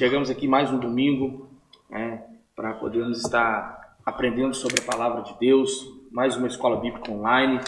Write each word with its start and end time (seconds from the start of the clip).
Chegamos 0.00 0.30
aqui 0.30 0.48
mais 0.48 0.70
um 0.70 0.78
domingo 0.78 1.46
né, 1.90 2.24
para 2.56 2.72
podermos 2.72 3.22
estar 3.22 3.98
aprendendo 4.02 4.54
sobre 4.54 4.80
a 4.80 4.84
palavra 4.86 5.20
de 5.24 5.38
Deus, 5.38 5.86
mais 6.10 6.38
uma 6.38 6.46
escola 6.46 6.80
bíblica 6.80 7.12
online, 7.12 7.60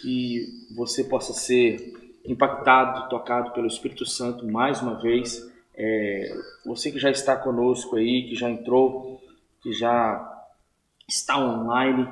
que 0.00 0.46
você 0.74 1.04
possa 1.04 1.34
ser 1.34 1.92
impactado, 2.24 3.10
tocado 3.10 3.50
pelo 3.50 3.66
Espírito 3.66 4.06
Santo 4.06 4.50
mais 4.50 4.80
uma 4.80 4.98
vez. 4.98 5.46
É, 5.76 6.34
você 6.64 6.90
que 6.90 6.98
já 6.98 7.10
está 7.10 7.36
conosco 7.36 7.96
aí, 7.96 8.28
que 8.30 8.34
já 8.34 8.48
entrou, 8.48 9.20
que 9.60 9.70
já 9.70 10.42
está 11.06 11.38
online, 11.38 12.08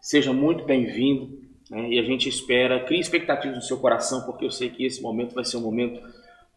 seja 0.00 0.32
muito 0.32 0.64
bem-vindo. 0.64 1.38
Né? 1.68 1.90
E 1.90 1.98
a 1.98 2.02
gente 2.04 2.26
espera, 2.26 2.86
crie 2.86 3.00
expectativas 3.00 3.58
no 3.58 3.62
seu 3.62 3.76
coração, 3.76 4.22
porque 4.22 4.46
eu 4.46 4.50
sei 4.50 4.70
que 4.70 4.82
esse 4.82 5.02
momento 5.02 5.34
vai 5.34 5.44
ser 5.44 5.58
um 5.58 5.60
momento 5.60 6.00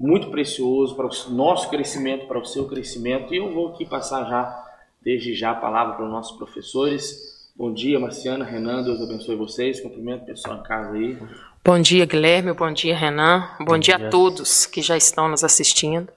muito 0.04 0.28
precioso 0.28 0.96
para 0.96 1.06
o 1.06 1.30
nosso 1.30 1.70
crescimento, 1.70 2.28
para 2.28 2.38
o 2.38 2.44
seu 2.44 2.68
crescimento. 2.68 3.34
E 3.34 3.38
eu 3.38 3.54
vou 3.54 3.70
aqui 3.70 3.86
passar 3.86 4.26
já, 4.26 4.66
desde 5.02 5.34
já, 5.34 5.52
a 5.52 5.56
palavra 5.56 5.94
para 5.94 6.04
os 6.04 6.11
nossos 6.11 6.38
professores. 6.38 7.50
Bom 7.56 7.74
dia, 7.74 7.98
Marciana, 7.98 8.44
Renan, 8.44 8.84
Deus 8.84 9.02
abençoe 9.02 9.38
vocês. 9.38 9.80
Cumprimento 9.80 10.24
o 10.24 10.25
pessoal 10.25 10.58
em 10.58 10.64
casa 10.64 10.92
aí. 10.92 11.18
Bom 11.64 11.80
dia, 11.80 12.06
Guilherme. 12.06 12.52
Bom 12.52 12.74
dia, 12.74 12.94
Renan. 12.94 13.47
Bom, 13.60 13.66
Bom 13.66 13.78
dia, 13.78 13.97
dia 13.97 14.08
a 14.08 14.10
todos 14.10 14.66
que 14.66 14.82
já 14.82 14.97
estão 14.97 15.30
nos 15.30 15.42
assistindo. 15.42 16.10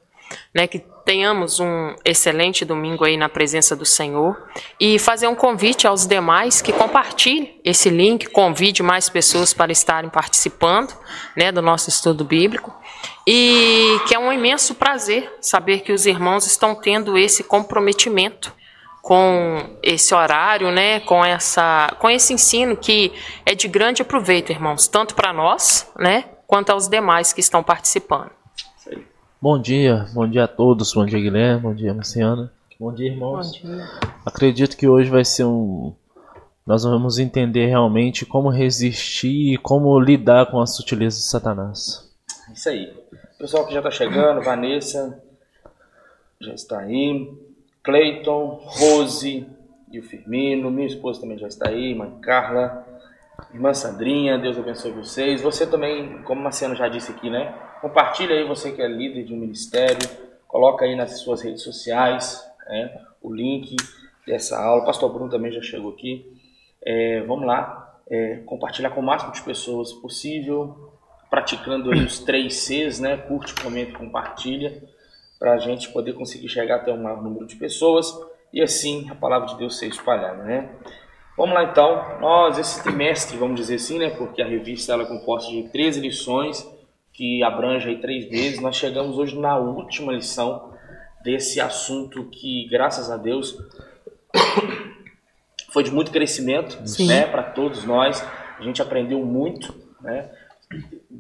Né, 0.53 0.67
que 0.67 0.81
tenhamos 1.05 1.61
um 1.61 1.95
excelente 2.05 2.65
domingo 2.65 3.05
aí 3.05 3.17
na 3.17 3.29
presença 3.29 3.77
do 3.77 3.85
Senhor 3.85 4.37
e 4.81 4.99
fazer 4.99 5.29
um 5.29 5.37
convite 5.37 5.87
aos 5.87 6.05
demais 6.05 6.61
que 6.61 6.73
compartilhem 6.73 7.61
esse 7.65 7.89
link, 7.89 8.27
convide 8.31 8.83
mais 8.83 9.09
pessoas 9.09 9.55
para 9.55 9.71
estarem 9.71 10.11
participando 10.11 10.93
né, 11.37 11.53
do 11.53 11.63
nosso 11.63 11.89
estudo 11.91 12.25
bíblico 12.25 12.75
e 13.27 13.99
que 14.07 14.15
é 14.15 14.19
um 14.19 14.33
imenso 14.33 14.75
prazer 14.75 15.31
saber 15.41 15.81
que 15.81 15.93
os 15.93 16.07
irmãos 16.07 16.47
estão 16.47 16.75
tendo 16.75 17.19
esse 17.19 17.43
comprometimento 17.43 18.55
com 19.03 19.77
esse 19.83 20.15
horário, 20.15 20.71
né, 20.71 21.01
com 21.01 21.25
essa, 21.25 21.95
com 22.01 22.09
esse 22.11 22.33
ensino 22.33 22.77
que 22.77 23.13
é 23.45 23.55
de 23.55 23.69
grande 23.69 24.03
aproveito, 24.03 24.51
irmãos, 24.51 24.89
tanto 24.89 25.15
para 25.15 25.33
nós, 25.33 25.91
né, 25.99 26.25
quanto 26.47 26.71
aos 26.71 26.89
demais 26.89 27.33
que 27.33 27.41
estão 27.41 27.63
participando. 27.63 28.31
Bom 29.41 29.61
dia, 29.61 30.07
bom 30.13 30.29
dia 30.29 30.45
a 30.45 30.49
todos, 30.49 30.93
bom 30.93 31.05
dia 31.05 31.21
Guilherme, 31.21 31.61
bom 31.61 31.75
dia 31.75 31.93
Luciana, 31.93 32.53
bom 32.81 32.93
dia 32.93 33.09
irmãos. 33.09 33.57
Bom 33.59 33.69
dia. 33.69 33.89
Acredito 34.25 34.77
que 34.77 34.89
hoje 34.89 35.11
vai 35.11 35.25
ser 35.25 35.45
um, 35.45 35.95
nós 36.67 36.83
vamos 36.83 37.19
entender 37.19 37.67
realmente 37.67 38.27
como 38.27 38.49
resistir 38.49 39.55
e 39.55 39.57
como 39.57 39.99
lidar 40.01 40.47
com 40.47 40.61
as 40.61 40.75
sutilezas 40.75 41.21
de 41.21 41.27
Satanás. 41.27 42.11
Isso 42.53 42.69
aí. 42.69 42.93
Pessoal 43.39 43.67
que 43.67 43.75
já 43.75 43.81
está 43.81 43.91
chegando, 43.91 44.41
Vanessa 44.41 45.23
já 46.41 46.55
está 46.55 46.81
aí, 46.81 47.31
Cleiton, 47.83 48.63
Rose 48.65 49.47
e 49.93 49.99
o 49.99 50.03
Firmino, 50.03 50.71
minha 50.71 50.87
esposa 50.87 51.21
também 51.21 51.37
já 51.37 51.47
está 51.47 51.69
aí, 51.69 51.95
mãe 51.95 52.19
Carla, 52.23 52.87
irmã 53.53 53.75
Sandrinha, 53.75 54.39
Deus 54.39 54.57
abençoe 54.57 54.91
vocês. 54.93 55.43
Você 55.43 55.67
também, 55.67 56.23
como 56.23 56.41
Marciano 56.41 56.75
já 56.75 56.89
disse 56.89 57.13
aqui, 57.13 57.29
né? 57.29 57.55
Compartilha 57.83 58.35
aí 58.35 58.49
você 58.49 58.73
que 58.73 58.81
é 58.81 58.89
líder 58.89 59.25
de 59.25 59.35
um 59.35 59.39
ministério, 59.39 60.09
coloca 60.49 60.87
aí 60.87 60.97
nas 60.97 61.21
suas 61.21 61.43
redes 61.43 61.61
sociais 61.61 62.43
né, 62.67 63.03
o 63.21 63.31
link 63.31 63.77
dessa 64.27 64.59
aula. 64.59 64.83
O 64.83 64.87
pastor 64.87 65.13
Bruno 65.13 65.31
também 65.31 65.53
já 65.53 65.61
chegou 65.61 65.93
aqui. 65.93 66.25
É, 66.83 67.21
vamos 67.21 67.47
lá, 67.47 68.01
é, 68.09 68.37
compartilhar 68.47 68.91
com 68.91 69.01
o 69.01 69.05
máximo 69.05 69.33
de 69.33 69.43
pessoas 69.43 69.93
possível 69.93 70.86
praticando 71.37 71.93
aí 71.93 72.03
os 72.03 72.19
três 72.21 72.55
Cs, 72.55 72.99
né? 72.99 73.15
Curte, 73.15 73.55
comenta 73.63 73.91
e 73.91 73.95
compartilha, 73.95 74.83
para 75.39 75.53
a 75.53 75.59
gente 75.59 75.91
poder 75.91 76.15
conseguir 76.15 76.49
chegar 76.49 76.77
até 76.77 76.91
um 76.91 77.03
maior 77.03 77.23
número 77.23 77.47
de 77.47 77.57
pessoas 77.57 78.11
e 78.51 78.63
assim 78.63 79.07
a 79.11 79.15
palavra 79.15 79.49
de 79.49 79.59
Deus 79.59 79.79
ser 79.79 79.87
espalhada, 79.87 80.43
né? 80.45 80.71
Vamos 81.37 81.55
lá 81.55 81.65
então, 81.65 82.19
nós 82.21 82.59
esse 82.59 82.83
trimestre, 82.83 83.37
vamos 83.37 83.61
dizer 83.61 83.75
assim, 83.75 83.99
né? 83.99 84.09
Porque 84.09 84.41
a 84.41 84.47
revista 84.47 84.95
ela 84.95 85.03
é 85.03 85.07
composta 85.07 85.51
de 85.51 85.65
13 85.65 86.01
lições 86.01 86.67
que 87.13 87.43
abrange 87.43 87.87
aí 87.87 88.01
três 88.01 88.25
vezes. 88.31 88.59
Nós 88.59 88.77
chegamos 88.77 89.19
hoje 89.19 89.39
na 89.39 89.59
última 89.59 90.13
lição 90.13 90.73
desse 91.23 91.61
assunto 91.61 92.31
que, 92.31 92.67
graças 92.71 93.11
a 93.11 93.19
Deus, 93.19 93.59
foi 95.71 95.83
de 95.83 95.91
muito 95.91 96.11
crescimento, 96.11 96.81
Sim. 96.89 97.09
né? 97.09 97.27
Para 97.27 97.43
todos 97.43 97.85
nós, 97.85 98.27
a 98.59 98.63
gente 98.63 98.81
aprendeu 98.81 99.23
muito, 99.23 99.75
né? 100.01 100.31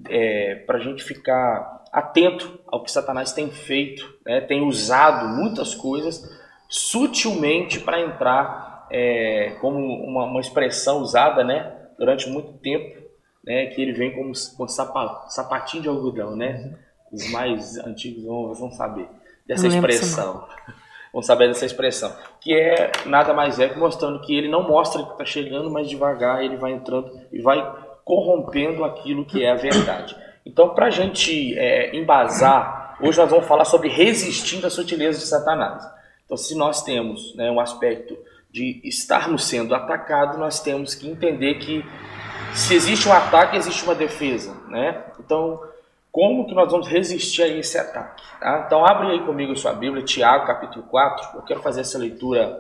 É, 0.08 0.56
para 0.66 0.78
a 0.78 0.80
gente 0.80 1.02
ficar 1.02 1.84
atento 1.92 2.60
ao 2.66 2.82
que 2.82 2.92
Satanás 2.92 3.32
tem 3.32 3.50
feito, 3.50 4.14
né? 4.24 4.40
tem 4.40 4.62
usado 4.62 5.28
muitas 5.28 5.74
coisas 5.74 6.22
sutilmente 6.68 7.80
para 7.80 8.00
entrar, 8.00 8.86
é, 8.90 9.56
como 9.60 9.78
uma, 9.78 10.24
uma, 10.24 10.40
expressão 10.40 10.98
usada 11.00 11.42
né? 11.42 11.72
durante 11.98 12.28
muito 12.28 12.52
tempo, 12.54 13.02
né? 13.44 13.66
que 13.66 13.80
ele 13.80 13.92
vem 13.92 14.12
como, 14.14 14.32
com 14.56 14.68
sapatinho 14.68 15.82
de 15.82 15.88
algodão. 15.88 16.36
Né? 16.36 16.76
Os 17.10 17.30
mais 17.30 17.78
antigos 17.78 18.24
vão, 18.24 18.52
vão 18.52 18.70
saber 18.72 19.08
dessa 19.46 19.66
expressão. 19.66 20.46
Vão 21.12 21.22
saber 21.22 21.48
dessa 21.48 21.64
expressão. 21.64 22.14
Que 22.42 22.52
é 22.52 22.92
nada 23.06 23.32
mais 23.32 23.58
é 23.58 23.70
que 23.70 23.78
mostrando 23.78 24.20
que 24.20 24.36
ele 24.36 24.48
não 24.48 24.68
mostra 24.68 25.02
que 25.02 25.12
está 25.12 25.24
chegando, 25.24 25.70
mas 25.70 25.88
devagar 25.88 26.44
ele 26.44 26.58
vai 26.58 26.72
entrando 26.72 27.10
e 27.32 27.40
vai 27.40 27.56
corrompendo 28.06 28.84
aquilo 28.84 29.24
que 29.24 29.42
é 29.42 29.50
a 29.50 29.56
verdade. 29.56 30.16
Então, 30.46 30.68
para 30.68 30.86
a 30.86 30.90
gente 30.90 31.58
é, 31.58 31.94
embasar, 31.96 32.96
hoje 33.02 33.18
nós 33.18 33.28
vamos 33.28 33.46
falar 33.46 33.64
sobre 33.64 33.88
resistindo 33.88 34.64
à 34.64 34.70
sutileza 34.70 35.18
de 35.18 35.26
Satanás. 35.26 35.84
Então, 36.24 36.36
se 36.36 36.56
nós 36.56 36.84
temos 36.84 37.34
né, 37.34 37.50
um 37.50 37.58
aspecto 37.58 38.16
de 38.48 38.80
estarmos 38.84 39.44
sendo 39.44 39.74
atacados, 39.74 40.38
nós 40.38 40.60
temos 40.60 40.94
que 40.94 41.10
entender 41.10 41.56
que 41.56 41.84
se 42.54 42.76
existe 42.76 43.08
um 43.08 43.12
ataque, 43.12 43.56
existe 43.56 43.82
uma 43.82 43.94
defesa. 43.96 44.56
Né? 44.68 45.02
Então, 45.18 45.60
como 46.12 46.46
que 46.46 46.54
nós 46.54 46.70
vamos 46.70 46.86
resistir 46.86 47.42
a 47.42 47.48
esse 47.48 47.76
ataque? 47.76 48.22
Tá? 48.38 48.62
Então, 48.66 48.86
abre 48.86 49.08
aí 49.08 49.26
comigo 49.26 49.50
a 49.50 49.56
sua 49.56 49.72
Bíblia, 49.72 50.04
Tiago, 50.04 50.46
capítulo 50.46 50.84
4. 50.84 51.38
Eu 51.38 51.42
quero 51.42 51.60
fazer 51.60 51.80
essa 51.80 51.98
leitura 51.98 52.56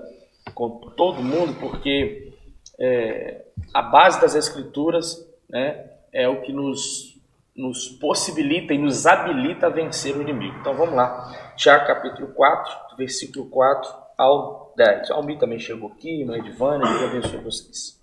com 0.52 0.70
todo 0.96 1.22
mundo, 1.22 1.54
porque 1.60 2.32
é, 2.80 3.42
a 3.72 3.80
base 3.80 4.20
das 4.20 4.34
Escrituras 4.34 5.25
né, 5.48 5.90
é 6.12 6.28
o 6.28 6.40
que 6.42 6.52
nos, 6.52 7.18
nos 7.54 7.88
possibilita 7.88 8.74
e 8.74 8.78
nos 8.78 9.06
habilita 9.06 9.66
a 9.66 9.70
vencer 9.70 10.16
o 10.16 10.22
inimigo. 10.22 10.56
Então 10.60 10.74
vamos 10.74 10.94
lá. 10.94 11.52
Tiago 11.56 11.86
capítulo 11.86 12.28
4, 12.28 12.96
versículo 12.96 13.46
4 13.50 13.90
ao 14.16 14.72
10. 14.76 15.10
Almi 15.10 15.38
também 15.38 15.58
chegou 15.58 15.90
aqui, 15.92 16.24
mãe 16.24 16.40
Vânia, 16.52 16.86
Deus 16.86 17.10
abençoe 17.10 17.38
vocês. 17.38 18.00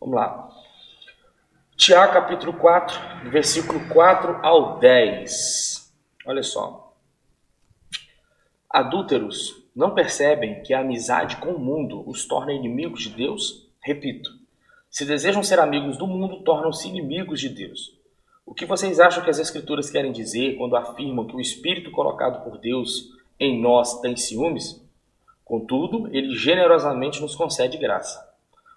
Vamos 0.00 0.14
lá. 0.14 0.48
Tiago 1.76 2.12
capítulo 2.12 2.52
4, 2.54 3.30
versículo 3.30 3.80
4 3.88 4.40
ao 4.42 4.78
10. 4.78 5.92
Olha 6.26 6.42
só. 6.42 6.94
Adúlteros 8.68 9.64
não 9.74 9.94
percebem 9.94 10.62
que 10.62 10.74
a 10.74 10.80
amizade 10.80 11.36
com 11.36 11.52
o 11.52 11.58
mundo 11.58 12.08
os 12.08 12.26
torna 12.26 12.52
inimigos 12.52 13.02
de 13.02 13.10
Deus? 13.10 13.68
Repito, 13.82 14.30
se 14.90 15.04
desejam 15.04 15.42
ser 15.42 15.60
amigos 15.60 15.96
do 15.96 16.06
mundo, 16.06 16.42
tornam-se 16.42 16.88
inimigos 16.88 17.38
de 17.40 17.48
Deus. 17.48 17.96
O 18.44 18.52
que 18.52 18.66
vocês 18.66 18.98
acham 18.98 19.22
que 19.22 19.30
as 19.30 19.38
Escrituras 19.38 19.88
querem 19.88 20.10
dizer 20.10 20.56
quando 20.56 20.74
afirmam 20.74 21.24
que 21.24 21.36
o 21.36 21.40
Espírito 21.40 21.92
colocado 21.92 22.42
por 22.42 22.58
Deus 22.58 23.08
em 23.38 23.62
nós 23.62 24.00
tem 24.00 24.16
ciúmes? 24.16 24.84
Contudo, 25.44 26.08
ele 26.12 26.34
generosamente 26.34 27.20
nos 27.20 27.36
concede 27.36 27.78
graça. 27.78 28.28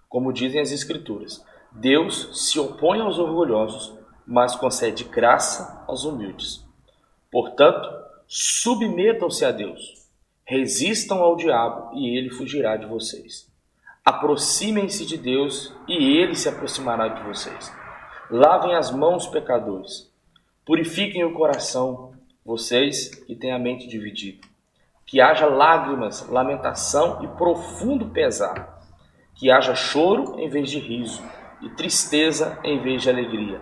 Como 0.08 0.32
dizem 0.32 0.62
as 0.62 0.72
Escrituras, 0.72 1.44
Deus 1.72 2.30
se 2.34 2.60
opõe 2.60 3.00
aos 3.00 3.18
orgulhosos, 3.18 3.98
mas 4.28 4.56
concede 4.56 5.06
graça 5.06 5.84
aos 5.88 6.06
humildes. 6.06 6.64
Portanto, 7.32 7.90
submetam-se 8.28 9.44
a 9.44 9.52
Deus, 9.52 10.08
resistam 10.46 11.24
ao 11.24 11.36
diabo 11.36 11.98
e 11.98 12.16
ele 12.16 12.30
fugirá 12.30 12.78
de 12.78 12.86
vocês. 12.86 13.52
Aproximem-se 14.06 15.06
de 15.06 15.18
Deus 15.18 15.74
e 15.88 16.18
ele 16.18 16.36
se 16.36 16.50
aproximará 16.50 17.08
de 17.08 17.24
vocês. 17.24 17.74
Lavem 18.30 18.76
as 18.76 18.92
mãos, 18.92 19.28
pecadores. 19.28 20.12
Purifiquem 20.66 21.24
o 21.24 21.34
coração, 21.34 22.14
vocês 22.46 23.16
que 23.16 23.34
têm 23.34 23.54
a 23.54 23.60
mente 23.60 23.88
dividida. 23.88 24.46
Que 25.06 25.22
haja 25.22 25.46
lágrimas, 25.46 26.28
lamentação 26.28 27.24
e 27.24 27.28
profundo 27.30 28.10
pesar. 28.10 28.82
Que 29.36 29.50
haja 29.50 29.74
choro 29.74 30.38
em 30.38 30.50
vez 30.50 30.70
de 30.70 30.80
riso 30.80 31.24
e 31.62 31.70
tristeza 31.70 32.60
em 32.62 32.82
vez 32.82 33.02
de 33.04 33.10
alegria. 33.10 33.62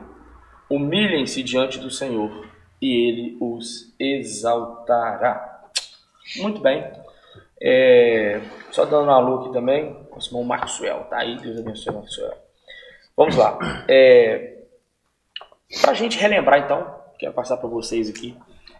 Humilhem-se 0.68 1.44
diante 1.44 1.78
do 1.78 1.92
Senhor 1.92 2.48
e 2.82 3.08
ele 3.08 3.38
os 3.40 3.94
exaltará. 4.00 5.70
Muito 6.38 6.62
bem. 6.62 7.01
É, 7.62 8.42
só 8.72 8.86
dando 8.86 9.04
uma 9.04 9.16
alô 9.16 9.42
aqui 9.42 9.54
também, 9.54 9.96
nosso 10.12 10.30
irmão 10.30 10.44
Maxwell, 10.44 11.02
tá 11.10 11.20
aí, 11.20 11.38
Deus 11.38 11.60
abençoe 11.60 11.94
Maxwell. 11.94 12.34
Vamos 13.16 13.36
lá. 13.36 13.58
É, 13.88 14.58
para 15.82 15.92
a 15.92 15.94
gente 15.94 16.18
relembrar 16.18 16.60
então, 16.60 16.96
quero 17.20 17.34
passar 17.34 17.58
para 17.58 17.70
vocês 17.70 18.10
aqui, 18.10 18.36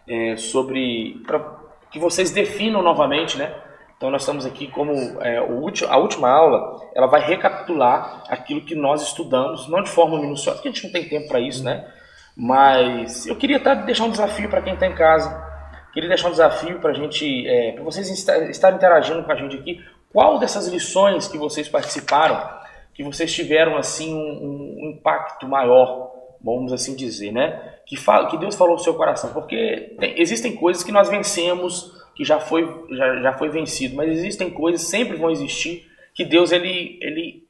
é, 0.08 0.36
sobre. 0.36 1.22
Para 1.26 1.62
que 1.90 1.98
vocês 1.98 2.30
definam 2.30 2.82
novamente, 2.82 3.38
né? 3.38 3.54
Então 3.96 4.10
nós 4.10 4.22
estamos 4.22 4.44
aqui 4.44 4.66
como 4.66 4.92
é, 5.22 5.36
a 5.36 5.96
última 5.96 6.28
aula, 6.28 6.90
ela 6.92 7.06
vai 7.06 7.20
recapitular 7.24 8.24
aquilo 8.28 8.62
que 8.62 8.74
nós 8.74 9.00
estudamos, 9.02 9.68
não 9.68 9.80
de 9.80 9.90
forma 9.90 10.18
minuciosa, 10.18 10.56
porque 10.56 10.68
a 10.68 10.72
gente 10.72 10.84
não 10.84 10.92
tem 10.92 11.08
tempo 11.08 11.28
para 11.28 11.38
isso, 11.38 11.62
né? 11.62 11.88
Mas 12.36 13.26
eu 13.26 13.36
queria 13.36 13.60
tá, 13.60 13.74
deixar 13.74 14.04
um 14.04 14.10
desafio 14.10 14.48
para 14.48 14.62
quem 14.62 14.74
está 14.74 14.86
em 14.86 14.94
casa. 14.94 15.51
Queria 15.92 16.08
deixar 16.08 16.28
um 16.28 16.32
desafio 16.32 16.78
para 16.78 16.90
a 16.90 16.94
gente, 16.94 17.46
é, 17.46 17.72
para 17.72 17.84
vocês 17.84 18.08
estarem 18.08 18.76
interagindo 18.76 19.22
com 19.22 19.32
a 19.32 19.36
gente 19.36 19.56
aqui. 19.56 19.84
Qual 20.10 20.38
dessas 20.38 20.66
lições 20.68 21.28
que 21.28 21.38
vocês 21.38 21.68
participaram, 21.68 22.48
que 22.94 23.02
vocês 23.02 23.32
tiveram 23.32 23.76
assim 23.76 24.14
um, 24.14 24.76
um 24.78 24.90
impacto 24.90 25.46
maior, 25.46 26.12
vamos 26.42 26.72
assim 26.72 26.96
dizer, 26.96 27.32
né? 27.32 27.76
Que, 27.86 27.96
fala, 27.96 28.28
que 28.28 28.36
Deus 28.38 28.54
falou 28.54 28.74
no 28.74 28.82
seu 28.82 28.94
coração, 28.94 29.32
porque 29.32 29.96
tem, 29.98 30.20
existem 30.20 30.54
coisas 30.56 30.82
que 30.82 30.92
nós 30.92 31.08
vencemos 31.08 31.92
que 32.14 32.24
já 32.24 32.38
foi, 32.38 32.86
já, 32.90 33.22
já 33.22 33.32
foi 33.32 33.48
vencido, 33.48 33.96
mas 33.96 34.10
existem 34.10 34.50
coisas, 34.50 34.82
sempre 34.82 35.16
vão 35.16 35.30
existir, 35.30 35.86
que 36.14 36.24
Deus 36.24 36.52
ele, 36.52 36.98
ele 37.00 37.46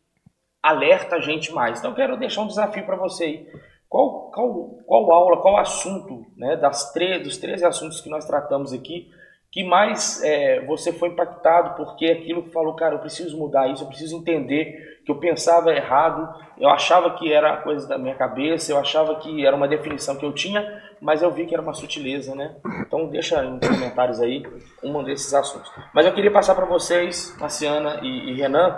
alerta 0.62 1.16
a 1.16 1.20
gente 1.20 1.52
mais. 1.52 1.78
Então 1.78 1.90
eu 1.90 1.96
quero 1.96 2.16
deixar 2.16 2.42
um 2.42 2.46
desafio 2.46 2.84
para 2.84 2.96
você 2.96 3.24
aí. 3.24 3.46
Qual, 3.92 4.30
qual, 4.30 4.70
qual 4.86 5.12
aula, 5.12 5.42
qual 5.42 5.58
assunto, 5.58 6.24
né, 6.34 6.56
das 6.56 6.94
três, 6.94 7.22
dos 7.22 7.36
13 7.36 7.66
assuntos 7.66 8.00
que 8.00 8.08
nós 8.08 8.24
tratamos 8.24 8.72
aqui, 8.72 9.10
que 9.50 9.62
mais 9.62 10.22
é, 10.24 10.64
você 10.64 10.94
foi 10.94 11.10
impactado 11.10 11.76
porque 11.76 12.06
aquilo 12.06 12.42
que 12.42 12.50
falou, 12.50 12.74
cara, 12.74 12.94
eu 12.94 13.00
preciso 13.00 13.36
mudar 13.36 13.68
isso, 13.68 13.82
eu 13.82 13.88
preciso 13.88 14.16
entender 14.16 15.02
que 15.04 15.12
eu 15.12 15.16
pensava 15.16 15.74
errado, 15.74 16.26
eu 16.56 16.70
achava 16.70 17.10
que 17.18 17.30
era 17.30 17.58
coisa 17.58 17.86
da 17.86 17.98
minha 17.98 18.14
cabeça, 18.14 18.72
eu 18.72 18.78
achava 18.78 19.16
que 19.16 19.44
era 19.44 19.54
uma 19.54 19.68
definição 19.68 20.16
que 20.16 20.24
eu 20.24 20.32
tinha, 20.32 20.82
mas 20.98 21.20
eu 21.20 21.30
vi 21.30 21.44
que 21.44 21.52
era 21.52 21.62
uma 21.62 21.74
sutileza, 21.74 22.34
né? 22.34 22.56
Então 22.86 23.08
deixa 23.08 23.42
nos 23.42 23.68
comentários 23.68 24.22
aí 24.22 24.42
um 24.82 25.04
desses 25.04 25.34
assuntos. 25.34 25.70
Mas 25.92 26.06
eu 26.06 26.14
queria 26.14 26.32
passar 26.32 26.54
para 26.54 26.64
vocês, 26.64 27.36
Marciana 27.38 28.00
e, 28.02 28.30
e 28.30 28.34
Renan, 28.36 28.74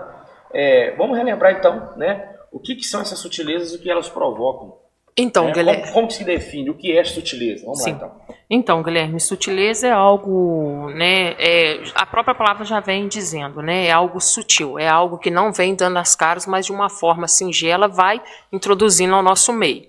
é, 0.53 0.91
vamos 0.97 1.17
relembrar 1.17 1.53
então, 1.53 1.97
né? 1.97 2.35
O 2.51 2.59
que, 2.59 2.75
que 2.75 2.85
são 2.85 3.01
essas 3.01 3.21
sutilezas 3.21 3.73
e 3.73 3.77
o 3.77 3.81
que 3.81 3.89
elas 3.89 4.09
provocam? 4.09 4.83
Então, 5.17 5.49
é, 5.49 5.53
Guilherme. 5.53 5.83
Como, 5.83 5.93
como, 5.93 6.11
se 6.11 6.25
define? 6.25 6.71
O 6.71 6.75
que 6.75 6.97
é 6.97 7.05
sutileza? 7.05 7.65
Vamos 7.65 7.83
Sim. 7.83 7.91
lá 7.93 7.97
então. 7.97 8.13
Então, 8.51 8.83
Guilherme, 8.83 9.21
sutileza 9.21 9.87
é 9.87 9.93
algo, 9.93 10.91
né? 10.91 11.35
É, 11.39 11.83
a 11.95 12.05
própria 12.05 12.35
palavra 12.35 12.65
já 12.65 12.81
vem 12.81 13.07
dizendo, 13.07 13.63
né? 13.63 13.87
É 13.87 13.93
algo 13.93 14.21
sutil, 14.21 14.79
é 14.79 14.89
algo 14.89 15.19
que 15.19 15.31
não 15.31 15.53
vem 15.53 15.75
dando 15.75 15.99
as 15.99 16.17
caras, 16.17 16.47
mas 16.47 16.67
de 16.67 16.73
uma 16.73 16.91
forma 16.91 17.29
singela 17.29 17.87
vai 17.87 18.21
introduzindo 18.53 19.15
ao 19.15 19.23
nosso 19.23 19.53
meio. 19.53 19.87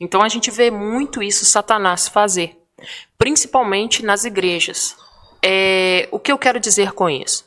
Então 0.00 0.22
a 0.22 0.28
gente 0.28 0.50
vê 0.50 0.70
muito 0.70 1.22
isso 1.22 1.44
Satanás 1.44 2.08
fazer, 2.08 2.58
principalmente 3.18 4.04
nas 4.04 4.24
igrejas. 4.24 4.96
É, 5.44 6.08
o 6.10 6.18
que 6.18 6.32
eu 6.32 6.38
quero 6.38 6.58
dizer 6.58 6.92
com 6.92 7.10
isso? 7.10 7.46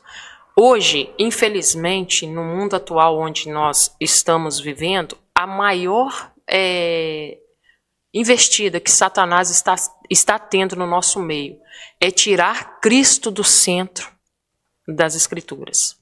Hoje, 0.58 1.10
infelizmente, 1.18 2.26
no 2.26 2.42
mundo 2.42 2.76
atual 2.76 3.18
onde 3.18 3.50
nós 3.50 3.94
estamos 4.00 4.58
vivendo, 4.58 5.18
a 5.34 5.46
maior 5.46 6.30
é, 6.50 7.38
investida 8.12 8.80
que 8.80 8.90
Satanás 8.90 9.50
está, 9.50 9.74
está 10.10 10.38
tendo 10.38 10.76
no 10.76 10.86
nosso 10.86 11.20
meio 11.20 11.58
é 12.00 12.10
tirar 12.10 12.80
Cristo 12.80 13.30
do 13.30 13.44
centro 13.44 14.10
das 14.86 15.14
Escrituras. 15.14 15.98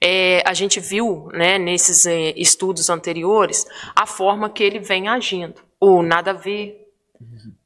É, 0.00 0.42
a 0.46 0.54
gente 0.54 0.80
viu 0.80 1.28
né, 1.32 1.58
nesses 1.58 2.06
é, 2.06 2.32
estudos 2.36 2.88
anteriores 2.88 3.66
a 3.94 4.06
forma 4.06 4.48
que 4.48 4.62
ele 4.62 4.78
vem 4.78 5.08
agindo. 5.08 5.60
O 5.80 6.02
nada 6.02 6.30
a 6.30 6.34
ver, 6.34 6.88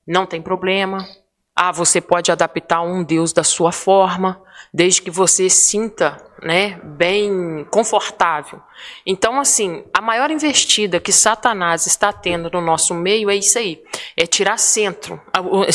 não 0.07 0.27
tem 0.27 0.41
problema. 0.41 1.07
Ah, 1.55 1.71
você 1.71 2.01
pode 2.01 2.33
adaptar 2.33 2.83
um 2.83 3.05
Deus 3.05 3.33
da 3.33 3.45
sua 3.45 3.73
forma, 3.73 4.43
desde 4.73 5.03
que 5.03 5.11
você 5.11 5.51
sinta 5.51 6.17
né, 6.43 6.81
bem 6.83 7.67
confortável. 7.71 8.61
Então, 9.07 9.39
assim, 9.39 9.85
a 9.93 10.01
maior 10.01 10.31
investida 10.31 10.99
que 10.99 11.13
Satanás 11.13 11.87
está 11.87 12.13
tendo 12.13 12.51
no 12.51 12.61
nosso 12.61 12.95
meio 12.95 13.31
é 13.31 13.37
isso 13.37 13.59
aí: 13.59 13.83
é 14.17 14.27
tirar 14.27 14.59
centro, 14.59 15.21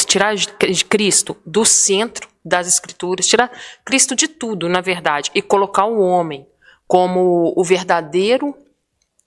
tirar 0.07 0.35
Cristo 0.89 1.37
do 1.45 1.63
centro 1.63 2.27
das 2.43 2.67
Escrituras, 2.67 3.27
tirar 3.27 3.51
Cristo 3.85 4.15
de 4.15 4.27
tudo, 4.27 4.67
na 4.67 4.81
verdade, 4.81 5.31
e 5.35 5.41
colocar 5.41 5.85
o 5.85 5.99
homem 6.01 6.47
como 6.87 7.53
o 7.55 7.63
verdadeiro 7.63 8.55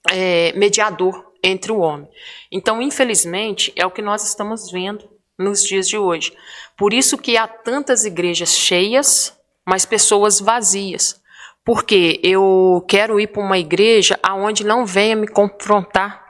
é, 0.09 0.51
mediador 0.53 1.31
entre 1.43 1.71
o 1.71 1.79
homem. 1.79 2.07
Então, 2.51 2.81
infelizmente, 2.81 3.71
é 3.75 3.85
o 3.85 3.91
que 3.91 4.01
nós 4.01 4.27
estamos 4.27 4.69
vendo 4.71 5.09
nos 5.41 5.63
dias 5.63 5.89
de 5.89 5.97
hoje. 5.97 6.33
Por 6.77 6.93
isso 6.93 7.17
que 7.17 7.35
há 7.35 7.47
tantas 7.47 8.05
igrejas 8.05 8.55
cheias, 8.55 9.37
mas 9.65 9.85
pessoas 9.85 10.39
vazias 10.39 11.21
porque 11.63 12.19
eu 12.23 12.83
quero 12.87 13.19
ir 13.19 13.27
para 13.27 13.43
uma 13.43 13.57
igreja 13.57 14.19
aonde 14.23 14.63
não 14.63 14.85
venha 14.85 15.15
me 15.15 15.27
confrontar 15.27 16.21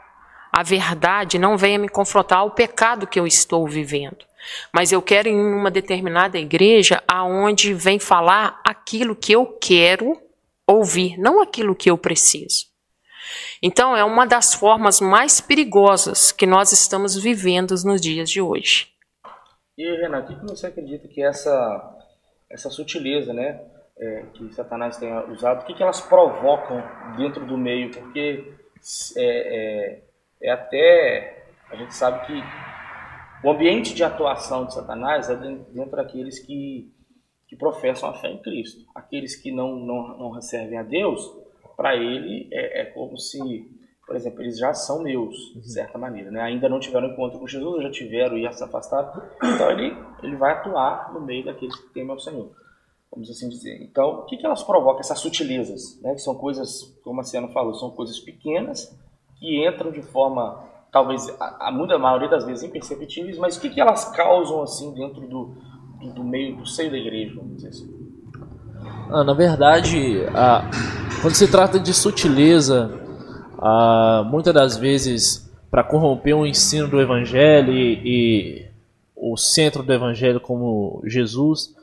a 0.52 0.64
verdade, 0.64 1.40
não 1.40 1.58
venha 1.58 1.80
me 1.80 1.88
confrontar 1.88 2.46
o 2.46 2.52
pecado 2.52 3.08
que 3.08 3.20
eu 3.20 3.26
estou 3.26 3.68
vivendo. 3.68 4.26
Mas 4.74 4.92
eu 4.92 5.02
quero 5.02 5.30
ir 5.30 5.32
em 5.32 5.54
uma 5.54 5.72
determinada 5.72 6.38
igreja 6.38 7.02
aonde 7.08 7.74
vem 7.74 8.00
falar 8.00 8.60
aquilo 8.66 9.16
que 9.16 9.32
eu 9.32 9.46
quero 9.46 10.20
ouvir, 10.68 11.18
não 11.18 11.42
aquilo 11.42 11.76
que 11.76 11.90
eu 11.90 11.98
preciso. 11.98 12.66
Então 13.62 13.96
é 13.96 14.04
uma 14.04 14.26
das 14.26 14.54
formas 14.54 15.00
mais 15.00 15.40
perigosas 15.40 16.32
que 16.32 16.46
nós 16.46 16.74
estamos 16.74 17.16
vivendo 17.16 17.74
nos 17.86 18.02
dias 18.02 18.30
de 18.30 18.42
hoje. 18.42 18.91
E 19.78 19.96
Renato, 19.98 20.34
o 20.34 20.40
que 20.40 20.46
você 20.46 20.68
acredita 20.68 21.08
que 21.08 21.24
essa 21.24 21.98
essa 22.52 22.70
sutileza, 22.70 23.34
né, 23.34 23.62
é, 23.98 24.26
que 24.34 24.54
Satanás 24.54 24.98
tenha 24.98 25.26
usado, 25.28 25.62
o 25.62 25.66
que, 25.66 25.74
que 25.74 25.82
elas 25.82 26.02
provocam 26.02 26.84
dentro 27.18 27.46
do 27.46 27.58
meio, 27.58 27.92
porque 27.92 28.54
é, 29.16 29.24
é, 29.24 30.04
é, 30.42 30.52
até 30.52 31.46
a 31.70 31.76
gente 31.76 31.96
sabe 31.96 32.26
que 32.26 32.34
o 33.44 33.52
ambiente 33.52 33.94
de 33.94 34.04
atuação 34.04 34.66
de 34.66 34.74
Satanás 34.74 35.30
é 35.30 35.36
dentro 35.36 35.96
daqueles 35.96 36.40
que, 36.40 36.92
que 37.48 37.56
professam 37.56 38.10
a 38.10 38.14
fé 38.14 38.28
em 38.28 38.42
Cristo. 38.42 38.86
Aqueles 38.94 39.36
que 39.36 39.52
não, 39.52 39.76
não, 39.78 40.18
não 40.18 40.42
servem 40.42 40.78
a 40.78 40.84
Deus, 40.84 41.22
para 41.78 41.96
ele 41.96 42.48
é, 42.52 42.82
é, 42.82 42.86
como 42.86 43.18
se, 43.18 43.40
por 44.12 44.18
exemplo, 44.18 44.42
eles 44.42 44.60
já 44.60 44.74
são 44.74 45.02
meus, 45.02 45.54
de 45.56 45.72
certa 45.72 45.98
maneira. 45.98 46.30
Né? 46.30 46.42
Ainda 46.42 46.68
não 46.68 46.82
tiveram 46.82 47.08
encontro 47.08 47.40
com 47.40 47.48
Jesus, 47.48 47.82
já 47.82 47.90
tiveram 47.90 48.38
e 48.38 48.44
já 48.44 48.52
se 48.52 48.62
afastaram. 48.62 49.10
Então 49.42 49.72
ele, 49.72 49.96
ele 50.22 50.36
vai 50.36 50.52
atuar 50.52 51.14
no 51.14 51.22
meio 51.22 51.46
daqueles 51.46 51.74
que 51.76 51.94
temem 51.94 52.12
ao 52.12 52.20
Senhor 52.20 52.52
vamos 53.12 53.30
assim 53.30 53.50
dizer. 53.50 53.82
Então, 53.84 54.20
o 54.20 54.26
que, 54.26 54.38
que 54.38 54.46
elas 54.46 54.64
provocam, 54.64 55.02
essas 55.02 55.20
sutilezas? 55.20 56.00
Né? 56.02 56.14
Que 56.14 56.22
são 56.22 56.34
coisas, 56.34 56.98
como 57.04 57.20
a 57.20 57.24
Ciano 57.24 57.50
falou, 57.50 57.74
são 57.74 57.92
coisas 57.92 58.18
pequenas 58.20 58.98
que 59.38 59.68
entram 59.68 59.92
de 59.92 60.02
forma, 60.02 60.64
talvez, 60.92 61.28
a, 61.38 61.46
a, 61.60 61.68
a 61.68 62.00
maioria 62.00 62.30
das 62.30 62.46
vezes 62.46 62.64
imperceptíveis, 62.64 63.38
mas 63.38 63.58
o 63.58 63.60
que, 63.60 63.70
que 63.70 63.82
elas 63.82 64.06
causam 64.16 64.62
assim 64.62 64.94
dentro 64.94 65.28
do, 65.28 65.58
do, 66.00 66.14
do 66.14 66.24
meio, 66.24 66.56
do 66.56 66.66
seio 66.66 66.90
da 66.90 66.98
igreja, 66.98 67.36
vamos 67.36 67.58
dizer 67.58 67.68
assim? 67.68 68.02
Ah, 69.10 69.26
na 69.26 69.34
verdade, 69.34 70.26
a, 70.34 70.70
quando 71.22 71.36
se 71.36 71.52
trata 71.52 71.78
de 71.78 71.94
sutileza, 71.94 73.01
a, 73.62 74.24
muitas 74.28 74.54
das 74.54 74.78
vezes, 74.78 75.50
para 75.70 75.84
corromper 75.84 76.36
o 76.36 76.46
ensino 76.46 76.88
do 76.88 77.00
Evangelho 77.00 77.72
e, 77.72 78.02
e 78.04 78.72
o 79.16 79.38
centro 79.38 79.84
do 79.84 79.94
Evangelho 79.94 80.40
como 80.40 81.02
Jesus, 81.06 81.76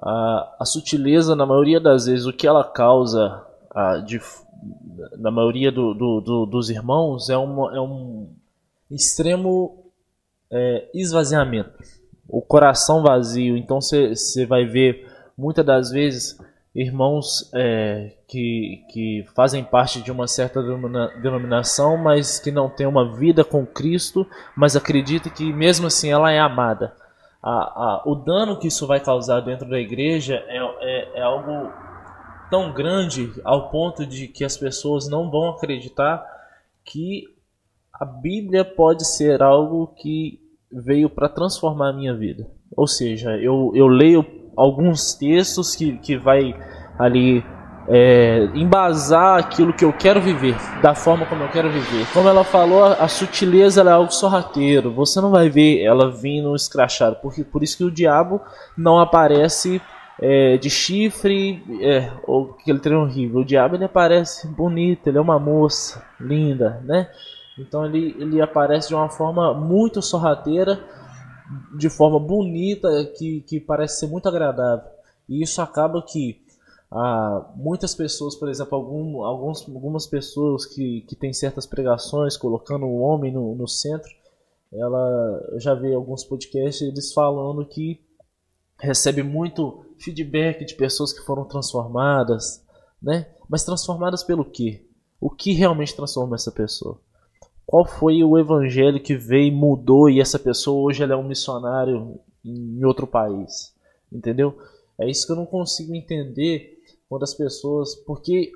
a, 0.00 0.56
a 0.60 0.64
sutileza, 0.64 1.36
na 1.36 1.44
maioria 1.44 1.78
das 1.78 2.06
vezes, 2.06 2.26
o 2.26 2.32
que 2.32 2.46
ela 2.46 2.64
causa 2.64 3.44
a, 3.70 3.98
de, 3.98 4.20
na 5.18 5.30
maioria 5.30 5.70
do, 5.70 5.92
do, 5.92 6.20
do, 6.20 6.46
dos 6.46 6.70
irmãos 6.70 7.28
é, 7.28 7.36
uma, 7.36 7.76
é 7.76 7.80
um 7.80 8.30
extremo 8.90 9.92
é, 10.50 10.88
esvaziamento. 10.94 11.70
O 12.28 12.40
coração 12.40 13.02
vazio. 13.02 13.56
Então 13.56 13.80
você 13.80 14.46
vai 14.46 14.64
ver 14.64 15.06
muitas 15.36 15.64
das 15.64 15.90
vezes 15.90 16.38
irmãos 16.74 17.50
é, 17.54 18.12
que, 18.26 18.82
que 18.90 19.26
fazem 19.34 19.62
parte 19.62 20.00
de 20.00 20.10
uma 20.10 20.26
certa 20.26 20.62
denominação, 21.22 21.96
mas 21.96 22.38
que 22.38 22.50
não 22.50 22.70
têm 22.70 22.86
uma 22.86 23.14
vida 23.16 23.44
com 23.44 23.66
Cristo, 23.66 24.26
mas 24.56 24.74
acreditam 24.74 25.30
que 25.30 25.52
mesmo 25.52 25.86
assim 25.86 26.10
ela 26.10 26.32
é 26.32 26.38
amada 26.38 26.94
a, 27.42 27.50
a, 27.50 28.02
o 28.06 28.14
dano 28.14 28.58
que 28.58 28.68
isso 28.68 28.86
vai 28.86 29.00
causar 29.00 29.40
dentro 29.40 29.68
da 29.68 29.78
igreja 29.78 30.44
é, 30.46 30.58
é, 30.58 31.18
é 31.18 31.22
algo 31.22 31.72
tão 32.48 32.72
grande 32.72 33.32
ao 33.42 33.70
ponto 33.70 34.06
de 34.06 34.28
que 34.28 34.44
as 34.44 34.56
pessoas 34.56 35.08
não 35.08 35.30
vão 35.30 35.50
acreditar 35.50 36.24
que 36.84 37.24
a 37.92 38.04
Bíblia 38.04 38.64
pode 38.64 39.04
ser 39.04 39.42
algo 39.42 39.88
que 39.88 40.40
veio 40.70 41.10
para 41.10 41.28
transformar 41.28 41.88
a 41.88 41.92
minha 41.92 42.14
vida. 42.14 42.46
Ou 42.76 42.86
seja, 42.86 43.36
eu, 43.36 43.72
eu 43.74 43.86
leio 43.86 44.22
alguns 44.56 45.14
textos 45.14 45.74
que, 45.74 45.96
que 45.98 46.16
vai 46.16 46.54
ali 46.98 47.44
é, 47.88 48.48
embasar 48.54 49.38
aquilo 49.38 49.72
que 49.72 49.84
eu 49.84 49.92
quero 49.92 50.20
viver, 50.20 50.56
da 50.80 50.94
forma 50.94 51.26
como 51.26 51.42
eu 51.42 51.48
quero 51.48 51.70
viver. 51.70 52.06
Como 52.12 52.28
ela 52.28 52.44
falou, 52.44 52.84
a 52.84 53.08
sutileza 53.08 53.82
é 53.82 53.88
algo 53.90 54.12
sorrateiro. 54.12 54.92
Você 54.92 55.20
não 55.20 55.30
vai 55.30 55.48
ver 55.48 55.82
ela 55.82 56.10
vindo 56.10 56.54
escrachada, 56.54 57.16
porque 57.16 57.42
por 57.42 57.62
isso 57.62 57.76
que 57.76 57.84
o 57.84 57.90
diabo 57.90 58.40
não 58.76 58.98
aparece 58.98 59.80
é, 60.20 60.56
de 60.56 60.70
chifre 60.70 61.62
é, 61.80 62.10
ou 62.26 62.56
aquele 62.60 62.78
trem 62.78 62.96
horrível. 62.96 63.40
O 63.40 63.44
diabo 63.44 63.74
ele 63.74 63.84
aparece 63.84 64.46
bonito, 64.46 65.06
ele 65.08 65.18
é 65.18 65.20
uma 65.20 65.38
moça 65.38 66.04
linda, 66.20 66.80
né? 66.84 67.08
Então 67.58 67.84
ele, 67.84 68.16
ele 68.18 68.40
aparece 68.40 68.88
de 68.88 68.94
uma 68.94 69.08
forma 69.08 69.52
muito 69.52 70.00
sorrateira, 70.00 70.80
de 71.76 71.90
forma 71.90 72.18
bonita, 72.18 72.88
que, 73.16 73.40
que 73.42 73.60
parece 73.60 74.00
ser 74.00 74.06
muito 74.06 74.28
agradável. 74.28 74.90
E 75.28 75.42
isso 75.42 75.60
acaba 75.60 76.02
que 76.02 76.42
ah, 76.90 77.50
muitas 77.56 77.94
pessoas, 77.94 78.36
por 78.36 78.48
exemplo, 78.48 78.76
algum, 78.76 79.22
alguns, 79.22 79.66
algumas 79.66 80.06
pessoas 80.06 80.66
que, 80.66 81.00
que 81.02 81.16
têm 81.16 81.32
certas 81.32 81.66
pregações 81.66 82.36
colocando 82.36 82.84
o 82.84 83.00
homem 83.00 83.32
no, 83.32 83.54
no 83.54 83.66
centro, 83.66 84.10
ela 84.72 85.48
eu 85.52 85.60
já 85.60 85.74
vi 85.74 85.92
alguns 85.92 86.24
podcasts 86.24 86.82
eles 86.82 87.12
falando 87.12 87.64
que 87.64 88.00
recebe 88.78 89.22
muito 89.22 89.86
feedback 89.98 90.64
de 90.64 90.74
pessoas 90.74 91.12
que 91.12 91.24
foram 91.24 91.44
transformadas, 91.44 92.62
né? 93.00 93.26
Mas 93.48 93.64
transformadas 93.64 94.22
pelo 94.22 94.44
quê? 94.44 94.84
O 95.20 95.30
que 95.30 95.52
realmente 95.52 95.94
transforma 95.94 96.36
essa 96.36 96.50
pessoa? 96.50 97.00
Qual 97.66 97.84
foi 97.84 98.22
o 98.22 98.38
evangelho 98.38 99.00
que 99.00 99.14
veio 99.16 99.48
e 99.48 99.50
mudou 99.50 100.10
e 100.10 100.20
essa 100.20 100.38
pessoa 100.38 100.82
hoje 100.82 101.02
ela 101.02 101.14
é 101.14 101.16
um 101.16 101.26
missionário 101.26 102.18
em 102.44 102.84
outro 102.84 103.06
país? 103.06 103.74
Entendeu? 104.10 104.58
É 104.98 105.08
isso 105.08 105.26
que 105.26 105.32
eu 105.32 105.36
não 105.36 105.46
consigo 105.46 105.94
entender 105.94 106.78
quando 107.08 107.22
as 107.22 107.34
pessoas. 107.34 107.94
Porque 107.94 108.52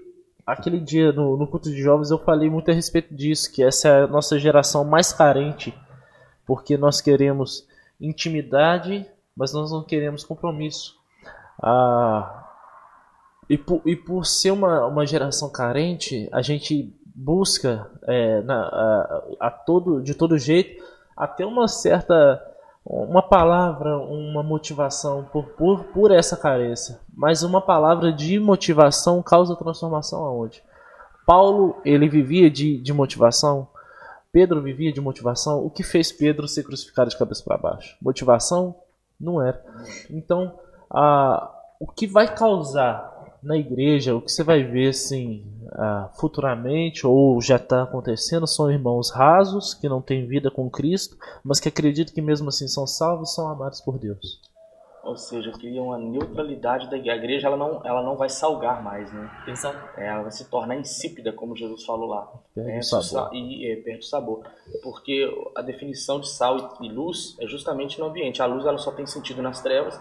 aquele 0.47 0.79
dia 0.79 1.13
no, 1.13 1.37
no 1.37 1.47
culto 1.47 1.71
de 1.71 1.81
jovens 1.81 2.11
eu 2.11 2.19
falei 2.19 2.49
muito 2.49 2.71
a 2.71 2.75
respeito 2.75 3.15
disso, 3.15 3.53
que 3.53 3.63
essa 3.63 3.89
é 3.89 4.03
a 4.03 4.07
nossa 4.07 4.39
geração 4.39 4.85
mais 4.85 5.13
carente, 5.13 5.75
porque 6.47 6.77
nós 6.77 7.01
queremos 7.01 7.67
intimidade, 8.01 9.07
mas 9.37 9.53
nós 9.53 9.71
não 9.71 9.83
queremos 9.83 10.25
compromisso. 10.25 10.97
Ah, 11.63 12.45
e, 13.49 13.57
por, 13.57 13.81
e 13.85 13.97
por 13.97 14.27
ser 14.27 14.51
uma, 14.51 14.87
uma 14.87 15.07
geração 15.07 15.51
carente, 15.51 16.29
a 16.33 16.43
gente 16.43 16.95
busca 17.17 17.91
é, 18.03 18.43
na, 18.43 18.63
a, 18.63 19.23
a 19.41 19.51
todo, 19.51 20.03
de 20.03 20.15
todo 20.15 20.37
jeito 20.37 20.85
até 21.17 21.47
uma 21.47 21.67
certa 21.67 22.43
uma 22.89 23.23
palavra, 23.23 23.99
uma 23.99 24.45
motivação 24.45 25.25
por, 25.33 25.47
por, 25.47 25.85
por 25.87 26.13
essa 26.13 26.37
carência. 26.37 27.01
Mas 27.13 27.43
uma 27.43 27.61
palavra 27.61 28.13
de 28.13 28.39
motivação 28.39 29.21
causa 29.23 29.57
transformação 29.57 30.25
aonde? 30.25 30.63
Paulo, 31.27 31.81
ele 31.85 32.09
vivia 32.09 32.49
de, 32.49 32.79
de 32.79 32.93
motivação. 32.93 33.67
Pedro 34.31 34.63
vivia 34.63 34.93
de 34.93 35.01
motivação. 35.01 35.67
O 35.67 35.71
que 35.71 35.83
fez 35.83 36.13
Pedro 36.13 36.47
ser 36.47 36.63
crucificado 36.63 37.11
de 37.11 37.19
cabeça 37.19 37.43
para 37.43 37.59
baixo? 37.59 37.97
Motivação? 38.01 38.77
Não 39.19 39.43
era. 39.43 39.61
Então, 40.09 40.55
a, 40.89 41.51
o 41.81 41.89
que 41.89 42.07
vai 42.07 42.33
causar 42.33 43.16
na 43.47 43.57
igreja, 43.57 44.15
o 44.15 44.21
que 44.21 44.31
você 44.31 44.43
vai 44.43 44.65
ver 44.65 44.89
assim, 44.89 45.47
uh, 45.67 46.09
futuramente, 46.19 47.07
ou 47.07 47.41
já 47.41 47.57
está 47.57 47.85
acontecendo, 47.85 48.47
são 48.47 48.71
irmãos 48.71 49.11
rasos, 49.11 49.73
que 49.73 49.89
não 49.89 50.03
têm 50.03 50.27
vida 50.27 50.51
com 50.51 50.69
Cristo, 50.69 51.17
mas 51.45 51.61
que 51.61 51.69
acreditam 51.69 52.13
que 52.13 52.21
mesmo 52.21 52.49
assim 52.49 52.67
são 52.67 52.87
salvos 52.87 53.35
são 53.35 53.49
amados 53.49 53.81
por 53.81 53.99
Deus. 53.99 54.41
Ou 55.05 55.17
seja, 55.17 55.53
criam 55.53 55.87
uma 55.87 55.99
neutralidade 55.99 56.91
da 56.91 56.97
igreja. 56.97 57.13
A 57.13 57.17
igreja 57.17 57.47
ela 57.47 57.57
não, 57.57 57.81
ela 57.85 58.03
não 58.03 58.17
vai 58.17 58.29
salgar 58.29 58.83
mais, 58.83 59.13
né? 59.13 59.31
Exato. 59.47 59.79
É, 59.97 60.09
ela 60.09 60.23
vai 60.23 60.33
se 60.33 60.51
tornar 60.51 60.75
insípida, 60.75 61.33
como 61.33 61.57
Jesus 61.57 61.85
falou 61.85 62.09
lá. 62.09 62.29
Perde 62.53 62.73
é, 62.73 62.79
o 62.81 62.83
sabor. 62.83 63.33
E 63.33 63.71
é, 63.71 63.77
perde 63.77 64.01
o 64.01 64.09
sabor. 64.09 64.43
Porque 64.83 65.33
a 65.55 65.63
definição 65.63 66.19
de 66.19 66.29
sal 66.29 66.77
e 66.81 66.89
luz 66.89 67.37
é 67.39 67.47
justamente 67.47 68.01
no 68.01 68.07
ambiente. 68.07 68.43
A 68.43 68.47
luz 68.47 68.67
ela 68.67 68.79
só 68.79 68.91
tem 68.91 69.07
sentido 69.07 69.41
nas 69.41 69.63
trevas, 69.63 69.97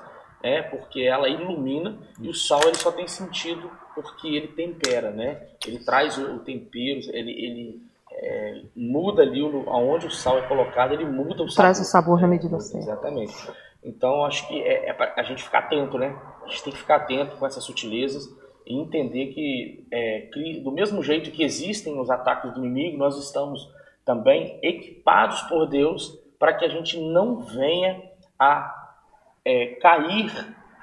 é 0.46 0.62
porque 0.62 1.02
ela 1.02 1.28
ilumina 1.28 1.98
e 2.22 2.30
o 2.30 2.34
sal 2.34 2.62
ele 2.66 2.76
só 2.76 2.92
tem 2.92 3.08
sentido 3.08 3.70
porque 3.96 4.28
ele 4.28 4.50
tempera, 4.50 5.10
né? 5.10 5.48
Ele 5.66 5.80
traz 5.80 6.18
o, 6.18 6.40
tempero, 6.40 7.00
ele, 7.12 7.32
ele 7.32 7.82
é, 8.12 8.62
muda 8.76 9.24
ali 9.24 9.42
o, 9.42 9.70
aonde 9.70 10.06
o 10.06 10.12
sal 10.12 10.38
é 10.38 10.48
colocado, 10.48 10.94
ele 10.94 11.06
muda 11.06 11.44
o 11.44 11.50
sabor. 11.50 11.56
Traz 11.56 11.80
o 11.80 11.84
sabor 11.84 12.22
na 12.22 12.28
medida 12.28 12.60
certa. 12.60 12.86
Exatamente. 12.86 13.34
Então 13.84 14.24
acho 14.24 14.48
que 14.48 14.62
é, 14.62 14.90
é 14.90 14.94
para 14.94 15.14
a 15.18 15.24
gente 15.24 15.44
ficar 15.44 15.60
atento, 15.60 15.98
né? 15.98 16.16
A 16.44 16.48
gente 16.48 16.64
tem 16.64 16.74
que 16.74 16.80
ficar 16.80 16.98
atento 16.98 17.38
com 17.38 17.46
essas 17.46 17.64
sutilezas 17.64 18.30
e 18.68 18.80
entender 18.80 19.28
que 19.28 19.88
é, 19.92 20.30
do 20.64 20.72
mesmo 20.72 21.02
jeito 21.02 21.32
que 21.32 21.44
existem 21.44 22.00
os 22.00 22.10
ataques 22.10 22.54
do 22.54 22.60
inimigo, 22.60 22.98
nós 22.98 23.18
estamos 23.18 23.68
também 24.04 24.60
equipados 24.62 25.42
por 25.44 25.68
Deus 25.68 26.20
para 26.38 26.54
que 26.54 26.66
a 26.66 26.70
gente 26.70 27.00
não 27.00 27.40
venha 27.40 28.02
a 28.38 28.85
é, 29.46 29.78
cair 29.82 30.32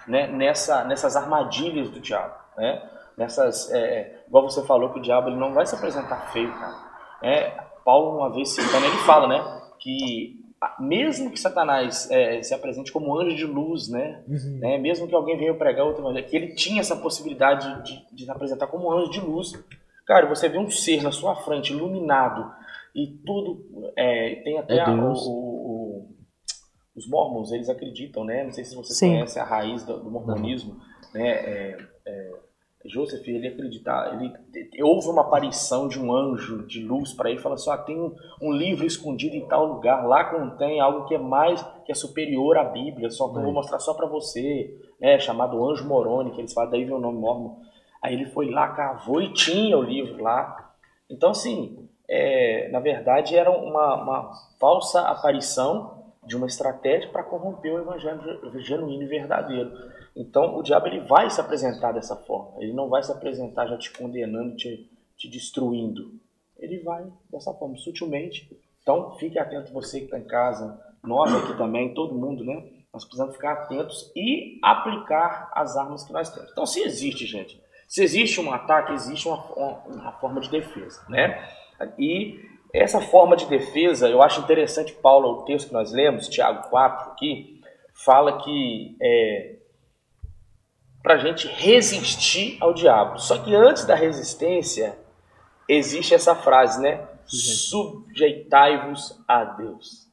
né, 0.07 0.27
nessa, 0.29 0.85
nessas 0.85 1.17
armadilhas 1.17 1.91
do 1.91 2.01
diabo. 2.01 2.35
Né? 2.57 2.83
Nessas, 3.17 3.71
é, 3.73 4.25
igual 4.27 4.49
você 4.49 4.65
falou 4.65 4.91
que 4.91 4.99
o 4.99 5.03
diabo 5.03 5.29
ele 5.29 5.37
não 5.37 5.53
vai 5.53 5.67
se 5.67 5.75
apresentar 5.75 6.33
feio, 6.33 6.53
cara. 6.53 6.93
É, 7.23 7.51
Paulo, 7.85 8.19
uma 8.19 8.33
vez 8.33 8.51
citando, 8.51 8.87
ele 8.87 8.97
fala 8.99 9.29
né, 9.29 9.63
que 9.79 10.41
mesmo 10.79 11.31
que 11.31 11.41
Satanás 11.41 12.09
é, 12.11 12.41
se 12.43 12.55
apresente 12.55 12.93
como 12.93 13.19
anjo 13.19 13.37
de 13.37 13.45
luz, 13.45 13.89
né, 13.89 14.23
uhum. 14.29 14.59
né, 14.61 14.79
mesmo 14.79 15.09
que 15.09 15.15
alguém 15.15 15.37
venha 15.37 15.55
pregar 15.55 15.85
outra 15.85 16.03
maneira, 16.03 16.29
que 16.29 16.37
ele 16.37 16.55
tinha 16.55 16.81
essa 16.81 16.97
possibilidade 16.97 17.83
de, 17.83 18.15
de 18.15 18.25
se 18.25 18.31
apresentar 18.31 18.69
como 18.69 18.93
anjo 18.93 19.11
de 19.11 19.21
luz, 19.21 19.53
cara, 20.07 20.29
você 20.29 20.49
vê 20.49 20.59
um 20.59 20.71
ser 20.71 21.03
na 21.03 21.11
sua 21.11 21.35
frente, 21.35 21.73
iluminado, 21.73 22.53
e 22.95 23.07
tudo, 23.25 23.93
é, 23.97 24.37
tem 24.45 24.59
até 24.59 24.77
é 24.77 24.81
a, 24.81 24.91
o, 24.91 25.13
o, 25.13 25.82
os 26.95 27.09
mormons, 27.09 27.53
eles 27.53 27.69
acreditam, 27.69 28.25
né? 28.25 28.45
Não 28.45 28.53
sei 28.53 28.65
se 28.65 28.77
você 28.77 29.07
conhece 29.07 29.39
a 29.39 29.45
raiz 29.45 29.85
do, 29.85 29.99
do 29.99 30.11
mormonismo, 30.11 30.79
né? 31.15 31.29
É, 31.29 31.79
é, 32.07 32.33
Joseph, 32.85 33.27
ele 33.29 33.47
acredita, 33.47 34.11
ele 34.53 34.83
houve 34.83 35.09
uma 35.09 35.23
aparição 35.23 35.87
de 35.87 36.01
um 36.01 36.13
anjo 36.13 36.67
de 36.67 36.83
luz 36.83 37.13
para 37.13 37.31
ele, 37.31 37.39
falando 37.39 37.59
assim, 37.59 37.71
ah, 37.71 37.79
tem 37.79 37.99
um, 37.99 38.15
um, 38.41 38.53
livro 38.53 38.85
escondido 38.85 39.37
em 39.37 39.47
tal 39.47 39.67
lugar, 39.67 40.05
lá 40.07 40.25
contém 40.25 40.81
algo 40.81 41.07
que 41.07 41.15
é 41.15 41.19
mais, 41.19 41.63
que 41.85 41.93
é 41.93 41.95
superior 41.95 42.59
à 42.59 42.65
Bíblia, 42.65 43.09
só 43.09 43.29
que 43.29 43.39
eu 43.39 43.43
vou 43.43 43.53
mostrar 43.53 43.79
só 43.79 43.95
para 43.95 44.07
você, 44.07 44.77
né? 45.01 45.19
Chamado 45.21 45.65
Anjo 45.65 45.87
Moroni, 45.87 46.33
que 46.33 46.41
eles 46.41 46.53
falam, 46.53 46.71
daí 46.71 46.85
vem 46.85 46.95
o 46.95 46.99
nome 46.99 47.19
mormon. 47.19 47.61
Aí 48.03 48.15
ele 48.15 48.27
foi 48.27 48.51
lá, 48.51 48.69
cavou 48.69 49.23
e 49.23 49.33
tinha 49.33 49.79
o 49.79 49.83
livro 49.83 50.21
lá. 50.21 50.75
Então, 51.09 51.31
assim, 51.31 51.89
é, 52.09 52.69
na 52.71 52.81
verdade 52.81 53.37
era 53.37 53.51
uma, 53.51 54.03
uma 54.03 54.33
falsa 54.59 55.03
aparição 55.03 56.02
de 56.25 56.37
uma 56.37 56.47
estratégia 56.47 57.11
para 57.11 57.23
corromper 57.23 57.75
o 57.75 57.81
evangelho 57.81 58.61
genuíno 58.61 59.03
e 59.03 59.07
verdadeiro. 59.07 59.73
Então, 60.15 60.57
o 60.57 60.63
diabo 60.63 60.87
ele 60.87 61.01
vai 61.01 61.29
se 61.31 61.41
apresentar 61.41 61.93
dessa 61.93 62.15
forma. 62.15 62.63
Ele 62.63 62.73
não 62.73 62.89
vai 62.89 63.03
se 63.03 63.11
apresentar 63.11 63.67
já 63.67 63.77
te 63.77 63.91
condenando, 63.93 64.57
te, 64.57 64.91
te 65.17 65.29
destruindo. 65.29 66.13
Ele 66.59 66.79
vai 66.79 67.05
dessa 67.31 67.53
forma, 67.53 67.77
sutilmente. 67.77 68.49
Então, 68.83 69.17
fique 69.19 69.39
atento 69.39 69.73
você 69.73 69.99
que 69.99 70.05
está 70.05 70.19
em 70.19 70.25
casa, 70.25 70.81
nós 71.03 71.35
aqui 71.35 71.57
também, 71.57 71.95
todo 71.95 72.15
mundo, 72.15 72.45
né? 72.45 72.69
Nós 72.93 73.05
precisamos 73.05 73.35
ficar 73.35 73.53
atentos 73.53 74.13
e 74.15 74.59
aplicar 74.63 75.51
as 75.55 75.77
armas 75.77 76.05
que 76.05 76.13
nós 76.13 76.31
temos. 76.31 76.51
Então, 76.53 76.67
se 76.67 76.81
existe, 76.83 77.27
gente, 77.27 77.61
se 77.89 78.03
existe 78.03 78.41
um 78.41 78.53
ataque, 78.53 78.93
existe 78.93 79.27
uma, 79.27 79.43
uma, 79.55 79.79
uma 79.87 80.13
forma 80.13 80.41
de 80.41 80.51
defesa, 80.51 81.05
né? 81.09 81.49
E 81.99 82.52
essa 82.73 83.01
forma 83.01 83.37
de 83.37 83.47
defesa, 83.47 84.09
eu 84.09 84.23
acho 84.23 84.41
interessante, 84.41 84.93
Paulo, 84.95 85.29
o 85.29 85.45
texto 85.45 85.69
que 85.69 85.75
nós 85.75 85.93
lemos, 85.93 86.29
Tiago 86.29 86.69
4 86.71 87.13
aqui, 87.13 87.61
fala 87.93 88.43
que 88.43 88.97
é, 89.01 89.57
para 91.03 91.15
a 91.15 91.19
gente 91.19 91.47
resistir 91.49 92.57
ao 92.61 92.73
diabo. 92.73 93.19
Só 93.19 93.39
que 93.39 93.55
antes 93.55 93.85
da 93.85 93.95
resistência, 93.95 94.99
existe 95.69 96.15
essa 96.15 96.35
frase, 96.35 96.81
né? 96.81 97.07
Sujeitai-vos 97.27 99.23
a 99.29 99.45
Deus. 99.45 100.09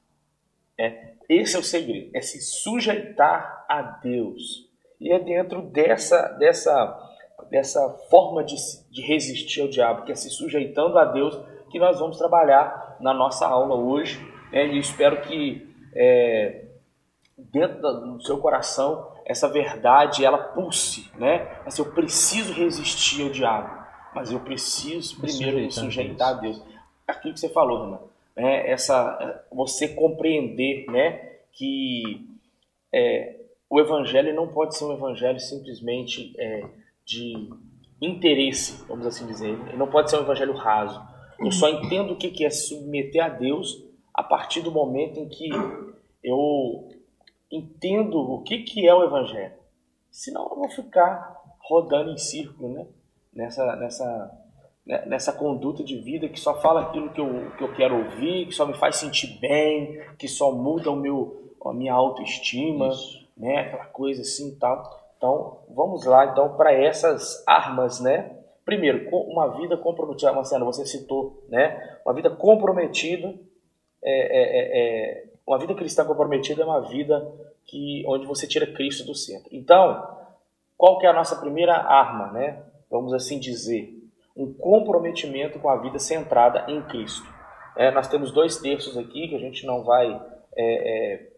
É, 0.78 1.13
esse 1.30 1.56
é 1.56 1.60
o 1.60 1.63
segredo, 1.63 2.10
é 2.13 2.22
se 2.22 2.42
sujeitar 2.42 3.66
a 3.70 3.82
Deus. 3.82 4.68
E 5.00 5.13
é 5.13 5.20
dentro 5.20 5.62
dessa, 5.62 6.28
dessa, 6.39 7.13
dessa 7.50 7.89
forma 8.10 8.44
de, 8.44 8.56
de 8.89 9.01
resistir 9.01 9.62
ao 9.62 9.68
diabo, 9.68 10.04
que 10.04 10.12
é 10.12 10.16
se 10.16 10.30
sujeitando 10.30 10.98
a 10.98 11.06
Deus, 11.06 11.39
que 11.70 11.80
nós 11.80 12.00
vamos 12.00 12.18
trabalhar 12.18 12.98
na 13.00 13.14
nossa 13.14 13.48
aula 13.48 13.76
hoje. 13.76 14.20
Né? 14.52 14.68
E 14.68 14.80
espero 14.80 15.22
que 15.22 15.68
é, 15.96 16.66
dentro 17.38 17.82
do 17.82 18.22
seu 18.22 18.38
coração 18.38 19.10
essa 19.30 19.48
verdade 19.48 20.26
ela 20.26 20.40
pulse, 20.40 21.12
né? 21.16 21.62
Mas 21.64 21.78
eu 21.78 21.86
preciso 21.86 22.52
resistir 22.52 23.22
ao 23.22 23.30
diabo, 23.30 23.86
mas 24.14 24.32
eu 24.32 24.40
preciso 24.40 25.22
primeiro 25.22 25.58
me 25.58 25.72
sujeitar 25.72 26.30
a 26.30 26.34
Deus. 26.34 26.60
Aquilo 27.08 27.36
que 27.36 27.40
você 27.40 27.50
falou, 27.50 27.86
Renan, 27.86 28.00
né? 28.36 28.68
essa 28.68 29.46
você 29.52 29.90
compreender, 29.90 30.86
né, 30.90 31.12
que 31.54 32.28
é, 32.92 33.36
o 33.70 33.80
evangelho 33.80 34.34
não 34.34 34.48
pode 34.48 34.76
ser 34.76 34.86
um 34.86 34.94
evangelho 34.94 35.40
simplesmente 35.40 36.34
é, 36.40 36.66
de 37.06 37.50
interesse, 38.02 38.84
vamos 38.88 39.06
assim 39.06 39.28
dizer. 39.28 39.50
Ele 39.68 39.78
não 39.78 39.88
pode 39.88 40.10
ser 40.10 40.18
um 40.18 40.22
evangelho 40.22 40.54
raso. 40.54 41.00
Eu 41.39 41.51
só 41.51 41.69
entendo 41.69 42.13
o 42.13 42.17
que 42.17 42.46
é 42.46 42.50
submeter 42.50 43.24
a 43.24 43.29
Deus 43.29 43.84
a 44.13 44.24
partir 44.24 44.62
do 44.62 44.72
momento 44.72 45.19
em 45.19 45.29
que 45.29 45.50
eu 46.24 46.89
entendo 47.51 48.19
o 48.19 48.43
que, 48.43 48.60
que 48.60 48.88
é 48.88 48.93
o 48.93 49.03
evangelho. 49.03 49.53
Senão 50.12 50.48
eu 50.50 50.55
vou 50.58 50.69
ficar 50.69 51.36
rodando 51.60 52.12
em 52.12 52.17
círculo, 52.17 52.74
né? 52.74 52.88
Nessa, 53.34 53.75
nessa, 53.77 54.31
né? 54.86 55.05
nessa 55.05 55.31
conduta 55.31 55.84
de 55.84 55.98
vida 56.00 56.27
que 56.27 56.39
só 56.39 56.60
fala 56.60 56.81
aquilo 56.81 57.12
que 57.12 57.22
eu, 57.22 57.51
que 57.58 57.63
eu 57.63 57.74
quero 57.74 57.98
ouvir, 57.98 58.48
que 58.48 58.53
só 58.53 58.65
me 58.65 58.74
faz 58.74 58.98
sentir 58.98 59.39
bem, 59.39 60.01
que 60.17 60.27
só 60.27 60.51
muda 60.51 60.91
o 60.91 60.96
meu, 60.96 61.55
a 61.65 61.74
minha 61.74 61.93
autoestima, 61.93 62.89
Isso. 62.89 63.27
né? 63.38 63.60
Aquela 63.62 63.86
coisa 63.86 64.22
assim 64.22 64.50
e 64.50 64.55
tal. 64.55 65.00
Então, 65.15 65.60
vamos 65.69 66.05
lá 66.05 66.25
então 66.25 66.55
para 66.55 66.74
essas 66.74 67.43
armas, 67.48 68.00
né? 68.00 68.38
Primeiro, 68.70 69.10
uma 69.12 69.48
vida 69.58 69.76
comprometida, 69.76 70.32
Marcelo, 70.32 70.64
você 70.64 70.86
citou, 70.86 71.44
né? 71.50 71.98
Uma 72.06 72.14
vida 72.14 72.30
comprometida, 72.30 73.34
é, 74.00 74.12
é, 74.12 74.44
é, 74.44 74.80
é, 74.80 75.24
uma 75.48 75.58
vida 75.58 75.74
cristã 75.74 76.06
comprometida 76.06 76.62
é 76.62 76.66
uma 76.66 76.82
vida 76.82 77.34
que 77.66 78.04
onde 78.06 78.28
você 78.28 78.46
tira 78.46 78.72
Cristo 78.72 79.04
do 79.08 79.16
centro. 79.16 79.50
Então, 79.52 80.08
qual 80.78 81.00
que 81.00 81.08
é 81.08 81.10
a 81.10 81.14
nossa 81.14 81.36
primeira 81.38 81.78
arma, 81.78 82.32
né? 82.32 82.62
Vamos 82.92 83.12
assim 83.12 83.40
dizer, 83.40 83.92
um 84.38 84.54
comprometimento 84.54 85.58
com 85.58 85.68
a 85.68 85.78
vida 85.78 85.98
centrada 85.98 86.72
em 86.72 86.80
Cristo. 86.84 87.28
É, 87.76 87.90
nós 87.90 88.08
temos 88.08 88.32
dois 88.32 88.58
textos 88.58 88.96
aqui 89.00 89.30
que 89.30 89.36
a 89.36 89.40
gente 89.40 89.66
não 89.66 89.84
vai, 89.84 90.12
é, 90.56 91.16
é, 91.16 91.30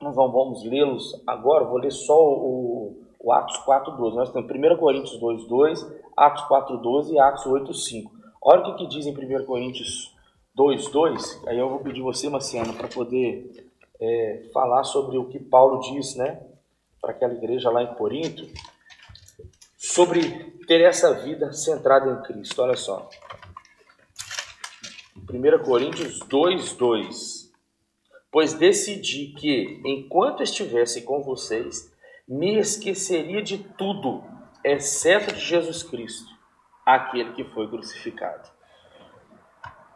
não 0.00 0.12
vamos 0.12 0.62
lê-los 0.62 1.20
agora, 1.26 1.64
vou 1.64 1.78
ler 1.78 1.90
só 1.90 2.16
o, 2.16 3.03
o 3.24 3.32
Atos 3.32 3.56
4.12. 3.64 4.14
Nós 4.14 4.30
temos 4.30 4.50
1 4.50 4.76
Coríntios 4.76 5.18
2.2, 5.20 5.92
Atos 6.16 6.44
4.12 6.44 7.12
e 7.12 7.18
Atos 7.18 7.44
8.5. 7.44 8.10
Olha 8.42 8.60
o 8.60 8.64
que, 8.64 8.84
que 8.84 8.86
diz 8.86 9.06
em 9.06 9.12
1 9.12 9.46
Coríntios 9.46 10.14
2.2, 10.56 11.48
aí 11.48 11.58
eu 11.58 11.68
vou 11.68 11.80
pedir 11.80 12.02
você, 12.02 12.28
Marciano, 12.28 12.74
para 12.74 12.86
poder 12.86 13.72
é, 14.00 14.50
falar 14.52 14.84
sobre 14.84 15.18
o 15.18 15.24
que 15.24 15.40
Paulo 15.40 15.80
diz, 15.80 16.14
né? 16.14 16.40
para 17.00 17.12
aquela 17.12 17.34
igreja 17.34 17.70
lá 17.70 17.82
em 17.82 17.94
Corinto, 17.94 18.48
sobre 19.76 20.54
ter 20.66 20.80
essa 20.80 21.12
vida 21.12 21.52
centrada 21.52 22.10
em 22.10 22.22
Cristo. 22.22 22.62
Olha 22.62 22.76
só. 22.76 23.10
1 25.16 25.64
Coríntios 25.64 26.20
2, 26.20 26.72
2. 26.74 27.52
Pois 28.32 28.54
decidi 28.54 29.34
que, 29.38 29.82
enquanto 29.84 30.42
estivesse 30.42 31.02
com 31.02 31.22
vocês, 31.22 31.93
me 32.26 32.58
esqueceria 32.58 33.42
de 33.42 33.58
tudo, 33.58 34.24
exceto 34.64 35.34
de 35.34 35.40
Jesus 35.40 35.82
Cristo, 35.82 36.32
aquele 36.84 37.32
que 37.32 37.44
foi 37.44 37.68
crucificado. 37.68 38.48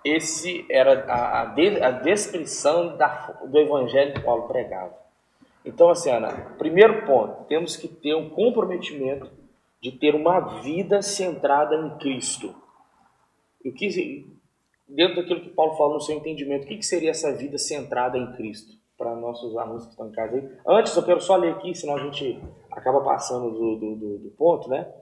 Esse 0.05 0.65
era 0.71 1.05
a, 1.07 1.43
a, 1.43 1.89
a 1.89 1.91
descrição 1.91 2.97
da, 2.97 3.09
do 3.45 3.59
evangelho 3.59 4.15
que 4.15 4.21
Paulo 4.21 4.47
pregava. 4.47 4.97
Então, 5.65 5.91
assim, 5.91 6.11
Ana, 6.11 6.55
primeiro 6.57 7.05
ponto, 7.05 7.45
temos 7.45 7.77
que 7.77 7.89
ter 7.89 8.15
um 8.15 8.31
comprometimento 8.31 9.31
de 9.83 9.93
ter 9.93 10.15
uma 10.15 10.61
vida 10.63 11.03
centrada 11.03 11.75
em 11.77 11.99
Cristo. 11.99 12.55
O 13.65 13.73
que, 13.73 14.27
dentro 14.89 15.17
daquilo 15.17 15.43
que 15.43 15.51
Paulo 15.51 15.77
falou 15.77 15.95
no 15.95 16.01
seu 16.01 16.17
entendimento, 16.17 16.65
o 16.65 16.67
que, 16.67 16.83
seria 16.83 17.11
essa 17.11 17.37
vida 17.37 17.59
centrada 17.59 18.17
em 18.17 18.33
Cristo? 18.33 18.78
Para 18.99 19.15
nossos 19.15 19.57
alunos 19.57 19.85
que 19.85 19.91
estão 19.93 20.09
em 20.09 20.13
casa 20.13 20.37
aí. 20.37 20.59
Antes, 20.67 20.95
eu 20.97 21.05
quero 21.05 21.21
só 21.21 21.37
ler 21.37 21.55
aqui, 21.55 21.75
senão 21.75 21.95
a 21.95 22.03
gente 22.03 22.43
acaba 22.71 23.01
passando 23.01 23.51
do, 23.53 23.77
do, 23.77 23.97
do, 23.97 24.19
do 24.19 24.31
ponto, 24.33 24.69
né? 24.69 24.93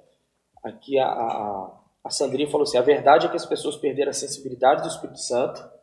Aqui 0.63 0.99
a, 0.99 1.09
a, 1.09 1.81
a 2.05 2.11
Sandrinha 2.11 2.49
falou 2.49 2.65
assim: 2.65 2.77
a 2.77 2.83
verdade 2.83 3.27
é 3.27 3.31
que 3.31 3.37
as 3.37 3.47
pessoas 3.47 3.77
perderam 3.77 4.11
a 4.11 4.15
sensibilidade 4.15 4.83
do 4.83 4.89
Espírito 4.89 5.19
Santo 5.19 5.77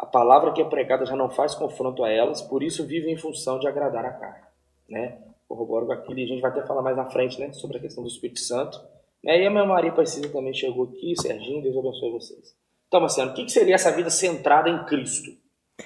a 0.00 0.06
palavra 0.06 0.50
que 0.52 0.62
é 0.62 0.64
pregada 0.64 1.04
já 1.04 1.14
não 1.14 1.28
faz 1.28 1.54
confronto 1.54 2.02
a 2.02 2.08
elas, 2.10 2.40
por 2.40 2.62
isso 2.62 2.86
vivem 2.86 3.12
em 3.12 3.18
função 3.18 3.58
de 3.58 3.68
agradar 3.68 4.02
a 4.06 4.12
carne. 4.12 4.46
Né? 4.88 5.22
Corroboro 5.46 5.86
com 5.86 5.92
aquilo, 5.92 6.18
e 6.18 6.24
a 6.24 6.26
gente 6.26 6.40
vai 6.40 6.50
até 6.50 6.66
falar 6.66 6.80
mais 6.80 6.96
na 6.96 7.04
frente 7.10 7.38
né, 7.38 7.52
sobre 7.52 7.76
a 7.76 7.80
questão 7.80 8.02
do 8.02 8.08
Espírito 8.08 8.40
Santo. 8.40 8.80
E 9.22 9.30
a 9.30 9.50
minha 9.50 9.66
Maria 9.66 9.92
Precisa 9.92 10.32
também 10.32 10.54
chegou 10.54 10.84
aqui, 10.84 11.14
Serginho, 11.20 11.62
Deus 11.62 11.76
abençoe 11.76 12.12
vocês. 12.12 12.56
Então, 12.88 13.00
Marcelo, 13.00 13.32
o 13.32 13.34
que 13.34 13.46
seria 13.50 13.74
essa 13.74 13.92
vida 13.92 14.08
centrada 14.08 14.70
em 14.70 14.86
Cristo? 14.86 15.30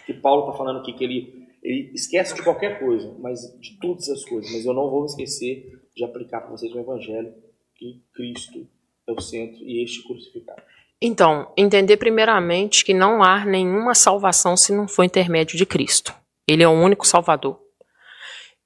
Que 0.07 0.15
Paulo 0.15 0.45
está 0.45 0.57
falando 0.57 0.79
aqui, 0.79 0.93
que 0.93 1.03
ele, 1.03 1.44
ele 1.65 1.91
esquece 1.95 2.35
de 2.35 2.43
qualquer 2.43 2.79
coisa, 2.79 3.17
mas 3.19 3.41
de 3.59 3.79
todas 3.81 4.09
as 4.11 4.23
coisas. 4.25 4.53
Mas 4.53 4.67
eu 4.67 4.75
não 4.75 4.91
vou 4.91 5.07
esquecer 5.07 5.81
de 5.97 6.05
aplicar 6.05 6.43
para 6.43 6.51
vocês 6.51 6.73
o 6.75 6.79
Evangelho, 6.79 7.33
que 7.75 8.03
Cristo 8.15 8.69
é 9.09 9.13
o 9.13 9.21
centro 9.21 9.57
e 9.63 9.83
este 9.83 10.07
crucificado. 10.07 10.63
Então, 11.01 11.53
entender 11.57 11.97
primeiramente 11.97 12.85
que 12.85 12.93
não 12.93 13.23
há 13.23 13.45
nenhuma 13.45 13.95
salvação 13.95 14.57
se 14.57 14.73
não 14.73 14.87
for 14.87 15.05
intermédio 15.05 15.57
de 15.57 15.65
Cristo. 15.65 16.15
Ele 16.47 16.63
é 16.63 16.69
o 16.69 16.73
único 16.73 17.07
Salvador. 17.07 17.59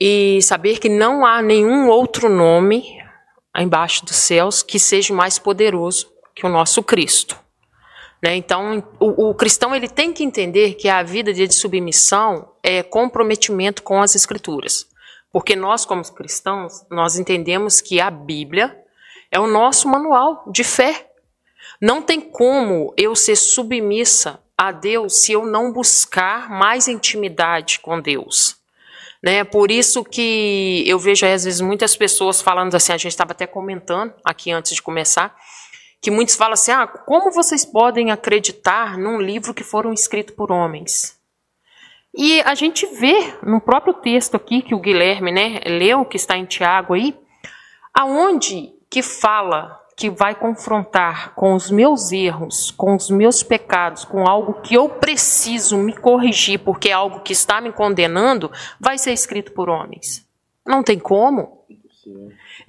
E 0.01 0.41
saber 0.43 0.79
que 0.79 0.89
não 0.89 1.25
há 1.25 1.41
nenhum 1.41 1.89
outro 1.89 2.29
nome 2.29 2.85
embaixo 3.57 4.05
dos 4.05 4.17
céus 4.17 4.63
que 4.63 4.79
seja 4.79 5.15
mais 5.15 5.39
poderoso 5.39 6.13
que 6.35 6.47
o 6.47 6.49
nosso 6.49 6.83
Cristo. 6.83 7.39
Né? 8.23 8.35
Então, 8.37 8.83
o, 8.99 9.31
o, 9.31 9.35
cristão 9.35 9.75
ele 9.75 9.89
tem 9.89 10.13
que 10.13 10.25
entender 10.25 10.75
que 10.75 10.89
a 10.89 11.03
vida 11.03 11.33
de 11.33 11.53
submissão 11.53 12.51
é 12.63 12.83
comprometimento 12.83 13.83
com 13.83 14.03
as 14.03 14.15
Escrituras. 14.15 14.87
Porque 15.33 15.55
nós, 15.55 15.85
como 15.85 16.03
cristãos, 16.13 16.85
nós 16.91 17.19
entendemos 17.19 17.81
que 17.81 18.01
a 18.01 18.11
Bíblia 18.11 18.77
é 19.31 19.39
o 19.39 19.47
nosso 19.47 19.89
manual 19.89 20.45
de 20.51 20.65
fé. 20.65 21.11
Não 21.81 22.03
tem 22.03 22.21
como 22.21 22.93
eu 22.97 23.15
ser 23.15 23.37
submissa 23.37 24.41
a 24.57 24.73
Deus 24.73 25.23
se 25.23 25.33
eu 25.33 25.47
não 25.47 25.73
buscar 25.73 26.51
mais 26.51 26.89
intimidade 26.89 27.79
com 27.79 28.01
Deus. 28.01 28.57
Né? 29.23 29.45
Por 29.45 29.71
isso 29.71 30.05
que 30.05 30.83
eu 30.87 30.99
vejo 30.99 31.27
às 31.27 31.45
vezes 31.45 31.61
muitas 31.61 31.97
pessoas 31.97 32.41
falando 32.41 32.75
assim, 32.75 32.93
a 32.93 32.97
gente 32.97 33.13
estava 33.13 33.33
até 33.33 33.47
comentando 33.47 34.13
aqui 34.25 34.51
antes 34.51 34.75
de 34.75 34.83
começar, 34.83 35.37
que 36.01 36.11
muitos 36.11 36.35
falam 36.35 36.55
assim: 36.55 36.73
ah, 36.73 36.87
como 36.87 37.31
vocês 37.31 37.65
podem 37.65 38.11
acreditar 38.11 38.97
num 38.97 39.21
livro 39.21 39.55
que 39.55 39.65
foram 39.65 39.93
escrito 39.93 40.33
por 40.35 40.51
homens? 40.51 41.19
E 42.15 42.41
a 42.43 42.55
gente 42.55 42.87
vê 42.87 43.35
no 43.43 43.61
próprio 43.61 43.95
texto 43.95 44.35
aqui 44.35 44.63
que 44.63 44.75
o 44.75 44.81
Guilherme 44.81 45.31
né, 45.31 45.61
leu, 45.67 46.05
que 46.05 46.17
está 46.17 46.37
em 46.37 46.47
Tiago 46.47 46.95
aí, 46.95 47.17
aonde 47.93 48.73
que 48.91 49.03
fala 49.03 49.79
que 49.99 50.09
vai 50.09 50.35
confrontar 50.35 51.35
com 51.35 51.55
os 51.55 51.73
meus 51.73 52.13
erros, 52.13 52.71
com 52.71 52.95
os 52.95 53.11
meus 53.11 53.43
pecados, 53.43 54.05
com 54.05 54.29
algo 54.29 54.61
que 54.63 54.75
eu 54.75 54.89
preciso 54.89 55.77
me 55.77 55.93
corrigir 55.93 56.61
porque 56.61 56.89
é 56.89 56.93
algo 56.93 57.21
que 57.21 57.33
está 57.33 57.61
me 57.61 57.73
condenando, 57.73 58.51
vai 58.79 58.97
ser 58.97 59.13
escrito 59.13 59.51
por 59.51 59.69
homens. 59.69 60.25
Não 60.65 60.85
tem 60.85 61.01
como. 61.01 61.65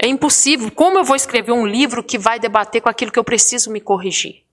É 0.01 0.07
impossível. 0.07 0.71
Como 0.71 0.97
eu 0.97 1.03
vou 1.03 1.15
escrever 1.15 1.51
um 1.51 1.67
livro 1.67 2.01
que 2.01 2.17
vai 2.17 2.39
debater 2.39 2.81
com 2.81 2.87
aquilo 2.87 3.11
que 3.11 3.19
eu 3.19 3.23
preciso 3.23 3.69
me 3.69 3.81
corrigir? 3.81 4.43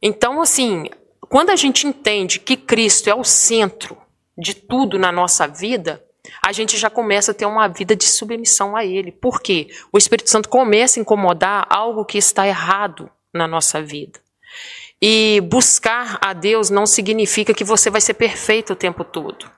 Então, 0.00 0.40
assim, 0.40 0.88
quando 1.28 1.50
a 1.50 1.56
gente 1.56 1.86
entende 1.86 2.40
que 2.40 2.56
Cristo 2.56 3.10
é 3.10 3.14
o 3.14 3.22
centro 3.22 3.98
de 4.36 4.54
tudo 4.54 4.98
na 4.98 5.12
nossa 5.12 5.46
vida, 5.46 6.02
a 6.42 6.50
gente 6.52 6.78
já 6.78 6.88
começa 6.88 7.32
a 7.32 7.34
ter 7.34 7.44
uma 7.44 7.68
vida 7.68 7.94
de 7.94 8.06
submissão 8.06 8.74
a 8.74 8.84
Ele. 8.84 9.12
Por 9.12 9.42
quê? 9.42 9.68
O 9.92 9.98
Espírito 9.98 10.30
Santo 10.30 10.48
começa 10.48 10.98
a 10.98 11.02
incomodar 11.02 11.66
algo 11.68 12.04
que 12.06 12.16
está 12.16 12.46
errado 12.46 13.10
na 13.34 13.46
nossa 13.46 13.82
vida. 13.82 14.18
E 15.02 15.40
buscar 15.42 16.18
a 16.22 16.32
Deus 16.32 16.70
não 16.70 16.86
significa 16.86 17.52
que 17.52 17.64
você 17.64 17.90
vai 17.90 18.00
ser 18.00 18.14
perfeito 18.14 18.72
o 18.72 18.76
tempo 18.76 19.04
todo. 19.04 19.50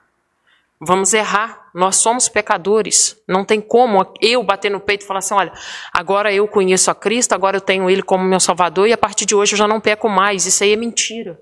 Vamos 0.85 1.13
errar, 1.13 1.69
nós 1.73 1.95
somos 1.97 2.27
pecadores. 2.27 3.15
Não 3.27 3.45
tem 3.45 3.61
como 3.61 4.13
eu 4.19 4.43
bater 4.43 4.69
no 4.69 4.79
peito 4.79 5.03
e 5.03 5.07
falar 5.07 5.19
assim: 5.19 5.33
olha, 5.33 5.53
agora 5.93 6.33
eu 6.33 6.47
conheço 6.47 6.91
a 6.91 6.95
Cristo, 6.95 7.33
agora 7.33 7.57
eu 7.57 7.61
tenho 7.61 7.89
Ele 7.89 8.03
como 8.03 8.23
meu 8.23 8.39
Salvador 8.39 8.87
e 8.87 8.93
a 8.93 8.97
partir 8.97 9.25
de 9.25 9.35
hoje 9.35 9.53
eu 9.53 9.57
já 9.57 9.67
não 9.67 9.79
peco 9.79 10.09
mais. 10.09 10.45
Isso 10.45 10.63
aí 10.63 10.73
é 10.73 10.75
mentira 10.75 11.39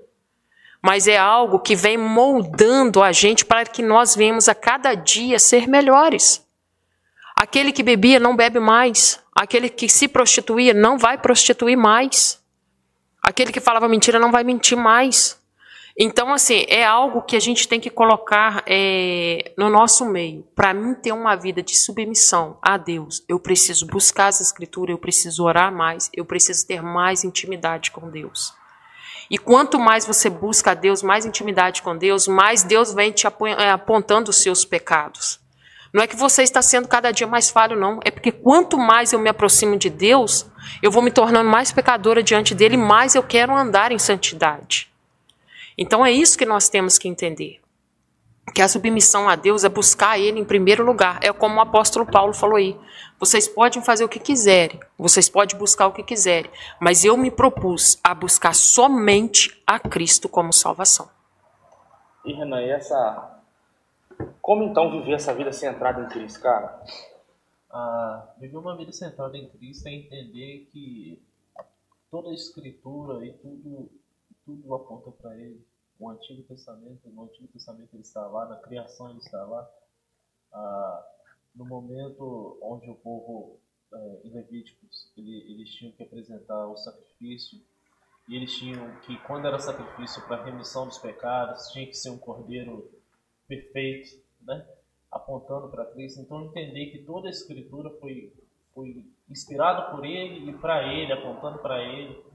mas 0.82 1.06
é 1.06 1.16
algo 1.16 1.60
que 1.60 1.76
vem 1.76 1.96
moldando 1.96 3.02
a 3.02 3.12
gente 3.12 3.44
para 3.44 3.64
que 3.64 3.82
nós 3.82 4.16
venhamos 4.16 4.48
a 4.48 4.54
cada 4.54 4.94
dia 4.94 5.38
ser 5.38 5.68
melhores. 5.68 6.44
Aquele 7.36 7.70
que 7.70 7.84
bebia 7.84 8.18
não 8.18 8.34
bebe 8.34 8.58
mais, 8.58 9.20
aquele 9.34 9.68
que 9.68 9.88
se 9.88 10.08
prostituía 10.08 10.74
não 10.74 10.98
vai 10.98 11.16
prostituir 11.16 11.76
mais, 11.76 12.42
aquele 13.22 13.52
que 13.52 13.60
falava 13.60 13.88
mentira 13.88 14.18
não 14.18 14.32
vai 14.32 14.42
mentir 14.42 14.76
mais. 14.76 15.40
Então, 15.98 16.32
assim, 16.32 16.64
é 16.68 16.84
algo 16.84 17.22
que 17.22 17.36
a 17.36 17.40
gente 17.40 17.68
tem 17.68 17.78
que 17.78 17.90
colocar 17.90 18.62
é, 18.66 19.52
no 19.58 19.68
nosso 19.68 20.06
meio. 20.06 20.42
Para 20.54 20.72
mim 20.72 20.94
ter 20.94 21.12
uma 21.12 21.36
vida 21.36 21.62
de 21.62 21.76
submissão 21.76 22.56
a 22.62 22.78
Deus, 22.78 23.22
eu 23.28 23.38
preciso 23.38 23.86
buscar 23.86 24.28
as 24.28 24.40
Escrituras, 24.40 24.94
eu 24.94 24.98
preciso 24.98 25.44
orar 25.44 25.72
mais, 25.72 26.10
eu 26.14 26.24
preciso 26.24 26.66
ter 26.66 26.82
mais 26.82 27.24
intimidade 27.24 27.90
com 27.90 28.08
Deus. 28.08 28.54
E 29.30 29.38
quanto 29.38 29.78
mais 29.78 30.06
você 30.06 30.28
busca 30.28 30.72
a 30.72 30.74
Deus, 30.74 31.02
mais 31.02 31.26
intimidade 31.26 31.82
com 31.82 31.96
Deus, 31.96 32.26
mais 32.26 32.62
Deus 32.62 32.92
vem 32.92 33.12
te 33.12 33.26
é, 33.26 33.70
apontando 33.70 34.30
os 34.30 34.36
seus 34.42 34.64
pecados. 34.64 35.40
Não 35.92 36.02
é 36.02 36.06
que 36.06 36.16
você 36.16 36.42
está 36.42 36.62
sendo 36.62 36.88
cada 36.88 37.10
dia 37.10 37.26
mais 37.26 37.50
falho, 37.50 37.78
não. 37.78 38.00
É 38.02 38.10
porque 38.10 38.32
quanto 38.32 38.78
mais 38.78 39.12
eu 39.12 39.18
me 39.18 39.28
aproximo 39.28 39.76
de 39.76 39.90
Deus, 39.90 40.46
eu 40.82 40.90
vou 40.90 41.02
me 41.02 41.10
tornando 41.10 41.50
mais 41.50 41.70
pecadora 41.70 42.22
diante 42.22 42.54
dele, 42.54 42.78
mais 42.78 43.14
eu 43.14 43.22
quero 43.22 43.54
andar 43.54 43.92
em 43.92 43.98
santidade. 43.98 44.91
Então 45.76 46.04
é 46.04 46.10
isso 46.10 46.38
que 46.38 46.46
nós 46.46 46.68
temos 46.68 46.98
que 46.98 47.08
entender. 47.08 47.60
Que 48.54 48.60
a 48.60 48.68
submissão 48.68 49.28
a 49.28 49.36
Deus 49.36 49.64
é 49.64 49.68
buscar 49.68 50.18
Ele 50.18 50.40
em 50.40 50.44
primeiro 50.44 50.84
lugar. 50.84 51.20
É 51.22 51.32
como 51.32 51.56
o 51.56 51.60
apóstolo 51.60 52.04
Paulo 52.04 52.34
falou 52.34 52.56
aí. 52.56 52.78
Vocês 53.18 53.46
podem 53.46 53.82
fazer 53.82 54.04
o 54.04 54.08
que 54.08 54.18
quiserem, 54.18 54.80
vocês 54.98 55.28
podem 55.28 55.56
buscar 55.56 55.86
o 55.86 55.92
que 55.92 56.02
quiserem, 56.02 56.50
mas 56.80 57.04
eu 57.04 57.16
me 57.16 57.30
propus 57.30 58.00
a 58.02 58.12
buscar 58.12 58.52
somente 58.52 59.62
a 59.64 59.78
Cristo 59.78 60.28
como 60.28 60.52
salvação. 60.52 61.08
E 62.24 62.32
Renan, 62.32 62.60
e 62.62 62.70
essa 62.70 63.32
como 64.40 64.64
então 64.64 64.90
viver 64.90 65.14
essa 65.14 65.34
vida 65.34 65.52
centrada 65.52 66.02
em 66.02 66.08
Cristo, 66.08 66.40
cara? 66.40 66.82
Ah, 67.70 68.34
viver 68.38 68.56
uma 68.56 68.76
vida 68.76 68.92
centrada 68.92 69.36
em 69.36 69.48
Cristo 69.48 69.86
é 69.88 69.92
entender 69.92 70.68
que 70.72 71.22
toda 72.10 72.28
a 72.28 72.34
escritura 72.34 73.24
e 73.24 73.32
tudo, 73.34 73.90
tudo 74.44 74.74
aponta 74.74 75.10
para 75.10 75.36
Ele. 75.36 75.64
O 75.98 76.08
Antigo 76.08 76.42
Testamento, 76.42 77.08
no 77.10 77.24
Antigo 77.24 77.48
Testamento 77.48 77.90
ele 77.92 78.02
está 78.02 78.26
lá, 78.26 78.48
na 78.48 78.56
criação 78.56 79.10
ele 79.10 79.18
está 79.18 79.42
lá. 79.44 79.70
Ah, 80.52 81.06
no 81.54 81.64
momento 81.64 82.58
onde 82.62 82.90
o 82.90 82.94
povo 82.96 83.58
é, 83.92 84.20
em 84.24 84.30
Levíticos 84.30 85.12
ele, 85.16 85.52
eles 85.52 85.70
tinham 85.70 85.92
que 85.92 86.02
apresentar 86.02 86.66
o 86.66 86.76
sacrifício 86.76 87.60
e 88.28 88.36
eles 88.36 88.52
tinham 88.56 88.94
que 89.00 89.16
quando 89.20 89.46
era 89.46 89.58
sacrifício 89.58 90.26
para 90.26 90.44
remissão 90.44 90.86
dos 90.86 90.98
pecados 90.98 91.68
tinha 91.68 91.86
que 91.86 91.94
ser 91.94 92.10
um 92.10 92.18
cordeiro 92.18 92.90
perfeito, 93.46 94.20
né? 94.40 94.66
apontando 95.10 95.68
para 95.68 95.84
Cristo. 95.86 96.20
Então 96.20 96.46
entender 96.46 96.86
que 96.86 97.04
toda 97.04 97.28
a 97.28 97.30
escritura 97.30 97.90
foi 98.00 98.32
foi 98.74 99.04
inspirada 99.28 99.94
por 99.94 100.04
ele 100.04 100.50
e 100.50 100.54
para 100.54 100.90
ele, 100.92 101.12
apontando 101.12 101.58
para 101.58 101.82
ele 101.82 102.31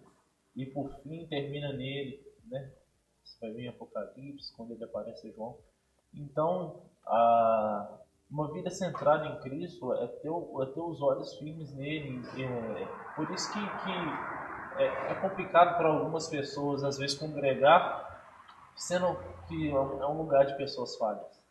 e 0.58 0.65
por 0.65 0.89
fim 1.02 1.26
termina 1.28 1.72
nele, 1.72 2.22
né? 2.46 2.74
Isso 3.24 3.38
vai 3.39 3.52
vir 3.52 3.65
em 3.65 3.70
Apocalipse 3.70 4.52
quando 4.56 4.74
ele 4.74 4.84
aparece 4.84 5.32
João. 5.32 5.58
Então, 6.13 6.82
a 7.06 8.00
uma 8.30 8.52
vida 8.52 8.70
centrada 8.70 9.26
em 9.26 9.39
Cristo 9.39 9.93
é 9.93 10.06
ter, 10.08 10.30
é 10.30 10.65
ter 10.65 10.82
os 10.82 11.02
olhos 11.02 11.38
firmes 11.38 11.74
nele. 11.74 12.22
É, 12.41 13.15
por 13.15 13.30
isso 13.32 13.52
que, 13.54 13.60
que 13.60 14.82
é, 14.84 15.12
é 15.12 15.15
complicado 15.22 15.78
para 15.78 15.88
algumas 15.88 16.30
pessoas, 16.30 16.84
às 16.84 16.98
vezes, 16.98 17.17
congregar, 17.17 18.22
sendo 18.76 19.17
que 19.48 19.70
é 19.70 19.80
um 19.80 20.02
é 20.02 20.08
lugar 20.08 20.46
de 20.46 20.58
pessoas 20.58 20.98
falhas. 20.98 21.41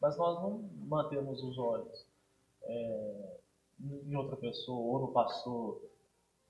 Mas 0.00 0.18
nós 0.18 0.42
não 0.42 0.68
mantemos 0.86 1.42
os 1.42 1.56
olhos 1.56 2.06
é, 2.64 3.38
em 3.80 4.16
outra 4.16 4.36
pessoa 4.36 4.78
ou 4.78 5.06
no 5.06 5.12
pastor. 5.12 5.80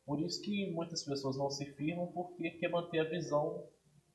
Por 0.06 0.20
isso 0.20 0.42
que 0.42 0.70
muitas 0.72 1.02
pessoas 1.02 1.36
não 1.36 1.50
se 1.50 1.64
firmam 1.72 2.06
porque 2.08 2.50
quer 2.50 2.68
manter 2.68 3.00
a 3.00 3.08
visão 3.08 3.64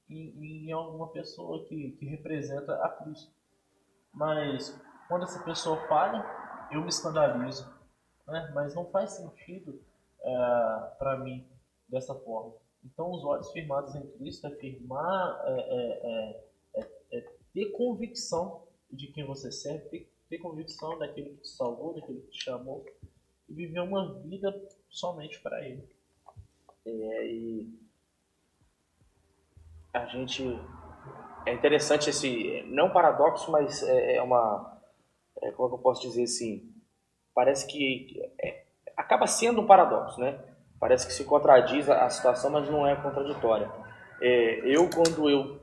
em, 0.09 0.67
em 0.67 0.71
alguma 0.71 1.07
pessoa 1.09 1.65
que, 1.65 1.91
que 1.91 2.05
representa 2.05 2.73
a 2.83 2.89
Cristo. 2.89 3.33
Mas 4.13 4.79
quando 5.07 5.23
essa 5.23 5.43
pessoa 5.43 5.77
falha, 5.87 6.23
eu 6.71 6.81
me 6.81 6.89
escandalizo. 6.89 7.67
Né? 8.27 8.51
Mas 8.53 8.75
não 8.75 8.85
faz 8.91 9.11
sentido 9.11 9.81
é, 10.21 10.31
para 10.97 11.17
mim 11.19 11.47
dessa 11.87 12.13
forma. 12.13 12.53
Então, 12.83 13.11
os 13.11 13.23
olhos 13.23 13.51
firmados 13.51 13.93
em 13.95 14.07
Cristo 14.11 14.47
é 14.47 14.51
firmar, 14.51 15.41
é, 15.45 15.51
é, 15.51 16.01
é, 16.03 16.81
é, 16.81 17.17
é 17.17 17.21
ter 17.53 17.71
convicção 17.71 18.63
de 18.91 19.07
quem 19.07 19.25
você 19.25 19.51
serve, 19.51 19.89
ter, 19.89 20.13
ter 20.29 20.37
convicção 20.37 20.97
daquele 20.97 21.31
que 21.31 21.41
te 21.41 21.49
salvou, 21.49 21.93
daquele 21.93 22.21
que 22.21 22.29
te 22.29 22.43
chamou, 22.43 22.85
e 23.49 23.53
viver 23.53 23.79
uma 23.79 24.13
vida 24.21 24.53
somente 24.89 25.39
para 25.39 25.65
Ele. 25.65 25.83
É, 26.85 27.27
e 27.27 27.79
a 29.93 30.05
gente. 30.05 30.59
É 31.45 31.53
interessante 31.53 32.09
esse. 32.09 32.63
Não 32.67 32.91
paradoxo, 32.91 33.51
mas 33.51 33.83
é, 33.83 34.15
é 34.15 34.21
uma. 34.21 34.79
É, 35.41 35.51
como 35.51 35.67
é 35.67 35.69
que 35.71 35.75
eu 35.75 35.81
posso 35.81 36.01
dizer 36.01 36.23
assim? 36.23 36.71
Parece 37.33 37.65
que. 37.67 38.21
É, 38.41 38.63
acaba 38.95 39.27
sendo 39.27 39.61
um 39.61 39.67
paradoxo, 39.67 40.19
né? 40.19 40.39
Parece 40.79 41.05
que 41.05 41.13
se 41.13 41.25
contradiz 41.25 41.89
a 41.89 42.09
situação, 42.09 42.51
mas 42.51 42.69
não 42.69 42.87
é 42.87 42.95
contraditória. 42.95 43.69
É, 44.21 44.61
eu, 44.65 44.89
quando 44.89 45.29
eu 45.29 45.59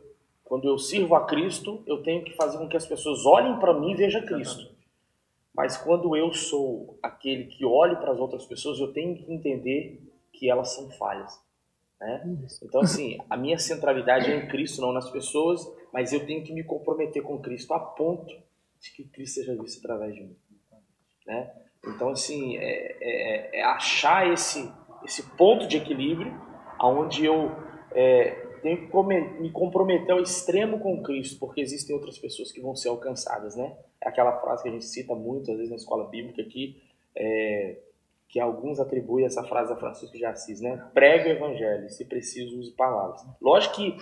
quando 0.46 0.68
eu 0.68 0.78
sirvo 0.78 1.16
a 1.16 1.26
Cristo, 1.26 1.82
eu 1.86 2.04
tenho 2.04 2.24
que 2.24 2.36
fazer 2.36 2.56
com 2.58 2.68
que 2.68 2.76
as 2.76 2.86
pessoas 2.86 3.26
olhem 3.26 3.58
para 3.58 3.74
mim 3.74 3.90
e 3.90 3.96
vejam 3.96 4.24
Cristo. 4.24 4.75
Mas 5.56 5.76
quando 5.78 6.14
eu 6.14 6.32
sou 6.34 6.98
aquele 7.02 7.44
que 7.46 7.64
olha 7.64 7.96
para 7.96 8.12
as 8.12 8.18
outras 8.18 8.44
pessoas, 8.44 8.78
eu 8.78 8.92
tenho 8.92 9.16
que 9.16 9.32
entender 9.32 10.02
que 10.32 10.50
elas 10.50 10.74
são 10.74 10.90
falhas. 10.90 11.40
Né? 11.98 12.38
Então, 12.62 12.82
assim, 12.82 13.16
a 13.30 13.36
minha 13.38 13.58
centralidade 13.58 14.30
é 14.30 14.36
em 14.36 14.48
Cristo, 14.48 14.82
não 14.82 14.92
nas 14.92 15.10
pessoas, 15.10 15.66
mas 15.92 16.12
eu 16.12 16.26
tenho 16.26 16.44
que 16.44 16.52
me 16.52 16.62
comprometer 16.62 17.22
com 17.22 17.40
Cristo 17.40 17.72
a 17.72 17.80
ponto 17.80 18.34
de 18.78 18.90
que 18.92 19.04
Cristo 19.04 19.36
seja 19.36 19.56
visto 19.56 19.78
através 19.78 20.14
de 20.14 20.24
mim. 20.24 20.36
Né? 21.26 21.50
Então, 21.86 22.10
assim, 22.10 22.58
é, 22.58 22.98
é, 23.00 23.60
é 23.60 23.62
achar 23.64 24.30
esse, 24.30 24.70
esse 25.04 25.22
ponto 25.36 25.66
de 25.66 25.78
equilíbrio 25.78 26.38
onde 26.78 27.24
eu 27.24 27.50
é, 27.92 28.45
tenho 28.66 28.88
que 28.88 29.40
me 29.40 29.50
comprometer 29.52 30.10
ao 30.10 30.20
extremo 30.20 30.80
com 30.80 31.00
Cristo, 31.00 31.38
porque 31.38 31.60
existem 31.60 31.94
outras 31.94 32.18
pessoas 32.18 32.50
que 32.50 32.60
vão 32.60 32.74
ser 32.74 32.88
alcançadas, 32.88 33.54
né? 33.54 33.76
É 34.02 34.08
aquela 34.08 34.40
frase 34.40 34.64
que 34.64 34.68
a 34.68 34.72
gente 34.72 34.86
cita 34.86 35.14
muito, 35.14 35.52
às 35.52 35.56
vezes, 35.56 35.70
na 35.70 35.76
escola 35.76 36.08
bíblica 36.08 36.42
aqui, 36.42 36.82
é, 37.14 37.76
que 38.28 38.40
alguns 38.40 38.80
atribuem 38.80 39.24
essa 39.24 39.44
frase 39.44 39.72
a 39.72 39.76
Francisco 39.76 40.16
de 40.16 40.24
Assis, 40.24 40.60
né? 40.60 40.84
Prega 40.92 41.28
o 41.28 41.32
evangelho, 41.32 41.88
se 41.90 42.04
preciso, 42.06 42.58
use 42.58 42.72
palavras. 42.72 43.24
Lógico 43.40 43.76
que, 43.76 43.96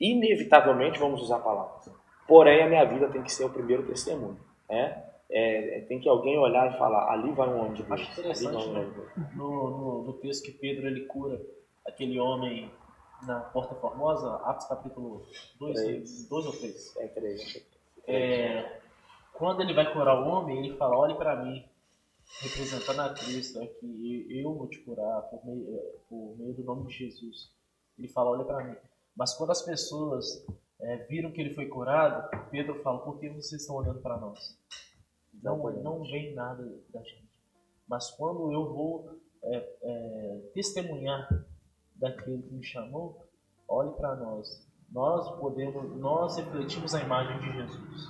inevitavelmente, 0.00 0.98
vamos 0.98 1.22
usar 1.22 1.38
palavras. 1.38 1.88
Porém, 2.26 2.64
a 2.64 2.68
minha 2.68 2.84
vida 2.84 3.08
tem 3.10 3.22
que 3.22 3.32
ser 3.32 3.44
o 3.44 3.50
primeiro 3.50 3.84
testemunho, 3.86 4.40
né? 4.68 5.04
É, 5.30 5.78
é 5.78 5.80
tem 5.82 6.00
que 6.00 6.08
alguém 6.08 6.36
olhar 6.36 6.74
e 6.74 6.78
falar, 6.78 7.12
ali 7.12 7.30
vai 7.30 7.48
um 7.48 7.60
homem 7.60 7.74
de 7.74 7.84
Deus. 7.84 8.00
Acho 8.00 8.10
interessante, 8.20 8.70
né? 8.70 8.92
no, 9.36 9.70
no, 9.70 10.02
no 10.02 10.12
texto 10.14 10.46
que 10.46 10.50
Pedro 10.50 10.88
ele 10.88 11.02
cura 11.02 11.40
aquele 11.86 12.18
homem 12.18 12.68
na 13.26 13.40
Porta 13.40 13.74
Formosa, 13.74 14.36
Atos 14.44 14.66
capítulo 14.66 15.26
2, 15.58 16.28
2 16.28 16.46
ou 16.46 16.52
3? 16.52 16.96
É 16.96 17.08
3. 17.08 17.66
É, 18.06 18.80
quando 19.34 19.62
ele 19.62 19.74
vai 19.74 19.92
curar 19.92 20.20
o 20.20 20.28
homem, 20.28 20.66
ele 20.66 20.76
fala, 20.76 20.96
olhe 20.96 21.14
para 21.14 21.44
mim, 21.44 21.64
representando 22.42 23.00
a 23.00 23.14
Cristo, 23.14 23.60
é 23.60 23.66
que 23.66 24.26
eu 24.30 24.54
vou 24.54 24.68
te 24.68 24.78
curar 24.80 25.22
por 25.22 25.44
meio, 25.44 25.76
é, 25.76 25.94
por 26.08 26.36
meio 26.38 26.54
do 26.54 26.64
nome 26.64 26.86
de 26.86 26.94
Jesus. 26.94 27.52
Ele 27.98 28.08
fala, 28.08 28.30
olhe 28.30 28.44
para 28.44 28.64
mim. 28.64 28.76
Mas 29.16 29.34
quando 29.34 29.50
as 29.50 29.62
pessoas 29.62 30.46
é, 30.80 30.96
viram 31.06 31.30
que 31.32 31.40
ele 31.40 31.54
foi 31.54 31.66
curado, 31.66 32.28
Pedro 32.50 32.82
fala, 32.82 33.00
por 33.00 33.18
que 33.18 33.28
vocês 33.28 33.60
estão 33.60 33.76
olhando 33.76 34.00
para 34.00 34.16
nós? 34.16 34.58
Não, 35.42 35.58
não 35.82 36.02
vem 36.02 36.34
nada 36.34 36.62
da 36.92 37.02
gente. 37.02 37.30
Mas 37.88 38.10
quando 38.10 38.52
eu 38.52 38.72
vou 38.72 39.20
é, 39.42 39.78
é, 39.82 40.40
testemunhar 40.54 41.28
daquele 42.00 42.42
que 42.42 42.54
me 42.54 42.64
chamou, 42.64 43.26
olhe 43.68 43.90
para 43.92 44.16
nós. 44.16 44.66
Nós 44.90 45.30
podemos, 45.38 45.96
nós 45.98 46.36
refletimos 46.36 46.94
a 46.94 47.00
imagem 47.00 47.38
de 47.38 47.52
Jesus, 47.52 48.08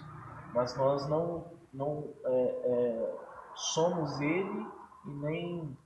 mas 0.55 0.77
nós 0.79 1.07
não, 1.09 1.53
não 1.75 2.15
é, 2.25 2.33
é, 2.33 3.15
somos 3.55 4.19
Ele 4.21 4.67
e 5.07 5.11
nem 5.11 5.77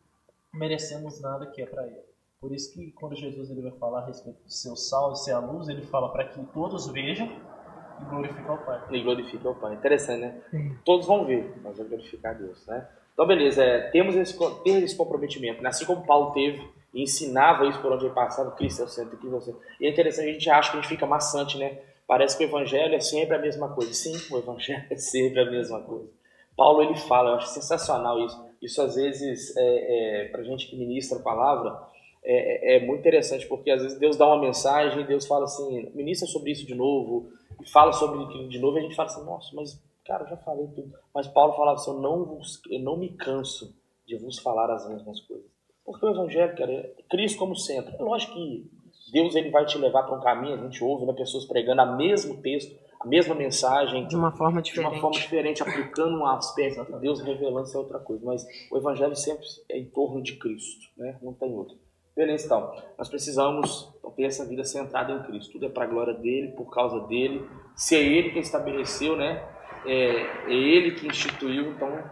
merecemos 0.52 1.20
nada 1.20 1.46
que 1.46 1.62
é 1.62 1.66
para 1.66 1.86
Ele. 1.86 2.04
Por 2.40 2.52
isso 2.52 2.74
que 2.74 2.92
quando 2.92 3.16
Jesus 3.16 3.50
ele 3.50 3.62
vai 3.62 3.72
falar 3.78 4.00
a 4.00 4.06
respeito 4.06 4.42
do 4.44 4.50
seu 4.50 4.76
sal 4.76 5.12
e 5.12 5.16
ser 5.16 5.32
a 5.32 5.38
luz, 5.38 5.66
ele 5.66 5.80
fala 5.86 6.12
para 6.12 6.28
que 6.28 6.44
todos 6.52 6.86
vejam 6.88 7.26
e 7.26 8.04
glorifiquem 8.04 8.46
ao 8.46 8.58
Pai. 8.58 8.84
E 8.90 9.02
glorifiquem 9.02 9.46
ao 9.46 9.54
Pai. 9.54 9.74
Interessante, 9.74 10.20
né? 10.20 10.42
Sim. 10.50 10.76
Todos 10.84 11.06
vão 11.06 11.24
ver, 11.24 11.58
mas 11.62 11.78
vão 11.78 11.88
glorificar 11.88 12.34
a 12.34 12.38
Deus, 12.38 12.66
né? 12.66 12.86
Então, 13.14 13.26
beleza, 13.26 13.62
é, 13.64 13.90
temos 13.90 14.14
esse, 14.14 14.36
ter 14.62 14.82
esse 14.82 14.94
comprometimento, 14.94 15.62
né? 15.62 15.70
assim 15.70 15.86
como 15.86 16.04
Paulo 16.04 16.32
teve 16.32 16.68
e 16.94 17.02
ensinava 17.02 17.66
isso 17.66 17.80
por 17.80 17.92
onde 17.92 18.06
ele 18.06 18.14
passava, 18.14 18.52
Cristo 18.52 18.82
é 18.82 18.84
o 18.84 18.88
centro, 18.88 19.16
Cristo 19.18 19.40
centro. 19.40 19.60
E 19.80 19.86
é 19.86 19.90
interessante, 19.90 20.28
a 20.28 20.32
gente 20.32 20.48
acha 20.48 20.70
que 20.70 20.78
a 20.78 20.80
gente 20.80 20.88
fica 20.88 21.04
maçante, 21.04 21.58
né? 21.58 21.78
Parece 22.06 22.38
que 22.38 22.44
o 22.44 22.46
evangelho 22.46 22.94
é 22.94 23.00
sempre 23.00 23.34
a 23.34 23.38
mesma 23.38 23.68
coisa. 23.74 23.92
Sim, 23.92 24.14
o 24.32 24.38
evangelho 24.38 24.84
é 24.88 24.96
sempre 24.96 25.40
a 25.40 25.50
mesma 25.50 25.80
coisa. 25.80 26.08
Paulo 26.56 26.82
ele 26.82 26.94
fala, 26.96 27.30
eu 27.30 27.34
acho 27.36 27.48
sensacional 27.48 28.24
isso. 28.24 28.44
Isso 28.62 28.80
às 28.80 28.94
vezes, 28.94 29.56
é, 29.56 30.22
é, 30.22 30.28
para 30.28 30.44
gente 30.44 30.68
que 30.68 30.76
ministra 30.76 31.18
a 31.18 31.22
palavra, 31.22 31.76
é, 32.22 32.74
é, 32.74 32.76
é, 32.76 32.86
muito 32.86 33.00
interessante, 33.00 33.46
porque 33.46 33.70
às 33.70 33.82
vezes 33.82 33.98
Deus 33.98 34.16
dá 34.16 34.26
uma 34.26 34.40
mensagem 34.40 35.00
e 35.00 35.06
Deus 35.06 35.26
fala 35.26 35.44
assim, 35.44 35.90
ministra 35.94 36.28
sobre 36.28 36.52
isso 36.52 36.64
de 36.64 36.74
novo, 36.74 37.30
e 37.60 37.68
fala 37.68 37.92
sobre 37.92 38.22
aquilo 38.22 38.48
de 38.48 38.58
novo, 38.58 38.76
e 38.76 38.80
a 38.80 38.82
gente 38.82 38.94
fala 38.94 39.08
assim, 39.08 39.24
nossa, 39.24 39.50
mas 39.54 39.82
cara, 40.06 40.26
já 40.26 40.36
falei 40.36 40.66
tudo. 40.68 40.92
Mas 41.14 41.26
Paulo 41.26 41.54
falava 41.54 41.78
assim, 41.78 41.90
eu 41.90 41.98
não, 41.98 42.24
vos, 42.24 42.60
eu 42.70 42.78
não 42.78 42.96
me 42.96 43.08
canso 43.10 43.74
de 44.06 44.16
vos 44.16 44.38
falar 44.38 44.70
as 44.70 44.88
mesmas 44.88 45.20
coisas. 45.20 45.53
Porque 45.84 46.04
o 46.06 46.10
evangelho, 46.10 46.56
cara, 46.56 46.72
é 46.72 46.94
Cristo 47.10 47.38
como 47.38 47.56
centro. 47.56 47.94
É 47.98 48.02
lógico 48.02 48.34
que 48.34 48.70
Deus 49.12 49.34
ele 49.34 49.50
vai 49.50 49.66
te 49.66 49.78
levar 49.78 50.04
para 50.04 50.16
um 50.16 50.20
caminho, 50.20 50.54
a 50.54 50.62
gente 50.62 50.82
ouve 50.82 51.04
né, 51.06 51.12
pessoas 51.12 51.44
pregando 51.44 51.82
o 51.82 51.96
mesmo 51.96 52.40
texto 52.40 52.74
a 53.04 53.06
mesma 53.06 53.34
mensagem 53.34 54.08
de 54.08 54.16
uma 54.16 54.32
forma 54.32 54.62
diferente, 54.62 54.88
de 54.88 54.94
uma 54.94 55.00
forma 55.00 55.20
diferente 55.20 55.62
aplicando 55.62 56.18
um 56.18 56.26
aspecto, 56.26 56.98
Deus 56.98 57.20
revelando 57.20 57.66
isso 57.66 57.76
é 57.76 57.80
outra 57.80 57.98
coisa, 57.98 58.24
mas 58.24 58.46
o 58.70 58.78
evangelho 58.78 59.14
sempre 59.14 59.44
é 59.68 59.78
em 59.78 59.84
torno 59.84 60.22
de 60.22 60.36
Cristo, 60.36 60.88
né? 60.96 61.18
Não 61.22 61.34
tem 61.34 61.52
outro. 61.52 61.76
Beleza, 62.16 62.46
então, 62.46 62.74
nós 62.96 63.08
precisamos 63.08 63.92
ter 64.16 64.24
essa 64.24 64.46
vida 64.46 64.64
centrada 64.64 65.12
em 65.12 65.22
Cristo. 65.24 65.52
Tudo 65.52 65.66
é 65.66 65.68
para 65.68 65.84
a 65.84 65.86
glória 65.86 66.14
dele, 66.14 66.52
por 66.52 66.70
causa 66.70 67.00
dele. 67.08 67.44
Se 67.74 67.96
é 67.96 68.02
ele 68.02 68.30
quem 68.30 68.40
estabeleceu, 68.40 69.16
né? 69.16 69.44
É, 69.84 70.22
é 70.46 70.54
ele 70.54 70.92
que 70.92 71.06
instituiu, 71.06 71.72
então 71.72 72.02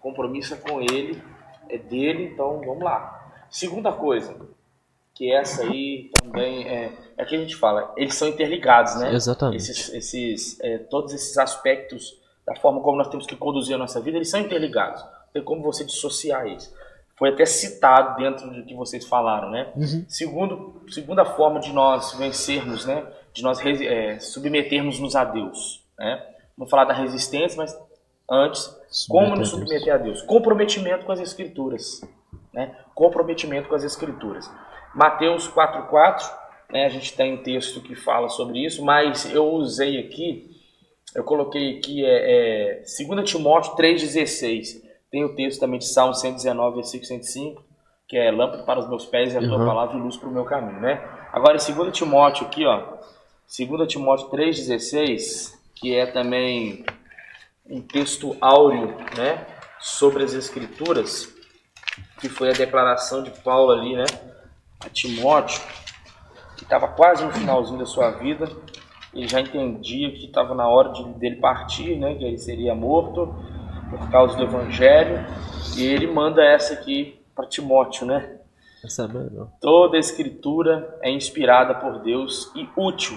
compromisso 0.00 0.54
é 0.54 0.56
com 0.56 0.80
ele, 0.80 1.22
é 1.68 1.78
dele, 1.78 2.30
então 2.32 2.60
vamos 2.60 2.82
lá. 2.82 3.18
Segunda 3.50 3.92
coisa, 3.92 4.34
que 5.14 5.32
essa 5.32 5.62
aí 5.64 6.10
também 6.22 6.66
é, 6.66 6.92
é 7.16 7.24
que 7.24 7.36
a 7.36 7.38
gente 7.38 7.56
fala, 7.56 7.92
eles 7.96 8.14
são 8.14 8.28
interligados, 8.28 8.96
né? 8.96 9.12
Exatamente. 9.14 9.56
Esses, 9.56 9.92
esses 9.92 10.60
é, 10.60 10.78
todos 10.78 11.12
esses 11.12 11.36
aspectos 11.38 12.20
da 12.46 12.56
forma 12.56 12.80
como 12.80 12.96
nós 12.98 13.08
temos 13.08 13.26
que 13.26 13.36
conduzir 13.36 13.74
a 13.74 13.78
nossa 13.78 14.00
vida, 14.00 14.16
eles 14.16 14.30
são 14.30 14.40
interligados. 14.40 15.02
Não 15.02 15.32
tem 15.32 15.44
como 15.44 15.62
você 15.62 15.84
dissociar 15.84 16.46
isso. 16.46 16.74
Foi 17.16 17.28
até 17.28 17.44
citado 17.44 18.16
dentro 18.16 18.50
do 18.50 18.64
que 18.64 18.74
vocês 18.74 19.06
falaram, 19.06 19.50
né? 19.50 19.70
Uhum. 19.76 20.04
Segundo, 20.08 20.82
segunda 20.88 21.24
forma 21.24 21.60
de 21.60 21.72
nós 21.72 22.14
vencermos, 22.14 22.84
né? 22.84 23.06
De 23.32 23.42
nós 23.42 23.60
é, 23.64 24.18
submetermos-nos 24.18 25.14
a 25.14 25.24
Deus, 25.24 25.84
né? 25.98 26.26
Vamos 26.56 26.70
falar 26.70 26.84
da 26.84 26.94
resistência, 26.94 27.56
mas 27.56 27.78
antes, 28.30 28.70
como 29.08 29.36
nos 29.36 29.50
submeter 29.50 29.94
a 29.94 29.98
Deus? 29.98 30.22
Comprometimento 30.22 31.04
com 31.04 31.12
as 31.12 31.20
Escrituras, 31.20 32.00
né? 32.52 32.76
Comprometimento 32.94 33.68
com 33.68 33.74
as 33.74 33.84
Escrituras. 33.84 34.50
Mateus 34.94 35.48
4,4, 35.48 36.30
né, 36.70 36.84
a 36.84 36.88
gente 36.88 37.14
tem 37.14 37.34
um 37.34 37.42
texto 37.42 37.80
que 37.80 37.94
fala 37.94 38.28
sobre 38.28 38.64
isso, 38.64 38.84
mas 38.84 39.32
eu 39.32 39.46
usei 39.46 39.98
aqui, 39.98 40.50
eu 41.14 41.24
coloquei 41.24 41.78
aqui 41.78 42.04
é, 42.04 42.80
é 42.80 43.06
2 43.06 43.28
Timóteo 43.28 43.74
3,16. 43.76 44.82
Tem 45.10 45.24
o 45.24 45.34
texto 45.34 45.60
também 45.60 45.78
de 45.78 45.86
Salmo 45.86 46.14
119, 46.14 46.76
versículo 46.76 47.06
105, 47.06 47.62
que 48.08 48.16
é 48.16 48.30
lâmpada 48.30 48.62
para 48.64 48.80
os 48.80 48.88
meus 48.88 49.04
pés 49.04 49.34
e 49.34 49.36
a 49.36 49.40
tua 49.40 49.58
uhum. 49.58 49.66
palavra 49.66 49.96
e 49.96 50.00
luz 50.00 50.16
para 50.16 50.28
o 50.28 50.32
meu 50.32 50.44
caminho, 50.44 50.80
né? 50.80 51.02
Agora, 51.32 51.56
em 51.56 51.74
2 51.74 51.96
Timóteo 51.96 52.46
aqui, 52.46 52.64
ó, 52.64 52.98
2 53.46 53.90
Timóteo 53.90 54.28
3,16, 54.30 55.54
que 55.74 55.94
é 55.94 56.06
também 56.06 56.84
um 57.68 57.80
texto 57.80 58.36
áureo, 58.40 58.96
né, 59.16 59.46
sobre 59.80 60.22
as 60.22 60.34
escrituras, 60.34 61.32
que 62.20 62.28
foi 62.28 62.50
a 62.50 62.52
declaração 62.52 63.22
de 63.22 63.30
Paulo 63.30 63.72
ali, 63.72 63.96
né, 63.96 64.04
a 64.80 64.88
Timóteo, 64.88 65.62
que 66.56 66.64
estava 66.64 66.88
quase 66.88 67.24
no 67.24 67.32
finalzinho 67.32 67.78
da 67.78 67.86
sua 67.86 68.10
vida, 68.10 68.50
ele 69.14 69.28
já 69.28 69.40
entendia 69.40 70.10
que 70.10 70.26
estava 70.26 70.54
na 70.54 70.66
hora 70.66 70.90
de, 70.90 71.04
dele 71.14 71.36
partir, 71.36 71.96
né, 71.96 72.14
que 72.14 72.24
ele 72.24 72.38
seria 72.38 72.74
morto 72.74 73.34
por 73.90 74.10
causa 74.10 74.36
do 74.36 74.44
Evangelho, 74.44 75.24
e 75.76 75.84
ele 75.84 76.06
manda 76.06 76.42
essa 76.42 76.74
aqui 76.74 77.20
para 77.34 77.46
Timóteo, 77.46 78.06
né? 78.06 78.38
Toda 79.60 79.96
a 79.96 80.00
escritura 80.00 80.98
é 81.02 81.10
inspirada 81.10 81.74
por 81.74 82.00
Deus 82.00 82.50
e 82.54 82.68
útil 82.76 83.16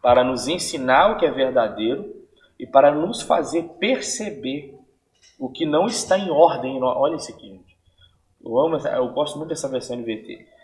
para 0.00 0.24
nos 0.24 0.48
ensinar 0.48 1.12
o 1.12 1.18
que 1.18 1.26
é 1.26 1.30
verdadeiro 1.30 2.23
e 2.58 2.66
para 2.66 2.92
nos 2.92 3.22
fazer 3.22 3.62
perceber 3.78 4.78
o 5.38 5.48
que 5.48 5.66
não 5.66 5.86
está 5.86 6.18
em 6.18 6.30
ordem. 6.30 6.82
Olha 6.82 7.16
isso 7.16 7.32
aqui, 7.32 7.48
gente. 7.48 7.76
Eu 8.44 8.58
amo, 8.60 8.76
eu 8.76 9.08
gosto 9.08 9.38
muito 9.38 9.48
dessa 9.48 9.68
versão 9.68 9.96
NVT 9.96 10.54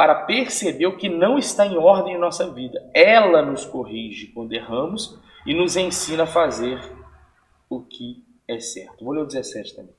para 0.00 0.14
perceber 0.14 0.86
o 0.86 0.96
que 0.96 1.10
não 1.10 1.36
está 1.36 1.66
em 1.66 1.76
ordem 1.76 2.14
em 2.14 2.18
nossa 2.18 2.50
vida. 2.50 2.82
Ela 2.94 3.42
nos 3.42 3.66
corrige 3.66 4.28
quando 4.28 4.52
erramos 4.54 5.18
e 5.44 5.52
nos 5.52 5.76
ensina 5.76 6.22
a 6.22 6.26
fazer 6.26 6.80
o 7.68 7.82
que 7.82 8.24
é 8.48 8.58
certo. 8.58 9.04
Vou 9.04 9.12
ler 9.12 9.20
o 9.20 9.26
17 9.26 9.76
também. 9.76 9.94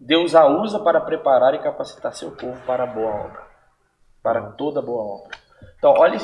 Deus 0.00 0.34
a 0.34 0.46
usa 0.46 0.80
para 0.80 1.02
preparar 1.02 1.54
e 1.54 1.58
capacitar 1.58 2.14
seu 2.14 2.30
povo 2.30 2.60
para 2.66 2.84
a 2.84 2.86
boa 2.86 3.10
obra. 3.10 3.42
Para 4.22 4.40
toda 4.52 4.80
boa 4.80 5.20
obra. 5.20 5.38
Então, 5.76 5.92
olha, 5.98 6.18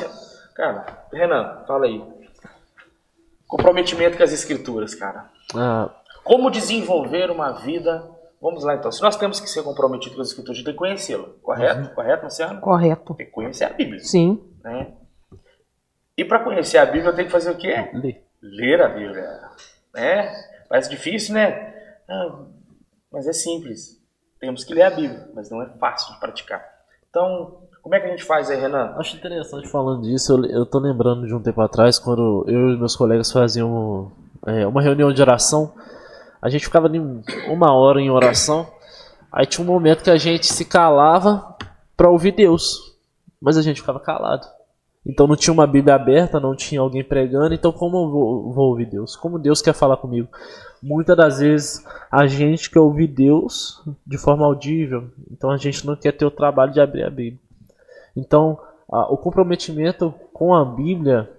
cara, 0.55 1.05
Renan, 1.13 1.63
fala 1.67 1.85
aí. 1.85 2.03
Comprometimento 3.49 4.15
com 4.15 4.23
as 4.23 4.31
escrituras, 4.31 4.95
cara. 4.95 5.29
Ah. 5.53 5.89
Como 6.23 6.49
desenvolver 6.49 7.29
uma 7.29 7.51
vida 7.51 8.17
Vamos 8.41 8.63
lá 8.63 8.75
então. 8.75 8.91
Se 8.91 9.01
nós 9.01 9.17
temos 9.17 9.39
que 9.39 9.49
ser 9.49 9.63
comprometidos 9.63 10.15
com 10.15 10.21
as 10.21 10.29
escrituras, 10.29 10.55
a 10.55 10.59
gente 10.59 10.65
tem 10.65 10.73
que 10.73 10.79
conhecê-la. 10.79 11.27
Correto? 11.41 11.81
Uhum. 11.81 11.95
Correto, 11.95 12.21
Marciano? 12.21 12.61
Correto. 12.61 13.13
Tem 13.15 13.25
que 13.25 13.31
conhecer 13.31 13.65
a 13.65 13.69
Bíblia. 13.69 13.99
Sim. 13.99 14.41
Né? 14.63 14.93
E 16.15 16.23
para 16.23 16.43
conhecer 16.43 16.77
a 16.77 16.85
Bíblia, 16.85 17.07
eu 17.07 17.15
tenho 17.15 17.27
que 17.27 17.31
fazer 17.31 17.51
o 17.51 17.57
quê? 17.57 17.89
Ler. 17.93 18.25
Ler 18.41 18.81
a 18.81 18.87
Bíblia. 18.87 19.41
Né? 19.93 20.33
Parece 20.69 20.89
difícil, 20.89 21.33
né? 21.33 21.73
Ah, 22.07 22.45
mas 23.11 23.27
é 23.27 23.33
simples. 23.33 24.01
Temos 24.39 24.63
que 24.63 24.73
ler 24.73 24.83
a 24.83 24.89
Bíblia, 24.89 25.29
mas 25.33 25.49
não 25.49 25.61
é 25.61 25.67
fácil 25.77 26.13
de 26.13 26.19
praticar. 26.21 26.65
Então, 27.09 27.67
como 27.89 27.95
é 27.95 27.99
que 28.01 28.05
a 28.05 28.11
gente 28.11 28.23
faz 28.23 28.51
aí, 28.51 28.61
Renan? 28.61 28.93
Acho 28.97 29.17
interessante 29.17 29.67
falando 29.67 30.03
disso. 30.03 30.33
Eu, 30.33 30.45
eu 30.45 30.65
tô 30.65 30.77
lembrando 30.77 31.25
de 31.25 31.33
um 31.33 31.41
tempo 31.41 31.59
atrás, 31.59 31.97
quando 31.97 32.45
eu 32.47 32.69
e 32.69 32.77
meus 32.77 32.95
colegas 32.95 33.31
faziam 33.31 34.11
é, 34.45 34.67
uma 34.67 34.81
reunião 34.81 35.11
de 35.11 35.19
oração 35.19 35.73
a 36.41 36.49
gente 36.49 36.65
ficava 36.65 36.89
uma 37.47 37.73
hora 37.73 37.99
em 37.99 38.09
oração. 38.09 38.67
Aí 39.31 39.45
tinha 39.45 39.63
um 39.63 39.71
momento 39.71 40.03
que 40.03 40.09
a 40.09 40.17
gente 40.17 40.47
se 40.47 40.65
calava 40.65 41.55
para 41.95 42.09
ouvir 42.09 42.31
Deus, 42.31 42.97
mas 43.41 43.57
a 43.57 43.61
gente 43.61 43.81
ficava 43.81 43.99
calado. 43.99 44.47
Então 45.05 45.27
não 45.27 45.35
tinha 45.35 45.53
uma 45.53 45.67
Bíblia 45.67 45.95
aberta, 45.95 46.39
não 46.39 46.55
tinha 46.55 46.81
alguém 46.81 47.03
pregando. 47.03 47.53
Então 47.53 47.71
como 47.71 47.97
eu 47.97 48.09
vou, 48.09 48.53
vou 48.53 48.69
ouvir 48.69 48.85
Deus? 48.85 49.15
Como 49.15 49.37
Deus 49.37 49.61
quer 49.61 49.73
falar 49.73 49.97
comigo? 49.97 50.29
Muitas 50.81 51.17
das 51.17 51.39
vezes 51.39 51.85
a 52.09 52.25
gente 52.25 52.69
quer 52.69 52.79
ouvir 52.79 53.07
Deus 53.07 53.83
de 54.05 54.17
forma 54.17 54.45
audível. 54.45 55.09
Então 55.29 55.51
a 55.51 55.57
gente 55.57 55.85
não 55.85 55.95
quer 55.95 56.13
ter 56.13 56.25
o 56.25 56.31
trabalho 56.31 56.71
de 56.71 56.79
abrir 56.79 57.03
a 57.03 57.09
Bíblia. 57.09 57.48
Então 58.19 58.59
a, 58.91 59.11
o 59.11 59.17
comprometimento 59.17 60.13
com 60.33 60.53
a 60.53 60.65
Bíblia 60.65 61.29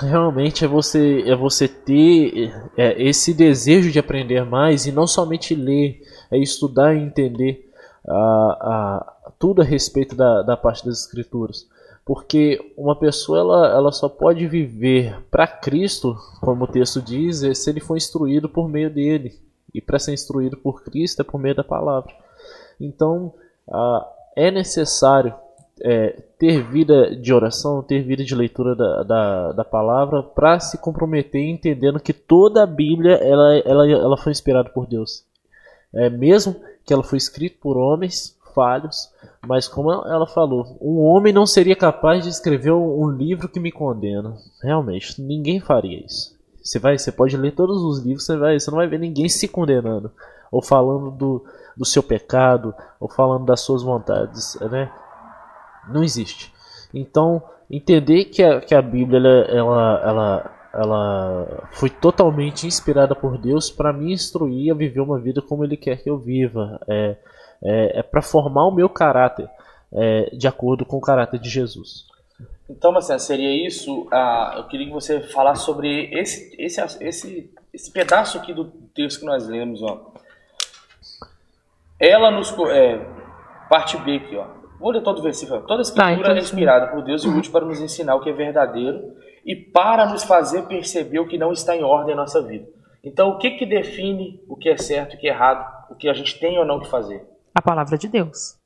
realmente 0.00 0.64
é 0.64 0.68
você 0.68 1.24
é 1.26 1.34
você 1.34 1.66
ter 1.66 2.52
é, 2.76 3.02
esse 3.02 3.34
desejo 3.34 3.90
de 3.90 3.98
aprender 3.98 4.44
mais 4.44 4.86
e 4.86 4.92
não 4.92 5.06
somente 5.06 5.54
ler, 5.54 6.00
é 6.30 6.38
estudar 6.38 6.94
e 6.94 7.00
entender 7.00 7.70
a, 8.06 8.14
a, 8.14 9.32
tudo 9.38 9.60
a 9.60 9.64
respeito 9.64 10.14
da, 10.14 10.42
da 10.42 10.56
parte 10.56 10.84
das 10.84 11.00
escrituras. 11.00 11.68
Porque 12.04 12.72
uma 12.74 12.96
pessoa 12.96 13.38
ela, 13.38 13.68
ela 13.68 13.92
só 13.92 14.08
pode 14.08 14.46
viver 14.46 15.20
para 15.30 15.46
Cristo, 15.46 16.16
como 16.40 16.64
o 16.64 16.66
texto 16.66 17.02
diz, 17.02 17.42
é 17.42 17.52
se 17.52 17.68
ele 17.68 17.80
for 17.80 17.98
instruído 17.98 18.48
por 18.48 18.66
meio 18.66 18.88
dele. 18.88 19.38
E 19.74 19.80
para 19.82 19.98
ser 19.98 20.14
instruído 20.14 20.56
por 20.56 20.82
Cristo 20.82 21.20
é 21.20 21.24
por 21.24 21.38
meio 21.38 21.54
da 21.54 21.62
palavra. 21.62 22.10
Então, 22.80 23.34
é 24.34 24.50
necessário 24.50 25.34
é, 25.82 26.22
ter 26.38 26.62
vida 26.62 27.14
de 27.16 27.32
oração, 27.32 27.82
ter 27.82 28.02
vida 28.02 28.24
de 28.24 28.34
leitura 28.34 28.74
da, 28.74 29.02
da, 29.02 29.52
da 29.52 29.64
palavra, 29.64 30.22
para 30.22 30.60
se 30.60 30.78
comprometer 30.78 31.42
entendendo 31.42 32.00
que 32.00 32.12
toda 32.12 32.62
a 32.62 32.66
Bíblia 32.66 33.14
ela, 33.14 33.56
ela, 33.58 33.90
ela 33.90 34.16
foi 34.16 34.32
inspirada 34.32 34.70
por 34.70 34.86
Deus. 34.86 35.24
É, 35.94 36.10
mesmo 36.10 36.56
que 36.84 36.92
ela 36.92 37.02
foi 37.02 37.18
escrita 37.18 37.56
por 37.60 37.76
homens 37.76 38.36
falhos, 38.54 39.12
mas 39.46 39.68
como 39.68 39.92
ela 39.92 40.26
falou, 40.26 40.76
um 40.80 40.98
homem 40.98 41.32
não 41.32 41.46
seria 41.46 41.76
capaz 41.76 42.24
de 42.24 42.30
escrever 42.30 42.72
um 42.72 43.08
livro 43.08 43.48
que 43.48 43.60
me 43.60 43.70
condena. 43.70 44.34
Realmente, 44.62 45.20
ninguém 45.22 45.60
faria 45.60 46.04
isso. 46.04 46.36
Você 46.62 46.78
vai, 46.78 46.98
você 46.98 47.12
pode 47.12 47.36
ler 47.36 47.52
todos 47.52 47.82
os 47.82 48.00
livros, 48.00 48.26
você 48.26 48.36
vai, 48.36 48.58
você 48.58 48.70
não 48.70 48.78
vai 48.78 48.88
ver 48.88 48.98
ninguém 48.98 49.28
se 49.28 49.48
condenando 49.48 50.10
ou 50.50 50.62
falando 50.62 51.10
do, 51.10 51.44
do 51.76 51.84
seu 51.84 52.02
pecado 52.02 52.74
ou 52.98 53.08
falando 53.08 53.44
das 53.46 53.60
suas 53.60 53.82
vontades, 53.82 54.58
né? 54.60 54.90
Não 55.92 56.02
existe. 56.02 56.52
Então, 56.92 57.42
entender 57.70 58.26
que 58.26 58.42
a, 58.42 58.60
que 58.60 58.74
a 58.74 58.82
Bíblia 58.82 59.46
ela, 59.48 60.02
ela, 60.04 60.70
ela 60.74 61.68
foi 61.72 61.90
totalmente 61.90 62.66
inspirada 62.66 63.14
por 63.14 63.38
Deus 63.38 63.70
para 63.70 63.92
me 63.92 64.12
instruir 64.12 64.72
a 64.72 64.76
viver 64.76 65.00
uma 65.00 65.18
vida 65.18 65.42
como 65.42 65.64
Ele 65.64 65.76
quer 65.76 66.02
que 66.02 66.10
eu 66.10 66.18
viva. 66.18 66.80
É, 66.88 67.16
é, 67.62 67.98
é 68.00 68.02
para 68.02 68.22
formar 68.22 68.66
o 68.66 68.74
meu 68.74 68.88
caráter 68.88 69.48
é, 69.92 70.30
de 70.36 70.46
acordo 70.46 70.84
com 70.84 70.96
o 70.96 71.00
caráter 71.00 71.38
de 71.38 71.48
Jesus. 71.48 72.06
Então, 72.68 72.92
Marcelo, 72.92 73.20
seria 73.20 73.66
isso. 73.66 74.06
Ah, 74.12 74.54
eu 74.58 74.64
queria 74.64 74.86
que 74.86 74.92
você 74.92 75.20
falasse 75.20 75.64
sobre 75.64 76.10
esse, 76.12 76.54
esse, 76.58 76.80
esse, 77.00 77.50
esse 77.72 77.90
pedaço 77.90 78.36
aqui 78.36 78.52
do 78.52 78.66
texto 78.94 79.20
que 79.20 79.26
nós 79.26 79.48
lemos. 79.48 79.82
Ó. 79.82 80.12
Ela 81.98 82.30
nos. 82.30 82.54
É, 82.70 83.00
parte 83.70 83.96
B 83.98 84.16
aqui, 84.16 84.36
ó. 84.36 84.57
Vou 84.78 84.90
ler 84.90 85.02
todo 85.02 85.18
o 85.18 85.22
versículo. 85.22 85.60
Toda 85.62 85.74
a 85.74 85.76
tá, 85.76 85.82
escritura 85.82 86.16
tá, 86.16 86.20
então, 86.20 86.36
é 86.36 86.38
inspirada 86.38 86.86
por 86.88 87.02
Deus 87.02 87.24
e 87.24 87.28
útil 87.28 87.50
para 87.52 87.64
nos 87.64 87.80
ensinar 87.80 88.14
o 88.14 88.20
que 88.20 88.30
é 88.30 88.32
verdadeiro 88.32 89.12
e 89.44 89.56
para 89.56 90.06
nos 90.06 90.22
fazer 90.24 90.62
perceber 90.62 91.18
o 91.18 91.26
que 91.26 91.38
não 91.38 91.52
está 91.52 91.76
em 91.76 91.82
ordem 91.82 92.14
na 92.14 92.22
nossa 92.22 92.40
vida. 92.42 92.66
Então, 93.02 93.30
o 93.30 93.38
que, 93.38 93.52
que 93.52 93.66
define 93.66 94.40
o 94.48 94.56
que 94.56 94.68
é 94.68 94.76
certo 94.76 95.14
e 95.14 95.16
o 95.16 95.20
que 95.20 95.28
é 95.28 95.30
errado, 95.30 95.66
o 95.90 95.94
que 95.94 96.08
a 96.08 96.12
gente 96.12 96.38
tem 96.38 96.58
ou 96.58 96.64
não 96.64 96.80
que 96.80 96.88
fazer? 96.88 97.26
A 97.54 97.62
palavra 97.62 97.96
de 97.96 98.08
Deus. 98.08 98.56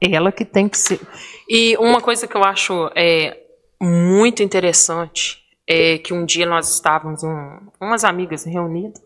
Ela 0.00 0.30
que 0.30 0.44
tem 0.44 0.68
que 0.68 0.78
ser. 0.78 1.00
E 1.48 1.76
uma 1.78 2.00
coisa 2.00 2.26
que 2.28 2.36
eu 2.36 2.44
acho 2.44 2.90
é 2.94 3.36
muito 3.80 4.42
interessante 4.42 5.42
é, 5.66 5.98
que 5.98 6.14
um 6.14 6.24
dia 6.24 6.46
nós 6.46 6.72
estávamos, 6.72 7.22
um, 7.22 7.58
umas 7.80 8.04
amigas 8.04 8.44
reunidas, 8.44 9.02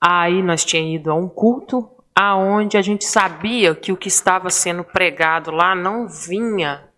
aí 0.00 0.42
nós 0.42 0.64
tínhamos 0.64 1.00
ido 1.00 1.10
a 1.10 1.14
um 1.14 1.28
culto, 1.28 1.88
aonde 2.14 2.76
a 2.76 2.82
gente 2.82 3.04
sabia 3.04 3.74
que 3.74 3.92
o 3.92 3.96
que 3.96 4.08
estava 4.08 4.50
sendo 4.50 4.84
pregado 4.84 5.50
lá 5.50 5.74
não 5.74 6.08
vinha 6.08 6.88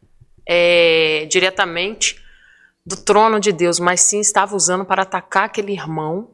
é, 0.47 1.27
diretamente 1.31 2.23
do 2.85 2.97
trono 2.97 3.39
de 3.39 3.53
Deus, 3.53 3.79
mas 3.79 4.01
sim 4.01 4.21
estava 4.21 4.57
usando 4.57 4.85
para 4.85 5.03
atacar 5.03 5.45
aquele 5.45 5.73
irmão 5.73 6.31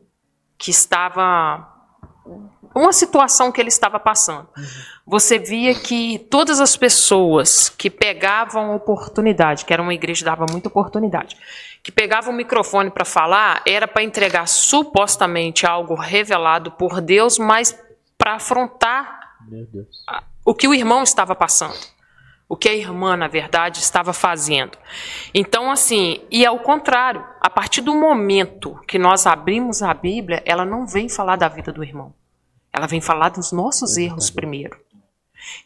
que 0.57 0.71
estava 0.71 1.75
uma 2.75 2.93
situação 2.93 3.51
que 3.51 3.61
ele 3.61 3.69
estava 3.69 3.99
passando. 3.99 4.49
Você 5.07 5.39
via 5.39 5.75
que 5.75 6.19
todas 6.31 6.61
as 6.61 6.77
pessoas 6.77 7.69
que 7.69 7.91
pegavam 7.91 8.75
oportunidade, 8.75 9.65
que 9.65 9.73
era 9.73 9.83
uma 9.83 9.95
igreja 9.95 10.21
que 10.21 10.25
dava 10.25 10.47
muita 10.51 10.69
oportunidade, 10.69 11.37
que 11.83 11.91
pegavam 11.91 12.33
o 12.33 12.37
microfone 12.37 12.91
para 12.91 13.05
falar, 13.05 13.63
era 13.67 13.89
para 13.89 14.03
entregar 14.03 14.47
supostamente 14.47 15.67
algo 15.67 15.95
revelado 15.95 16.73
por 16.73 17.01
Deus, 17.01 17.39
mas 17.39 17.77
para 18.19 18.35
afrontar 18.35 19.37
o 20.45 20.55
que 20.55 20.67
o 20.67 20.75
irmão 20.75 21.03
estava 21.03 21.35
passando. 21.35 21.79
O 22.49 22.57
que 22.57 22.69
a 22.69 22.75
irmã, 22.75 23.17
na 23.17 23.29
verdade, 23.29 23.79
estava 23.79 24.13
fazendo. 24.13 24.77
Então, 25.35 25.71
assim, 25.71 26.23
e 26.31 26.45
ao 26.47 26.59
contrário, 26.59 27.23
a 27.41 27.51
partir 27.51 27.83
do 27.83 27.95
momento 27.95 28.81
que 28.89 28.99
nós 28.99 29.27
abrimos 29.27 29.83
a 29.83 29.93
Bíblia, 29.93 30.43
ela 30.47 30.65
não 30.65 30.87
vem 30.87 31.11
falar 31.11 31.37
da 31.37 31.47
vida 31.47 31.71
do 31.71 31.85
irmão. 31.85 32.15
Ela 32.73 32.87
vem 32.87 33.03
falar 33.03 33.29
dos 33.29 33.53
nossos 33.53 33.99
erros 33.99 34.31
primeiro. 34.31 34.79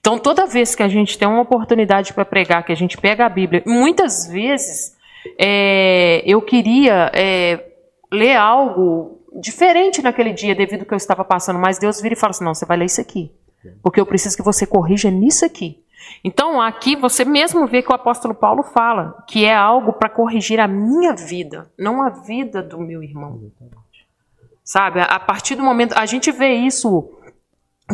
Então, 0.01 0.19
toda 0.19 0.47
vez 0.47 0.75
que 0.75 0.83
a 0.83 0.89
gente 0.89 1.17
tem 1.17 1.29
uma 1.29 1.41
oportunidade 1.41 2.13
para 2.13 2.25
pregar, 2.25 2.65
que 2.65 2.73
a 2.73 2.77
gente 2.77 2.99
pega 2.99 3.27
a 3.27 3.29
Bíblia, 3.29 3.63
muitas 3.65 4.27
vezes 4.27 4.97
é, 5.39 6.23
eu 6.27 6.43
queria 6.43 7.11
é, 7.15 7.65
ler 8.13 8.37
algo 8.37 9.22
diferente 9.41 10.03
naquele 10.03 10.33
dia, 10.33 10.55
devido 10.55 10.81
ao 10.81 10.87
que 10.87 10.95
eu 10.95 10.99
estava 10.99 11.25
passando, 11.25 11.59
mas 11.59 11.79
Deus 11.79 12.01
vira 12.01 12.15
e 12.15 12.19
fala 12.19 12.31
assim: 12.31 12.45
não, 12.45 12.55
você 12.55 12.67
vai 12.67 12.77
ler 12.77 12.87
isso 12.87 13.01
aqui, 13.01 13.33
porque 13.83 14.01
eu 14.01 14.07
preciso 14.07 14.37
que 14.37 14.43
você 14.43 14.67
corrija 14.67 15.11
nisso 15.11 15.45
aqui. 15.45 15.83
Então, 16.25 16.61
aqui 16.61 16.97
você 16.97 17.25
mesmo 17.25 17.67
vê 17.67 17.83
que 17.83 17.91
o 17.91 17.95
apóstolo 17.95 18.35
Paulo 18.35 18.63
fala 18.63 19.25
que 19.29 19.45
é 19.45 19.55
algo 19.55 19.93
para 19.93 20.09
corrigir 20.09 20.61
a 20.61 20.69
minha 20.69 21.15
vida, 21.15 21.71
não 21.79 22.03
a 22.03 22.11
vida 22.11 22.63
do 22.63 22.79
meu 22.79 23.03
irmão. 23.03 23.51
Sabe? 24.65 25.01
A 25.01 25.19
partir 25.19 25.55
do 25.55 25.63
momento. 25.63 25.95
A 25.97 26.07
gente 26.07 26.31
vê 26.31 26.55
isso 26.55 27.11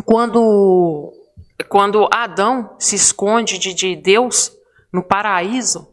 quando, 0.05 1.12
quando 1.68 2.09
Adão 2.12 2.77
se 2.79 2.96
esconde 2.96 3.59
de, 3.59 3.72
de 3.72 3.96
Deus 3.96 4.53
no 4.92 5.03
paraíso. 5.03 5.88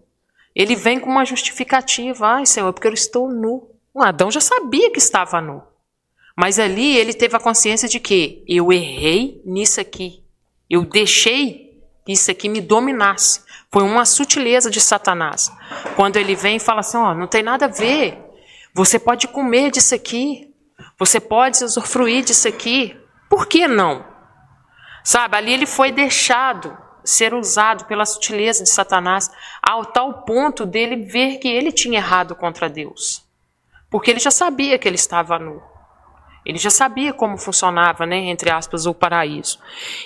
Ele 0.53 0.75
vem 0.75 0.99
com 0.99 1.09
uma 1.09 1.25
justificativa. 1.25 2.27
Ai, 2.27 2.45
Senhor, 2.45 2.71
porque 2.73 2.87
eu 2.87 2.93
estou 2.93 3.29
nu. 3.29 3.74
O 3.95 4.03
Adão 4.03 4.29
já 4.29 4.41
sabia 4.41 4.91
que 4.91 4.97
estava 4.97 5.39
nu. 5.39 5.63
Mas 6.35 6.59
ali 6.59 6.97
ele 6.97 7.13
teve 7.13 7.33
a 7.37 7.39
consciência 7.39 7.87
de 7.87 7.97
que 7.97 8.43
eu 8.45 8.73
errei 8.73 9.41
nisso 9.45 9.79
aqui. 9.79 10.21
Eu 10.69 10.83
deixei 10.83 11.81
que 12.05 12.11
isso 12.11 12.29
aqui 12.29 12.49
me 12.49 12.59
dominasse. 12.59 13.41
Foi 13.71 13.83
uma 13.83 14.03
sutileza 14.03 14.69
de 14.69 14.81
Satanás. 14.81 15.49
Quando 15.95 16.17
ele 16.17 16.35
vem 16.35 16.57
e 16.57 16.59
fala 16.59 16.81
assim: 16.81 16.97
ó, 16.97 17.11
oh, 17.11 17.13
não 17.13 17.25
tem 17.25 17.41
nada 17.41 17.65
a 17.65 17.69
ver. 17.69 18.19
Você 18.73 18.99
pode 18.99 19.29
comer 19.29 19.71
disso 19.71 19.95
aqui. 19.95 20.53
Você 20.99 21.21
pode 21.21 21.63
usufruir 21.63 22.25
disso 22.25 22.49
aqui. 22.49 22.99
Por 23.29 23.47
que 23.47 23.65
não? 23.65 24.05
Sabe, 25.05 25.37
ali 25.37 25.53
ele 25.53 25.65
foi 25.65 25.93
deixado 25.93 26.77
ser 27.01 27.33
usado 27.33 27.85
pela 27.85 28.05
sutileza 28.05 28.61
de 28.61 28.69
Satanás 28.69 29.31
ao 29.63 29.85
tal 29.85 30.25
ponto 30.25 30.65
dele 30.65 31.05
ver 31.05 31.37
que 31.37 31.47
ele 31.47 31.71
tinha 31.71 31.99
errado 31.99 32.35
contra 32.35 32.67
Deus. 32.67 33.24
Porque 33.95 34.11
ele 34.11 34.19
já 34.19 34.29
sabia 34.29 34.77
que 34.77 34.89
ele 34.89 34.97
estava 34.97 35.39
nu. 35.39 35.63
Ele 36.45 36.57
já 36.57 36.69
sabia 36.69 37.13
como 37.13 37.37
funcionava, 37.37 38.05
né, 38.05 38.17
entre 38.17 38.51
aspas, 38.51 38.85
o 38.85 38.93
paraíso. 38.93 39.57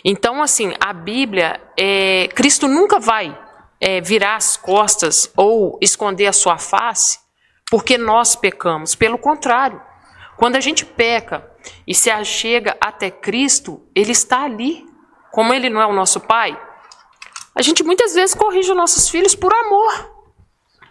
Então, 0.06 0.44
assim, 0.44 0.76
a 0.80 0.94
Bíblia, 0.94 1.60
é, 1.76 2.28
Cristo 2.28 2.68
nunca 2.68 3.00
vai 3.00 3.36
é, 3.82 4.00
virar 4.00 4.36
as 4.36 4.56
costas 4.56 5.34
ou 5.36 5.80
esconder 5.82 6.28
a 6.28 6.34
sua 6.34 6.60
face 6.60 7.18
porque 7.72 7.98
nós 7.98 8.36
pecamos. 8.36 8.94
Pelo 8.94 9.18
contrário, 9.18 9.82
quando 10.38 10.56
a 10.56 10.60
gente 10.60 10.86
peca 10.86 11.52
e 11.88 11.96
se 11.96 12.12
achega 12.12 12.78
até 12.80 13.10
Cristo, 13.10 13.82
Ele 13.96 14.12
está 14.12 14.44
ali. 14.44 14.86
Como 15.32 15.52
Ele 15.52 15.68
não 15.68 15.82
é 15.82 15.88
o 15.88 15.94
nosso 15.94 16.20
Pai, 16.20 16.56
a 17.56 17.64
gente 17.64 17.84
muitas 17.84 18.14
vezes 18.14 18.36
corrige 18.36 18.70
os 18.70 18.78
nossos 18.78 19.10
filhos 19.10 19.34
por 19.34 19.52
amor. 19.52 20.12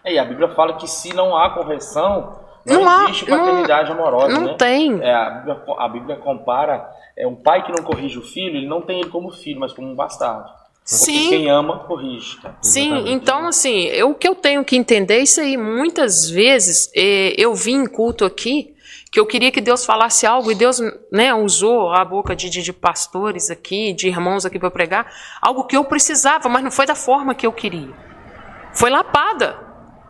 É, 0.02 0.14
e 0.14 0.18
a 0.18 0.24
Bíblia 0.24 0.52
fala 0.56 0.76
que 0.76 0.88
se 0.88 1.14
não 1.14 1.36
há 1.36 1.50
correção, 1.50 2.47
não, 2.74 2.84
não 2.84 3.04
existe 3.04 3.32
há, 3.32 3.36
paternidade 3.36 3.90
não, 3.90 3.96
amorosa. 3.98 4.28
Não 4.28 4.46
né? 4.46 4.54
tem. 4.54 5.00
É, 5.02 5.14
a, 5.14 5.30
Bíblia, 5.30 5.62
a 5.78 5.88
Bíblia 5.88 6.16
compara 6.16 6.88
é, 7.16 7.26
um 7.26 7.34
pai 7.34 7.64
que 7.64 7.72
não 7.72 7.82
corrige 7.82 8.18
o 8.18 8.22
filho, 8.22 8.56
ele 8.56 8.66
não 8.66 8.82
tem 8.82 9.00
ele 9.00 9.10
como 9.10 9.30
filho, 9.30 9.60
mas 9.60 9.72
como 9.72 9.88
um 9.88 9.94
bastardo. 9.94 10.50
Sim. 10.84 11.12
Porque 11.12 11.28
quem 11.28 11.50
ama, 11.50 11.80
corrige. 11.80 12.40
Tá? 12.40 12.56
Sim, 12.62 13.10
então 13.10 13.46
assim, 13.46 13.84
eu, 13.88 14.10
o 14.10 14.14
que 14.14 14.26
eu 14.26 14.34
tenho 14.34 14.64
que 14.64 14.74
entender 14.74 15.16
é 15.16 15.22
isso 15.22 15.40
aí. 15.40 15.56
Muitas 15.56 16.30
vezes 16.30 16.90
é, 16.96 17.34
eu 17.36 17.54
vim 17.54 17.82
em 17.82 17.86
culto 17.86 18.24
aqui 18.24 18.74
que 19.10 19.18
eu 19.18 19.26
queria 19.26 19.50
que 19.50 19.60
Deus 19.60 19.84
falasse 19.84 20.26
algo 20.26 20.50
e 20.50 20.54
Deus 20.54 20.80
né, 21.10 21.34
usou 21.34 21.92
a 21.92 22.04
boca 22.04 22.36
de, 22.36 22.50
de, 22.50 22.62
de 22.62 22.72
pastores 22.72 23.50
aqui, 23.50 23.92
de 23.92 24.08
irmãos 24.08 24.44
aqui 24.44 24.58
para 24.58 24.70
pregar, 24.70 25.12
algo 25.40 25.64
que 25.64 25.76
eu 25.76 25.84
precisava, 25.84 26.48
mas 26.48 26.62
não 26.62 26.70
foi 26.70 26.86
da 26.86 26.94
forma 26.94 27.34
que 27.34 27.46
eu 27.46 27.52
queria. 27.52 27.92
Foi 28.72 28.90
lapada, 28.90 29.58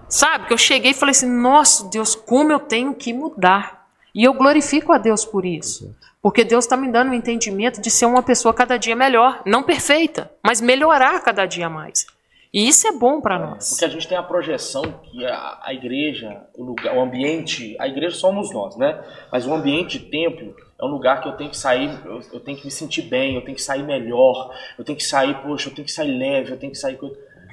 sabe? 0.09 0.47
Que 0.47 0.53
eu 0.53 0.59
cheguei 0.59 0.93
e 0.93 0.95
falei 0.95 1.13
assim: 1.13 1.31
nossa, 1.31 1.89
Deus, 1.89 2.15
como 2.15 2.53
eu 2.53 2.61
tenho 2.61 2.95
que 2.95 3.13
mudar. 3.13 3.87
E 4.15 4.25
eu 4.25 4.35
glorifico 4.35 4.93
a 4.93 4.99
Deus 4.99 5.25
por 5.25 5.45
isso. 5.45 5.95
Porque 6.21 6.43
Deus 6.43 6.65
está 6.65 6.77
me 6.77 6.91
dando 6.91 7.11
o 7.11 7.15
entendimento 7.15 7.81
de 7.81 7.91
ser 7.91 8.07
uma 8.07 8.23
pessoa 8.23 8.53
cada 8.53 8.77
dia 8.77 8.97
melhor. 8.97 9.43
Não 9.47 9.63
perfeita, 9.63 10.31
mas 10.43 10.61
melhorar 10.61 11.23
cada 11.23 11.47
dia 11.47 11.69
mais. 11.69 12.07
E 12.53 12.67
isso 12.67 12.89
é 12.89 12.93
bom 12.93 13.21
para 13.21 13.39
nós. 13.39 13.71
Porque 13.71 13.85
a 13.85 13.89
gente 13.89 14.09
tem 14.09 14.17
a 14.17 14.23
projeção 14.23 14.83
que 15.03 15.25
a, 15.25 15.61
a 15.63 15.75
igreja, 15.75 16.43
o, 16.57 16.65
lugar, 16.65 16.97
o 16.97 17.01
ambiente, 17.01 17.77
a 17.79 17.87
igreja 17.87 18.17
somos 18.17 18.53
nós, 18.53 18.77
né? 18.77 18.99
Mas 19.31 19.47
o 19.47 19.53
ambiente 19.53 19.99
de 19.99 20.07
templo 20.07 20.57
é 20.81 20.85
um 20.85 20.89
lugar 20.89 21.21
que 21.21 21.29
eu 21.29 21.33
tenho 21.33 21.51
que 21.51 21.57
sair, 21.57 21.91
eu, 22.07 22.21
eu, 22.33 22.41
tenho 22.41 22.57
que 22.57 22.65
me 22.65 22.71
sentir 22.71 23.03
bem, 23.03 23.35
eu 23.35 23.43
tenho 23.43 23.57
que 23.57 23.63
sair 23.63 23.83
melhor, 23.83 24.55
eu 24.79 24.85
tenho 24.85 24.97
que 24.97 25.05
sair, 25.05 25.35
poxa, 25.43 25.69
eu 25.69 25.75
tenho 25.75 25.85
que 25.85 25.93
sair 25.93 26.17
leve, 26.17 26.53
eu 26.53 26.59
tenho 26.59 26.73
que 26.73 26.79
sair. 26.79 26.99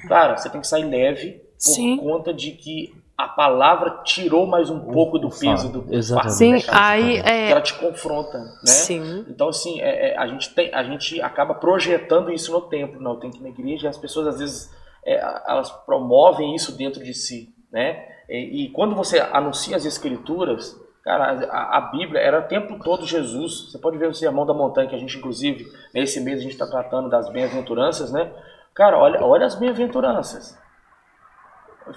Cara, 0.08 0.36
você 0.36 0.48
tem 0.48 0.60
que 0.60 0.66
sair 0.66 0.84
leve 0.84 1.45
por 1.64 1.74
Sim. 1.74 1.96
conta 1.98 2.32
de 2.32 2.52
que 2.52 2.94
a 3.16 3.28
palavra 3.28 4.02
tirou 4.04 4.46
mais 4.46 4.68
um 4.68 4.78
pouco 4.78 5.18
do 5.18 5.30
peso 5.30 5.72
do 5.72 5.94
Exatamente. 5.94 6.66
Sim, 6.66 6.70
aí 6.70 7.16
é... 7.18 7.50
ela 7.50 7.62
te 7.62 7.74
confronta, 7.74 8.38
né? 8.38 8.52
Sim. 8.64 9.24
Então 9.28 9.48
assim, 9.48 9.80
é, 9.80 10.10
é, 10.10 10.18
a 10.18 10.26
gente 10.26 10.54
tem, 10.54 10.72
a 10.74 10.82
gente 10.82 11.20
acaba 11.22 11.54
projetando 11.54 12.30
isso 12.30 12.52
no 12.52 12.60
templo, 12.60 13.00
não 13.00 13.18
tem 13.18 13.30
que 13.30 13.38
ir 13.38 13.42
na 13.42 13.48
igreja, 13.48 13.86
e 13.86 13.88
as 13.88 13.96
pessoas 13.96 14.26
às 14.26 14.38
vezes 14.38 14.70
é, 15.04 15.18
elas 15.48 15.70
promovem 15.86 16.54
isso 16.54 16.76
dentro 16.76 17.02
de 17.02 17.14
si, 17.14 17.54
né? 17.72 18.04
E, 18.28 18.64
e, 18.64 18.70
quando 18.70 18.94
você 18.94 19.20
anuncia 19.20 19.76
as 19.76 19.84
escrituras, 19.84 20.78
cara, 21.02 21.46
a, 21.48 21.78
a, 21.78 21.80
Bíblia 21.92 22.20
era 22.20 22.40
o 22.40 22.48
tempo 22.48 22.78
todo 22.82 23.06
Jesus. 23.06 23.70
Você 23.70 23.78
pode 23.78 23.96
ver 23.96 24.08
o 24.08 24.14
sermão 24.14 24.44
da 24.44 24.52
montanha 24.52 24.88
que 24.88 24.96
a 24.96 24.98
gente, 24.98 25.16
inclusive, 25.16 25.64
nesse 25.94 26.20
mês 26.20 26.40
a 26.40 26.42
gente 26.42 26.52
está 26.52 26.66
tratando 26.66 27.08
das 27.08 27.30
bem-aventuranças, 27.30 28.12
né? 28.12 28.30
Cara, 28.74 28.98
olha, 28.98 29.24
olha 29.24 29.46
as 29.46 29.54
bem-aventuranças. 29.54 30.58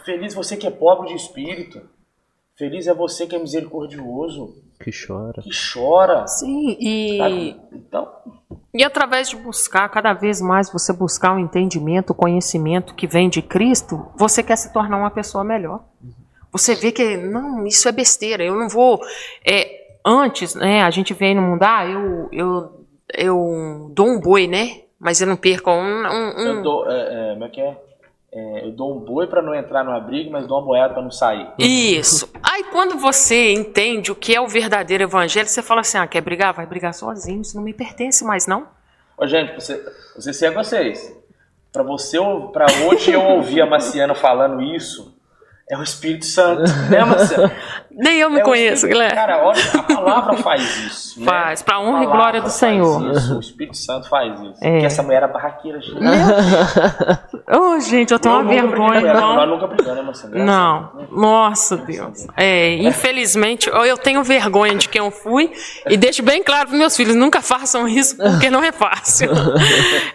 Feliz 0.06 0.34
você 0.34 0.56
que 0.56 0.68
é 0.68 0.72
pobre 0.72 1.10
de 1.10 1.16
espírito. 1.16 1.82
Feliz 2.56 2.88
é 2.88 2.94
você 2.94 3.26
que 3.26 3.36
é 3.36 3.40
misericordioso. 3.40 4.56
Que 4.80 4.92
chora. 4.92 5.42
Que 5.42 5.50
chora. 5.50 6.28
Sim, 6.28 6.78
e. 6.80 7.56
Então. 7.72 8.10
E 8.74 8.84
através 8.84 9.30
de 9.30 9.36
buscar 9.36 9.90
cada 9.90 10.14
vez 10.14 10.42
mais 10.42 10.72
você 10.72 10.94
buscar 10.94 11.34
o 11.34 11.36
um 11.36 11.40
entendimento, 11.40 12.12
o 12.12 12.16
conhecimento 12.16 12.94
que 12.94 13.08
vem 13.08 13.30
de 13.30 13.42
Cristo, 13.42 14.06
você 14.16 14.44
quer 14.44 14.56
se 14.58 14.72
tornar 14.72 14.98
uma 14.98 15.10
pessoa 15.10 15.44
melhor. 15.44 15.84
Você 16.52 16.76
vê 16.76 16.92
que 16.92 17.18
não, 17.18 17.66
isso 17.66 17.88
é 17.88 17.92
besteira. 17.92 18.44
Eu 18.44 18.56
não 18.56 18.70
vou. 18.70 19.00
É, 19.46 19.98
antes, 20.06 20.56
né? 20.56 20.82
A 20.84 20.90
gente 20.90 21.14
vem 21.14 21.36
no 21.36 21.42
mundo, 21.42 21.64
ah, 21.64 21.86
eu, 21.86 22.30
eu, 22.32 22.86
eu 23.14 23.92
dou 23.94 24.08
um 24.08 24.20
boi, 24.20 24.48
né? 24.48 24.82
Mas 25.00 25.22
eu 25.22 25.28
não 25.28 25.38
perco 25.38 25.72
um. 25.72 25.76
um, 25.76 26.36
um... 26.38 26.48
Eu 26.48 26.64
dou, 26.64 26.92
é, 26.92 27.32
é, 27.32 27.34
como 27.34 27.46
é 27.46 27.50
que 27.50 27.62
é? 27.62 27.78
É, 28.32 28.66
eu 28.66 28.72
dou 28.72 28.96
um 28.96 29.00
boi 29.00 29.26
para 29.26 29.42
não 29.42 29.56
entrar 29.56 29.84
no 29.84 29.92
abrigo, 29.92 30.32
mas 30.32 30.46
dou 30.46 30.60
uma 30.60 30.66
boiada 30.66 30.94
para 30.94 31.02
não 31.02 31.10
sair. 31.10 31.48
Isso. 31.58 32.30
Aí 32.44 32.64
quando 32.66 32.98
você 32.98 33.54
entende 33.54 34.12
o 34.12 34.16
que 34.16 34.36
é 34.36 34.40
o 34.40 34.48
verdadeiro 34.48 35.04
evangelho, 35.04 35.48
você 35.48 35.64
fala 35.64 35.82
assim: 35.82 35.98
ah, 35.98 36.06
quer 36.06 36.22
brigar? 36.22 36.54
Vai 36.54 36.68
brigar 36.68 36.94
sozinho, 36.94 37.42
isso 37.42 37.56
não 37.56 37.64
me 37.64 37.74
pertence 37.74 38.24
mais, 38.24 38.46
não. 38.46 38.68
Ô, 39.18 39.26
gente, 39.26 39.56
você, 39.56 39.84
você 40.16 40.32
sei 40.32 40.52
vocês. 40.52 41.18
Para 41.72 41.84
você, 41.84 42.18
para 42.54 42.66
hoje 42.88 43.12
eu 43.12 43.22
ouvir 43.22 43.62
a 43.62 43.66
Marciana 43.66 44.16
falando 44.16 44.62
isso, 44.62 45.16
é 45.70 45.78
o 45.78 45.84
Espírito 45.84 46.26
Santo, 46.26 46.64
né, 46.90 47.04
Marciana? 47.04 47.52
Nem 48.00 48.18
eu 48.18 48.30
me 48.30 48.40
é 48.40 48.44
conheço, 48.44 48.88
Guilherme. 48.88 49.14
Cara, 49.14 49.46
olha, 49.46 49.62
a 49.74 49.84
palavra 49.84 50.38
faz 50.38 50.62
isso. 50.86 51.20
Né? 51.20 51.26
Faz, 51.26 51.62
para 51.62 51.82
honra 51.82 52.04
e 52.04 52.08
glória 52.08 52.42
do 52.42 52.50
Senhor. 52.50 53.12
Isso, 53.12 53.36
o 53.36 53.40
Espírito 53.42 53.76
Santo 53.76 54.08
faz 54.08 54.40
isso. 54.40 54.64
É. 54.64 54.72
Porque 54.72 54.86
essa 54.86 55.04
mulher 55.04 55.18
era 55.18 55.28
barraqueira, 55.28 55.82
gente. 55.82 56.00
Oh, 57.52 57.80
gente, 57.80 58.14
eu 58.14 58.20
tenho 58.20 58.36
uma 58.36 58.44
vergonha. 58.44 59.14
Não. 59.14 59.36
Nós 59.36 59.50
nunca 59.50 59.68
brigamos, 59.68 60.24
né, 60.26 60.44
Não, 60.44 61.08
nossa 61.12 61.76
Deus. 61.76 62.28
É, 62.38 62.76
infelizmente, 62.76 63.68
eu 63.68 63.98
tenho 63.98 64.24
vergonha 64.24 64.76
de 64.76 64.88
quem 64.88 65.00
eu 65.00 65.10
fui 65.10 65.52
e 65.88 65.98
deixo 65.98 66.22
bem 66.22 66.44
claro 66.44 66.70
para 66.70 66.78
meus 66.78 66.96
filhos, 66.96 67.16
nunca 67.16 67.42
façam 67.42 67.88
isso 67.88 68.16
porque 68.18 68.50
não 68.50 68.64
é 68.64 68.72
fácil. 68.72 69.30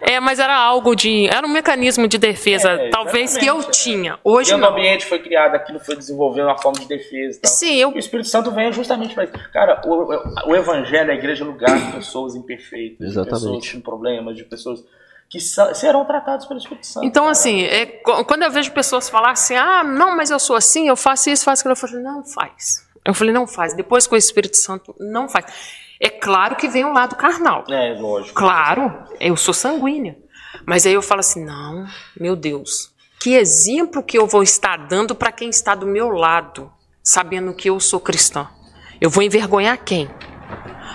É, 0.00 0.20
mas 0.20 0.38
era 0.38 0.54
algo 0.54 0.94
de, 0.94 1.26
era 1.28 1.46
um 1.46 1.50
mecanismo 1.50 2.06
de 2.06 2.18
defesa, 2.18 2.72
é, 2.72 2.90
talvez 2.90 3.36
que 3.36 3.46
eu 3.46 3.62
tinha. 3.64 4.18
Hoje 4.22 4.52
e 4.52 4.56
não. 4.56 4.68
o 4.68 4.72
ambiente 4.72 5.06
foi 5.06 5.18
criado, 5.18 5.54
aquilo 5.54 5.80
foi 5.80 5.96
desenvolvendo 5.96 6.46
uma 6.46 6.58
forma 6.58 6.78
de 6.78 6.86
defesa. 6.86 7.40
Tal. 7.42 7.50
Sim, 7.50 7.73
eu... 7.78 7.90
O 7.90 7.98
Espírito 7.98 8.28
Santo 8.28 8.50
vem 8.50 8.72
justamente 8.72 9.14
para 9.14 9.24
isso. 9.24 9.32
Cara, 9.52 9.82
o, 9.84 10.50
o, 10.50 10.56
evangelho, 10.56 11.10
a 11.10 11.14
igreja 11.14 11.44
é 11.44 11.46
lugar 11.46 11.78
de 11.78 11.92
pessoas 11.92 12.34
imperfeitas, 12.34 13.08
Exatamente. 13.08 13.40
de 13.40 13.46
pessoas 13.46 13.72
com 13.72 13.80
problemas, 13.80 14.36
de 14.36 14.44
pessoas 14.44 14.84
que 15.28 15.40
serão 15.40 16.04
tratados 16.04 16.46
pelo 16.46 16.58
Espírito 16.58 16.86
Santo. 16.86 17.06
Então, 17.06 17.24
cara. 17.24 17.32
assim, 17.32 17.62
é, 17.64 17.86
quando 17.86 18.42
eu 18.42 18.50
vejo 18.50 18.72
pessoas 18.72 19.08
falar 19.08 19.32
assim, 19.32 19.56
ah, 19.56 19.82
não, 19.82 20.16
mas 20.16 20.30
eu 20.30 20.38
sou 20.38 20.54
assim, 20.54 20.88
eu 20.88 20.96
faço 20.96 21.30
isso, 21.30 21.44
faço 21.44 21.62
aquilo, 21.62 21.72
eu 21.72 21.76
falei, 21.76 22.02
não 22.02 22.24
faz. 22.24 22.86
Eu 23.04 23.14
falei, 23.14 23.34
não 23.34 23.46
faz. 23.46 23.74
Depois 23.74 24.06
com 24.06 24.14
o 24.14 24.18
Espírito 24.18 24.56
Santo, 24.56 24.94
não 24.98 25.28
faz. 25.28 25.46
É 26.00 26.08
claro 26.08 26.56
que 26.56 26.68
vem 26.68 26.84
um 26.84 26.92
lado 26.92 27.16
carnal. 27.16 27.64
É, 27.68 27.94
lógico. 27.98 28.34
Claro, 28.34 28.92
eu 29.20 29.36
sou 29.36 29.54
sanguínea. 29.54 30.16
Mas 30.66 30.86
aí 30.86 30.94
eu 30.94 31.02
falo 31.02 31.20
assim, 31.20 31.44
não, 31.44 31.86
meu 32.18 32.36
Deus, 32.36 32.92
que 33.20 33.34
exemplo 33.34 34.02
que 34.02 34.18
eu 34.18 34.26
vou 34.26 34.42
estar 34.42 34.76
dando 34.86 35.14
para 35.14 35.32
quem 35.32 35.48
está 35.48 35.74
do 35.74 35.86
meu 35.86 36.08
lado, 36.10 36.70
sabendo 37.04 37.52
que 37.52 37.68
eu 37.68 37.78
sou 37.78 38.00
cristã? 38.00 38.48
Eu 39.00 39.10
vou 39.10 39.22
envergonhar 39.22 39.76
quem? 39.84 40.10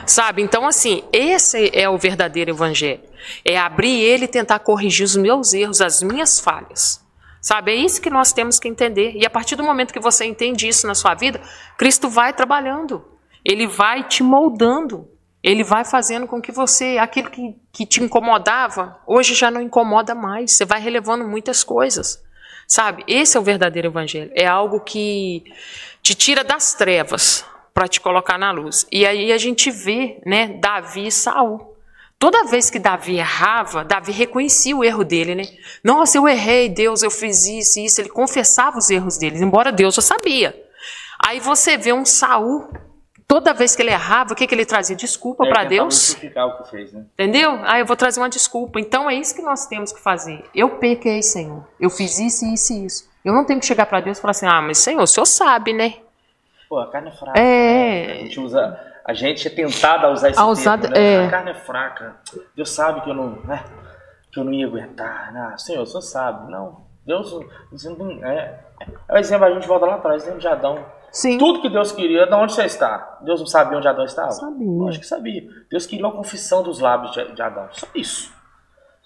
Sabe? 0.06 0.42
Então, 0.42 0.68
assim, 0.68 1.04
esse 1.14 1.70
é 1.72 1.88
o 1.88 1.98
verdadeiro 1.98 2.50
evangelho. 2.50 3.04
É 3.46 3.58
abrir 3.58 4.02
ele 4.02 4.26
e 4.26 4.28
tentar 4.28 4.60
corrigir 4.60 5.06
os 5.06 5.16
meus 5.16 5.54
erros, 5.54 5.82
as 5.82 6.02
minhas 6.02 6.40
falhas. 6.40 7.06
Sabe? 7.40 7.72
É 7.72 7.76
isso 7.76 8.02
que 8.02 8.10
nós 8.10 8.34
temos 8.34 8.60
que 8.60 8.68
entender. 8.68 9.14
E 9.16 9.26
a 9.26 9.30
partir 9.30 9.56
do 9.56 9.64
momento 9.64 9.94
que 9.94 10.00
você 10.00 10.26
entende 10.26 10.68
isso 10.68 10.88
na 10.88 10.96
sua 10.96 11.14
vida, 11.14 11.40
Cristo 11.78 12.10
vai 12.10 12.34
trabalhando. 12.34 13.06
Ele 13.46 13.68
vai 13.68 14.04
te 14.04 14.24
moldando. 14.24 15.08
Ele 15.42 15.64
vai 15.64 15.86
fazendo 15.86 16.28
com 16.28 16.42
que 16.42 16.52
você, 16.52 16.98
aquilo 16.98 17.30
que, 17.30 17.56
que 17.72 17.86
te 17.86 18.04
incomodava, 18.04 19.00
hoje 19.08 19.34
já 19.34 19.50
não 19.50 19.62
incomoda 19.62 20.14
mais. 20.14 20.54
Você 20.54 20.66
vai 20.66 20.82
relevando 20.82 21.26
muitas 21.26 21.64
coisas. 21.64 22.22
Sabe? 22.68 23.04
Esse 23.08 23.38
é 23.38 23.40
o 23.40 23.44
verdadeiro 23.44 23.88
evangelho. 23.88 24.32
É 24.36 24.46
algo 24.46 24.82
que 24.82 25.44
te 26.10 26.16
tira 26.16 26.44
das 26.44 26.74
trevas 26.74 27.46
para 27.72 27.88
te 27.88 28.02
colocar 28.02 28.36
na 28.36 28.52
luz. 28.52 28.88
E 28.92 29.06
aí 29.06 29.32
a 29.32 29.38
gente 29.38 29.70
vê, 29.70 30.20
né, 30.26 30.48
Davi 30.60 31.06
e 31.06 31.12
Saul. 31.12 31.76
Toda 32.18 32.46
vez 32.46 32.72
que 32.72 32.80
Davi 32.80 33.18
errava, 33.18 33.86
Davi 33.86 34.12
reconhecia 34.12 34.76
o 34.76 34.84
erro 34.84 35.04
dele, 35.04 35.36
né? 35.36 35.44
Nossa, 35.84 36.18
eu 36.18 36.28
errei, 36.28 36.68
Deus, 36.68 37.04
eu 37.04 37.12
fiz 37.12 37.46
isso 37.46 37.80
e 37.80 37.86
isso. 37.86 38.02
Ele 38.02 38.10
confessava 38.10 38.80
os 38.80 38.90
erros 38.90 39.20
dele, 39.20 39.38
embora 39.38 39.72
Deus 39.72 39.94
já 39.94 40.02
sabia. 40.02 40.60
Aí 41.24 41.40
você 41.40 41.78
vê 41.78 41.94
um 41.94 42.04
Saul, 42.04 42.68
toda 43.28 43.54
vez 43.54 43.76
que 43.76 43.84
ele 43.84 43.92
errava, 43.92 44.34
o 44.34 44.36
que, 44.36 44.48
que 44.48 44.56
ele 44.56 44.66
trazia? 44.66 44.96
Desculpa 44.96 45.46
para 45.48 45.64
Deus. 45.64 46.14
O 46.14 46.16
que 46.20 46.72
fez, 46.72 46.92
né? 46.92 47.06
Entendeu? 47.14 47.60
Ah, 47.64 47.78
eu 47.78 47.86
vou 47.86 47.96
trazer 47.96 48.20
uma 48.20 48.30
desculpa. 48.30 48.80
Então 48.80 49.08
é 49.08 49.14
isso 49.14 49.36
que 49.36 49.44
nós 49.44 49.68
temos 49.68 49.94
que 49.94 50.02
fazer. 50.02 50.44
Eu 50.56 50.72
pequei, 50.80 51.22
Senhor. 51.22 51.68
Eu 51.80 51.92
fiz 51.92 52.18
isso, 52.18 52.46
isso 52.48 52.74
e 52.74 52.86
isso. 52.88 53.10
Eu 53.24 53.34
não 53.34 53.46
tenho 53.46 53.60
que 53.60 53.66
chegar 53.66 53.86
para 53.86 54.02
Deus 54.02 54.18
e 54.18 54.22
falar 54.22 54.32
assim: 54.32 54.48
ah, 54.48 54.62
mas 54.62 54.78
Senhor, 54.78 55.02
o 55.02 55.08
Senhor 55.08 55.26
sabe, 55.26 55.74
né? 55.74 55.96
Pô, 56.68 56.80
a 56.80 56.90
carne 56.90 57.10
é 57.10 57.12
fraca. 57.12 57.40
É. 57.40 58.08
Né? 58.08 58.14
A 58.14 58.16
gente 58.24 58.40
usa 58.40 58.90
a 59.10 59.14
gente 59.14 59.48
é 59.48 59.50
tentado 59.50 60.06
a 60.06 60.12
usar 60.12 60.30
esse 60.30 60.40
a 60.40 60.46
usar, 60.46 60.78
termo, 60.78 60.96
né? 60.96 61.14
é. 61.16 61.26
A 61.26 61.30
carne 61.32 61.50
é 61.50 61.56
fraca. 61.56 62.16
Deus 62.56 62.70
sabe 62.70 63.02
que 63.02 63.10
eu 63.10 63.16
não, 63.16 63.42
né? 63.44 63.66
que 64.32 64.40
eu 64.40 64.44
não 64.44 64.54
ia 64.54 64.68
aguentar. 64.68 65.34
Né? 65.34 65.56
Senhor, 65.58 65.82
o 65.82 65.86
Senhor 65.88 66.02
sabe. 66.02 66.52
Não, 66.52 66.82
Deus, 67.08 67.32
não, 67.98 68.24
é, 68.24 68.60
é 69.08 69.14
o 69.14 69.18
exemplo, 69.18 69.46
a 69.46 69.52
gente 69.52 69.68
volta 69.68 69.88
lá 69.88 69.96
atrás, 69.96 70.22
exemplo 70.22 70.40
de 70.40 70.48
Adão. 70.48 70.86
Sim. 71.12 71.40
Tudo 71.40 71.60
que 71.60 71.70
Deus 71.70 71.92
queria, 71.92 72.28
de 72.28 72.34
onde 72.36 72.54
você 72.54 72.66
está? 72.66 73.18
Deus 73.22 73.40
não 73.40 73.48
sabia 73.48 73.80
onde 73.80 73.88
Adão 73.88 74.06
estava? 74.06 74.30
Sabia. 74.32 74.90
Acho 74.90 75.00
que 75.00 75.08
sabia. 75.08 75.44
Deus 75.72 75.88
queria 75.88 76.06
uma 76.06 76.16
confissão 76.16 76.62
dos 76.62 76.80
lábios 76.80 77.12
de, 77.12 77.32
de 77.34 77.42
Adão. 77.42 77.68
Só 77.72 77.88
isso. 77.96 78.32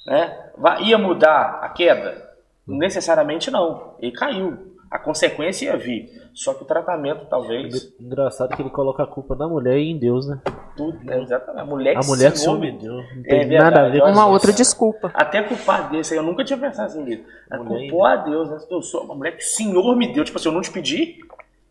Né? 0.06 0.52
Ia 0.82 0.98
mudar 0.98 1.60
a 1.62 1.70
queda? 1.70 2.33
Necessariamente 2.68 3.52
não. 3.52 3.96
Ele 4.00 4.12
caiu. 4.12 4.74
A 4.90 5.00
consequência 5.00 5.66
ia 5.66 5.78
vir. 5.78 6.08
Só 6.36 6.54
que 6.54 6.62
o 6.62 6.68
tratamento, 6.68 7.26
talvez. 7.26 7.94
Engraçado 8.00 8.56
que 8.56 8.62
ele 8.62 8.70
coloca 8.70 9.02
a 9.02 9.08
culpa 9.08 9.36
na 9.36 9.48
mulher 9.48 9.78
e 9.78 9.90
em 9.90 9.98
Deus, 9.98 10.28
né? 10.28 10.40
Tudo, 10.78 11.04
né? 11.04 11.20
exatamente. 11.20 11.62
A 11.62 11.66
mulher 11.66 11.94
que 11.94 12.06
a 12.06 12.08
mulher 12.08 12.38
se 12.38 12.48
humilhou. 12.48 12.98
Não 12.98 13.24
tem 13.24 13.42
é 13.42 13.46
verdade, 13.46 13.76
nada 13.76 13.88
a 13.88 13.90
ver 13.90 14.02
com 14.02 14.12
uma 14.12 14.28
outra 14.28 14.54
desculpa. 14.54 15.12
Até 15.16 15.42
culpar 15.42 15.90
Deus, 15.90 16.12
eu 16.12 16.22
nunca 16.22 16.44
tinha 16.44 16.60
pensado 16.60 16.88
assim 16.88 17.04
nisso. 17.04 17.24
Culpou 17.66 18.06
a 18.06 18.18
Deus, 18.18 18.50
né? 18.52 18.58
Eu 18.70 18.84
sou 18.84 19.04
uma 19.04 19.16
mulher 19.16 19.32
que 19.32 19.44
o 19.44 19.48
Senhor 19.48 19.96
me 19.96 20.14
deu. 20.14 20.24
Tipo 20.24 20.38
assim, 20.38 20.50
eu 20.50 20.54
não 20.54 20.62
te 20.62 20.72
pedi, 20.72 21.20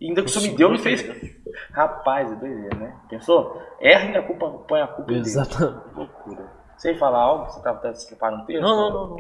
e 0.01 0.09
ainda 0.09 0.21
que 0.21 0.29
o 0.29 0.33
Senhor 0.33 0.51
me 0.51 0.57
deu, 0.57 0.71
me 0.71 0.79
fez. 0.79 1.05
Rapaz, 1.71 2.33
é 2.33 2.35
doideira, 2.35 2.77
né? 2.77 2.97
Pensou? 3.09 3.63
Erra 3.81 4.11
e 4.11 4.17
a 4.17 4.23
culpa, 4.23 4.51
põe 4.67 4.81
a 4.81 4.87
culpa 4.89 5.13
Exatamente. 5.13 5.79
Deus. 5.85 5.97
Loucura. 5.97 6.62
Você 6.83 6.97
falar 6.97 7.21
algo? 7.21 7.45
Você 7.45 7.59
estava 7.59 7.95
se 7.95 8.09
preparando 8.09 8.43
um 8.43 8.45
texto? 8.45 8.61
Não, 8.61 8.77
não, 8.77 8.91
não, 8.91 9.09
não. 9.11 9.19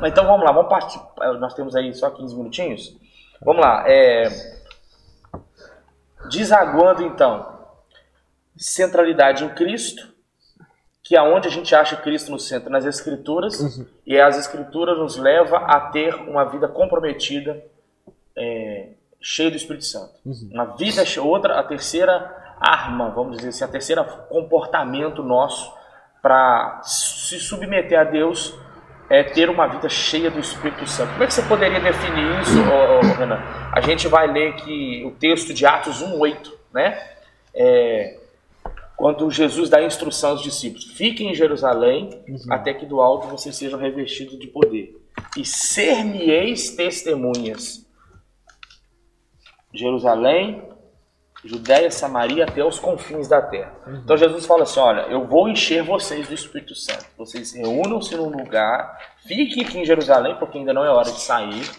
Mas 0.00 0.10
então 0.10 0.26
vamos 0.26 0.42
lá, 0.42 0.52
vamos 0.52 0.70
partir. 0.70 0.98
Nós 1.38 1.52
temos 1.52 1.76
aí 1.76 1.92
só 1.92 2.08
15 2.08 2.34
minutinhos. 2.34 2.96
Vamos 3.42 3.60
lá. 3.60 3.84
É... 3.86 4.30
Desaguando 6.30 7.02
então, 7.02 7.58
centralidade 8.56 9.44
em 9.44 9.50
Cristo, 9.50 10.08
que 11.02 11.14
é 11.14 11.20
onde 11.20 11.46
a 11.46 11.50
gente 11.50 11.74
acha 11.74 11.94
Cristo 11.94 12.30
no 12.30 12.40
centro, 12.40 12.70
nas 12.70 12.86
Escrituras, 12.86 13.60
uhum. 13.60 13.86
e 14.06 14.18
as 14.18 14.38
Escrituras 14.38 14.96
nos 14.96 15.18
leva 15.18 15.58
a 15.58 15.78
ter 15.90 16.14
uma 16.14 16.46
vida 16.46 16.66
comprometida, 16.68 17.62
é, 18.34 18.92
cheia 19.20 19.50
do 19.50 19.58
Espírito 19.58 19.84
Santo. 19.84 20.14
Uhum. 20.24 20.48
Uma 20.50 20.64
vida, 20.76 21.04
outra, 21.20 21.60
a 21.60 21.62
terceira 21.62 22.54
arma, 22.58 23.10
vamos 23.10 23.36
dizer 23.36 23.50
assim, 23.50 23.64
a 23.64 23.68
terceira 23.68 24.02
comportamento 24.02 25.22
nosso 25.22 25.83
para 26.24 26.80
se 26.82 27.38
submeter 27.38 28.00
a 28.00 28.02
Deus 28.02 28.54
é 29.10 29.22
ter 29.22 29.50
uma 29.50 29.66
vida 29.66 29.90
cheia 29.90 30.30
do 30.30 30.40
Espírito 30.40 30.86
Santo. 30.86 31.10
Como 31.10 31.22
é 31.22 31.26
que 31.26 31.34
você 31.34 31.42
poderia 31.42 31.78
definir 31.78 32.40
isso, 32.40 32.56
oh, 32.60 32.96
oh, 32.96 33.18
Renan? 33.18 33.42
A 33.70 33.82
gente 33.82 34.08
vai 34.08 34.26
ler 34.32 34.54
que 34.54 35.04
o 35.04 35.10
texto 35.10 35.52
de 35.52 35.66
Atos 35.66 36.02
1,8, 36.02 36.50
né? 36.72 36.98
É, 37.54 38.18
quando 38.96 39.30
Jesus 39.30 39.68
dá 39.68 39.82
instrução 39.82 40.30
aos 40.30 40.42
discípulos: 40.42 40.86
fiquem 40.96 41.30
em 41.30 41.34
Jerusalém 41.34 42.08
uhum. 42.26 42.38
até 42.48 42.72
que 42.72 42.86
do 42.86 43.02
alto 43.02 43.26
vocês 43.26 43.54
sejam 43.54 43.78
revestidos 43.78 44.38
de 44.38 44.46
poder. 44.46 44.98
E 45.36 45.44
ser-me-eis 45.44 46.70
testemunhas. 46.70 47.86
Jerusalém, 49.74 50.62
Judéia, 51.44 51.90
Samaria, 51.90 52.44
até 52.44 52.64
os 52.64 52.78
confins 52.78 53.28
da 53.28 53.42
terra. 53.42 53.74
Uhum. 53.86 53.96
Então 53.96 54.16
Jesus 54.16 54.46
fala 54.46 54.62
assim: 54.62 54.80
olha, 54.80 55.02
eu 55.02 55.26
vou 55.26 55.48
encher 55.48 55.82
vocês 55.82 56.26
do 56.26 56.34
Espírito 56.34 56.74
Santo. 56.74 57.06
Vocês 57.18 57.52
reúnam-se 57.52 58.16
num 58.16 58.30
lugar, 58.30 58.98
fiquem 59.26 59.64
aqui 59.64 59.78
em 59.78 59.84
Jerusalém, 59.84 60.36
porque 60.38 60.58
ainda 60.58 60.72
não 60.72 60.84
é 60.84 60.88
hora 60.88 61.10
de 61.10 61.20
sair. 61.20 61.70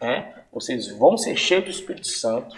Né? 0.00 0.34
Vocês 0.52 0.88
vão 0.98 1.16
ser 1.16 1.36
cheios 1.36 1.64
do 1.64 1.70
Espírito 1.70 2.08
Santo 2.08 2.54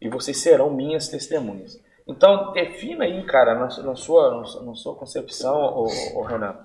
e 0.00 0.08
vocês 0.08 0.40
serão 0.40 0.70
minhas 0.70 1.08
testemunhas. 1.08 1.80
Então, 2.06 2.52
defina 2.52 3.04
aí, 3.04 3.24
cara, 3.24 3.54
na, 3.54 3.66
na 3.82 3.96
sua, 3.96 4.44
na 4.64 4.74
sua 4.74 4.94
concepção, 4.94 5.56
ô, 5.56 5.88
ô, 6.14 6.22
Renan, 6.22 6.56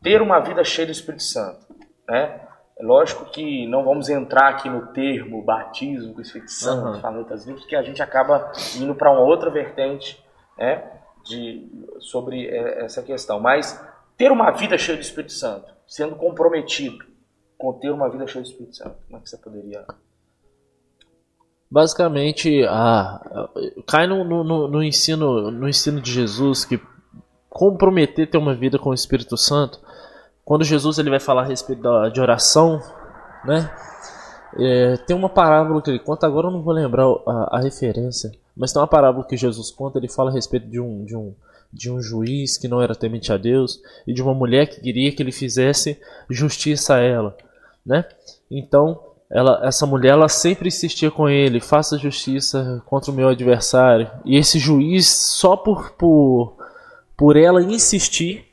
ter 0.00 0.22
uma 0.22 0.38
vida 0.38 0.62
cheia 0.62 0.86
do 0.86 0.92
Espírito 0.92 1.24
Santo. 1.24 1.66
Né? 2.08 2.40
É 2.78 2.84
lógico 2.84 3.24
que 3.24 3.66
não 3.66 3.84
vamos 3.84 4.08
entrar 4.08 4.50
aqui 4.50 4.70
no 4.70 4.86
termo 4.88 5.42
batismo 5.42 6.14
com 6.14 6.20
Espírito 6.20 6.52
Santo, 6.52 6.86
uhum. 6.86 7.00
falando 7.00 7.18
outras 7.18 7.44
vezes, 7.44 7.60
porque 7.60 7.74
a 7.74 7.82
gente 7.82 8.00
acaba 8.00 8.52
indo 8.76 8.94
para 8.94 9.10
uma 9.10 9.22
outra 9.22 9.50
vertente 9.50 10.24
né, 10.56 10.88
de, 11.24 11.68
sobre 11.98 12.46
é, 12.46 12.84
essa 12.84 13.02
questão. 13.02 13.40
Mas 13.40 13.84
ter 14.16 14.30
uma 14.30 14.52
vida 14.52 14.78
cheia 14.78 14.96
do 14.96 15.02
Espírito 15.02 15.32
Santo, 15.32 15.74
sendo 15.88 16.14
comprometido 16.14 17.04
com 17.58 17.72
ter 17.72 17.90
uma 17.90 18.08
vida 18.08 18.28
cheia 18.28 18.44
do 18.44 18.48
Espírito 18.48 18.76
Santo, 18.76 18.96
como 19.06 19.18
é 19.18 19.22
que 19.22 19.28
você 19.28 19.36
poderia 19.36 19.84
basicamente 21.70 22.64
a, 22.64 23.50
cai 23.86 24.06
no, 24.06 24.24
no, 24.24 24.68
no, 24.68 24.82
ensino 24.82 25.50
no 25.50 25.68
ensino 25.68 26.00
de 26.00 26.10
Jesus 26.10 26.64
que 26.64 26.80
comprometer 27.48 28.30
ter 28.30 28.38
uma 28.38 28.54
vida 28.54 28.78
com 28.78 28.90
o 28.90 28.94
Espírito 28.94 29.36
Santo 29.36 29.78
quando 30.48 30.64
Jesus 30.64 30.98
ele 30.98 31.10
vai 31.10 31.20
falar 31.20 31.42
a 31.42 31.44
respeito 31.44 31.82
de 32.10 32.20
oração, 32.22 32.80
né? 33.44 33.70
É, 34.58 34.96
tem 34.96 35.14
uma 35.14 35.28
parábola 35.28 35.82
que 35.82 35.90
ele 35.90 35.98
conta, 35.98 36.26
agora 36.26 36.46
eu 36.46 36.50
não 36.50 36.62
vou 36.62 36.72
lembrar 36.72 37.04
a, 37.04 37.58
a, 37.58 37.60
referência, 37.60 38.32
mas 38.56 38.72
tem 38.72 38.80
uma 38.80 38.88
parábola 38.88 39.26
que 39.26 39.36
Jesus 39.36 39.70
conta, 39.70 39.98
ele 39.98 40.08
fala 40.08 40.30
a 40.30 40.32
respeito 40.32 40.66
de 40.66 40.80
um, 40.80 41.04
de 41.04 41.14
um, 41.14 41.34
de 41.70 41.92
um 41.92 42.00
juiz 42.00 42.56
que 42.56 42.66
não 42.66 42.80
era 42.80 42.94
temente 42.94 43.30
a 43.30 43.36
Deus 43.36 43.78
e 44.06 44.14
de 44.14 44.22
uma 44.22 44.32
mulher 44.32 44.66
que 44.66 44.80
queria 44.80 45.12
que 45.12 45.22
ele 45.22 45.32
fizesse 45.32 46.00
justiça 46.30 46.94
a 46.94 47.00
ela, 47.00 47.36
né? 47.84 48.06
Então, 48.50 48.98
ela, 49.28 49.60
essa 49.62 49.84
mulher 49.84 50.12
ela 50.12 50.30
sempre 50.30 50.68
insistia 50.68 51.10
com 51.10 51.28
ele, 51.28 51.60
faça 51.60 51.98
justiça 51.98 52.82
contra 52.86 53.10
o 53.10 53.14
meu 53.14 53.28
adversário. 53.28 54.10
E 54.24 54.38
esse 54.38 54.58
juiz, 54.58 55.08
só 55.08 55.58
por, 55.58 55.90
por, 55.90 56.56
por 57.14 57.36
ela 57.36 57.62
insistir, 57.62 58.47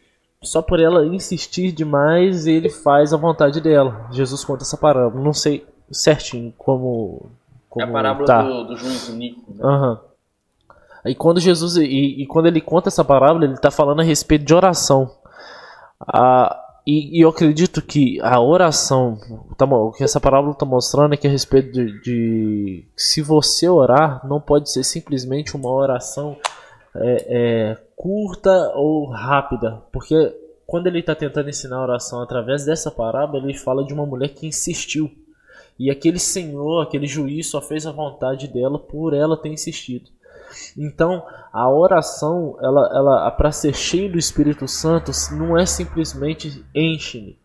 só 0.45 0.61
por 0.61 0.79
ela 0.79 1.05
insistir 1.05 1.71
demais, 1.71 2.47
ele 2.47 2.69
faz 2.69 3.13
a 3.13 3.17
vontade 3.17 3.59
dela. 3.59 4.07
Jesus 4.11 4.43
conta 4.43 4.63
essa 4.63 4.77
parábola. 4.77 5.23
Não 5.23 5.33
sei 5.33 5.65
certinho 5.91 6.53
como. 6.57 7.31
como 7.69 7.85
é 7.85 7.89
a 7.89 7.91
parábola 7.91 8.27
tá. 8.27 8.41
do, 8.43 8.63
do 8.65 8.77
juiz 8.77 9.09
Nico. 9.09 9.53
Né? 9.53 9.65
Uhum. 9.65 9.97
E 11.05 11.13
quando 11.13 11.39
Jesus 11.39 11.75
e, 11.77 11.83
e, 11.83 12.25
quando 12.25 12.47
ele 12.47 12.59
conta 12.59 12.89
essa 12.89 13.03
parábola, 13.03 13.45
ele 13.45 13.53
está 13.53 13.69
falando 13.69 14.01
a 14.01 14.03
respeito 14.03 14.43
de 14.43 14.53
oração. 14.53 15.11
Ah, 16.01 16.59
e, 16.85 17.17
e, 17.17 17.21
eu 17.21 17.29
acredito 17.29 17.81
que 17.81 18.19
a 18.21 18.39
oração, 18.39 19.17
tá, 19.57 19.65
o 19.65 19.91
que 19.91 20.03
essa 20.03 20.19
parábola 20.19 20.53
está 20.53 20.65
mostrando 20.65 21.13
é 21.13 21.17
que 21.17 21.27
a 21.27 21.29
respeito 21.29 21.71
de, 21.71 22.01
de, 22.01 22.87
se 22.95 23.21
você 23.21 23.69
orar, 23.69 24.25
não 24.27 24.41
pode 24.41 24.71
ser 24.71 24.83
simplesmente 24.83 25.55
uma 25.55 25.69
oração 25.69 26.37
é, 26.97 27.25
é, 27.29 27.77
curta 27.95 28.71
ou 28.75 29.09
rápida, 29.09 29.83
porque 29.91 30.15
quando 30.65 30.87
ele 30.87 30.99
está 30.99 31.13
tentando 31.13 31.49
ensinar 31.49 31.77
a 31.77 31.83
oração 31.83 32.21
através 32.21 32.65
dessa 32.65 32.89
parábola, 32.89 33.43
ele 33.43 33.57
fala 33.57 33.85
de 33.85 33.93
uma 33.93 34.05
mulher 34.05 34.29
que 34.29 34.47
insistiu. 34.47 35.11
E 35.77 35.91
aquele 35.91 36.19
senhor, 36.19 36.81
aquele 36.81 37.05
juiz, 37.05 37.49
só 37.49 37.61
fez 37.61 37.85
a 37.85 37.91
vontade 37.91 38.47
dela 38.47 38.79
por 38.79 39.13
ela 39.13 39.37
ter 39.37 39.49
insistido. 39.49 40.09
Então, 40.77 41.23
a 41.51 41.69
oração, 41.69 42.57
ela, 42.61 42.89
ela 42.93 43.31
para 43.31 43.51
ser 43.51 43.75
cheio 43.75 44.11
do 44.11 44.17
Espírito 44.17 44.67
Santo, 44.67 45.11
não 45.33 45.57
é 45.57 45.65
simplesmente 45.65 46.65
enche-me. 46.73 47.37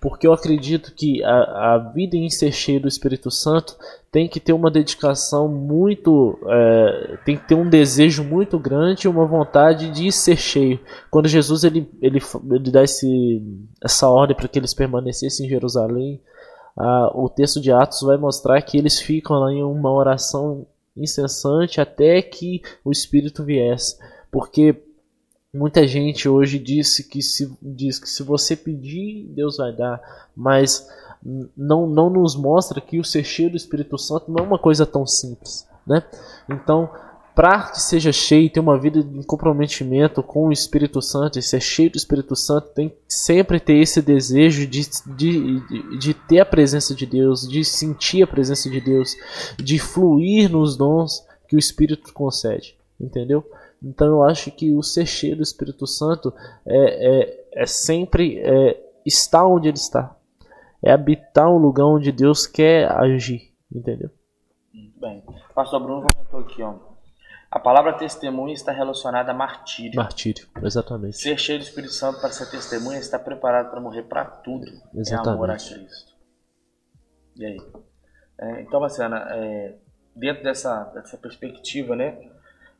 Porque 0.00 0.26
eu 0.26 0.32
acredito 0.32 0.94
que 0.94 1.22
a, 1.22 1.74
a 1.74 1.78
vida 1.78 2.16
em 2.16 2.30
ser 2.30 2.52
cheio 2.52 2.80
do 2.80 2.88
Espírito 2.88 3.30
Santo 3.30 3.76
tem 4.10 4.26
que 4.28 4.40
ter 4.40 4.52
uma 4.52 4.70
dedicação 4.70 5.48
muito. 5.48 6.38
É, 6.46 7.18
tem 7.24 7.36
que 7.36 7.46
ter 7.46 7.54
um 7.54 7.68
desejo 7.68 8.24
muito 8.24 8.58
grande 8.58 9.06
e 9.06 9.08
uma 9.08 9.26
vontade 9.26 9.90
de 9.90 10.10
ser 10.10 10.36
cheio. 10.36 10.80
Quando 11.10 11.28
Jesus 11.28 11.64
ele, 11.64 11.88
ele, 12.00 12.20
ele 12.50 12.70
dá 12.70 12.82
esse, 12.82 13.42
essa 13.82 14.08
ordem 14.08 14.36
para 14.36 14.48
que 14.48 14.58
eles 14.58 14.72
permanecessem 14.72 15.46
em 15.46 15.48
Jerusalém, 15.48 16.20
o 17.14 17.28
texto 17.28 17.60
de 17.60 17.72
Atos 17.72 18.02
vai 18.02 18.16
mostrar 18.16 18.62
que 18.62 18.78
eles 18.78 19.00
ficam 19.00 19.36
lá 19.36 19.52
em 19.52 19.62
uma 19.64 19.92
oração 19.92 20.66
incessante 20.96 21.80
até 21.80 22.22
que 22.22 22.62
o 22.84 22.92
Espírito 22.92 23.44
viesse. 23.44 23.98
Porque 24.30 24.76
muita 25.52 25.86
gente 25.86 26.28
hoje 26.28 26.58
disse 26.58 27.08
que 27.08 27.20
se, 27.20 27.52
diz 27.60 27.98
que 27.98 28.08
se 28.08 28.22
você 28.22 28.54
pedir, 28.54 29.26
Deus 29.34 29.56
vai 29.56 29.74
dar, 29.74 30.00
mas 30.36 30.88
não, 31.56 31.86
não 31.86 32.10
nos 32.10 32.36
mostra 32.36 32.80
que 32.80 32.98
o 32.98 33.04
ser 33.04 33.24
cheio 33.24 33.50
do 33.50 33.56
Espírito 33.56 33.98
Santo 33.98 34.30
não 34.30 34.44
é 34.44 34.46
uma 34.46 34.58
coisa 34.58 34.86
tão 34.86 35.06
simples. 35.06 35.66
Né? 35.86 36.02
Então, 36.48 36.90
para 37.38 37.70
que 37.70 37.80
seja 37.80 38.10
cheio, 38.10 38.50
ter 38.50 38.58
uma 38.58 38.76
vida 38.76 39.00
de 39.00 39.24
comprometimento 39.24 40.24
com 40.24 40.48
o 40.48 40.52
Espírito 40.52 41.00
Santo 41.00 41.38
e 41.38 41.42
ser 41.42 41.60
cheio 41.60 41.88
do 41.88 41.96
Espírito 41.96 42.34
Santo, 42.34 42.70
tem 42.74 42.88
que 42.88 42.96
sempre 43.08 43.60
ter 43.60 43.74
esse 43.74 44.02
desejo 44.02 44.66
de, 44.66 44.88
de, 45.16 45.60
de, 45.60 45.98
de 45.98 46.14
ter 46.14 46.40
a 46.40 46.44
presença 46.44 46.96
de 46.96 47.06
Deus, 47.06 47.48
de 47.48 47.64
sentir 47.64 48.24
a 48.24 48.26
presença 48.26 48.68
de 48.68 48.80
Deus, 48.80 49.16
de 49.56 49.78
fluir 49.78 50.50
nos 50.50 50.76
dons 50.76 51.24
que 51.46 51.54
o 51.54 51.60
Espírito 51.60 52.12
concede, 52.12 52.76
entendeu? 53.00 53.44
Então 53.80 54.08
eu 54.08 54.24
acho 54.24 54.50
que 54.50 54.72
o 54.72 54.82
ser 54.82 55.06
cheio 55.06 55.36
do 55.36 55.42
Espírito 55.44 55.86
Santo 55.86 56.34
é, 56.66 57.20
é, 57.20 57.62
é 57.62 57.66
sempre 57.66 58.40
é, 58.40 58.80
estar 59.06 59.46
onde 59.46 59.68
ele 59.68 59.78
está, 59.78 60.14
é 60.82 60.92
habitar 60.92 61.48
um 61.48 61.58
lugar 61.58 61.86
onde 61.86 62.12
Deus 62.12 62.46
quer 62.46 62.90
agir, 62.90 63.52
entendeu? 63.72 64.10
Bem, 65.00 65.22
Pastor 65.54 65.80
Bruno 65.80 66.06
comentou 66.06 66.40
aqui, 66.40 66.62
ó, 66.62 66.74
a 67.50 67.58
palavra 67.58 67.94
testemunha 67.94 68.52
está 68.52 68.72
relacionada 68.72 69.30
a 69.30 69.34
martírio. 69.34 69.96
Martírio, 69.96 70.46
exatamente. 70.62 71.16
Ser 71.16 71.38
cheio 71.38 71.58
do 71.58 71.62
Espírito 71.62 71.94
Santo 71.94 72.20
para 72.20 72.30
ser 72.30 72.50
testemunha 72.50 72.98
está 72.98 73.18
preparado 73.18 73.70
para 73.70 73.80
morrer 73.80 74.02
para 74.02 74.24
tudo. 74.24 74.66
Exatamente. 74.94 75.28
É 75.28 75.32
amor 75.32 75.50
a 75.50 75.54
Cristo. 75.54 76.12
E 77.36 77.46
aí? 77.46 77.58
É, 78.38 78.60
então, 78.60 78.80
Marciana, 78.80 79.26
é, 79.30 79.76
dentro 80.14 80.42
dessa, 80.42 80.84
dessa 80.94 81.16
perspectiva, 81.16 81.96
né? 81.96 82.18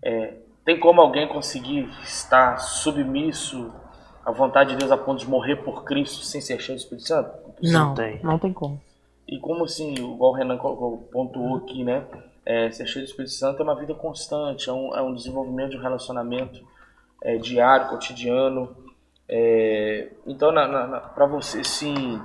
É, 0.03 0.35
tem 0.67 0.79
como 0.79 1.01
alguém 1.01 1.27
conseguir 1.27 1.89
estar 2.03 2.59
submisso 2.59 3.73
à 4.25 4.31
vontade 4.31 4.71
de 4.71 4.77
Deus 4.77 4.91
a 4.91 4.97
ponto 4.97 5.21
de 5.21 5.29
morrer 5.29 5.57
por 5.57 5.85
Cristo 5.85 6.25
sem 6.25 6.41
ser 6.41 6.61
cheio 6.61 6.79
do 6.79 6.83
Espírito 6.83 7.07
Santo? 7.07 7.31
Não, 7.63 7.89
não 7.89 7.95
tem. 7.95 8.21
Não 8.23 8.39
tem 8.39 8.53
como. 8.53 8.81
E 9.27 9.39
como 9.39 9.65
assim, 9.65 9.95
igual 9.95 10.33
o 10.33 10.35
Renan 10.35 10.57
pontuou 10.57 11.57
aqui, 11.57 11.85
né? 11.85 12.05
É, 12.47 12.71
ser 12.71 12.87
cheio 12.87 13.05
do 13.05 13.09
Espírito 13.09 13.33
Santo 13.33 13.61
é 13.61 13.63
uma 13.63 13.75
vida 13.75 13.95
constante, 13.95 14.71
é 14.71 14.73
um, 14.73 14.95
é 14.97 15.03
um 15.03 15.15
desenvolvimento 15.15 15.73
de 15.73 15.77
um 15.77 15.83
relacionamento 15.83 16.65
é, 17.23 17.37
diário, 17.37 17.89
cotidiano. 17.89 18.75
É, 19.29 20.09
então, 20.27 20.51
para 21.15 21.27
você, 21.27 21.63
sim, 21.63 22.19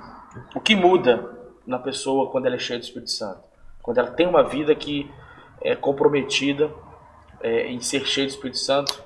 o 0.55 0.61
que 0.61 0.75
muda 0.75 1.29
na 1.67 1.77
pessoa 1.77 2.31
quando 2.31 2.45
ela 2.45 2.55
é 2.55 2.59
cheia 2.59 2.79
do 2.79 2.83
Espírito 2.83 3.11
Santo? 3.11 3.41
Quando 3.81 3.97
ela 3.97 4.11
tem 4.11 4.25
uma 4.25 4.43
vida 4.43 4.73
que 4.73 5.11
é 5.61 5.75
comprometida 5.75 6.71
é, 7.41 7.67
em 7.67 7.81
ser 7.81 8.05
cheia 8.05 8.25
do 8.25 8.29
Espírito 8.29 8.59
Santo, 8.59 9.02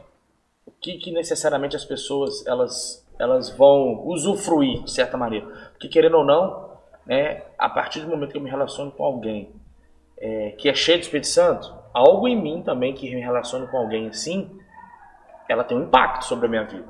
o 0.68 0.72
que, 0.82 0.98
que 0.98 1.12
necessariamente 1.12 1.76
as 1.76 1.86
pessoas 1.86 2.46
elas, 2.46 3.08
elas 3.18 3.50
vão 3.50 4.06
usufruir 4.06 4.84
de 4.84 4.92
certa 4.92 5.18
maneira? 5.18 5.48
Porque 5.72 5.88
querendo 5.88 6.18
ou 6.18 6.26
não, 6.26 6.78
né, 7.06 7.44
a 7.58 7.70
partir 7.70 8.02
do 8.02 8.10
momento 8.10 8.32
que 8.32 8.38
eu 8.38 8.42
me 8.42 8.50
relaciono 8.50 8.92
com 8.92 9.04
alguém 9.04 9.50
é, 10.18 10.52
que 10.58 10.68
é 10.68 10.74
cheia 10.74 10.98
do 10.98 11.04
Espírito 11.04 11.28
Santo, 11.28 11.74
algo 11.94 12.28
em 12.28 12.36
mim 12.36 12.62
também 12.62 12.94
que 12.94 13.10
me 13.14 13.22
relaciona 13.22 13.66
com 13.68 13.78
alguém 13.78 14.08
assim, 14.08 14.60
ela 15.48 15.64
tem 15.64 15.78
um 15.78 15.84
impacto 15.84 16.26
sobre 16.26 16.48
a 16.48 16.50
minha 16.50 16.64
vida. 16.66 16.88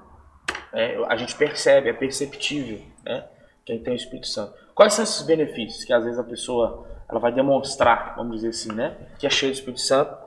É, 0.74 0.98
a 1.08 1.16
gente 1.16 1.36
percebe, 1.36 1.90
é 1.90 1.94
perceptível, 1.94 2.82
né? 3.06 3.26
Quem 3.64 3.80
tem 3.84 3.94
o 3.94 3.96
Espírito 3.96 4.28
Santo. 4.28 4.54
Quais 4.74 4.94
são 4.94 5.04
esses 5.04 5.22
benefícios 5.22 5.84
que 5.84 5.94
às 5.94 6.04
vezes 6.04 6.18
a 6.18 6.24
pessoa 6.24 6.88
ela 7.10 7.20
vai 7.20 7.32
demonstrar, 7.32 8.16
vamos 8.16 8.38
dizer 8.38 8.50
assim, 8.50 8.72
né? 8.74 8.98
Que 9.20 9.28
é 9.28 9.30
cheia 9.30 9.52
do 9.52 9.56
Espírito 9.56 9.82
Santo. 9.82 10.27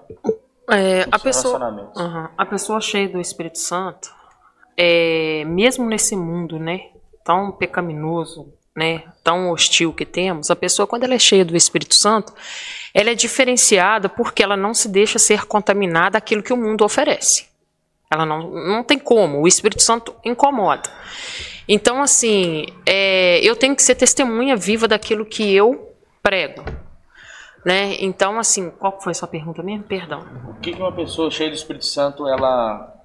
É, 0.70 1.06
a 1.10 1.18
pessoa, 1.18 1.92
uhum, 1.96 2.28
a 2.36 2.46
pessoa 2.46 2.80
cheia 2.80 3.08
do 3.08 3.20
Espírito 3.20 3.58
Santo, 3.58 4.12
é, 4.76 5.44
mesmo 5.46 5.86
nesse 5.86 6.16
mundo, 6.16 6.58
né? 6.58 6.80
Tão 7.24 7.52
pecaminoso, 7.52 8.52
né, 8.74 9.02
tão 9.22 9.50
hostil 9.50 9.92
que 9.92 10.06
temos, 10.06 10.50
a 10.50 10.56
pessoa, 10.56 10.86
quando 10.86 11.04
ela 11.04 11.14
é 11.14 11.18
cheia 11.18 11.44
do 11.44 11.56
Espírito 11.56 11.94
Santo, 11.94 12.32
ela 12.94 13.10
é 13.10 13.14
diferenciada 13.14 14.08
porque 14.08 14.42
ela 14.42 14.56
não 14.56 14.72
se 14.72 14.88
deixa 14.88 15.18
ser 15.18 15.44
contaminada 15.44 16.16
aquilo 16.16 16.42
que 16.42 16.52
o 16.52 16.56
mundo 16.56 16.84
oferece. 16.84 17.48
Ela 18.10 18.24
não, 18.24 18.50
não 18.50 18.82
tem 18.82 18.98
como, 18.98 19.40
o 19.40 19.46
Espírito 19.46 19.82
Santo 19.82 20.14
incomoda. 20.24 20.90
Então, 21.68 22.02
assim, 22.02 22.66
é, 22.86 23.38
eu 23.46 23.54
tenho 23.54 23.76
que 23.76 23.82
ser 23.82 23.94
testemunha 23.94 24.56
viva 24.56 24.88
daquilo 24.88 25.24
que 25.24 25.54
eu 25.54 25.94
prego. 26.22 26.64
Né? 27.64 27.96
Então, 28.00 28.38
assim, 28.38 28.70
qual 28.70 29.00
foi 29.00 29.12
a 29.12 29.14
sua 29.14 29.28
pergunta 29.28 29.62
mesmo? 29.62 29.84
Perdão. 29.84 30.24
O 30.48 30.54
que 30.60 30.72
uma 30.72 30.92
pessoa 30.92 31.30
cheia 31.30 31.50
do 31.50 31.56
Espírito 31.56 31.84
Santo 31.84 32.26
ela, 32.26 33.04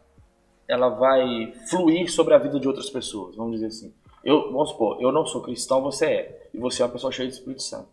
ela 0.67 0.89
vai 0.89 1.53
fluir 1.69 2.09
sobre 2.11 2.33
a 2.33 2.37
vida 2.37 2.59
de 2.59 2.67
outras 2.67 2.89
pessoas, 2.89 3.35
vamos 3.35 3.53
dizer 3.53 3.67
assim? 3.67 3.93
Eu, 4.23 4.51
vamos 4.51 4.69
supor, 4.69 4.97
eu 5.01 5.11
não 5.11 5.25
sou 5.25 5.41
cristão, 5.41 5.81
você 5.81 6.05
é. 6.05 6.47
E 6.53 6.57
você 6.57 6.81
é 6.81 6.85
uma 6.85 6.91
pessoa 6.91 7.11
cheia 7.11 7.27
de 7.27 7.35
Espírito 7.35 7.61
Santo. 7.61 7.87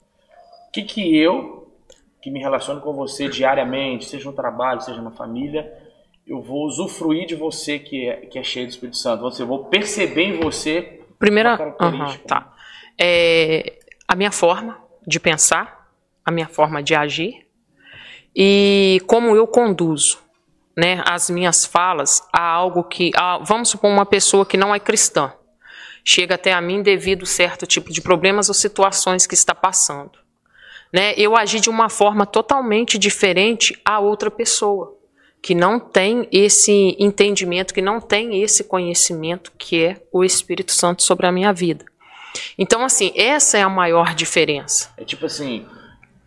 O 0.69 0.73
que, 0.73 0.83
que 0.83 1.17
eu, 1.19 1.71
que 2.23 2.31
me 2.31 2.39
relaciono 2.39 2.81
com 2.81 2.93
você 2.95 3.29
diariamente, 3.29 4.07
seja 4.07 4.25
no 4.25 4.35
trabalho, 4.35 4.81
seja 4.81 5.03
na 5.03 5.11
família, 5.11 5.71
eu 6.27 6.41
vou 6.41 6.65
usufruir 6.67 7.27
de 7.27 7.35
você 7.35 7.79
que 7.79 8.09
é, 8.09 8.17
que 8.27 8.39
é 8.39 8.43
cheio 8.43 8.67
do 8.67 8.71
Espírito 8.71 8.97
Santo? 8.97 9.23
Você, 9.23 9.43
eu 9.43 9.47
vou 9.47 9.65
perceber 9.65 10.23
em 10.23 10.41
você. 10.41 11.01
Primeira. 11.19 11.77
Uhum, 11.81 12.19
tá. 12.27 12.55
É, 12.99 13.79
a 14.07 14.15
minha 14.15 14.31
forma 14.31 14.79
de 15.07 15.19
pensar, 15.19 15.82
a 16.25 16.31
minha 16.31 16.49
forma 16.49 16.83
de 16.83 16.95
agir 16.95 17.47
e 18.35 19.01
como 19.07 19.37
eu 19.37 19.47
conduzo 19.47 20.19
né, 20.77 21.03
as 21.07 21.29
minhas 21.29 21.67
falas 21.67 22.23
a 22.33 22.41
algo 22.41 22.85
que. 22.85 23.11
A, 23.15 23.39
vamos 23.39 23.69
supor 23.69 23.91
uma 23.91 24.07
pessoa 24.07 24.47
que 24.47 24.57
não 24.57 24.75
é 24.75 24.81
cristã 24.81 25.33
chega 26.05 26.35
até 26.35 26.53
a 26.53 26.61
mim 26.61 26.83
devido 26.83 27.23
a 27.23 27.27
certo 27.27 27.67
tipo 27.67 27.93
de 27.93 28.01
problemas 28.01 28.49
ou 28.49 28.55
situações 28.55 29.27
que 29.27 29.35
está 29.35 29.55
passando. 29.55 30.13
Né? 30.93 31.15
Eu 31.17 31.37
agi 31.37 31.61
de 31.61 31.71
uma 31.71 31.89
forma 31.89 32.27
totalmente 32.27 32.99
diferente 32.99 33.79
a 33.85 33.99
outra 33.99 34.31
pessoa, 34.31 34.97
que 35.41 35.55
não 35.55 35.81
tem 35.81 36.29
esse 36.31 36.97
entendimento, 36.99 37.73
que 37.73 37.83
não 37.83 38.01
tem 38.01 38.43
esse 38.43 38.65
conhecimento 38.65 39.53
que 39.57 39.85
é 39.85 40.03
o 40.13 40.23
Espírito 40.23 40.73
Santo 40.73 41.03
sobre 41.03 41.27
a 41.27 41.33
minha 41.33 41.53
vida. 41.53 41.85
Então, 42.59 42.85
assim, 42.85 43.13
essa 43.15 43.59
é 43.59 43.63
a 43.63 43.69
maior 43.69 44.15
diferença. 44.15 44.93
É 44.97 45.05
tipo 45.05 45.27
assim, 45.27 45.67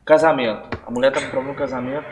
casamento. 0.06 0.70
A 0.86 0.92
mulher 0.92 1.10
está 1.10 1.22
com 1.22 1.30
problema 1.30 1.54
no 1.54 1.58
casamento, 1.58 2.06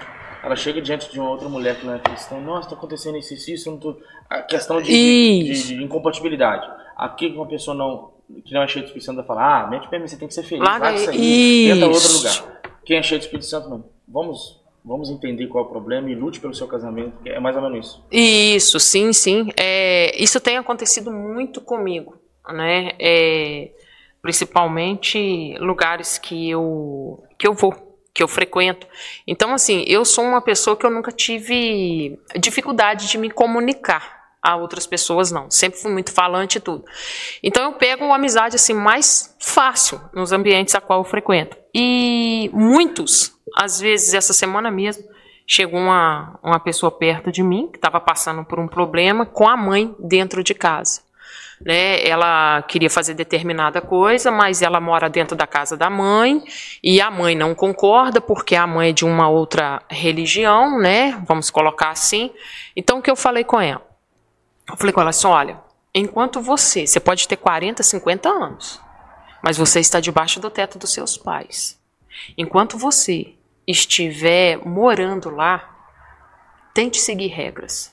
ela 0.43 0.55
chega 0.55 0.81
diante 0.81 1.11
de 1.11 1.19
uma 1.19 1.29
outra 1.29 1.47
mulher 1.47 1.79
que 1.79 1.85
não 1.85 1.95
é 1.95 1.99
cristã, 1.99 2.37
nossa, 2.39 2.67
está 2.67 2.75
acontecendo 2.75 3.17
isso, 3.17 3.33
isso, 3.33 3.51
isso, 3.51 3.77
tô... 3.77 3.97
a 4.29 4.41
questão 4.41 4.81
de, 4.81 4.91
de, 4.91 5.67
de, 5.67 5.83
incompatibilidade. 5.83 6.67
Aqui 6.97 7.27
uma 7.27 7.47
pessoa 7.47 7.75
não, 7.75 8.11
que 8.43 8.53
não 8.53 8.61
é 8.61 8.67
cheia 8.67 8.83
do 8.83 8.87
Espírito 8.87 9.05
Santo 9.05 9.17
vai 9.17 9.25
falar, 9.25 9.63
ah, 9.63 9.67
mente 9.67 9.87
pra 9.87 9.99
mim, 9.99 10.07
você 10.07 10.17
tem 10.17 10.27
que 10.27 10.33
ser 10.33 10.43
feliz, 10.43 10.63
Larga 10.63 10.91
vai 10.91 10.97
sair, 10.97 11.73
tenta 11.73 11.87
outro 11.87 12.13
lugar. 12.13 12.61
Quem 12.83 12.97
é 12.97 13.03
cheio 13.03 13.19
do 13.19 13.23
Espírito 13.23 13.45
Santo, 13.45 13.69
não. 13.69 13.85
Vamos 14.07 14.63
Vamos 14.85 15.09
entender 15.09 15.47
qual 15.47 15.63
é 15.63 15.67
o 15.67 15.69
problema 15.69 16.09
e 16.09 16.15
lute 16.15 16.41
pelo 16.41 16.53
seu 16.53 16.67
casamento. 16.67 17.13
É 17.25 17.39
mais 17.39 17.55
ou 17.55 17.61
menos 17.61 17.85
isso. 17.85 18.05
Isso, 18.11 18.79
sim, 18.81 19.13
sim. 19.13 19.49
É, 19.57 20.21
isso 20.21 20.41
tem 20.41 20.57
acontecido 20.57 21.09
muito 21.09 21.61
comigo, 21.61 22.17
né? 22.49 22.91
É, 22.99 23.71
principalmente 24.21 25.55
lugares 25.59 26.17
que 26.17 26.49
eu 26.49 27.23
que 27.43 27.47
eu 27.47 27.53
vou, 27.53 27.73
que 28.13 28.23
eu 28.23 28.27
frequento. 28.27 28.87
Então, 29.27 29.53
assim, 29.53 29.83
eu 29.85 30.05
sou 30.05 30.23
uma 30.23 30.41
pessoa 30.41 30.77
que 30.77 30.85
eu 30.85 30.89
nunca 30.89 31.11
tive 31.11 32.17
dificuldade 32.39 33.09
de 33.09 33.17
me 33.17 33.29
comunicar 33.29 34.31
a 34.41 34.55
outras 34.55 34.87
pessoas 34.87 35.29
não. 35.29 35.51
Sempre 35.51 35.77
fui 35.77 35.91
muito 35.91 36.13
falante 36.13 36.57
e 36.57 36.61
tudo. 36.61 36.85
Então 37.41 37.65
eu 37.65 37.73
pego 37.73 38.05
uma 38.05 38.15
amizade 38.15 38.55
assim 38.55 38.73
mais 38.73 39.35
fácil 39.39 39.99
nos 40.13 40.31
ambientes 40.31 40.73
a 40.73 40.79
qual 40.79 41.01
eu 41.01 41.03
frequento. 41.03 41.57
E 41.73 42.49
muitos, 42.53 43.33
às 43.57 43.81
vezes 43.81 44.13
essa 44.13 44.31
semana 44.31 44.71
mesmo, 44.71 45.03
chegou 45.45 45.79
uma, 45.79 46.39
uma 46.41 46.59
pessoa 46.61 46.91
perto 46.91 47.29
de 47.29 47.43
mim 47.43 47.67
que 47.69 47.77
estava 47.77 47.99
passando 47.99 48.45
por 48.45 48.57
um 48.57 48.69
problema 48.69 49.25
com 49.25 49.47
a 49.47 49.57
mãe 49.57 49.93
dentro 49.99 50.41
de 50.41 50.53
casa. 50.53 51.01
Né, 51.61 52.05
ela 52.05 52.61
queria 52.63 52.89
fazer 52.89 53.13
determinada 53.13 53.79
coisa, 53.79 54.31
mas 54.31 54.61
ela 54.61 54.81
mora 54.81 55.09
dentro 55.09 55.35
da 55.35 55.47
casa 55.47 55.77
da 55.77 55.89
mãe 55.89 56.43
e 56.83 56.99
a 56.99 57.09
mãe 57.09 57.35
não 57.35 57.55
concorda 57.55 58.19
porque 58.19 58.55
a 58.55 58.67
mãe 58.67 58.89
é 58.89 58.93
de 58.93 59.05
uma 59.05 59.29
outra 59.29 59.81
religião, 59.89 60.77
né? 60.79 61.21
Vamos 61.25 61.49
colocar 61.49 61.89
assim. 61.91 62.31
Então 62.75 62.99
o 62.99 63.01
que 63.01 63.09
eu 63.09 63.15
falei 63.15 63.43
com 63.45 63.61
ela? 63.61 63.85
Eu 64.69 64.75
falei 64.75 64.91
com 64.91 64.99
ela 64.99 65.11
assim: 65.11 65.27
olha, 65.27 65.57
enquanto 65.93 66.41
você, 66.41 66.85
você 66.85 66.99
pode 66.99 67.27
ter 67.27 67.37
40, 67.37 67.81
50 67.83 68.29
anos, 68.29 68.81
mas 69.41 69.57
você 69.57 69.79
está 69.79 69.99
debaixo 69.99 70.39
do 70.39 70.49
teto 70.49 70.77
dos 70.77 70.91
seus 70.91 71.17
pais. 71.17 71.79
Enquanto 72.37 72.77
você 72.77 73.35
estiver 73.67 74.57
morando 74.65 75.29
lá, 75.29 75.69
tente 76.73 76.99
seguir 76.99 77.27
regras. 77.27 77.92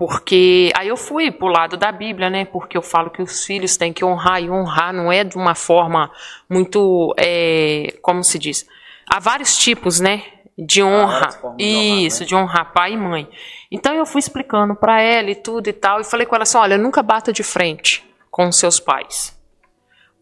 Porque 0.00 0.72
aí 0.74 0.88
eu 0.88 0.96
fui 0.96 1.30
pro 1.30 1.48
lado 1.48 1.76
da 1.76 1.92
Bíblia, 1.92 2.30
né? 2.30 2.46
Porque 2.46 2.74
eu 2.74 2.80
falo 2.80 3.10
que 3.10 3.20
os 3.20 3.44
filhos 3.44 3.76
têm 3.76 3.92
que 3.92 4.02
honrar 4.02 4.42
e 4.42 4.48
honrar 4.48 4.94
não 4.94 5.12
é 5.12 5.22
de 5.22 5.36
uma 5.36 5.54
forma 5.54 6.10
muito, 6.48 7.14
é, 7.18 7.98
como 8.00 8.24
se 8.24 8.38
diz, 8.38 8.66
há 9.06 9.20
vários 9.20 9.58
tipos, 9.58 10.00
né? 10.00 10.22
De 10.56 10.82
honra, 10.82 11.28
isso, 11.58 12.24
de 12.24 12.34
honrar, 12.34 12.54
né? 12.56 12.64
de 12.64 12.64
honrar 12.64 12.72
pai 12.72 12.92
e 12.94 12.96
mãe. 12.96 13.28
Então 13.70 13.94
eu 13.94 14.06
fui 14.06 14.20
explicando 14.20 14.74
para 14.74 15.02
ela 15.02 15.28
e 15.28 15.34
tudo 15.34 15.68
e 15.68 15.72
tal, 15.74 16.00
e 16.00 16.04
falei 16.04 16.24
com 16.24 16.34
ela 16.34 16.44
assim: 16.44 16.56
olha, 16.56 16.78
nunca 16.78 17.02
bata 17.02 17.30
de 17.30 17.42
frente 17.42 18.02
com 18.30 18.50
seus 18.50 18.80
pais. 18.80 19.38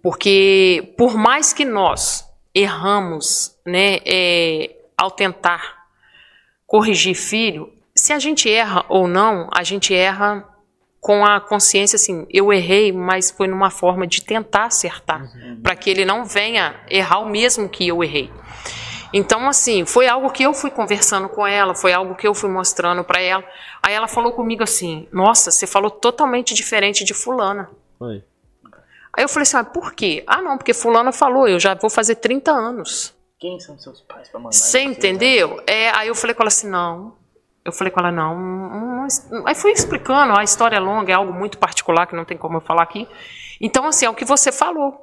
Porque 0.03 0.93
por 0.99 1.17
mais 1.17 1.53
que 1.53 1.65
nós 1.65 2.29
erramos 2.53 3.57
né, 3.65 4.01
é, 4.05 4.75
ao 4.97 5.13
tentar 5.13 5.85
corrigir 6.67 7.15
filho, 7.15 7.78
se 7.99 8.13
a 8.13 8.19
gente 8.19 8.51
erra 8.51 8.85
ou 8.89 9.07
não, 9.07 9.49
a 9.53 9.63
gente 9.63 9.95
erra 9.95 10.47
com 11.01 11.25
a 11.25 11.41
consciência 11.41 11.97
assim, 11.97 12.27
eu 12.31 12.53
errei, 12.53 12.93
mas 12.93 13.31
foi 13.31 13.47
numa 13.47 13.71
forma 13.71 14.07
de 14.07 14.23
tentar 14.23 14.65
acertar, 14.65 15.23
uhum. 15.23 15.61
para 15.63 15.77
que 15.77 15.89
ele 15.89 16.05
não 16.05 16.25
venha 16.25 16.75
errar 16.89 17.21
o 17.21 17.29
mesmo 17.29 17.69
que 17.69 17.87
eu 17.87 18.03
errei. 18.03 18.31
Então, 19.13 19.49
assim, 19.49 19.87
foi 19.87 20.07
algo 20.07 20.31
que 20.31 20.43
eu 20.43 20.53
fui 20.53 20.71
conversando 20.71 21.29
com 21.29 21.47
ela, 21.47 21.75
foi 21.75 21.93
algo 21.93 22.15
que 22.15 22.27
eu 22.27 22.35
fui 22.35 22.51
mostrando 22.51 23.03
para 23.03 23.21
ela. 23.21 23.43
Aí 23.83 23.95
ela 23.95 24.07
falou 24.07 24.33
comigo 24.33 24.63
assim: 24.63 25.09
Nossa, 25.11 25.51
você 25.51 25.67
falou 25.67 25.91
totalmente 25.91 26.53
diferente 26.53 27.05
de 27.05 27.15
Fulana. 27.15 27.71
Foi. 27.99 28.23
Aí 29.17 29.25
eu 29.25 29.29
falei 29.29 29.43
assim: 29.43 29.57
ah, 29.57 29.65
por 29.65 29.95
quê? 29.95 30.23
Ah, 30.27 30.43
não, 30.43 30.59
porque 30.59 30.75
Fulana 30.75 31.11
falou, 31.11 31.49
eu 31.49 31.59
já 31.59 31.75
vou 31.75 31.91
fazer 31.91 32.17
30 32.17 32.51
anos. 32.53 33.15
Quem 33.39 33.59
são 33.59 33.79
seus 33.79 34.01
pais 34.03 34.29
para 34.29 34.41
mandar? 34.41 34.53
Você 34.53 34.81
entendeu? 34.81 35.63
É, 35.67 35.91
aí 35.91 36.09
eu 36.09 36.15
falei 36.15 36.35
com 36.35 36.43
ela 36.43 36.49
assim: 36.49 36.69
Não. 36.69 37.18
Eu 37.69 37.73
falei 37.73 37.91
com 37.91 38.01
ela: 38.01 38.11
Não. 38.11 38.39
não, 38.39 39.07
não. 39.31 39.47
Aí 39.47 39.55
fui 39.55 39.73
explicando, 39.73 40.37
a 40.37 40.43
história 40.43 40.77
é 40.77 40.81
longa, 40.81 41.13
é 41.13 41.15
algo 41.15 41.33
muito 41.33 41.59
particular 41.59 42.07
que 42.07 42.17
não 42.17 42.25
tem 42.25 42.37
como 42.37 42.57
eu 42.57 42.61
falar 42.61 42.83
aqui. 42.83 43.07
Então, 43.61 43.87
assim, 43.87 44.07
é 44.07 44.11
o 44.11 44.15
que 44.15 44.25
você 44.25 44.51
falou. 44.51 44.97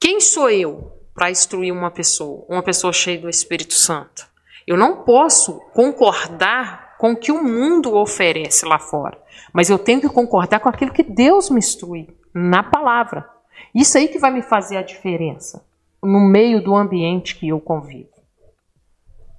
Quem 0.00 0.20
sou 0.20 0.50
eu 0.50 0.92
para 1.14 1.30
instruir 1.30 1.72
uma 1.72 1.90
pessoa, 1.90 2.44
uma 2.48 2.62
pessoa 2.62 2.92
cheia 2.92 3.20
do 3.20 3.28
Espírito 3.28 3.74
Santo. 3.74 4.26
Eu 4.66 4.76
não 4.76 5.02
posso 5.02 5.60
concordar 5.72 6.96
com 6.98 7.12
o 7.12 7.16
que 7.16 7.32
o 7.32 7.42
mundo 7.42 7.96
oferece 7.96 8.66
lá 8.66 8.78
fora, 8.78 9.18
mas 9.52 9.70
eu 9.70 9.78
tenho 9.78 10.00
que 10.00 10.08
concordar 10.08 10.60
com 10.60 10.68
aquilo 10.68 10.92
que 10.92 11.02
Deus 11.02 11.50
me 11.50 11.58
instrui 11.58 12.08
na 12.34 12.62
palavra. 12.62 13.28
Isso 13.74 13.98
aí 13.98 14.08
que 14.08 14.18
vai 14.18 14.30
me 14.30 14.42
fazer 14.42 14.76
a 14.76 14.82
diferença 14.82 15.64
no 16.02 16.20
meio 16.20 16.62
do 16.62 16.76
ambiente 16.76 17.36
que 17.36 17.48
eu 17.48 17.60
convivo. 17.60 18.10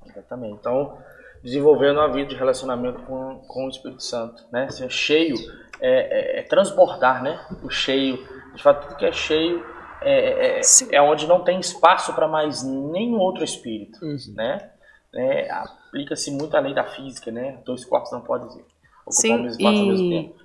Exatamente. 0.05 0.57
Então, 0.59 0.97
desenvolvendo 1.43 1.97
uma 1.97 2.11
vida 2.11 2.29
de 2.29 2.35
relacionamento 2.35 2.99
com, 3.01 3.35
com 3.47 3.65
o 3.65 3.69
Espírito 3.69 4.03
Santo, 4.03 4.43
né? 4.51 4.69
Ser 4.69 4.89
cheio 4.91 5.35
é, 5.79 6.37
é, 6.37 6.39
é 6.39 6.43
transbordar, 6.43 7.23
né? 7.23 7.39
O 7.63 7.69
cheio, 7.69 8.17
de 8.55 8.61
fato, 8.61 8.87
tudo 8.87 8.97
que 8.97 9.05
é 9.05 9.11
cheio 9.11 9.65
é, 10.01 10.59
é, 10.59 10.61
é 10.91 11.01
onde 11.01 11.27
não 11.27 11.43
tem 11.43 11.59
espaço 11.59 12.13
para 12.13 12.27
mais 12.27 12.63
nenhum 12.63 13.19
outro 13.19 13.43
espírito, 13.43 14.03
uhum. 14.03 14.17
né? 14.35 14.71
É, 15.13 15.51
Aplica-se 15.51 16.29
muito 16.31 16.55
a 16.55 16.59
lei 16.59 16.73
da 16.73 16.83
física, 16.83 17.31
né? 17.31 17.59
Dois 17.65 17.83
corpos 17.83 18.11
não 18.11 18.21
podem 18.21 18.47
ocupar 18.47 18.63
Sim, 19.09 19.35
o 19.35 19.43
mesmo 19.43 19.59
espaço 19.59 19.75
e... 19.75 19.79
ao 19.79 19.85
mesmo 19.87 20.09
tempo 20.09 20.38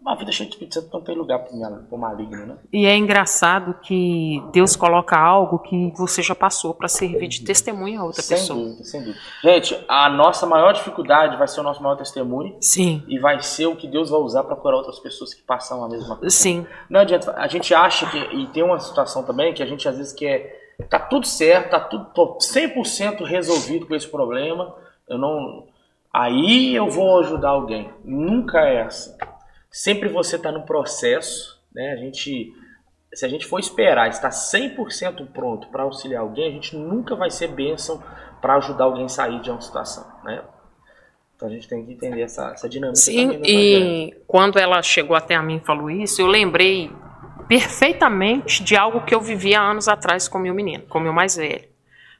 uma 0.00 0.14
vida 0.14 0.32
cheia 0.32 0.48
de 0.48 0.54
Espírito 0.54 0.74
Santo 0.74 0.90
não 0.92 1.00
tem 1.02 1.14
lugar 1.14 1.40
para 1.40 1.54
o 1.90 1.98
maligno, 1.98 2.46
né? 2.46 2.56
E 2.72 2.86
é 2.86 2.96
engraçado 2.96 3.74
que 3.82 4.42
Deus 4.52 4.76
coloca 4.76 5.18
algo 5.18 5.58
que 5.58 5.92
você 5.96 6.22
já 6.22 6.34
passou 6.34 6.72
para 6.72 6.88
servir 6.88 7.28
de 7.28 7.44
testemunha 7.44 8.00
a 8.00 8.04
outra 8.04 8.22
sem 8.22 8.36
pessoa. 8.36 8.64
Dúvida, 8.64 8.84
sem 8.84 9.00
dúvida. 9.00 9.20
Gente, 9.42 9.84
a 9.88 10.08
nossa 10.08 10.46
maior 10.46 10.72
dificuldade 10.72 11.36
vai 11.36 11.48
ser 11.48 11.60
o 11.60 11.62
nosso 11.62 11.82
maior 11.82 11.96
testemunho. 11.96 12.56
Sim. 12.60 13.02
E 13.06 13.18
vai 13.18 13.42
ser 13.42 13.66
o 13.66 13.76
que 13.76 13.86
Deus 13.86 14.10
vai 14.10 14.20
usar 14.20 14.44
para 14.44 14.56
curar 14.56 14.76
outras 14.76 14.98
pessoas 14.98 15.34
que 15.34 15.42
passam 15.42 15.84
a 15.84 15.88
mesma 15.88 16.16
coisa. 16.16 16.34
Sim. 16.34 16.66
Não 16.88 17.00
adianta. 17.00 17.34
A 17.36 17.48
gente 17.48 17.74
acha 17.74 18.08
que. 18.08 18.18
E 18.18 18.46
tem 18.48 18.62
uma 18.62 18.78
situação 18.78 19.24
também 19.24 19.52
que 19.52 19.62
a 19.62 19.66
gente 19.66 19.88
às 19.88 19.96
vezes 19.96 20.12
quer. 20.12 20.56
Tá 20.88 21.00
tudo 21.00 21.26
certo, 21.26 21.70
tá 21.70 21.80
tudo 21.80 22.06
tô 22.14 22.38
100% 22.38 23.24
resolvido 23.24 23.86
com 23.86 23.94
esse 23.94 24.08
problema. 24.08 24.74
Eu 25.08 25.18
não. 25.18 25.66
Aí 26.12 26.74
eu 26.74 26.88
vou 26.88 27.18
ajudar 27.18 27.50
alguém. 27.50 27.90
Nunca 28.04 28.60
é 28.60 28.82
assim 28.82 29.12
sempre 29.70 30.08
você 30.08 30.36
está 30.36 30.50
no 30.50 30.62
processo, 30.62 31.60
né? 31.72 31.92
A 31.92 31.96
gente, 31.96 32.52
se 33.12 33.24
a 33.24 33.28
gente 33.28 33.46
for 33.46 33.58
esperar 33.58 34.08
estar 34.08 34.30
100% 34.30 35.28
pronto 35.32 35.68
para 35.68 35.82
auxiliar 35.82 36.22
alguém, 36.22 36.48
a 36.48 36.52
gente 36.52 36.76
nunca 36.76 37.14
vai 37.14 37.30
ser 37.30 37.48
bênção 37.48 38.02
para 38.40 38.54
ajudar 38.56 38.84
alguém 38.84 39.04
a 39.04 39.08
sair 39.08 39.40
de 39.40 39.50
uma 39.50 39.60
situação, 39.60 40.06
né? 40.24 40.42
Então 41.36 41.48
a 41.48 41.50
gente 41.52 41.68
tem 41.68 41.84
que 41.86 41.92
entender 41.92 42.22
essa, 42.22 42.50
essa 42.50 42.68
dinâmica. 42.68 42.96
Sim, 42.96 43.40
e 43.44 44.16
quando 44.26 44.58
ela 44.58 44.82
chegou 44.82 45.16
até 45.16 45.36
a 45.36 45.42
mim 45.42 45.56
e 45.56 45.66
falou 45.66 45.88
isso, 45.88 46.20
eu 46.20 46.26
lembrei 46.26 46.90
perfeitamente 47.46 48.62
de 48.62 48.76
algo 48.76 49.04
que 49.04 49.14
eu 49.14 49.20
vivia 49.20 49.60
anos 49.60 49.86
atrás 49.86 50.26
com 50.26 50.38
meu 50.38 50.52
menino, 50.52 50.84
com 50.88 50.98
meu 50.98 51.12
mais 51.12 51.36
velho. 51.36 51.68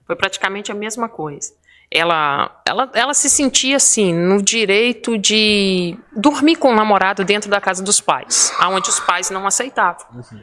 Foi 0.07 0.15
praticamente 0.15 0.71
a 0.71 0.75
mesma 0.75 1.09
coisa 1.09 1.53
ela, 1.91 2.61
ela, 2.67 2.91
ela 2.93 3.15
se 3.15 3.31
sentia 3.31 3.77
assim 3.77 4.13
no 4.13 4.43
direito 4.43 5.17
de 5.17 5.99
dormir 6.13 6.57
com 6.57 6.71
o 6.71 6.75
namorado 6.75 7.25
dentro 7.25 7.51
da 7.51 7.61
casa 7.61 7.83
dos 7.83 8.01
pais, 8.01 8.53
aonde 8.59 8.89
os 8.91 9.01
pais 9.01 9.31
não 9.31 9.47
aceitavam. 9.47 10.07
Uhum. 10.15 10.43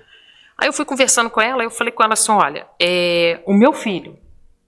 Aí 0.57 0.67
eu 0.67 0.73
fui 0.73 0.85
conversando 0.85 1.29
com 1.29 1.41
ela, 1.41 1.63
eu 1.63 1.69
falei 1.69 1.91
com 1.91 2.03
ela 2.03 2.13
assim, 2.13 2.31
olha, 2.31 2.65
é, 2.81 3.41
o 3.45 3.53
meu 3.53 3.73
filho, 3.73 4.17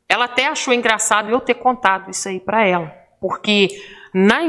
ela 0.08 0.26
até 0.26 0.48
achou 0.48 0.74
engraçado 0.74 1.30
eu 1.30 1.40
ter 1.40 1.56
contado 1.56 2.12
isso 2.12 2.28
aí 2.28 2.40
para 2.40 2.66
ela, 2.66 2.94
porque 3.20 3.70
na, 4.14 4.40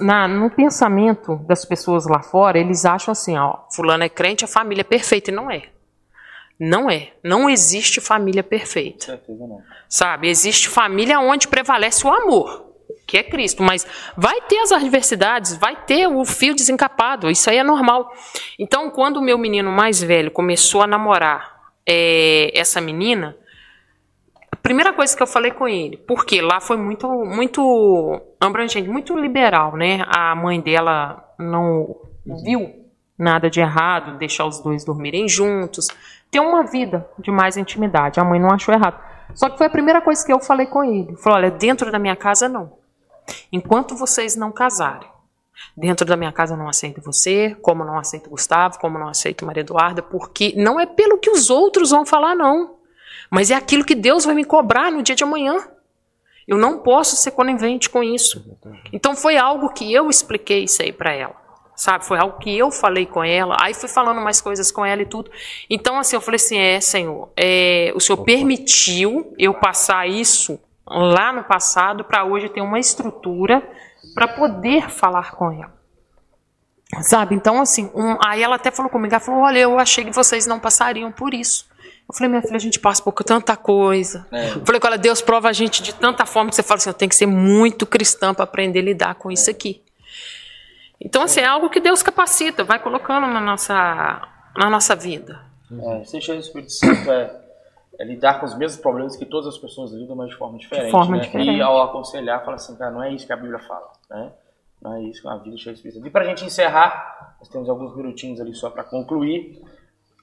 na, 0.00 0.28
no 0.28 0.50
pensamento 0.50 1.36
das 1.46 1.64
pessoas 1.64 2.06
lá 2.06 2.22
fora, 2.22 2.58
eles 2.58 2.84
acham 2.84 3.12
assim, 3.12 3.36
ó, 3.36 3.58
fulano 3.70 4.04
é 4.04 4.08
crente, 4.08 4.44
a 4.44 4.48
família 4.48 4.80
é 4.80 4.84
perfeita, 4.84 5.30
e 5.30 5.34
não 5.34 5.50
é. 5.50 5.64
Não 6.58 6.90
é. 6.90 7.12
Não 7.22 7.48
existe 7.48 8.00
família 8.00 8.42
perfeita. 8.42 9.20
Não. 9.28 9.62
Sabe? 9.88 10.28
Existe 10.28 10.68
família 10.68 11.20
onde 11.20 11.48
prevalece 11.48 12.06
o 12.06 12.12
amor, 12.12 12.72
que 13.06 13.18
é 13.18 13.22
Cristo. 13.22 13.62
Mas 13.62 13.86
vai 14.16 14.40
ter 14.42 14.58
as 14.58 14.72
adversidades, 14.72 15.56
vai 15.56 15.76
ter 15.84 16.06
o 16.06 16.24
fio 16.24 16.54
desencapado. 16.54 17.30
Isso 17.30 17.50
aí 17.50 17.58
é 17.58 17.64
normal. 17.64 18.10
Então, 18.58 18.90
quando 18.90 19.18
o 19.18 19.22
meu 19.22 19.36
menino 19.36 19.70
mais 19.70 20.02
velho 20.02 20.30
começou 20.30 20.82
a 20.82 20.86
namorar 20.86 21.56
é, 21.86 22.50
essa 22.58 22.80
menina, 22.80 23.36
a 24.50 24.56
primeira 24.56 24.92
coisa 24.94 25.14
que 25.14 25.22
eu 25.22 25.26
falei 25.26 25.50
com 25.50 25.68
ele, 25.68 25.98
porque 25.98 26.40
lá 26.40 26.58
foi 26.60 26.78
muito, 26.78 27.06
muito 27.06 28.20
abrangente, 28.40 28.88
muito 28.88 29.14
liberal, 29.14 29.76
né? 29.76 30.04
A 30.08 30.34
mãe 30.34 30.58
dela 30.60 31.22
não 31.38 31.96
viu 32.42 32.86
nada 33.18 33.48
de 33.48 33.60
errado, 33.60 34.18
deixar 34.18 34.46
os 34.46 34.60
dois 34.60 34.84
dormirem 34.84 35.28
juntos 35.28 35.88
ter 36.36 36.40
uma 36.40 36.62
vida 36.62 37.08
de 37.18 37.30
mais 37.30 37.56
intimidade. 37.56 38.20
A 38.20 38.24
mãe 38.24 38.38
não 38.38 38.50
achou 38.50 38.74
errado. 38.74 39.00
Só 39.34 39.48
que 39.48 39.56
foi 39.56 39.66
a 39.66 39.70
primeira 39.70 40.02
coisa 40.02 40.24
que 40.24 40.32
eu 40.32 40.38
falei 40.38 40.66
com 40.66 40.84
ele. 40.84 41.16
Falou: 41.16 41.38
olha, 41.38 41.50
dentro 41.50 41.90
da 41.90 41.98
minha 41.98 42.14
casa 42.14 42.46
não. 42.46 42.74
Enquanto 43.50 43.96
vocês 43.96 44.36
não 44.36 44.52
casarem, 44.52 45.08
dentro 45.76 46.06
da 46.06 46.16
minha 46.16 46.30
casa 46.30 46.52
eu 46.52 46.58
não 46.58 46.68
aceito 46.68 47.00
você, 47.00 47.56
como 47.62 47.84
não 47.84 47.98
aceito 47.98 48.30
Gustavo, 48.30 48.78
como 48.78 48.98
não 48.98 49.08
aceito 49.08 49.46
Maria 49.46 49.62
Eduarda, 49.62 50.02
porque 50.02 50.54
não 50.56 50.78
é 50.78 50.86
pelo 50.86 51.18
que 51.18 51.30
os 51.30 51.48
outros 51.50 51.90
vão 51.90 52.04
falar, 52.04 52.36
não. 52.36 52.76
Mas 53.30 53.50
é 53.50 53.54
aquilo 53.54 53.84
que 53.84 53.94
Deus 53.94 54.24
vai 54.24 54.34
me 54.34 54.44
cobrar 54.44 54.92
no 54.92 55.02
dia 55.02 55.16
de 55.16 55.24
amanhã. 55.24 55.56
Eu 56.46 56.58
não 56.58 56.78
posso 56.78 57.16
ser 57.16 57.32
conivente 57.32 57.90
com 57.90 58.04
isso. 58.04 58.58
Então 58.92 59.16
foi 59.16 59.36
algo 59.36 59.70
que 59.70 59.92
eu 59.92 60.08
expliquei 60.08 60.64
isso 60.64 60.82
aí 60.82 60.92
para 60.92 61.12
ela. 61.12 61.45
Sabe, 61.76 62.06
foi 62.06 62.18
algo 62.18 62.38
que 62.38 62.56
eu 62.56 62.70
falei 62.70 63.04
com 63.04 63.22
ela, 63.22 63.54
aí 63.60 63.74
fui 63.74 63.88
falando 63.88 64.18
mais 64.22 64.40
coisas 64.40 64.70
com 64.72 64.84
ela 64.84 65.02
e 65.02 65.06
tudo. 65.06 65.30
Então, 65.68 65.98
assim, 65.98 66.16
eu 66.16 66.22
falei 66.22 66.36
assim: 66.36 66.56
é, 66.56 66.80
Senhor, 66.80 67.28
é, 67.36 67.92
o 67.94 68.00
Senhor 68.00 68.16
permitiu 68.24 69.34
eu 69.38 69.52
passar 69.52 70.08
isso 70.08 70.58
lá 70.86 71.34
no 71.34 71.44
passado 71.44 72.02
para 72.02 72.24
hoje 72.24 72.48
ter 72.48 72.62
uma 72.62 72.78
estrutura 72.78 73.62
para 74.14 74.26
poder 74.26 74.88
falar 74.88 75.32
com 75.32 75.52
ela. 75.52 75.74
Sabe? 77.02 77.34
Então, 77.34 77.60
assim, 77.60 77.90
um, 77.94 78.16
aí 78.24 78.42
ela 78.42 78.56
até 78.56 78.70
falou 78.70 78.90
comigo, 78.90 79.12
ela 79.12 79.20
falou, 79.20 79.42
olha, 79.42 79.58
eu 79.58 79.78
achei 79.78 80.04
que 80.04 80.14
vocês 80.14 80.46
não 80.46 80.58
passariam 80.58 81.12
por 81.12 81.34
isso. 81.34 81.66
Eu 82.08 82.14
falei, 82.14 82.30
minha 82.30 82.40
filha, 82.40 82.56
a 82.56 82.60
gente 82.60 82.78
passa 82.78 83.02
por 83.02 83.12
tanta 83.24 83.56
coisa. 83.56 84.26
É. 84.30 84.50
Eu 84.50 84.64
falei, 84.64 84.80
olha, 84.82 84.96
Deus 84.96 85.20
prova 85.20 85.48
a 85.48 85.52
gente 85.52 85.82
de 85.82 85.92
tanta 85.92 86.24
forma 86.24 86.48
que 86.48 86.56
você 86.56 86.62
fala 86.62 86.78
assim, 86.78 86.88
eu 86.88 86.94
tenho 86.94 87.08
que 87.08 87.16
ser 87.16 87.26
muito 87.26 87.84
cristã 87.84 88.32
para 88.32 88.44
aprender 88.44 88.78
a 88.78 88.82
lidar 88.82 89.14
com 89.16 89.30
isso 89.30 89.50
aqui. 89.50 89.82
Então, 91.00 91.22
assim, 91.22 91.40
é 91.40 91.46
algo 91.46 91.68
que 91.68 91.80
Deus 91.80 92.02
capacita, 92.02 92.64
vai 92.64 92.78
colocando 92.78 93.26
na 93.26 93.40
nossa, 93.40 93.74
na 94.56 94.70
nossa 94.70 94.96
vida. 94.96 95.40
É, 95.70 96.04
ser 96.04 96.20
cheio 96.20 96.38
do 96.38 96.44
Espírito 96.44 96.72
Santo 96.72 97.10
é, 97.10 97.40
é, 97.98 98.04
lidar 98.04 98.40
com 98.40 98.46
os 98.46 98.56
mesmos 98.56 98.80
problemas 98.80 99.16
que 99.16 99.26
todas 99.26 99.54
as 99.54 99.58
pessoas 99.58 99.92
lidam, 99.92 100.16
mas 100.16 100.30
de 100.30 100.36
forma 100.36 100.58
diferente. 100.58 100.86
De 100.86 100.90
forma 100.92 101.16
né? 101.16 101.22
diferente. 101.22 101.56
E 101.56 101.62
ao 101.62 101.82
aconselhar, 101.82 102.44
fala 102.44 102.56
assim, 102.56 102.76
cara, 102.76 102.90
não 102.90 103.02
é 103.02 103.12
isso 103.12 103.26
que 103.26 103.32
a 103.32 103.36
Bíblia 103.36 103.58
fala, 103.58 103.92
né? 104.10 104.32
Não 104.80 104.94
é 104.94 105.02
isso, 105.02 105.26
é 105.26 105.30
uma 105.30 105.42
vida 105.42 105.56
cheia 105.56 105.72
de 105.72 105.78
Espírito 105.78 105.96
Santo. 105.96 106.06
E 106.06 106.10
para 106.10 106.24
a 106.24 106.28
gente 106.28 106.44
encerrar, 106.44 107.36
nós 107.40 107.48
temos 107.48 107.68
alguns 107.68 107.96
minutinhos 107.96 108.40
ali 108.40 108.54
só 108.54 108.70
para 108.70 108.84
concluir. 108.84 109.62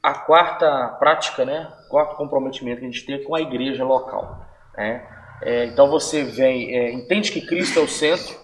A 0.01 0.13
quarta 0.19 0.95
prática, 0.99 1.45
né? 1.45 1.71
Quarto 1.89 2.15
comprometimento 2.15 2.79
que 2.79 2.85
a 2.85 2.89
gente 2.89 3.05
tem 3.05 3.23
com 3.23 3.35
a 3.35 3.41
igreja 3.41 3.83
local. 3.83 4.45
Né? 4.75 5.07
É, 5.41 5.65
então 5.65 5.89
você 5.89 6.23
vem, 6.23 6.75
é, 6.75 6.91
entende 6.91 7.31
que 7.31 7.41
Cristo 7.41 7.79
é 7.79 7.81
o 7.81 7.87
centro 7.87 8.42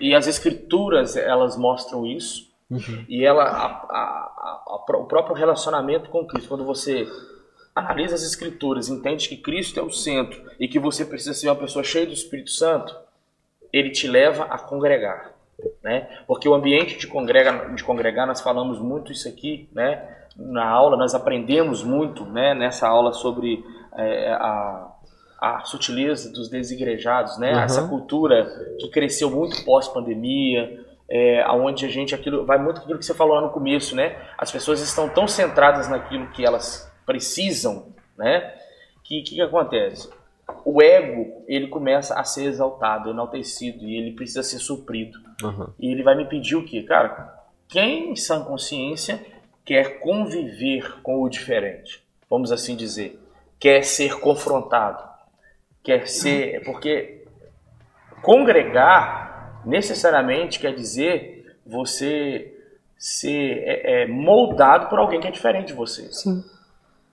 e 0.00 0.14
as 0.14 0.26
escrituras 0.26 1.16
elas 1.16 1.56
mostram 1.56 2.06
isso. 2.06 2.52
Uhum. 2.70 3.04
E 3.08 3.24
ela, 3.24 3.44
a, 3.44 3.66
a, 3.66 4.62
a, 4.66 4.96
o 4.96 5.04
próprio 5.04 5.34
relacionamento 5.34 6.08
com 6.10 6.26
Cristo, 6.26 6.48
quando 6.48 6.64
você 6.64 7.06
analisa 7.74 8.14
as 8.14 8.22
escrituras, 8.22 8.88
entende 8.88 9.28
que 9.28 9.36
Cristo 9.36 9.80
é 9.80 9.82
o 9.82 9.90
centro 9.90 10.40
e 10.58 10.68
que 10.68 10.78
você 10.78 11.04
precisa 11.04 11.34
ser 11.34 11.48
uma 11.48 11.56
pessoa 11.56 11.82
cheia 11.82 12.06
do 12.06 12.12
Espírito 12.12 12.50
Santo, 12.50 12.96
ele 13.72 13.90
te 13.90 14.06
leva 14.06 14.44
a 14.44 14.58
congregar, 14.58 15.32
né? 15.82 16.22
Porque 16.26 16.48
o 16.48 16.54
ambiente 16.54 16.96
de 16.96 17.08
congregar, 17.08 17.74
de 17.74 17.82
congregar, 17.82 18.26
nós 18.26 18.40
falamos 18.40 18.78
muito 18.78 19.10
isso 19.10 19.28
aqui, 19.28 19.68
né? 19.72 20.08
Na 20.36 20.64
aula 20.64 20.96
nós 20.96 21.14
aprendemos 21.14 21.82
muito, 21.82 22.24
né? 22.24 22.54
Nessa 22.54 22.86
aula 22.86 23.12
sobre 23.12 23.64
é, 23.96 24.32
a, 24.32 24.93
a 25.44 25.64
sutileza 25.64 26.32
dos 26.32 26.48
desigrejados, 26.48 27.38
né? 27.38 27.52
Uhum. 27.54 27.60
Essa 27.60 27.88
cultura 27.88 28.44
que 28.78 28.88
cresceu 28.88 29.30
muito 29.30 29.64
pós-pandemia, 29.64 30.84
é, 31.08 31.46
onde 31.50 31.84
a 31.84 31.88
gente 31.88 32.14
aquilo 32.14 32.46
vai 32.46 32.58
muito 32.58 32.80
aquilo 32.80 32.98
que 32.98 33.04
você 33.04 33.14
falou 33.14 33.34
lá 33.34 33.42
no 33.42 33.50
começo, 33.50 33.94
né? 33.94 34.16
As 34.38 34.50
pessoas 34.50 34.80
estão 34.80 35.08
tão 35.08 35.28
centradas 35.28 35.88
naquilo 35.88 36.28
que 36.28 36.44
elas 36.44 36.90
precisam, 37.04 37.86
né? 38.16 38.54
Que 39.02 39.22
que, 39.22 39.34
que 39.34 39.40
acontece? 39.42 40.08
o 40.64 40.82
ego 40.82 41.44
ele 41.46 41.68
começa 41.68 42.18
a 42.18 42.24
ser 42.24 42.44
exaltado, 42.44 43.10
enaltecido 43.10 43.84
e 43.84 43.96
ele 43.96 44.12
precisa 44.12 44.42
ser 44.42 44.58
suprido. 44.58 45.18
Uhum. 45.42 45.68
E 45.78 45.90
ele 45.90 46.02
vai 46.02 46.14
me 46.16 46.26
pedir 46.26 46.56
o 46.56 46.64
quê? 46.64 46.82
Cara, 46.82 47.34
quem 47.68 48.12
em 48.12 48.16
sã 48.16 48.42
consciência 48.42 49.24
quer 49.64 50.00
conviver 50.00 51.00
com 51.02 51.22
o 51.22 51.28
diferente? 51.28 52.02
Vamos 52.28 52.50
assim 52.52 52.76
dizer. 52.76 53.20
Quer 53.58 53.84
ser 53.84 54.18
confrontado. 54.20 55.13
Quer 55.84 56.08
ser. 56.08 56.64
Porque 56.64 57.24
congregar 58.22 59.62
necessariamente 59.64 60.58
quer 60.58 60.74
dizer 60.74 61.56
você 61.64 62.50
ser 62.98 63.62
é, 63.64 64.02
é, 64.02 64.06
moldado 64.06 64.88
por 64.88 64.98
alguém 64.98 65.20
que 65.20 65.28
é 65.28 65.30
diferente 65.30 65.68
de 65.68 65.74
você. 65.74 66.10
Sim. 66.12 66.42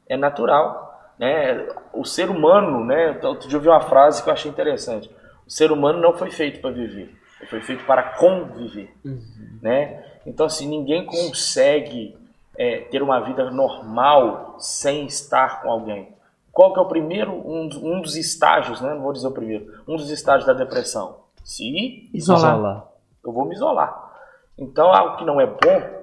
É 0.08 0.18
natural. 0.18 1.14
Né? 1.20 1.68
O 1.94 2.04
ser 2.04 2.30
humano, 2.30 2.84
né? 2.84 3.20
Outro 3.24 3.48
dia 3.48 3.58
eu 3.58 3.62
vi 3.62 3.68
uma 3.68 3.82
frase 3.82 4.24
que 4.24 4.30
eu 4.30 4.34
achei 4.34 4.50
interessante. 4.50 5.10
O 5.46 5.52
ser 5.52 5.72
humano 5.72 6.00
não 6.00 6.14
foi 6.14 6.32
feito 6.32 6.62
para 6.62 6.72
viver, 6.72 7.14
ele 7.40 7.50
foi 7.50 7.60
feito 7.60 7.84
para 7.84 8.04
conviver, 8.04 8.90
uhum. 9.04 9.60
né? 9.62 10.02
Então 10.26 10.46
assim 10.46 10.66
ninguém 10.66 11.06
consegue 11.06 12.16
é, 12.58 12.78
ter 12.90 13.04
uma 13.04 13.20
vida 13.20 13.52
normal 13.52 14.56
sem 14.60 15.06
estar 15.06 15.62
com 15.62 15.70
alguém. 15.70 16.08
Qual 16.52 16.74
que 16.74 16.80
é 16.80 16.82
o 16.82 16.88
primeiro, 16.88 17.32
um, 17.32 17.70
um 17.82 18.02
dos 18.02 18.16
estágios, 18.16 18.82
né? 18.82 18.94
Não 18.94 19.02
vou 19.02 19.14
dizer 19.14 19.28
o 19.28 19.32
primeiro, 19.32 19.84
um 19.88 19.96
dos 19.96 20.10
estágios 20.10 20.46
da 20.46 20.54
depressão? 20.54 21.22
Se 21.44 22.10
isolar. 22.14 22.88
Eu 23.24 23.32
vou 23.32 23.46
me 23.46 23.56
isolar. 23.56 24.12
Então 24.58 24.94
algo 24.94 25.18
que 25.18 25.26
não 25.26 25.40
é 25.40 25.46
bom 25.46 26.02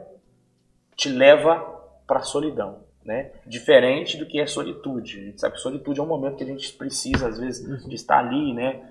te 0.97 1.09
leva 1.09 1.65
para 2.07 2.21
a 2.21 2.23
solidão 2.23 2.89
né? 3.09 3.33
Diferente 3.47 4.19
do 4.19 4.27
que 4.27 4.39
é 4.39 4.47
solitude. 4.47 5.19
A 5.19 5.25
gente 5.25 5.41
sabe 5.41 5.55
que 5.55 5.63
solitude 5.63 5.99
é 5.99 6.03
um 6.03 6.07
momento 6.07 6.37
que 6.37 6.45
a 6.45 6.47
gente 6.47 6.71
precisa, 6.75 7.27
às 7.27 7.39
vezes, 7.39 7.67
uhum. 7.67 7.89
de 7.89 7.95
estar 7.95 8.19
ali, 8.19 8.53
né? 8.53 8.87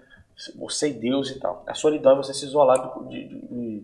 Você 0.56 0.90
e 0.90 0.94
Deus 0.94 1.30
e 1.30 1.40
tal. 1.40 1.64
A 1.68 1.76
solidão 1.76 2.14
é 2.14 2.16
você 2.16 2.34
se 2.34 2.46
isolar 2.46 3.08
de, 3.08 3.28
de, 3.28 3.84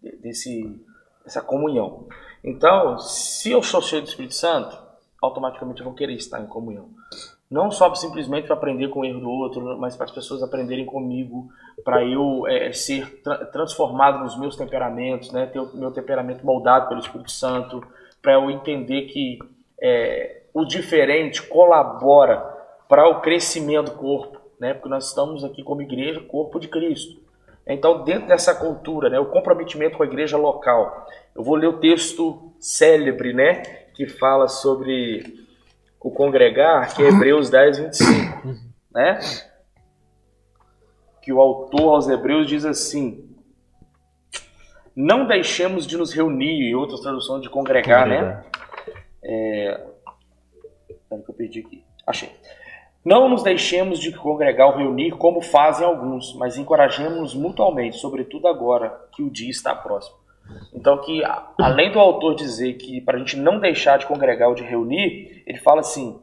de, 0.00 0.16
desse, 0.18 0.80
dessa 1.24 1.42
comunhão. 1.42 2.06
Então, 2.44 3.00
se 3.00 3.50
eu 3.50 3.64
sou 3.64 3.82
cheio 3.82 4.02
do 4.02 4.08
Espírito 4.08 4.34
Santo, 4.34 4.80
automaticamente 5.24 5.82
vou 5.82 5.94
querer 5.94 6.14
estar 6.14 6.40
em 6.40 6.46
comunhão. 6.46 6.88
Não 7.50 7.70
só 7.70 7.94
simplesmente 7.94 8.46
para 8.46 8.56
aprender 8.56 8.88
com 8.88 9.00
o 9.00 9.04
erro 9.04 9.20
do 9.20 9.30
outro, 9.30 9.78
mas 9.78 9.96
para 9.96 10.06
as 10.06 10.10
pessoas 10.10 10.42
aprenderem 10.42 10.84
comigo, 10.84 11.48
para 11.84 12.04
eu 12.04 12.46
é, 12.46 12.72
ser 12.72 13.22
tra 13.22 13.44
transformado 13.46 14.22
nos 14.24 14.38
meus 14.38 14.56
temperamentos, 14.56 15.30
né? 15.30 15.46
ter 15.46 15.58
o 15.58 15.76
meu 15.76 15.90
temperamento 15.90 16.44
moldado 16.44 16.88
pelo 16.88 17.00
Espírito 17.00 17.30
Santo, 17.30 17.84
para 18.20 18.34
eu 18.34 18.50
entender 18.50 19.02
que 19.02 19.38
é, 19.80 20.42
o 20.52 20.64
diferente 20.64 21.42
colabora 21.42 22.38
para 22.88 23.08
o 23.08 23.20
crescimento 23.20 23.90
do 23.90 23.98
corpo, 23.98 24.40
né? 24.58 24.72
Porque 24.72 24.88
nós 24.88 25.08
estamos 25.08 25.44
aqui 25.44 25.62
como 25.62 25.82
igreja, 25.82 26.20
corpo 26.20 26.58
de 26.58 26.68
Cristo. 26.68 27.22
Então, 27.66 28.04
dentro 28.04 28.28
dessa 28.28 28.54
cultura, 28.54 29.08
né, 29.08 29.18
o 29.18 29.26
comprometimento 29.26 29.96
com 29.96 30.02
a 30.02 30.06
igreja 30.06 30.36
local, 30.36 31.06
eu 31.34 31.42
vou 31.42 31.56
ler 31.56 31.66
o 31.66 31.78
texto 31.78 32.52
célebre, 32.58 33.32
né, 33.32 33.62
que 33.94 34.06
fala 34.06 34.48
sobre 34.48 35.46
o 36.00 36.10
congregar, 36.10 36.94
que 36.94 37.02
é 37.02 37.08
Hebreus 37.08 37.48
10, 37.48 37.78
25, 37.78 38.48
né? 38.92 39.18
Que 41.22 41.32
o 41.32 41.40
autor 41.40 41.94
aos 41.94 42.08
Hebreus 42.08 42.46
diz 42.46 42.64
assim: 42.64 43.34
Não 44.94 45.26
deixemos 45.26 45.86
de 45.86 45.96
nos 45.96 46.12
reunir, 46.12 46.70
em 46.70 46.74
outras 46.74 47.00
traduções 47.00 47.40
de 47.40 47.48
congregar, 47.48 48.06
né? 48.06 48.44
É... 49.22 49.80
Que 51.08 51.30
eu 51.30 51.34
perdi 51.34 51.60
aqui. 51.60 51.84
Achei. 52.06 52.30
Não 53.04 53.28
nos 53.28 53.42
deixemos 53.42 54.00
de 54.00 54.12
congregar 54.12 54.66
ou 54.68 54.76
reunir 54.76 55.12
como 55.12 55.40
fazem 55.40 55.86
alguns, 55.86 56.34
mas 56.34 56.56
encorajemos 56.56 57.34
mutualmente, 57.34 57.98
sobretudo 57.98 58.48
agora 58.48 59.08
que 59.12 59.22
o 59.22 59.30
dia 59.30 59.50
está 59.50 59.74
próximo. 59.74 60.23
Então, 60.74 60.98
que 60.98 61.22
além 61.58 61.92
do 61.92 61.98
autor 61.98 62.34
dizer 62.34 62.74
que 62.74 63.00
para 63.00 63.16
a 63.16 63.18
gente 63.18 63.36
não 63.36 63.58
deixar 63.58 63.98
de 63.98 64.06
congregar 64.06 64.48
ou 64.48 64.54
de 64.54 64.62
reunir, 64.62 65.42
ele 65.46 65.58
fala 65.58 65.80
assim: 65.80 66.20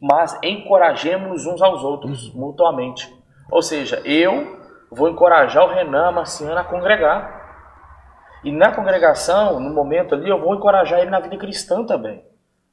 mas 0.00 0.36
encorajemos 0.42 1.46
uns 1.46 1.62
aos 1.62 1.84
outros 1.84 2.32
mutuamente. 2.34 3.08
Ou 3.50 3.62
seja, 3.62 4.02
eu 4.04 4.60
vou 4.90 5.08
encorajar 5.08 5.64
o 5.64 5.72
Renan, 5.72 6.08
a 6.08 6.12
Marciana 6.12 6.60
a 6.60 6.64
congregar. 6.64 7.40
E 8.42 8.50
na 8.50 8.72
congregação, 8.72 9.60
no 9.60 9.72
momento 9.72 10.14
ali, 10.14 10.28
eu 10.28 10.40
vou 10.40 10.56
encorajar 10.56 11.00
ele 11.00 11.10
na 11.10 11.20
vida 11.20 11.36
cristã 11.36 11.84
também. 11.84 12.24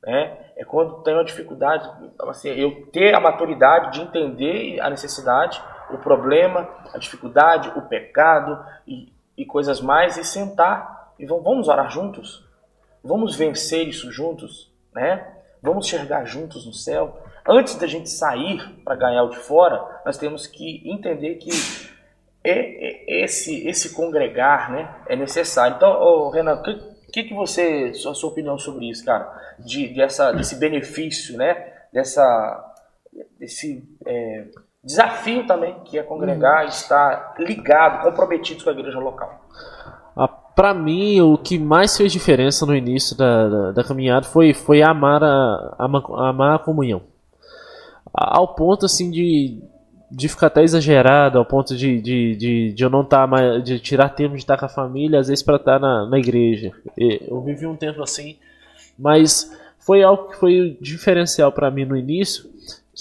Né? 0.04 0.38
É 0.58 0.66
quando 0.66 1.04
tem 1.04 1.14
uma 1.14 1.24
dificuldade, 1.24 1.88
assim, 2.28 2.50
eu 2.50 2.88
ter 2.88 3.14
a 3.14 3.20
maturidade 3.20 3.91
de 3.91 4.02
entender 4.02 4.80
a 4.82 4.89
necessidade, 4.89 5.62
o 5.91 5.97
problema, 6.00 6.68
a 6.93 6.97
dificuldade, 6.97 7.72
o 7.76 7.84
pecado 7.84 8.58
e, 8.88 9.14
e 9.40 9.46
coisas 9.46 9.80
mais, 9.80 10.18
e 10.18 10.24
sentar 10.26 11.14
e 11.18 11.26
vamos 11.26 11.70
orar 11.70 11.90
juntos, 11.90 12.46
vamos 13.02 13.36
vencer 13.36 13.88
isso 13.88 14.12
juntos, 14.12 14.70
né? 14.94 15.36
Vamos 15.62 15.86
enxergar 15.86 16.26
juntos 16.26 16.66
no 16.66 16.74
céu. 16.74 17.22
Antes 17.48 17.76
da 17.76 17.88
gente 17.88 18.10
sair 18.10 18.62
para 18.84 18.96
ganhar 18.96 19.24
o 19.24 19.30
de 19.30 19.38
fora, 19.38 20.02
nós 20.06 20.18
temos 20.18 20.46
que 20.46 20.82
entender 20.86 21.36
que 21.36 21.50
é, 22.44 23.22
é 23.22 23.24
esse 23.24 23.66
esse 23.68 23.94
congregar, 23.94 24.72
né, 24.72 24.94
é 25.08 25.16
necessário. 25.16 25.78
Então, 25.78 25.90
oh, 26.02 26.30
Renan, 26.30 26.62
o 26.62 27.12
que, 27.12 27.24
que 27.24 27.34
você, 27.34 27.92
a 27.94 28.14
sua 28.14 28.30
opinião 28.30 28.58
sobre 28.58 28.90
isso, 28.90 29.06
cara? 29.06 29.56
De, 29.58 29.88
dessa, 29.94 30.34
desse 30.34 30.56
benefício, 30.56 31.38
né? 31.38 31.74
Dessa, 31.92 32.76
desse 33.40 33.84
é, 34.06 34.48
desafio 34.90 35.46
também 35.46 35.76
que 35.86 36.00
é 36.00 36.04
congregar, 36.04 36.64
uhum. 36.64 36.70
estar 36.70 37.36
ligado, 37.38 38.02
comprometido 38.02 38.64
com 38.64 38.72
a 38.72 38.74
igreja 38.74 39.00
local. 39.00 39.46
Ah, 40.18 40.28
Para 40.28 40.74
mim, 40.74 41.22
o 41.22 41.38
que 41.38 41.60
mais 41.60 41.96
fez 41.96 42.12
diferença 42.12 42.66
no 42.66 42.76
início 42.76 43.16
da, 43.16 43.48
da, 43.48 43.72
da 43.72 43.84
caminhada 43.84 44.26
foi, 44.26 44.52
foi 44.52 44.82
amar 44.82 45.24
a, 45.24 45.76
a, 45.78 46.30
amar 46.30 46.56
a 46.56 46.60
comunhão. 46.60 47.04
Ao 48.12 48.56
ponto 48.56 48.88
assim 48.88 49.12
de 49.12 49.62
de 50.12 50.28
ficar 50.28 50.48
até 50.48 50.64
exagerado 50.64 51.38
ao 51.38 51.46
ponto 51.46 51.78
de, 51.78 52.02
de, 52.02 52.36
de, 52.36 52.74
de 52.74 52.84
eu 52.84 52.90
não 52.90 53.02
estar 53.02 53.22
tá 53.22 53.28
mais. 53.28 53.64
de 53.64 53.80
tirar 53.80 54.10
tempo 54.10 54.34
de 54.34 54.42
estar 54.42 54.58
com 54.58 54.66
a 54.66 54.70
família, 54.70 55.20
às 55.20 55.28
vezes 55.28 55.44
para 55.44 55.58
estar 55.58 55.78
na, 55.78 56.08
na 56.10 56.18
igreja. 56.18 56.72
Eu 56.98 57.40
vivi 57.42 57.68
um 57.68 57.76
tempo 57.76 58.02
assim, 58.02 58.36
mas 58.98 59.56
foi 59.78 60.02
algo 60.02 60.30
que 60.30 60.38
foi 60.38 60.80
diferencial 60.82 61.52
para 61.52 61.70
mim 61.70 61.86
no 61.86 61.96
início, 61.96 62.50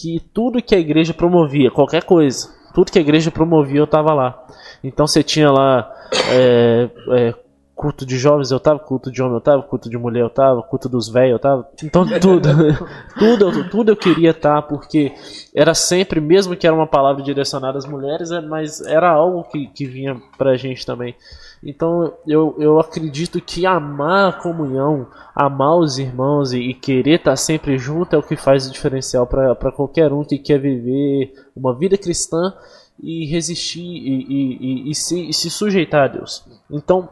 que 0.00 0.20
tudo 0.32 0.62
que 0.62 0.74
a 0.74 0.78
igreja 0.78 1.12
promovia, 1.12 1.70
qualquer 1.70 2.04
coisa, 2.04 2.48
tudo 2.74 2.92
que 2.92 2.98
a 2.98 3.02
igreja 3.02 3.30
promovia 3.30 3.80
eu 3.80 3.84
estava 3.84 4.14
lá. 4.14 4.46
Então 4.82 5.06
você 5.06 5.22
tinha 5.22 5.50
lá 5.50 5.90
é, 6.30 6.88
é, 7.12 7.34
culto 7.78 8.04
de 8.04 8.18
jovens 8.18 8.50
eu 8.50 8.58
tava, 8.58 8.80
culto 8.80 9.08
de 9.08 9.22
homem 9.22 9.36
eu 9.36 9.40
tava, 9.40 9.62
culto 9.62 9.88
de 9.88 9.96
mulher 9.96 10.22
eu 10.22 10.28
tava, 10.28 10.60
culto 10.64 10.88
dos 10.88 11.08
velhos 11.08 11.34
eu 11.34 11.38
tava. 11.38 11.68
Então 11.80 12.04
tudo, 12.18 12.48
tudo, 13.16 13.70
tudo 13.70 13.92
eu 13.92 13.96
queria 13.96 14.30
estar, 14.30 14.60
tá, 14.60 14.62
porque 14.62 15.12
era 15.54 15.72
sempre, 15.74 16.20
mesmo 16.20 16.56
que 16.56 16.66
era 16.66 16.74
uma 16.74 16.88
palavra 16.88 17.22
direcionada 17.22 17.78
às 17.78 17.86
mulheres, 17.86 18.32
é, 18.32 18.40
mas 18.40 18.80
era 18.80 19.08
algo 19.08 19.44
que, 19.44 19.68
que 19.68 19.86
vinha 19.86 20.20
pra 20.36 20.56
gente 20.56 20.84
também. 20.84 21.14
Então 21.62 22.12
eu, 22.26 22.56
eu 22.58 22.80
acredito 22.80 23.40
que 23.40 23.64
amar 23.64 24.28
a 24.30 24.32
comunhão, 24.32 25.06
amar 25.32 25.78
os 25.78 26.00
irmãos 26.00 26.52
e, 26.52 26.58
e 26.58 26.74
querer 26.74 27.20
estar 27.20 27.30
tá 27.30 27.36
sempre 27.36 27.78
junto 27.78 28.16
é 28.16 28.18
o 28.18 28.24
que 28.24 28.34
faz 28.34 28.66
o 28.66 28.72
diferencial 28.72 29.24
para 29.24 29.70
qualquer 29.70 30.12
um 30.12 30.24
que 30.24 30.36
quer 30.36 30.58
viver 30.58 31.32
uma 31.54 31.72
vida 31.72 31.96
cristã 31.96 32.52
e 33.00 33.24
resistir 33.26 33.80
e, 33.80 34.26
e, 34.28 34.58
e, 34.60 34.90
e 34.90 34.94
se, 34.96 35.32
se 35.32 35.48
sujeitar 35.48 36.06
a 36.06 36.08
Deus. 36.08 36.44
Então, 36.68 37.08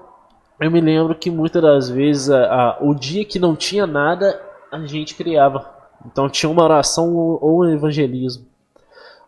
eu 0.61 0.71
me 0.71 0.81
lembro 0.81 1.15
que 1.15 1.31
muitas 1.31 1.63
das 1.63 1.89
vezes 1.91 2.31
a, 2.31 2.45
a, 2.45 2.79
o 2.81 2.95
dia 2.95 3.25
que 3.25 3.39
não 3.39 3.55
tinha 3.55 3.87
nada 3.87 4.41
a 4.71 4.79
gente 4.87 5.15
criava. 5.15 5.71
Então 6.05 6.29
tinha 6.29 6.51
uma 6.51 6.65
oração 6.65 7.15
ou, 7.15 7.39
ou 7.43 7.61
um 7.61 7.71
evangelismo 7.73 8.47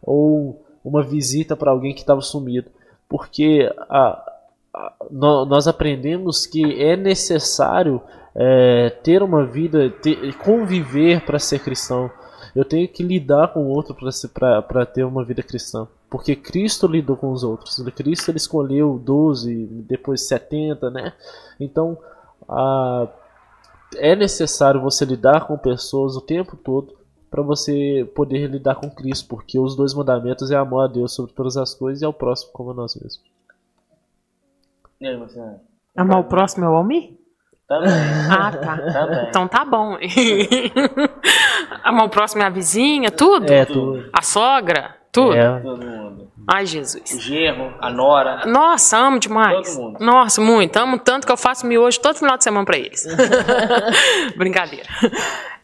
ou 0.03 0.64
uma 0.85 1.03
visita 1.03 1.57
para 1.57 1.70
alguém 1.70 1.93
que 1.93 2.01
estava 2.01 2.20
sumido, 2.20 2.70
porque 3.09 3.70
a, 3.91 4.33
nós 5.11 5.66
aprendemos 5.66 6.47
que 6.47 6.83
é 6.83 6.97
necessário 6.97 8.01
é, 8.35 8.91
ter 9.03 9.22
uma 9.22 9.45
vida, 9.45 9.91
ter, 9.91 10.35
conviver 10.37 11.24
para 11.24 11.39
ser 11.39 11.61
cristão. 11.61 12.11
Eu 12.59 12.65
tenho 12.65 12.89
que 12.89 13.05
lidar 13.05 13.53
com 13.53 13.61
o 13.61 13.69
outro 13.69 13.95
para 14.35 14.85
ter 14.85 15.05
uma 15.05 15.25
vida 15.25 15.45
cristã. 15.45 15.87
Porque 16.11 16.35
Cristo 16.35 16.89
lidou 16.89 17.17
com 17.17 17.31
os 17.31 17.45
outros. 17.45 17.81
Cristo 17.95 18.33
ele 18.33 18.39
escolheu 18.39 18.99
12, 18.99 19.67
depois 19.87 20.27
70, 20.27 20.91
né? 20.91 21.13
Então, 21.61 21.97
a, 22.49 23.07
é 23.95 24.17
necessário 24.17 24.81
você 24.81 25.05
lidar 25.05 25.47
com 25.47 25.57
pessoas 25.57 26.17
o 26.17 26.21
tempo 26.21 26.57
todo 26.57 26.97
para 27.31 27.43
você 27.43 28.11
poder 28.13 28.51
lidar 28.51 28.75
com 28.75 28.91
Cristo, 28.91 29.29
porque 29.29 29.57
os 29.57 29.77
dois 29.77 29.95
mandamentos 29.95 30.51
é 30.51 30.57
amor 30.57 30.81
a 30.81 30.89
Deus 30.89 31.15
sobre 31.15 31.33
todas 31.33 31.57
as 31.57 31.73
coisas 31.73 32.03
e 32.03 32.05
ao 32.05 32.13
próximo 32.13 32.51
como 32.53 32.73
a 32.73 32.75
nós 32.75 32.97
mesmos. 32.97 33.23
E 35.01 35.07
aí, 35.07 35.17
você... 35.17 35.41
Amar 35.95 36.19
o 36.19 36.25
próximo 36.25 36.65
é 36.65 36.69
o 36.69 36.73
homem? 36.73 37.18
Também. 37.69 37.93
Ah, 38.31 38.51
tá. 38.51 38.79
Também. 38.79 39.27
Então 39.29 39.47
tá 39.47 39.62
bom. 39.64 39.99
Amar 41.85 42.07
o 42.07 42.09
próximo 42.09 42.43
é 42.43 42.47
a 42.47 42.51
vizinha, 42.51 43.11
tudo? 43.11 43.53
É, 43.53 43.66
tudo. 43.66 44.09
A 44.11 44.23
sogra? 44.23 44.97
Tudo? 45.12 45.35
É. 45.35 45.61
Todo 45.61 45.85
mundo. 45.85 46.29
Ai, 46.51 46.64
Jesus. 46.64 47.12
O 47.12 47.21
genro, 47.21 47.75
a 47.79 47.91
nora. 47.91 48.47
Nossa, 48.47 48.97
amo 48.97 49.19
demais. 49.19 49.75
Todo 49.75 49.83
mundo. 49.85 49.99
Nossa, 50.01 50.41
muito. 50.41 50.75
Amo 50.79 50.99
tanto 50.99 51.27
que 51.27 51.33
eu 51.33 51.37
faço 51.37 51.66
miojo 51.66 52.01
todo 52.01 52.16
final 52.16 52.39
de 52.39 52.45
semana 52.45 52.64
pra 52.64 52.79
eles. 52.79 53.07
Brincadeira. 54.35 54.89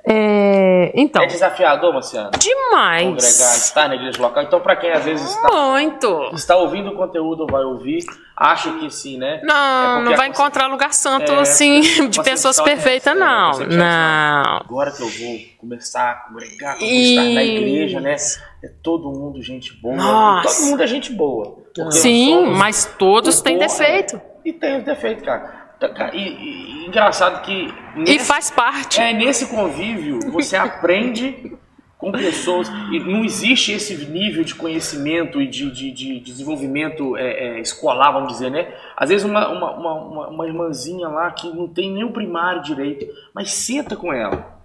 É, 0.07 0.93
então. 0.95 1.23
É 1.23 1.27
desafiador, 1.27 1.95
Marciano? 1.95 2.31
Demais. 2.39 3.07
Congregar, 3.07 3.57
estar 3.57 3.89
na 3.89 3.95
igreja 3.95 4.21
local. 4.21 4.43
Então, 4.43 4.61
para 4.61 4.77
quem 4.77 4.93
às 4.93 5.03
vezes 5.03 5.27
está, 5.27 5.51
Muito. 5.51 6.31
está 6.35 6.57
ouvindo 6.57 6.91
o 6.91 6.97
conteúdo, 6.97 7.47
vai 7.51 7.65
ouvir, 7.65 8.05
acha 8.37 8.73
que 8.79 8.91
sim, 8.91 9.19
né? 9.19 9.41
Não, 9.43 10.01
é 10.01 10.03
não 10.03 10.17
vai 10.17 10.29
encontrar 10.29 10.67
lugar 10.67 10.93
santo 10.93 11.33
é, 11.33 11.41
assim, 11.41 11.81
de 12.09 12.23
pessoas 12.23 12.61
perfeitas, 12.61 13.17
não. 13.17 13.59
não. 13.61 14.57
Agora 14.61 14.91
que 14.91 15.03
eu 15.03 15.09
vou 15.09 15.39
começar 15.59 16.11
a 16.11 16.15
congregar, 16.15 16.79
vou 16.79 16.89
estar 16.89 17.23
na 17.23 17.45
igreja, 17.45 18.01
né? 18.01 18.17
É 18.63 18.69
todo 18.83 19.11
mundo 19.11 19.43
gente 19.43 19.73
boa. 19.75 19.97
Nossa. 19.97 20.49
Todo 20.49 20.71
mundo 20.71 20.83
é 20.83 20.87
gente 20.87 21.13
boa. 21.13 21.65
Sim, 21.91 22.47
mas 22.47 22.85
todos 22.99 23.41
têm 23.41 23.59
defeito. 23.59 24.21
E 24.45 24.53
tem 24.53 24.79
os 24.79 24.85
defeitos, 24.85 25.25
cara. 25.25 25.65
Tá, 25.81 26.11
e, 26.15 26.19
e, 26.19 26.87
engraçado 26.87 27.43
que. 27.43 27.73
Nesse, 27.97 28.15
e 28.15 28.19
faz 28.19 28.51
parte. 28.51 29.01
É, 29.01 29.13
nesse 29.13 29.47
convívio, 29.47 30.21
você 30.31 30.57
aprende 30.57 31.57
com 32.05 32.13
pessoas. 32.13 32.69
E 32.93 33.01
não 33.01 33.25
existe 33.25 33.73
esse 33.73 33.97
nível 34.07 34.45
de 34.45 34.55
conhecimento 34.55 35.41
e 35.41 35.47
de, 35.47 35.71
de, 35.71 35.91
de 35.91 36.21
desenvolvimento 36.21 37.17
é, 37.17 37.57
é, 37.57 37.61
escolar, 37.61 38.13
vamos 38.13 38.33
dizer, 38.33 38.51
né? 38.51 38.75
Às 38.97 39.09
vezes 39.09 39.25
uma, 39.25 39.49
uma, 39.49 39.73
uma, 39.73 40.29
uma, 40.29 40.47
irmãzinha 40.47 41.09
lá 41.09 41.31
que 41.31 41.49
não 41.49 41.67
tem 41.67 41.91
nem 41.91 42.05
o 42.05 42.13
primário 42.13 42.63
direito, 42.63 43.07
mas 43.33 43.53
senta 43.53 43.97
com 43.97 44.13
ela. 44.13 44.63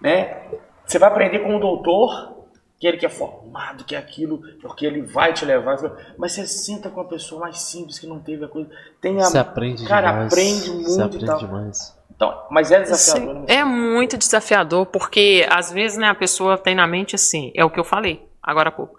Né? 0.00 0.42
Você 0.84 0.98
vai 0.98 1.08
aprender 1.08 1.40
com 1.40 1.56
o 1.56 1.60
doutor 1.60 2.36
que 2.78 2.86
ele 2.86 2.96
que 2.96 3.06
é 3.06 3.08
formado, 3.08 3.84
que 3.84 3.94
é 3.94 3.98
aquilo, 3.98 4.40
porque 4.60 4.86
ele 4.86 5.02
vai 5.02 5.32
te 5.32 5.44
levar. 5.44 5.76
Mas 6.16 6.32
você 6.32 6.46
senta 6.46 6.88
com 6.88 7.00
uma 7.00 7.08
pessoa 7.08 7.40
mais 7.40 7.58
simples 7.58 7.98
que 7.98 8.06
não 8.06 8.20
teve 8.20 8.44
a 8.44 8.48
coisa. 8.48 8.68
Tem 9.00 9.20
a, 9.20 9.24
você 9.24 9.38
aprende 9.38 9.84
cara, 9.84 10.12
demais. 10.12 10.32
aprende 10.32 10.70
muito 10.70 10.90
você 10.90 11.02
aprende 11.02 11.24
e 11.24 11.26
tal. 11.26 11.38
demais. 11.38 11.97
Então, 12.18 12.36
mas 12.50 12.72
é 12.72 12.82
desafiador. 12.82 13.34
Sim, 13.34 13.40
né? 13.42 13.46
é 13.46 13.64
muito 13.64 14.18
desafiador, 14.18 14.86
porque 14.86 15.46
às 15.48 15.70
vezes 15.70 15.96
né, 15.96 16.08
a 16.08 16.14
pessoa 16.16 16.58
tem 16.58 16.74
na 16.74 16.84
mente 16.84 17.14
assim, 17.14 17.52
é 17.54 17.64
o 17.64 17.70
que 17.70 17.78
eu 17.78 17.84
falei 17.84 18.20
agora 18.42 18.70
há 18.70 18.72
pouco. 18.72 18.98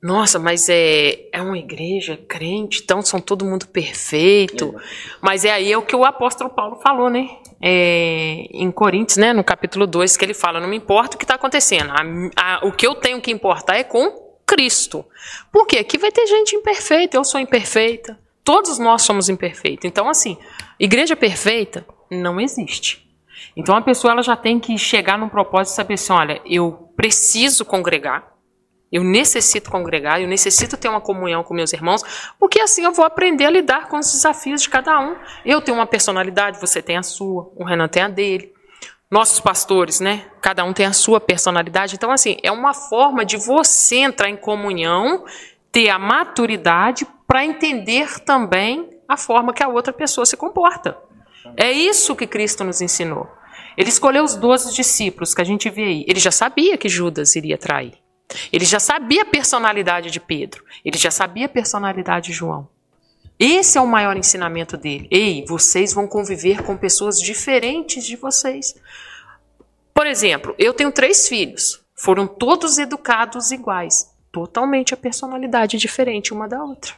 Nossa, 0.00 0.38
mas 0.38 0.68
é, 0.68 1.28
é 1.32 1.42
uma 1.42 1.58
igreja 1.58 2.16
crente, 2.28 2.82
então 2.84 3.02
são 3.02 3.20
todo 3.20 3.44
mundo 3.44 3.66
perfeito. 3.66 4.72
É. 4.78 4.82
Mas 5.20 5.44
é 5.44 5.50
aí 5.50 5.72
é 5.72 5.76
o 5.76 5.82
que 5.82 5.96
o 5.96 6.04
apóstolo 6.04 6.48
Paulo 6.48 6.76
falou, 6.76 7.10
né? 7.10 7.28
É, 7.60 8.46
em 8.52 8.70
Coríntios, 8.70 9.16
né, 9.16 9.32
no 9.32 9.42
capítulo 9.42 9.84
2, 9.84 10.16
que 10.16 10.24
ele 10.24 10.34
fala: 10.34 10.60
Não 10.60 10.68
me 10.68 10.76
importa 10.76 11.16
o 11.16 11.18
que 11.18 11.24
está 11.24 11.34
acontecendo, 11.34 11.90
a, 11.90 12.02
a, 12.36 12.66
o 12.68 12.70
que 12.70 12.86
eu 12.86 12.94
tenho 12.94 13.20
que 13.20 13.32
importar 13.32 13.78
é 13.78 13.82
com 13.82 14.38
Cristo. 14.46 15.04
Por 15.50 15.66
quê? 15.66 15.78
Aqui 15.78 15.98
vai 15.98 16.12
ter 16.12 16.24
gente 16.28 16.54
imperfeita, 16.54 17.16
eu 17.16 17.24
sou 17.24 17.40
imperfeita, 17.40 18.16
todos 18.44 18.78
nós 18.78 19.02
somos 19.02 19.28
imperfeitos. 19.28 19.84
Então, 19.84 20.08
assim, 20.08 20.38
igreja 20.78 21.16
perfeita 21.16 21.84
não 22.10 22.40
existe. 22.40 23.08
Então, 23.56 23.76
a 23.76 23.82
pessoa 23.82 24.12
ela 24.12 24.22
já 24.22 24.36
tem 24.36 24.58
que 24.58 24.76
chegar 24.76 25.18
num 25.18 25.28
propósito 25.28 25.72
e 25.72 25.76
saber 25.76 25.94
assim: 25.94 26.12
olha, 26.12 26.40
eu 26.44 26.92
preciso 26.96 27.64
congregar 27.64 28.38
eu 28.90 29.04
necessito 29.04 29.70
congregar, 29.70 30.20
eu 30.20 30.28
necessito 30.28 30.76
ter 30.76 30.88
uma 30.88 31.00
comunhão 31.00 31.44
com 31.44 31.52
meus 31.52 31.72
irmãos, 31.72 32.02
porque 32.38 32.60
assim 32.60 32.84
eu 32.84 32.92
vou 32.92 33.04
aprender 33.04 33.44
a 33.44 33.50
lidar 33.50 33.88
com 33.88 33.98
os 33.98 34.10
desafios 34.10 34.62
de 34.62 34.70
cada 34.70 34.98
um. 34.98 35.14
Eu 35.44 35.60
tenho 35.60 35.76
uma 35.76 35.86
personalidade, 35.86 36.58
você 36.58 36.80
tem 36.80 36.96
a 36.96 37.02
sua, 37.02 37.52
o 37.54 37.64
Renan 37.64 37.88
tem 37.88 38.02
a 38.02 38.08
dele. 38.08 38.52
Nossos 39.10 39.40
pastores, 39.40 40.00
né? 40.00 40.26
Cada 40.40 40.64
um 40.64 40.72
tem 40.74 40.84
a 40.84 40.92
sua 40.92 41.18
personalidade. 41.18 41.94
Então, 41.94 42.10
assim, 42.10 42.36
é 42.42 42.52
uma 42.52 42.74
forma 42.74 43.24
de 43.24 43.38
você 43.38 43.96
entrar 43.96 44.28
em 44.28 44.36
comunhão, 44.36 45.24
ter 45.72 45.88
a 45.88 45.98
maturidade 45.98 47.06
para 47.26 47.42
entender 47.42 48.20
também 48.20 48.86
a 49.08 49.16
forma 49.16 49.54
que 49.54 49.62
a 49.62 49.68
outra 49.68 49.94
pessoa 49.94 50.26
se 50.26 50.36
comporta. 50.36 50.98
É 51.56 51.70
isso 51.72 52.16
que 52.16 52.26
Cristo 52.26 52.64
nos 52.64 52.80
ensinou. 52.80 53.28
Ele 53.76 53.88
escolheu 53.88 54.24
os 54.24 54.34
doze 54.34 54.74
discípulos 54.74 55.34
que 55.34 55.42
a 55.42 55.44
gente 55.44 55.70
vê 55.70 55.84
aí. 55.84 56.04
Ele 56.08 56.18
já 56.18 56.30
sabia 56.30 56.76
que 56.76 56.88
Judas 56.88 57.36
iria 57.36 57.56
trair. 57.56 57.94
Ele 58.52 58.64
já 58.64 58.78
sabia 58.78 59.22
a 59.22 59.26
personalidade 59.26 60.10
de 60.10 60.20
Pedro, 60.20 60.64
ele 60.84 60.98
já 60.98 61.10
sabia 61.10 61.46
a 61.46 61.48
personalidade 61.48 62.26
de 62.26 62.32
João. 62.32 62.68
Esse 63.38 63.78
é 63.78 63.80
o 63.80 63.86
maior 63.86 64.16
ensinamento 64.16 64.76
dele. 64.76 65.06
Ei, 65.10 65.44
vocês 65.46 65.94
vão 65.94 66.08
conviver 66.08 66.62
com 66.64 66.76
pessoas 66.76 67.20
diferentes 67.20 68.04
de 68.04 68.16
vocês. 68.16 68.74
Por 69.94 70.06
exemplo, 70.06 70.54
eu 70.58 70.74
tenho 70.74 70.90
três 70.90 71.28
filhos. 71.28 71.80
Foram 71.94 72.26
todos 72.26 72.78
educados 72.78 73.52
iguais. 73.52 74.12
Totalmente 74.32 74.92
a 74.92 74.96
personalidade 74.96 75.76
diferente 75.76 76.34
uma 76.34 76.48
da 76.48 76.62
outra. 76.62 76.94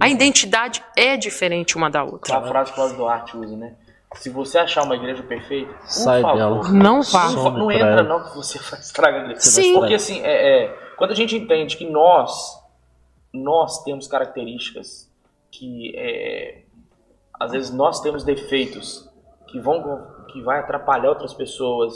A 0.00 0.08
identidade 0.08 0.82
é 0.96 1.16
diferente 1.16 1.76
uma 1.76 1.90
da 1.90 2.02
outra. 2.02 2.38
A 2.38 2.42
frase 2.42 2.72
que 2.72 2.80
o 2.80 2.88
Duarte 2.94 3.36
usa, 3.36 3.56
né? 3.56 3.74
Se 4.14 4.28
você 4.28 4.58
achar 4.58 4.82
uma 4.82 4.96
igreja 4.96 5.22
perfeita, 5.22 5.72
por 5.72 5.88
Sai 5.88 6.20
favor, 6.20 6.36
dela. 6.36 6.68
não 6.72 7.02
vá. 7.02 7.30
Não, 7.30 7.50
não 7.50 7.70
entra 7.70 8.02
não 8.02 8.24
que 8.24 8.34
você 8.34 8.58
estraga 8.58 9.18
a 9.18 9.20
igreja. 9.20 9.40
Sim. 9.40 9.74
Porque 9.74 9.94
assim, 9.94 10.20
é, 10.22 10.64
é, 10.64 10.78
quando 10.96 11.12
a 11.12 11.14
gente 11.14 11.36
entende 11.36 11.76
que 11.76 11.88
nós, 11.88 12.58
nós 13.32 13.84
temos 13.84 14.08
características 14.08 15.08
que 15.50 15.92
é, 15.96 16.62
às 17.38 17.52
vezes 17.52 17.70
nós 17.70 18.00
temos 18.00 18.24
defeitos 18.24 19.08
que 19.48 19.60
vão 19.60 20.18
que 20.32 20.42
vai 20.42 20.60
atrapalhar 20.60 21.10
outras 21.10 21.34
pessoas, 21.34 21.94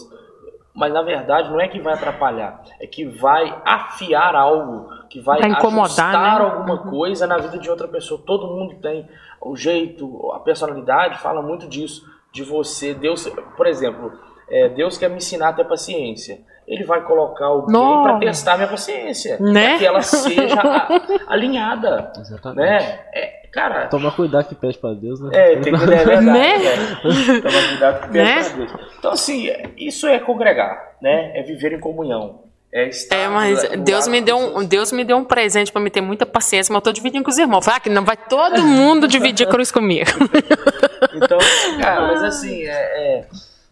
mas 0.75 0.93
na 0.93 1.03
verdade 1.03 1.51
não 1.51 1.61
é 1.61 1.69
que 1.69 1.79
vai 1.79 1.95
atrapalhar, 1.95 2.63
é 2.81 2.87
que 2.87 3.05
vai 3.05 3.63
afiar 3.65 4.35
algo, 4.35 4.89
que 5.09 5.21
vai 5.21 5.39
incomodar, 5.39 5.85
ajustar 5.85 6.39
né? 6.41 6.45
alguma 6.45 6.75
uhum. 6.83 6.91
coisa 6.91 7.27
na 7.27 7.39
vida 7.39 7.59
de 7.59 7.71
outra 7.71 7.87
pessoa. 7.87 8.21
Todo 8.27 8.49
mundo 8.49 8.75
tem 8.83 9.09
o 9.41 9.57
jeito, 9.57 10.33
a 10.33 10.41
personalidade 10.41 11.19
fala 11.21 11.41
muito 11.41 11.69
disso, 11.69 12.05
de 12.33 12.43
você, 12.43 12.93
Deus, 12.93 13.29
por 13.57 13.67
exemplo, 13.69 14.13
é, 14.51 14.69
Deus 14.69 14.99
quer 14.99 15.09
me 15.09 15.19
ensinar 15.19 15.51
a 15.51 15.53
ter 15.53 15.65
paciência. 15.65 16.41
Ele 16.67 16.85
vai 16.85 17.03
colocar 17.03 17.47
alguém 17.47 18.03
para 18.03 18.19
testar 18.19 18.57
minha 18.57 18.69
consciência. 18.69 19.37
Né? 19.39 19.71
Para 19.71 19.79
que 19.79 19.87
ela 19.87 20.03
seja 20.03 20.89
alinhada. 21.29 22.13
Exatamente. 22.19 22.59
Né? 22.59 23.01
É, 23.15 23.43
cara. 23.53 23.87
Toma 23.89 24.11
cuidado 24.11 24.49
que 24.49 24.55
pede 24.55 24.79
para 24.79 24.95
Deus, 24.95 25.21
né? 25.21 25.31
É, 25.33 25.57
tem 25.57 25.75
que 25.75 25.83
é 25.83 25.87
verdade. 25.87 26.25
Né? 26.25 26.67
É. 26.67 27.41
Toma 27.41 27.69
cuidado 27.69 28.01
que 28.03 28.09
pede 28.09 28.25
né? 28.25 28.43
para 28.43 28.57
Deus. 28.57 28.73
Então, 28.99 29.13
assim, 29.13 29.49
isso 29.77 30.07
é 30.07 30.19
congregar, 30.19 30.97
né? 31.01 31.33
É 31.39 31.43
viver 31.43 31.73
em 31.73 31.81
comunhão. 31.81 32.45
É, 32.77 32.91
é, 33.13 33.29
mas 33.29 33.63
Deus 33.85 34.09
me, 34.09 34.21
deu 34.21 34.37
um, 34.37 34.65
Deus 34.65 34.91
me 34.91 35.05
deu 35.05 35.17
um 35.17 35.25
presente 35.25 35.71
para 35.71 35.81
me 35.81 35.91
ter 35.91 36.01
muita 36.01 36.27
paciência, 36.27 36.73
mas 36.73 36.81
eu 36.81 36.83
tô 36.83 36.93
dividindo 36.93 37.23
com 37.23 37.31
os 37.31 37.39
irmãos. 37.39 37.65
Falei, 37.65 37.79
ah, 37.79 37.81
que 37.81 37.89
não 37.89 38.05
vai 38.05 38.17
todo 38.17 38.61
mundo 38.65 39.07
dividir 39.07 39.47
a 39.47 39.51
cruz 39.51 39.71
comigo. 39.71 40.11
então, 41.15 41.39
cara, 41.81 42.09
mas 42.09 42.25
assim, 42.25 42.65
é, 42.65 42.73
é 42.73 43.29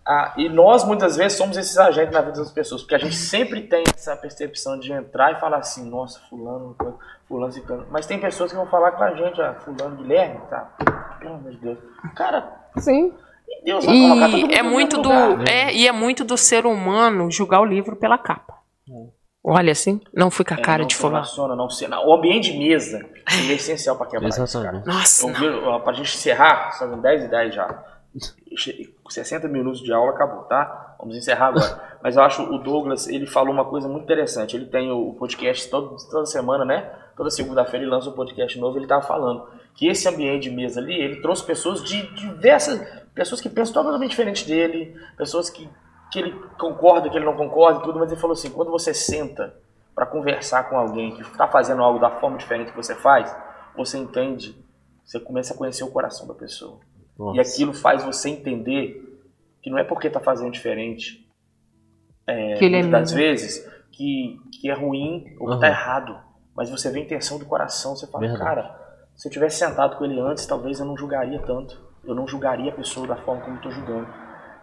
ah, 0.06 0.34
e 0.36 0.48
nós 0.48 0.84
muitas 0.84 1.16
vezes 1.16 1.38
somos 1.38 1.56
esses 1.56 1.78
agentes 1.78 2.12
na 2.12 2.20
vida 2.20 2.38
das 2.38 2.50
pessoas, 2.50 2.82
porque 2.82 2.94
a 2.94 2.98
gente 2.98 3.14
sempre 3.14 3.62
tem 3.62 3.84
essa 3.94 4.16
percepção 4.16 4.78
de 4.78 4.92
entrar 4.92 5.32
e 5.32 5.40
falar 5.40 5.58
assim, 5.58 5.88
nossa, 5.88 6.20
fulano, 6.28 6.76
fulano, 7.28 7.52
ciclano. 7.52 7.86
Mas 7.90 8.06
tem 8.06 8.18
pessoas 8.18 8.50
que 8.50 8.56
vão 8.56 8.66
falar 8.66 8.92
com 8.92 9.04
a 9.04 9.14
gente, 9.14 9.40
ah, 9.40 9.54
fulano, 9.54 9.96
Guilherme, 9.96 10.40
tá? 10.50 10.72
Pelo 11.20 11.34
amor 11.34 11.52
de 11.52 11.58
Deus. 11.58 11.78
Cara, 12.16 12.52
sim. 12.78 13.14
Deus 13.64 13.84
vai 13.84 13.94
e 13.94 14.54
é 14.54 14.62
muito 14.62 15.00
do 15.00 15.08
lugar, 15.08 15.48
é 15.48 15.72
e 15.72 15.86
é 15.86 15.92
muito 15.92 16.24
do 16.24 16.36
ser 16.36 16.66
humano 16.66 17.30
julgar 17.30 17.60
o 17.60 17.64
livro 17.64 17.94
pela 17.94 18.18
capa. 18.18 18.54
Hum. 18.88 19.10
Olha 19.44 19.72
assim, 19.72 20.00
não 20.14 20.30
fui 20.30 20.44
com 20.44 20.54
a 20.54 20.56
é, 20.56 20.60
cara 20.60 20.84
de 20.84 20.94
fulano. 20.94 21.26
Não, 21.36 21.48
não, 21.48 21.68
não, 21.88 22.06
o 22.06 22.14
ambiente 22.14 22.52
de 22.52 22.58
mesa 22.58 23.04
é 23.28 23.52
essencial 23.52 23.96
para 23.96 24.06
quebrar. 24.06 24.28
Exatamente. 24.28 24.86
Nossa. 24.86 25.26
Para 25.80 25.92
a 25.92 25.94
gente 25.94 26.14
encerrar, 26.14 26.70
são 26.72 27.00
10 27.00 27.24
e 27.24 27.28
10 27.28 27.54
já. 27.54 27.84
60 29.12 29.48
minutos 29.48 29.80
de 29.80 29.92
aula 29.92 30.10
acabou, 30.10 30.42
tá? 30.44 30.96
Vamos 30.98 31.16
encerrar 31.16 31.48
agora. 31.48 31.98
Mas 32.02 32.16
eu 32.16 32.22
acho 32.22 32.42
o 32.42 32.58
Douglas, 32.58 33.06
ele 33.08 33.26
falou 33.26 33.52
uma 33.52 33.64
coisa 33.64 33.88
muito 33.88 34.04
interessante. 34.04 34.56
Ele 34.56 34.66
tem 34.66 34.90
o 34.90 35.14
podcast 35.14 35.70
todo, 35.70 35.96
toda 36.10 36.26
semana, 36.26 36.64
né? 36.64 36.90
Toda 37.16 37.30
segunda-feira 37.30 37.84
ele 37.84 37.90
lança 37.90 38.10
um 38.10 38.12
podcast 38.12 38.58
novo. 38.58 38.76
Ele 38.76 38.84
estava 38.84 39.02
falando 39.02 39.46
que 39.74 39.86
esse 39.86 40.08
ambiente 40.08 40.48
de 40.48 40.50
mesa 40.50 40.80
ali, 40.80 40.94
ele 40.94 41.20
trouxe 41.20 41.44
pessoas 41.44 41.82
de 41.82 42.02
diversas, 42.14 42.80
pessoas 43.14 43.40
que 43.40 43.48
pensam 43.48 43.74
totalmente 43.74 44.10
diferente 44.10 44.46
dele, 44.46 44.96
pessoas 45.16 45.48
que, 45.48 45.68
que 46.10 46.18
ele 46.18 46.32
concorda, 46.58 47.08
que 47.08 47.16
ele 47.16 47.24
não 47.24 47.36
concorda 47.36 47.80
e 47.80 47.82
tudo. 47.82 47.98
Mas 47.98 48.10
ele 48.10 48.20
falou 48.20 48.34
assim: 48.34 48.50
quando 48.50 48.70
você 48.70 48.92
senta 48.92 49.54
para 49.94 50.06
conversar 50.06 50.68
com 50.68 50.76
alguém 50.76 51.14
que 51.14 51.22
está 51.22 51.46
fazendo 51.46 51.82
algo 51.82 51.98
da 51.98 52.10
forma 52.10 52.38
diferente 52.38 52.70
que 52.70 52.76
você 52.76 52.94
faz, 52.94 53.34
você 53.76 53.98
entende, 53.98 54.56
você 55.04 55.20
começa 55.20 55.54
a 55.54 55.56
conhecer 55.56 55.84
o 55.84 55.90
coração 55.90 56.26
da 56.26 56.34
pessoa. 56.34 56.78
Nossa. 57.22 57.36
E 57.36 57.40
aquilo 57.40 57.72
faz 57.72 58.02
você 58.02 58.30
entender 58.30 59.00
que 59.62 59.70
não 59.70 59.78
é 59.78 59.84
porque 59.84 60.08
está 60.08 60.18
fazendo 60.18 60.50
diferente, 60.50 61.24
é, 62.26 62.54
que 62.54 62.68
muitas 62.68 62.88
é 62.88 62.90
das 62.90 63.12
vezes, 63.12 63.72
que, 63.92 64.40
que 64.60 64.68
é 64.68 64.74
ruim 64.74 65.36
ou 65.38 65.48
que 65.48 65.54
está 65.54 65.68
errado. 65.68 66.18
Mas 66.54 66.68
você 66.68 66.90
vê 66.90 66.98
a 66.98 67.02
intenção 67.02 67.38
do 67.38 67.46
coração, 67.46 67.94
você 67.94 68.08
fala, 68.08 68.26
Verdade. 68.26 68.44
cara, 68.44 68.82
se 69.14 69.28
eu 69.28 69.32
tivesse 69.32 69.58
sentado 69.58 69.96
com 69.96 70.04
ele 70.04 70.18
antes, 70.18 70.44
talvez 70.46 70.80
eu 70.80 70.86
não 70.86 70.96
julgaria 70.96 71.38
tanto. 71.40 71.80
Eu 72.04 72.14
não 72.14 72.26
julgaria 72.26 72.72
a 72.72 72.74
pessoa 72.74 73.06
da 73.06 73.16
forma 73.16 73.42
como 73.42 73.56
estou 73.56 73.70
julgando. 73.70 74.08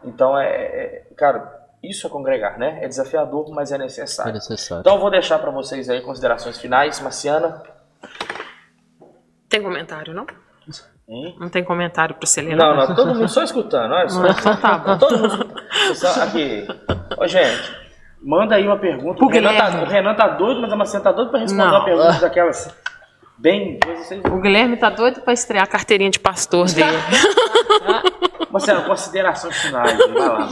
Então, 0.04 0.38
é, 0.38 0.50
é, 0.50 1.08
cara, 1.16 1.70
isso 1.82 2.06
é 2.06 2.10
congregar, 2.10 2.60
né? 2.60 2.84
É 2.84 2.88
desafiador, 2.90 3.50
mas 3.52 3.72
é 3.72 3.78
necessário. 3.78 4.32
É 4.32 4.34
necessário. 4.34 4.82
Então, 4.82 4.96
eu 4.96 5.00
vou 5.00 5.10
deixar 5.10 5.40
para 5.40 5.50
vocês 5.50 5.90
aí 5.90 6.02
considerações 6.02 6.60
finais. 6.60 7.00
Marciana? 7.00 7.64
Tem 9.48 9.64
comentário, 9.64 10.14
não? 10.14 10.28
Hein? 11.10 11.36
Não 11.40 11.50
tem 11.50 11.64
comentário 11.64 12.14
para 12.14 12.28
você 12.28 12.40
ler, 12.40 12.56
não? 12.56 12.76
Não, 12.76 12.88
não, 12.88 12.96
todo 12.96 13.16
mundo 13.16 13.28
só 13.28 13.42
escutando. 13.42 13.92
Olha 13.92 14.10
só. 14.10 14.22
Então 14.30 14.56
tá 14.58 14.78
bom. 14.78 14.98
Todo 14.98 15.18
mundo 15.18 15.54
Aqui. 16.22 16.68
Ô, 17.18 17.28
gente, 17.28 17.76
manda 18.22 18.54
aí 18.54 18.68
uma 18.68 18.78
pergunta. 18.78 19.24
O 19.24 19.28
Renan, 19.28 19.56
tá, 19.56 19.70
o 19.82 19.86
Renan 19.86 20.14
tá 20.14 20.28
doido, 20.28 20.62
mas 20.62 20.72
a 20.72 20.76
Marcena 20.76 21.04
tá 21.04 21.12
doido 21.12 21.32
para 21.32 21.40
responder 21.40 21.64
não. 21.64 21.78
uma 21.78 21.86
pergunta 21.86 22.20
daquelas 22.20 22.76
bem... 23.40 23.80
O 24.32 24.40
Guilherme 24.40 24.78
tá 24.78 24.92
doido 24.92 25.22
para 25.22 25.34
estrear 25.34 25.64
a 25.64 25.68
carteirinha 25.68 26.12
de 26.12 26.20
pastor 26.20 26.68
dele. 26.72 26.98
Marcelo, 28.52 28.84
considerações 28.84 29.58
finais. 29.58 29.98
Vai 29.98 30.28
lá. 30.28 30.50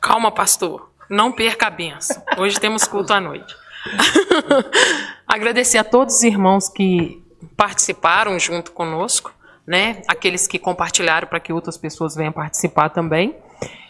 Calma, 0.00 0.30
pastor. 0.30 0.88
Não 1.10 1.30
perca 1.30 1.66
a 1.66 1.70
benção. 1.70 2.22
Hoje 2.38 2.58
temos 2.58 2.84
culto 2.84 3.12
à 3.12 3.20
noite. 3.20 3.54
Agradecer 5.28 5.76
a 5.76 5.84
todos 5.84 6.16
os 6.16 6.22
irmãos 6.22 6.68
que 6.68 7.22
participaram 7.56 8.38
junto 8.38 8.72
conosco 8.72 9.36
né? 9.66 10.02
Aqueles 10.06 10.46
que 10.46 10.58
compartilharam 10.58 11.26
para 11.26 11.40
que 11.40 11.52
outras 11.52 11.76
pessoas 11.76 12.14
venham 12.14 12.32
participar 12.32 12.90
também. 12.90 13.36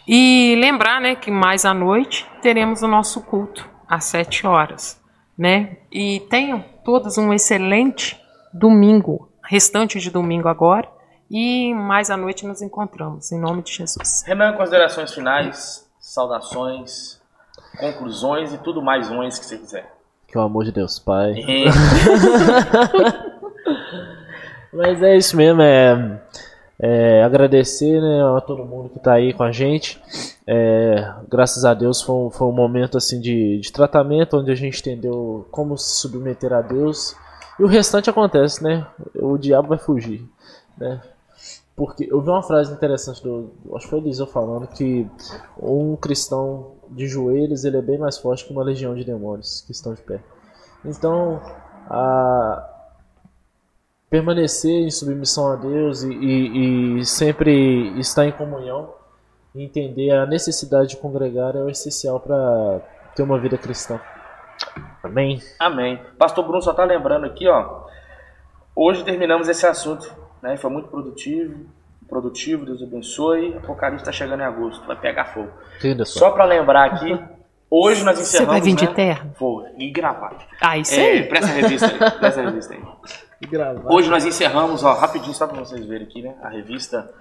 E 0.09 0.57
lembrar, 0.61 1.01
né, 1.01 1.17
que 1.17 1.31
mais 1.31 1.65
à 1.65 1.75
noite 1.75 2.27
teremos 2.41 2.83
o 2.83 2.89
nosso 2.89 3.21
culto 3.23 3.69
às 3.89 4.05
sete 4.05 4.47
horas, 4.47 5.01
né? 5.37 5.79
E 5.91 6.21
tenham 6.31 6.65
todos 6.85 7.19
um 7.19 7.33
excelente 7.33 8.21
domingo, 8.53 9.29
restante 9.45 9.99
de 9.99 10.11
domingo 10.11 10.49
agora. 10.49 10.89
E 11.29 11.75
mais 11.75 12.09
à 12.09 12.17
noite 12.17 12.47
nos 12.47 12.63
encontramos, 12.63 13.33
em 13.33 13.41
nome 13.41 13.63
de 13.63 13.73
Jesus. 13.73 14.23
Renan, 14.25 14.53
considerações 14.53 15.13
finais, 15.13 15.85
saudações, 15.99 17.21
conclusões 17.81 18.53
e 18.53 18.59
tudo 18.59 18.81
mais 18.81 19.11
uns 19.11 19.41
que 19.41 19.45
você 19.45 19.59
quiser. 19.59 19.93
Que 20.29 20.39
o 20.39 20.41
amor 20.41 20.65
de 20.65 20.71
Deus 20.71 21.01
Pai. 21.01 21.35
Mas 24.73 25.03
é 25.03 25.17
isso 25.17 25.37
mesmo, 25.37 25.63
é, 25.63 26.21
é 26.79 27.23
agradecer 27.23 28.01
né, 28.01 28.23
a 28.37 28.41
todo 28.41 28.65
mundo 28.65 28.91
que 28.91 28.99
está 28.99 29.15
aí 29.15 29.33
com 29.33 29.43
a 29.43 29.53
gente. 29.53 30.01
É, 30.47 31.13
graças 31.29 31.65
a 31.65 31.75
Deus 31.75 32.03
foi 32.03 32.15
um, 32.15 32.31
foi 32.31 32.47
um 32.47 32.53
momento 32.53 32.97
assim 32.97 33.21
de, 33.21 33.59
de 33.59 33.73
tratamento 33.73 34.37
onde 34.39 34.51
a 34.51 34.55
gente 34.55 34.81
entendeu 34.81 35.47
como 35.51 35.77
se 35.77 36.01
submeter 36.01 36.53
a 36.53 36.61
Deus. 36.61 37.17
E 37.59 37.65
o 37.65 37.67
restante 37.67 38.11
acontece, 38.11 38.63
né? 38.63 38.87
O 39.15 39.39
diabo 39.39 39.69
vai 39.69 39.79
fugir, 39.79 40.23
né? 40.77 41.01
Porque 41.75 42.09
eu 42.11 42.21
vi 42.23 42.31
uma 42.31 42.43
frase 42.43 42.73
interessante 42.73 43.23
do, 43.23 43.51
acho 43.75 43.85
que 43.85 43.91
foi 43.91 43.99
Eliseu 43.99 44.27
falando 44.27 44.67
que 44.67 45.07
um 45.61 45.95
cristão 45.95 46.73
de 46.91 47.07
joelhos 47.07 47.65
ele 47.65 47.77
é 47.77 47.83
bem 47.83 47.99
mais 47.99 48.17
forte 48.17 48.47
que 48.47 48.53
uma 48.53 48.63
legião 48.63 48.95
de 48.95 49.05
demônios 49.05 49.61
que 49.61 49.73
estão 49.73 49.93
de 49.93 50.01
pé. 50.01 50.21
Então, 50.85 51.41
a, 51.91 52.76
permanecer 54.17 54.87
em 54.87 54.91
submissão 54.91 55.53
a 55.53 55.57
Deus 55.57 56.03
e, 56.03 56.11
e, 56.11 56.99
e 56.99 57.05
sempre 57.05 57.99
estar 57.99 58.25
em 58.25 58.33
comunhão 58.33 58.95
e 59.55 59.63
entender 59.63 60.11
a 60.11 60.25
necessidade 60.25 60.89
de 60.89 60.97
congregar 60.97 61.55
é 61.55 61.59
o 61.59 61.69
essencial 61.69 62.19
para 62.19 62.81
ter 63.15 63.23
uma 63.23 63.39
vida 63.39 63.59
cristã. 63.59 64.01
Amém. 65.03 65.43
Amém. 65.59 66.01
Pastor 66.19 66.45
Bruno 66.45 66.63
só 66.63 66.71
está 66.71 66.85
lembrando 66.85 67.27
aqui, 67.27 67.47
ó. 67.47 67.85
Hoje 68.75 69.05
terminamos 69.05 69.51
esse 69.51 69.67
assunto, 69.67 70.11
né? 70.43 70.57
Foi 70.57 70.71
muito 70.71 70.89
produtivo, 70.89 71.67
produtivo. 72.09 72.65
Deus 72.65 72.83
abençoe. 72.83 73.55
Apocalipse 73.55 74.03
está 74.03 74.13
chegando 74.13 74.41
em 74.41 74.47
agosto, 74.47 74.87
vai 74.87 74.97
pegar 74.97 75.27
fogo. 75.27 75.51
Só 76.07 76.31
para 76.31 76.47
lembrar 76.47 76.87
aqui, 76.87 77.19
hoje 77.71 78.03
nós 78.03 78.19
encerramos. 78.19 78.55
Você 78.55 78.61
vai 78.61 78.61
vir 78.63 78.77
de 78.77 78.87
né? 78.87 78.95
terra? 78.95 79.31
Vou 79.39 79.67
e 79.77 79.91
gravado. 79.91 80.43
Ah, 80.59 80.79
isso 80.79 80.95
é, 80.95 81.11
aí. 81.11 81.29
Presta 81.29 81.53
revista 81.53 81.87
aí. 81.87 82.19
Presta 82.19 82.41
revista 82.41 82.75
aí. 82.75 82.81
Hoje 83.91 84.09
nós 84.09 84.25
encerramos, 84.25 84.83
ó, 84.83 84.95
rapidinho, 84.95 85.35
só 85.35 85.47
para 85.47 85.59
vocês 85.59 85.85
verem 85.85 86.07
aqui, 86.07 86.23
né? 86.23 86.35
A 86.43 86.49
revista 86.49 87.13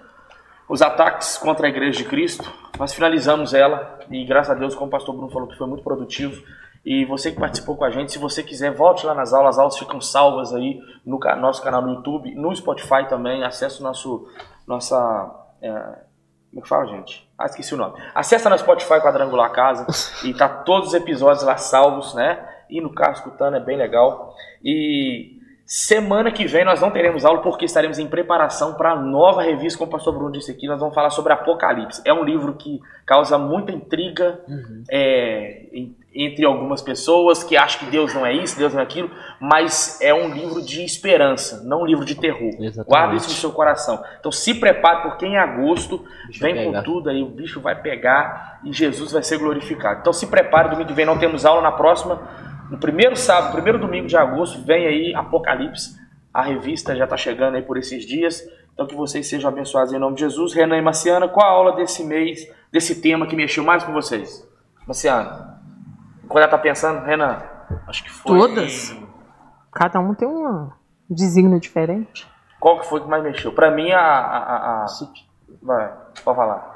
Os 0.70 0.82
Ataques 0.82 1.38
contra 1.38 1.68
a 1.68 1.70
Igreja 1.70 2.04
de 2.04 2.06
Cristo. 2.06 2.50
Nós 2.80 2.94
finalizamos 2.94 3.54
ela 3.54 4.00
e, 4.10 4.24
graças 4.26 4.56
a 4.56 4.58
Deus, 4.58 4.74
como 4.74 4.88
o 4.88 4.92
pastor 4.92 5.14
Bruno 5.14 5.30
falou, 5.30 5.48
que 5.48 5.58
foi 5.58 5.68
muito 5.68 5.84
produtivo. 5.84 6.42
E 6.86 7.04
você 7.04 7.32
que 7.32 7.40
participou 7.40 7.76
com 7.76 7.84
a 7.84 7.90
gente, 7.90 8.14
se 8.14 8.18
você 8.18 8.44
quiser, 8.44 8.72
volte 8.72 9.06
lá 9.06 9.14
nas 9.14 9.34
aulas. 9.34 9.56
As 9.56 9.60
aulas 9.60 9.78
ficam 9.78 10.00
salvas 10.00 10.54
aí 10.54 10.80
no 11.06 11.20
nosso 11.42 11.62
canal 11.62 11.82
no 11.82 11.96
YouTube, 11.96 12.34
no 12.36 12.56
Spotify 12.56 13.08
também. 13.10 13.44
Acesse 13.44 13.82
o 13.82 13.84
nosso. 13.84 14.28
Nossa. 14.66 14.96
É, 15.62 15.70
como 15.72 16.60
é 16.60 16.62
que 16.62 16.70
fala, 16.70 16.86
gente? 16.86 17.30
Ah, 17.38 17.46
esqueci 17.46 17.74
o 17.74 17.78
nome. 17.78 18.02
Acesse 18.14 18.48
no 18.48 18.58
Spotify 18.58 19.02
Quadrangular 19.02 19.52
Casa 19.52 19.86
e 20.24 20.34
tá 20.34 20.48
todos 20.48 20.90
os 20.90 20.94
episódios 20.94 21.44
lá 21.44 21.58
salvos, 21.58 22.14
né? 22.14 22.48
E 22.70 22.80
no 22.80 22.94
carro 22.94 23.14
escutando, 23.14 23.58
é 23.58 23.60
bem 23.60 23.78
legal. 23.78 24.34
E 24.64 25.35
Semana 25.66 26.32
que 26.32 26.46
vem 26.46 26.64
nós 26.64 26.80
não 26.80 26.92
teremos 26.92 27.26
aula 27.26 27.42
porque 27.42 27.66
estaremos 27.66 27.98
em 27.98 28.06
preparação 28.06 28.76
para 28.76 28.92
a 28.92 28.96
nova 28.96 29.42
revista, 29.42 29.80
como 29.80 29.90
o 29.90 29.92
pastor 29.92 30.14
Bruno 30.14 30.32
disse 30.32 30.52
aqui, 30.52 30.68
nós 30.68 30.80
vamos 30.80 30.94
falar 30.94 31.10
sobre 31.10 31.34
Apocalipse. 31.34 32.04
É 32.06 32.14
um 32.14 32.24
livro 32.24 32.54
que 32.54 32.80
causa 33.04 33.36
muita 33.40 33.72
intriga 33.72 34.40
uhum. 34.48 34.84
é, 34.92 35.64
entre 36.14 36.46
algumas 36.46 36.84
pessoas 36.84 37.44
que 37.44 37.58
acham 37.58 37.80
que 37.80 37.88
Deus 37.88 38.14
não 38.14 38.24
é 38.24 38.32
isso, 38.32 38.56
Deus 38.56 38.74
não 38.74 38.80
é 38.80 38.84
aquilo, 38.84 39.10
mas 39.40 40.00
é 40.02 40.14
um 40.14 40.32
livro 40.32 40.62
de 40.62 40.84
esperança, 40.84 41.64
não 41.64 41.82
um 41.82 41.86
livro 41.86 42.06
de 42.06 42.14
terror. 42.14 42.54
Exatamente. 42.60 42.88
Guarda 42.88 43.16
isso 43.16 43.30
no 43.30 43.36
seu 43.36 43.52
coração. 43.52 44.04
Então 44.20 44.32
se 44.32 44.54
prepare, 44.54 45.02
porque 45.02 45.26
em 45.26 45.36
agosto 45.36 46.06
vem 46.40 46.72
com 46.72 46.84
tudo 46.84 47.10
aí, 47.10 47.24
o 47.24 47.28
bicho 47.28 47.60
vai 47.60 47.74
pegar 47.74 48.60
e 48.64 48.72
Jesus 48.72 49.12
vai 49.12 49.24
ser 49.24 49.40
glorificado. 49.40 50.02
Então 50.02 50.14
se 50.14 50.28
prepare, 50.28 50.70
domingo 50.70 50.90
que 50.90 50.94
vem 50.94 51.08
não 51.08 51.18
temos 51.18 51.44
aula, 51.44 51.64
na 51.64 51.72
próxima 51.72 52.22
no 52.70 52.78
primeiro 52.78 53.16
sábado, 53.16 53.54
primeiro 53.54 53.80
domingo 53.80 54.08
de 54.08 54.18
agosto, 54.18 54.64
vem 54.64 54.86
aí 54.88 55.16
Apocalipse. 55.16 56.00
A 56.34 56.42
revista 56.42 56.96
já 56.96 57.06
está 57.06 57.16
chegando 57.16 57.56
aí 57.56 57.62
por 57.62 57.78
esses 57.78 58.06
dias. 58.06 58.42
Então 58.74 58.86
que 58.86 58.96
vocês 58.96 59.28
sejam 59.28 59.50
abençoados 59.50 59.94
em 59.94 60.00
nome 60.00 60.16
de 60.16 60.22
Jesus. 60.22 60.54
Renan 60.54 60.78
e 60.78 60.82
Marciana, 60.82 61.28
qual 61.28 61.48
a 61.48 61.52
aula 61.52 61.76
desse 61.76 62.04
mês, 62.04 62.52
desse 62.72 63.02
tema 63.02 63.26
que 63.26 63.36
mexeu 63.36 63.64
mais 63.64 63.84
com 63.84 63.94
vocês? 63.94 64.46
Marciana. 64.86 65.62
Quando 66.28 66.44
ela 66.44 66.52
tá 66.52 66.58
pensando, 66.58 67.06
Renan, 67.06 67.42
acho 67.88 68.04
que 68.04 68.12
foi. 68.12 68.38
Todas? 68.38 68.96
Cada 69.72 70.00
um 70.00 70.14
tem 70.14 70.28
um 70.28 70.70
desígnio 71.10 71.60
diferente. 71.60 72.28
Qual 72.60 72.80
que 72.80 72.88
foi 72.88 73.00
que 73.00 73.08
mais 73.08 73.24
mexeu? 73.24 73.54
Pra 73.54 73.72
mim, 73.72 73.92
a. 73.92 74.00
a, 74.00 74.38
a, 74.38 74.84
a... 74.84 74.88
Vai, 75.62 75.94
pode 76.24 76.36
falar. 76.36 76.75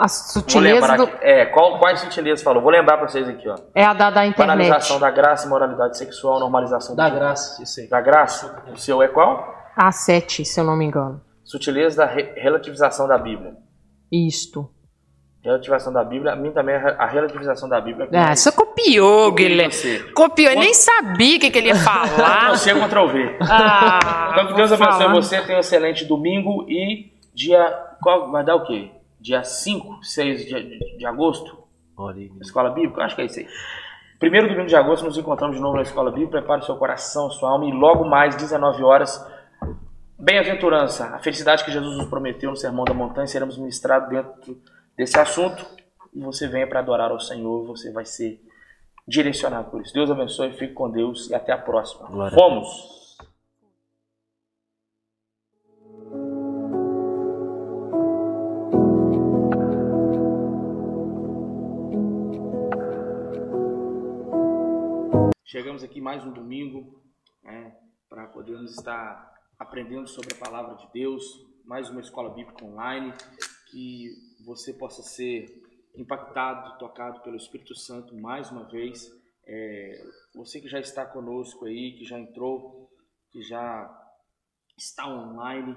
A 0.00 0.08
sutileza. 0.08 0.96
Do... 0.96 1.10
É, 1.20 1.44
qual, 1.44 1.78
quais 1.78 2.00
sutilezas 2.00 2.42
falou? 2.42 2.62
Vou 2.62 2.70
lembrar 2.70 2.96
pra 2.96 3.06
vocês 3.06 3.28
aqui, 3.28 3.46
ó. 3.46 3.54
É 3.74 3.84
a 3.84 3.92
da, 3.92 4.08
da 4.08 4.24
internet. 4.24 4.56
Banalização 4.56 4.98
da 4.98 5.10
graça 5.10 5.46
e 5.46 5.50
moralidade 5.50 5.98
sexual, 5.98 6.40
normalização 6.40 6.96
da 6.96 7.10
graça, 7.10 7.62
isso 7.62 7.80
aí. 7.80 7.86
Da 7.86 8.00
graça? 8.00 8.62
O 8.72 8.78
seu 8.78 9.02
é 9.02 9.08
qual? 9.08 9.54
A7, 9.78 10.46
se 10.46 10.58
eu 10.58 10.64
não 10.64 10.74
me 10.74 10.86
engano. 10.86 11.20
Sutileza 11.44 11.98
da 11.98 12.06
re 12.06 12.32
relativização 12.34 13.06
da 13.06 13.18
Bíblia. 13.18 13.52
Isto. 14.10 14.70
Relativização 15.44 15.92
da 15.92 16.02
Bíblia, 16.02 16.32
a 16.32 16.36
mim 16.36 16.50
também 16.50 16.76
é 16.76 16.96
a 16.98 17.06
relativização 17.06 17.68
da 17.68 17.78
Bíblia. 17.78 18.08
Ah, 18.14 18.34
você 18.34 18.50
copiou, 18.50 19.30
Guilherme. 19.32 19.74
Copiou, 20.14 20.52
eu 20.52 20.58
nem 20.58 20.72
sabia 20.72 21.36
o 21.36 21.40
que, 21.40 21.50
que 21.50 21.58
ele 21.58 21.68
ia 21.68 21.76
falar. 21.76 22.52
Você 22.56 22.74
Ctrl 22.74 23.06
V. 23.06 23.36
Ah, 23.40 24.30
então 24.32 24.46
que 24.46 24.54
Deus 24.54 24.72
abençoe 24.72 25.08
você, 25.08 25.40
tenha 25.42 25.58
um 25.58 25.60
excelente 25.60 26.06
domingo 26.06 26.66
e 26.68 27.12
dia. 27.34 27.58
Qual, 28.02 28.30
vai 28.30 28.44
dar 28.44 28.56
o 28.56 28.64
quê? 28.64 28.90
Dia 29.20 29.44
5, 29.44 30.02
6 30.02 30.46
de, 30.46 30.96
de 30.98 31.06
agosto? 31.06 31.58
Escola 32.40 32.70
Bíblica? 32.70 33.02
Acho 33.02 33.14
que 33.14 33.22
é 33.22 33.26
isso 33.26 33.40
aí. 33.40 33.46
Primeiro 34.18 34.48
domingo 34.48 34.66
de 34.66 34.76
agosto 34.76 35.04
nos 35.04 35.16
encontramos 35.16 35.56
de 35.56 35.62
novo 35.62 35.76
na 35.76 35.82
Escola 35.82 36.10
Bíblica. 36.10 36.38
Prepare 36.38 36.62
o 36.62 36.64
seu 36.64 36.76
coração, 36.76 37.30
sua 37.30 37.50
alma 37.50 37.66
e 37.66 37.72
logo 37.72 38.04
mais, 38.04 38.36
19 38.36 38.82
horas, 38.82 39.26
bem-aventurança, 40.18 41.06
a 41.14 41.18
felicidade 41.18 41.64
que 41.64 41.72
Jesus 41.72 41.96
nos 41.96 42.06
prometeu 42.06 42.50
no 42.50 42.56
Sermão 42.56 42.84
da 42.84 42.92
Montanha, 42.92 43.26
seremos 43.26 43.56
ministrados 43.56 44.08
dentro 44.10 44.60
desse 44.96 45.18
assunto 45.18 45.64
e 46.14 46.20
você 46.20 46.46
venha 46.46 46.66
para 46.66 46.80
adorar 46.80 47.10
ao 47.10 47.18
Senhor, 47.18 47.64
você 47.66 47.90
vai 47.90 48.04
ser 48.04 48.40
direcionado 49.08 49.70
por 49.70 49.80
isso. 49.80 49.94
Deus 49.94 50.10
abençoe, 50.10 50.52
fique 50.52 50.74
com 50.74 50.90
Deus 50.90 51.30
e 51.30 51.34
até 51.34 51.52
a 51.52 51.58
próxima. 51.58 52.08
Glória 52.08 52.36
Fomos! 52.36 52.99
Chegamos 65.50 65.82
aqui 65.82 66.00
mais 66.00 66.24
um 66.24 66.32
domingo 66.32 67.02
né, 67.42 67.76
para 68.08 68.28
podermos 68.28 68.70
estar 68.70 69.34
aprendendo 69.58 70.06
sobre 70.06 70.32
a 70.32 70.38
palavra 70.38 70.76
de 70.76 70.88
Deus, 70.92 71.24
mais 71.64 71.90
uma 71.90 72.00
escola 72.00 72.32
bíblica 72.32 72.64
online, 72.64 73.12
que 73.68 74.12
você 74.46 74.72
possa 74.72 75.02
ser 75.02 75.52
impactado, 75.96 76.78
tocado 76.78 77.20
pelo 77.22 77.34
Espírito 77.34 77.74
Santo 77.74 78.14
mais 78.14 78.48
uma 78.52 78.62
vez. 78.62 79.10
É, 79.44 80.04
você 80.36 80.60
que 80.60 80.68
já 80.68 80.78
está 80.78 81.04
conosco 81.04 81.64
aí, 81.64 81.96
que 81.98 82.04
já 82.04 82.16
entrou, 82.16 82.88
que 83.32 83.42
já 83.42 83.90
está 84.78 85.08
online, 85.08 85.76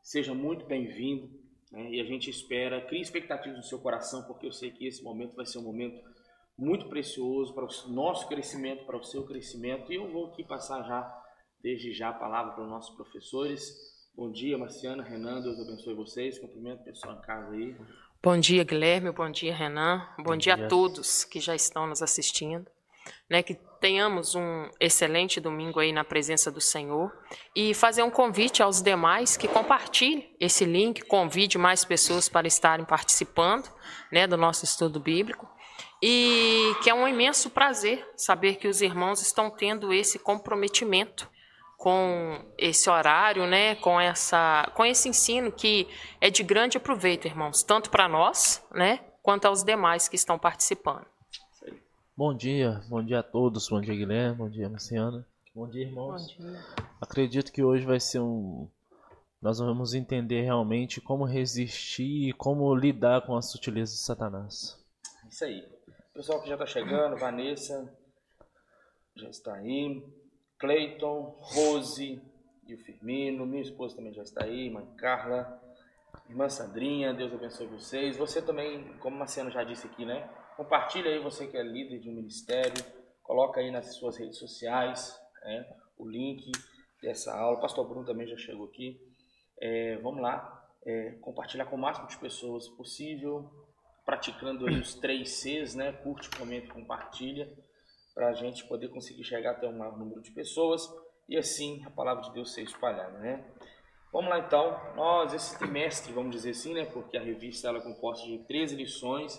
seja 0.00 0.32
muito 0.32 0.64
bem-vindo. 0.64 1.28
Né? 1.72 1.90
E 1.90 2.00
a 2.00 2.04
gente 2.04 2.30
espera, 2.30 2.86
crie 2.86 3.02
expectativas 3.02 3.58
no 3.58 3.64
seu 3.64 3.80
coração, 3.80 4.22
porque 4.28 4.46
eu 4.46 4.52
sei 4.52 4.70
que 4.70 4.86
esse 4.86 5.02
momento 5.02 5.34
vai 5.34 5.44
ser 5.44 5.58
um 5.58 5.64
momento 5.64 6.00
muito 6.58 6.88
precioso 6.88 7.54
para 7.54 7.64
o 7.64 7.92
nosso 7.92 8.26
crescimento, 8.26 8.84
para 8.84 8.96
o 8.96 9.04
seu 9.04 9.24
crescimento. 9.24 9.92
E 9.92 9.94
eu 9.94 10.10
vou 10.10 10.26
aqui 10.26 10.42
passar 10.42 10.82
já, 10.82 11.22
desde 11.62 11.92
já, 11.92 12.08
a 12.08 12.14
palavra 12.14 12.52
para 12.52 12.64
os 12.64 12.68
nossos 12.68 12.94
professores. 12.96 13.72
Bom 14.16 14.32
dia, 14.32 14.58
Marciana, 14.58 15.04
Renan, 15.04 15.40
Deus 15.40 15.60
abençoe 15.60 15.94
vocês. 15.94 16.40
Cumprimento 16.40 16.80
o 16.80 16.84
pessoal 16.84 17.16
em 17.16 17.20
casa 17.20 17.52
aí. 17.52 17.76
Bom 18.20 18.36
dia, 18.36 18.64
Guilherme. 18.64 19.12
Bom 19.12 19.30
dia, 19.30 19.54
Renan. 19.54 20.04
Bom, 20.16 20.24
Bom 20.24 20.36
dia, 20.36 20.56
dia 20.56 20.66
a 20.66 20.68
todos 20.68 21.22
que 21.22 21.38
já 21.38 21.54
estão 21.54 21.86
nos 21.86 22.02
assistindo. 22.02 22.66
Né, 23.30 23.42
que 23.42 23.54
tenhamos 23.80 24.34
um 24.34 24.68
excelente 24.78 25.40
domingo 25.40 25.80
aí 25.80 25.92
na 25.92 26.04
presença 26.04 26.50
do 26.50 26.60
Senhor 26.60 27.10
e 27.56 27.72
fazer 27.72 28.02
um 28.02 28.10
convite 28.10 28.62
aos 28.62 28.82
demais 28.82 29.34
que 29.34 29.48
compartilhem 29.48 30.30
esse 30.38 30.66
link, 30.66 31.00
convide 31.02 31.56
mais 31.56 31.86
pessoas 31.86 32.28
para 32.28 32.46
estarem 32.46 32.84
participando 32.84 33.66
né, 34.12 34.26
do 34.26 34.36
nosso 34.36 34.64
estudo 34.66 35.00
bíblico 35.00 35.48
e 36.02 36.74
que 36.82 36.90
é 36.90 36.94
um 36.94 37.08
imenso 37.08 37.50
prazer 37.50 38.08
saber 38.16 38.56
que 38.56 38.68
os 38.68 38.80
irmãos 38.80 39.20
estão 39.20 39.50
tendo 39.50 39.92
esse 39.92 40.18
comprometimento 40.18 41.28
com 41.76 42.44
esse 42.58 42.90
horário, 42.90 43.46
né, 43.46 43.76
com 43.76 44.00
essa, 44.00 44.70
com 44.74 44.84
esse 44.84 45.08
ensino 45.08 45.52
que 45.52 45.88
é 46.20 46.28
de 46.28 46.42
grande 46.42 46.78
proveito, 46.78 47.26
irmãos, 47.26 47.62
tanto 47.62 47.88
para 47.88 48.08
nós, 48.08 48.64
né, 48.72 48.98
quanto 49.22 49.46
aos 49.46 49.62
demais 49.62 50.08
que 50.08 50.16
estão 50.16 50.38
participando. 50.38 51.06
Bom 52.16 52.34
dia, 52.34 52.82
bom 52.88 53.02
dia 53.02 53.20
a 53.20 53.22
todos, 53.22 53.68
bom 53.68 53.80
dia 53.80 53.94
Guilherme, 53.94 54.36
bom 54.36 54.48
dia 54.48 54.68
Luciana, 54.68 55.24
bom 55.54 55.68
dia 55.68 55.84
irmãos. 55.84 56.34
Bom 56.36 56.44
dia. 56.44 56.64
Acredito 57.00 57.52
que 57.52 57.62
hoje 57.62 57.84
vai 57.86 58.00
ser 58.00 58.18
um, 58.18 58.68
nós 59.40 59.60
vamos 59.60 59.94
entender 59.94 60.42
realmente 60.42 61.00
como 61.00 61.24
resistir 61.24 62.30
e 62.30 62.32
como 62.32 62.74
lidar 62.74 63.24
com 63.24 63.36
as 63.36 63.50
sutilezas 63.52 63.98
de 63.98 64.02
Satanás. 64.02 64.76
Isso 65.30 65.44
aí. 65.44 65.77
Pessoal 66.14 66.40
que 66.42 66.48
já 66.48 66.54
está 66.54 66.66
chegando, 66.66 67.16
Vanessa 67.16 67.96
já 69.14 69.28
está 69.28 69.54
aí, 69.54 70.02
Cleiton, 70.58 71.36
Rose 71.40 72.20
e 72.66 72.74
o 72.74 72.78
Firmino, 72.78 73.46
minha 73.46 73.62
esposa 73.62 73.96
também 73.96 74.12
já 74.12 74.22
está 74.22 74.44
aí, 74.44 74.68
mãe 74.70 74.86
Carla, 74.96 75.60
irmã 76.28 76.48
Sandrinha, 76.48 77.14
Deus 77.14 77.32
abençoe 77.32 77.66
vocês. 77.66 78.16
Você 78.16 78.42
também, 78.42 78.96
como 78.98 79.16
Marciano 79.16 79.50
já 79.50 79.62
disse 79.62 79.86
aqui, 79.86 80.04
né? 80.04 80.28
Compartilha 80.56 81.10
aí, 81.10 81.20
você 81.20 81.46
que 81.46 81.56
é 81.56 81.62
líder 81.62 82.00
de 82.00 82.10
um 82.10 82.14
ministério, 82.14 82.84
coloca 83.22 83.60
aí 83.60 83.70
nas 83.70 83.94
suas 83.94 84.16
redes 84.16 84.38
sociais 84.38 85.20
né, 85.42 85.72
o 85.96 86.08
link 86.08 86.50
dessa 87.00 87.36
aula. 87.36 87.58
O 87.58 87.60
pastor 87.60 87.86
Bruno 87.88 88.04
também 88.04 88.26
já 88.26 88.36
chegou 88.36 88.66
aqui. 88.66 89.00
É, 89.60 89.96
vamos 89.98 90.20
lá, 90.20 90.68
é, 90.84 91.12
compartilhar 91.20 91.66
com 91.66 91.76
o 91.76 91.78
máximo 91.78 92.08
de 92.08 92.16
pessoas 92.18 92.68
possível 92.70 93.67
praticando 94.08 94.66
aí 94.66 94.80
os 94.80 94.94
três 94.94 95.32
Cs, 95.32 95.74
né? 95.74 95.92
Curte, 95.92 96.30
comente, 96.30 96.68
compartilha, 96.68 97.46
para 98.14 98.30
a 98.30 98.32
gente 98.32 98.64
poder 98.66 98.88
conseguir 98.88 99.22
chegar 99.22 99.50
até 99.50 99.68
um 99.68 99.76
maior 99.76 99.98
número 99.98 100.22
de 100.22 100.30
pessoas 100.30 100.88
e 101.28 101.36
assim 101.36 101.84
a 101.84 101.90
palavra 101.90 102.22
de 102.22 102.32
Deus 102.32 102.54
ser 102.54 102.62
espalhada, 102.62 103.18
né? 103.18 103.44
Vamos 104.10 104.30
lá 104.30 104.38
então, 104.38 104.94
nós 104.96 105.34
esse 105.34 105.58
trimestre, 105.58 106.10
vamos 106.10 106.30
dizer 106.30 106.52
assim, 106.52 106.72
né? 106.72 106.86
Porque 106.86 107.18
a 107.18 107.22
revista 107.22 107.68
ela 107.68 107.80
é 107.80 107.82
composta 107.82 108.26
de 108.26 108.38
13 108.46 108.76
lições 108.76 109.38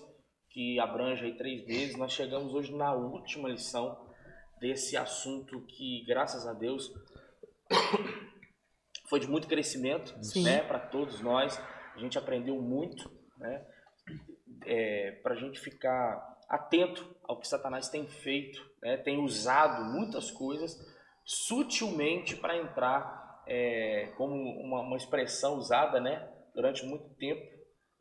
que 0.52 0.80
abrange 0.80 1.26
aí 1.26 1.36
três 1.36 1.66
meses. 1.66 1.98
Nós 1.98 2.12
chegamos 2.12 2.54
hoje 2.54 2.72
na 2.72 2.94
última 2.94 3.50
lição 3.50 4.00
desse 4.60 4.96
assunto 4.96 5.66
que, 5.66 6.06
graças 6.06 6.46
a 6.46 6.54
Deus, 6.54 6.94
foi 9.10 9.20
de 9.20 9.28
muito 9.28 9.48
crescimento, 9.48 10.16
Sim. 10.24 10.44
né? 10.44 10.62
Para 10.62 10.78
todos 10.78 11.22
nós, 11.22 11.60
a 11.96 11.98
gente 11.98 12.20
aprendeu 12.20 12.62
muito, 12.62 13.12
né? 13.40 13.66
É, 14.66 15.12
para 15.24 15.34
a 15.34 15.38
gente 15.38 15.60
ficar 15.60 16.38
atento 16.48 17.16
ao 17.24 17.40
que 17.40 17.48
Satanás 17.48 17.90
tem 17.90 18.08
feito, 18.08 18.60
né? 18.82 18.98
tem 18.98 19.20
usado 19.20 19.86
muitas 19.86 20.32
coisas 20.32 20.78
sutilmente 21.24 22.36
para 22.36 22.58
entrar, 22.58 23.44
é, 23.48 24.08
como 24.18 24.34
uma, 24.34 24.82
uma, 24.82 24.98
expressão 24.98 25.56
usada 25.56 26.00
né? 26.00 26.28
durante 26.56 26.84
muito 26.86 27.08
tempo, 27.16 27.46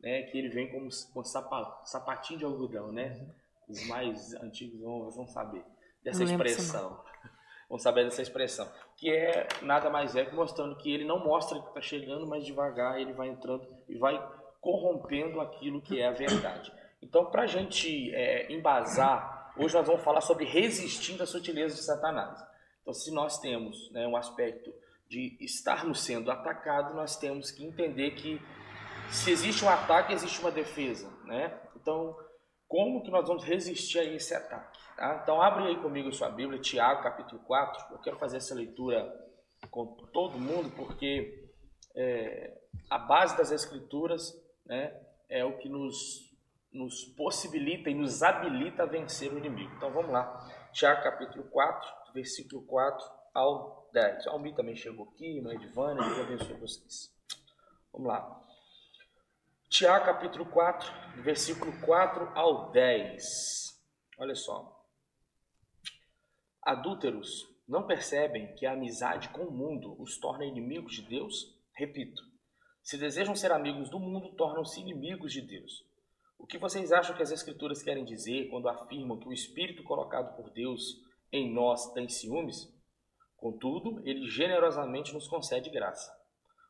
né? 0.01 0.23
que 0.23 0.37
ele 0.37 0.49
vem 0.49 0.71
como 0.71 0.89
com 1.13 1.23
sapatinho 1.23 2.39
de 2.39 2.45
algodão. 2.45 2.91
Né? 2.91 3.27
Os 3.67 3.87
mais 3.87 4.33
antigos 4.35 4.81
vão, 4.81 5.11
vão 5.11 5.27
saber 5.27 5.63
dessa 6.03 6.23
expressão. 6.23 7.03
Vão 7.69 7.77
saber 7.77 8.03
dessa 8.03 8.23
expressão. 8.23 8.67
Que 8.97 9.11
é 9.11 9.47
nada 9.61 9.91
mais 9.91 10.15
é 10.15 10.25
que 10.25 10.33
mostrando 10.33 10.75
que 10.77 10.91
ele 10.91 11.05
não 11.05 11.23
mostra 11.23 11.61
que 11.61 11.67
está 11.67 11.79
chegando, 11.79 12.25
mas 12.25 12.43
devagar 12.43 12.99
ele 12.99 13.13
vai 13.13 13.27
entrando 13.27 13.63
e 13.87 13.95
vai 13.95 14.17
corrompendo 14.59 15.41
aquilo 15.41 15.81
que 15.81 15.99
é 15.99 16.07
a 16.07 16.11
verdade. 16.11 16.71
Então, 17.01 17.25
para 17.25 17.43
a 17.43 17.47
gente 17.47 18.13
é, 18.13 18.51
embasar, 18.51 19.53
hoje 19.57 19.73
nós 19.73 19.87
vamos 19.87 20.03
falar 20.03 20.21
sobre 20.21 20.45
resistindo 20.45 21.23
às 21.23 21.29
sutilezas 21.29 21.77
de 21.77 21.85
Satanás. 21.85 22.43
Então, 22.81 22.93
se 22.93 23.11
nós 23.13 23.39
temos 23.39 23.89
né, 23.91 24.07
um 24.07 24.17
aspecto 24.17 24.73
de 25.07 25.37
estarmos 25.39 26.01
sendo 26.01 26.29
atacados, 26.29 26.93
nós 26.93 27.17
temos 27.17 27.51
que 27.51 27.65
entender 27.65 28.11
que 28.11 28.41
se 29.11 29.31
existe 29.31 29.63
um 29.65 29.69
ataque, 29.69 30.13
existe 30.13 30.39
uma 30.39 30.51
defesa. 30.51 31.09
Né? 31.25 31.57
Então, 31.75 32.15
como 32.67 33.01
que 33.01 33.09
nós 33.09 33.27
vamos 33.27 33.43
resistir 33.43 33.99
a 33.99 34.03
esse 34.03 34.33
ataque? 34.35 34.79
Tá? 34.95 35.19
Então, 35.23 35.41
abre 35.41 35.65
aí 35.65 35.81
comigo 35.81 36.09
a 36.09 36.11
sua 36.11 36.29
Bíblia, 36.29 36.59
Tiago, 36.59 37.01
capítulo 37.01 37.41
4. 37.41 37.93
Eu 37.93 37.99
quero 37.99 38.17
fazer 38.17 38.37
essa 38.37 38.53
leitura 38.53 39.11
com 39.71 39.87
todo 40.13 40.37
mundo, 40.37 40.71
porque 40.75 41.49
é, 41.95 42.57
a 42.89 42.97
base 42.97 43.35
das 43.37 43.51
Escrituras 43.51 44.33
né, 44.69 44.95
é 45.27 45.43
o 45.43 45.57
que 45.57 45.67
nos, 45.67 46.31
nos 46.71 47.03
possibilita 47.17 47.89
e 47.89 47.95
nos 47.95 48.21
habilita 48.21 48.83
a 48.83 48.85
vencer 48.85 49.33
o 49.33 49.37
inimigo. 49.37 49.73
Então 49.75 49.91
vamos 49.91 50.11
lá. 50.11 50.47
Tiago 50.71 51.01
capítulo 51.01 51.43
4, 51.45 52.13
versículo 52.13 52.61
4 52.67 53.03
ao 53.33 53.89
10. 53.91 54.27
O 54.27 54.29
Almi 54.29 54.55
também 54.55 54.75
chegou 54.75 55.09
aqui, 55.09 55.37
irmã 55.37 55.53
Edvânia, 55.53 56.03
Deus 56.03 56.19
abençoe 56.19 56.53
vocês. 56.59 57.11
Vamos 57.91 58.07
lá. 58.07 58.39
Tiago 59.67 60.05
capítulo 60.05 60.45
4, 60.45 61.21
versículo 61.23 61.71
4 61.81 62.31
ao 62.35 62.71
10. 62.71 63.83
Olha 64.19 64.35
só. 64.35 64.85
Adúlteros, 66.61 67.47
não 67.67 67.87
percebem 67.87 68.53
que 68.55 68.65
a 68.65 68.73
amizade 68.73 69.29
com 69.29 69.43
o 69.43 69.51
mundo 69.51 69.95
os 69.99 70.17
torna 70.17 70.45
inimigos 70.45 70.93
de 70.95 71.03
Deus? 71.03 71.57
Repito, 71.73 72.28
se 72.81 72.97
desejam 72.97 73.35
ser 73.35 73.51
amigos 73.51 73.89
do 73.89 73.99
mundo, 73.99 74.35
tornam-se 74.35 74.79
inimigos 74.81 75.31
de 75.31 75.41
Deus. 75.41 75.85
O 76.37 76.47
que 76.47 76.57
vocês 76.57 76.91
acham 76.91 77.15
que 77.15 77.21
as 77.21 77.31
Escrituras 77.31 77.83
querem 77.83 78.05
dizer 78.05 78.49
quando 78.49 78.69
afirmam 78.69 79.19
que 79.19 79.27
o 79.27 79.33
Espírito 79.33 79.83
colocado 79.83 80.35
por 80.35 80.49
Deus 80.51 80.97
em 81.31 81.53
nós 81.53 81.91
tem 81.93 82.07
ciúmes? 82.07 82.73
Contudo, 83.35 84.01
ele 84.07 84.27
generosamente 84.27 85.13
nos 85.13 85.27
concede 85.27 85.69
graça. 85.69 86.11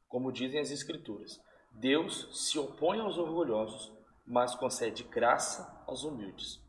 Como 0.07 0.31
dizem 0.31 0.59
as 0.59 0.71
Escrituras, 0.71 1.39
Deus 1.71 2.29
se 2.49 2.57
opõe 2.57 2.99
aos 2.99 3.17
orgulhosos, 3.17 3.93
mas 4.25 4.55
concede 4.55 5.03
graça 5.03 5.83
aos 5.87 6.03
humildes. 6.03 6.59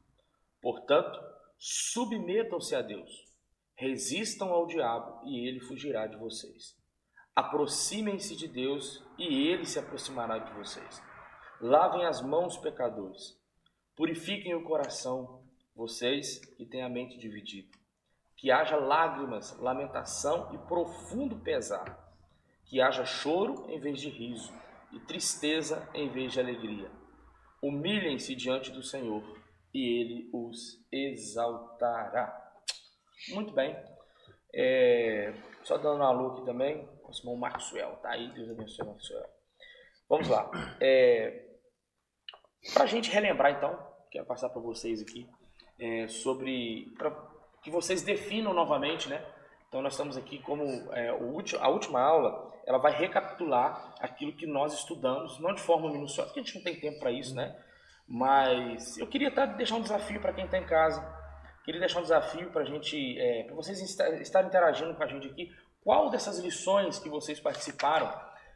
Portanto, 0.60 1.18
submetam-se 1.58 2.74
a 2.74 2.82
Deus, 2.82 3.10
resistam 3.74 4.50
ao 4.50 4.66
diabo 4.66 5.26
e 5.26 5.48
ele 5.48 5.60
fugirá 5.60 6.06
de 6.06 6.16
vocês. 6.16 6.79
Aproximem-se 7.40 8.36
de 8.36 8.46
Deus 8.46 9.02
e 9.16 9.48
ele 9.48 9.64
se 9.64 9.78
aproximará 9.78 10.36
de 10.36 10.52
vocês. 10.52 11.02
Lavem 11.58 12.04
as 12.04 12.20
mãos, 12.20 12.58
pecadores. 12.58 13.34
Purifiquem 13.96 14.54
o 14.54 14.62
coração, 14.62 15.42
vocês 15.74 16.38
que 16.58 16.66
têm 16.66 16.82
a 16.82 16.88
mente 16.90 17.16
dividida. 17.16 17.70
Que 18.36 18.50
haja 18.50 18.76
lágrimas, 18.76 19.58
lamentação 19.58 20.54
e 20.54 20.58
profundo 20.68 21.36
pesar. 21.36 22.14
Que 22.66 22.78
haja 22.78 23.06
choro 23.06 23.64
em 23.70 23.80
vez 23.80 23.98
de 23.98 24.10
riso 24.10 24.52
e 24.92 25.00
tristeza 25.00 25.88
em 25.94 26.10
vez 26.10 26.34
de 26.34 26.40
alegria. 26.40 26.90
Humilhem-se 27.62 28.34
diante 28.34 28.70
do 28.70 28.82
Senhor 28.82 29.24
e 29.72 29.98
ele 29.98 30.30
os 30.30 30.78
exaltará. 30.92 32.52
Muito 33.30 33.54
bem. 33.54 33.74
É, 34.52 35.32
só 35.62 35.78
dando 35.78 36.00
um 36.00 36.04
alô 36.04 36.32
aqui 36.32 36.44
também, 36.44 36.86
o 37.10 37.20
irmão 37.20 37.36
Maxwell, 37.36 37.96
tá 37.96 38.10
aí, 38.10 38.32
Deus 38.32 38.50
abençoe 38.50 38.86
Maxwell. 38.86 39.26
Vamos 40.08 40.28
lá. 40.28 40.50
É, 40.80 41.46
para 42.74 42.84
a 42.84 42.86
gente 42.86 43.10
relembrar 43.10 43.52
então, 43.52 43.78
quero 44.10 44.26
passar 44.26 44.48
para 44.48 44.60
vocês 44.60 45.00
aqui, 45.00 45.28
é, 45.78 46.08
sobre. 46.08 46.92
Pra 46.96 47.10
que 47.62 47.70
vocês 47.70 48.02
definam 48.02 48.52
novamente, 48.52 49.08
né? 49.08 49.24
Então 49.68 49.82
nós 49.82 49.92
estamos 49.92 50.16
aqui 50.16 50.38
como 50.40 50.64
é, 50.92 51.12
o 51.12 51.32
último, 51.34 51.62
a 51.62 51.68
última 51.68 52.00
aula, 52.00 52.52
ela 52.66 52.78
vai 52.78 52.92
recapitular 52.92 53.94
aquilo 54.00 54.32
que 54.32 54.46
nós 54.46 54.72
estudamos, 54.74 55.38
não 55.38 55.54
de 55.54 55.60
forma 55.60 55.90
minuciosa, 55.90 56.28
porque 56.28 56.40
a 56.40 56.42
gente 56.42 56.56
não 56.56 56.64
tem 56.64 56.80
tempo 56.80 56.98
para 56.98 57.12
isso, 57.12 57.34
né? 57.34 57.56
Mas 58.08 58.98
eu 58.98 59.06
queria 59.06 59.30
tá, 59.30 59.46
deixar 59.46 59.76
um 59.76 59.82
desafio 59.82 60.20
para 60.20 60.32
quem 60.32 60.44
está 60.44 60.58
em 60.58 60.66
casa. 60.66 61.00
Queria 61.64 61.78
deixar 61.78 62.00
um 62.00 62.02
desafio 62.02 62.50
para 62.50 62.62
a 62.62 62.64
gente, 62.64 63.18
é, 63.18 63.44
para 63.44 63.54
vocês 63.54 63.80
estarem 63.80 64.48
interagindo 64.48 64.94
com 64.94 65.02
a 65.04 65.06
gente 65.06 65.28
aqui. 65.28 65.52
Qual 65.82 66.10
dessas 66.10 66.38
lições 66.38 66.98
que 66.98 67.08
vocês 67.08 67.40
participaram, 67.40 68.12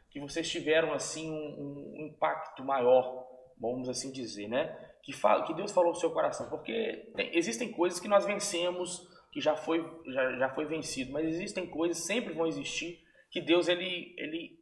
que 0.09 0.19
vocês 0.19 0.49
tiveram 0.49 0.93
assim 0.93 1.29
um, 1.29 1.93
um 1.97 2.05
impacto 2.07 2.63
maior, 2.63 3.27
vamos 3.59 3.89
assim 3.89 4.11
dizer, 4.11 4.47
né? 4.47 4.73
Que, 5.03 5.13
fala, 5.13 5.45
que 5.45 5.53
Deus 5.53 5.71
falou 5.71 5.91
no 5.91 5.99
seu 5.99 6.11
coração, 6.11 6.49
porque 6.49 7.11
tem, 7.15 7.35
existem 7.37 7.71
coisas 7.71 7.99
que 7.99 8.07
nós 8.07 8.25
vencemos, 8.25 9.07
que 9.31 9.41
já 9.41 9.55
foi 9.55 9.83
já, 10.07 10.37
já 10.37 10.49
foi 10.49 10.65
vencido, 10.65 11.11
mas 11.11 11.27
existem 11.27 11.69
coisas 11.69 12.05
sempre 12.05 12.33
vão 12.33 12.47
existir 12.47 13.03
que 13.29 13.41
Deus 13.41 13.67
ele 13.67 14.15
ele 14.17 14.59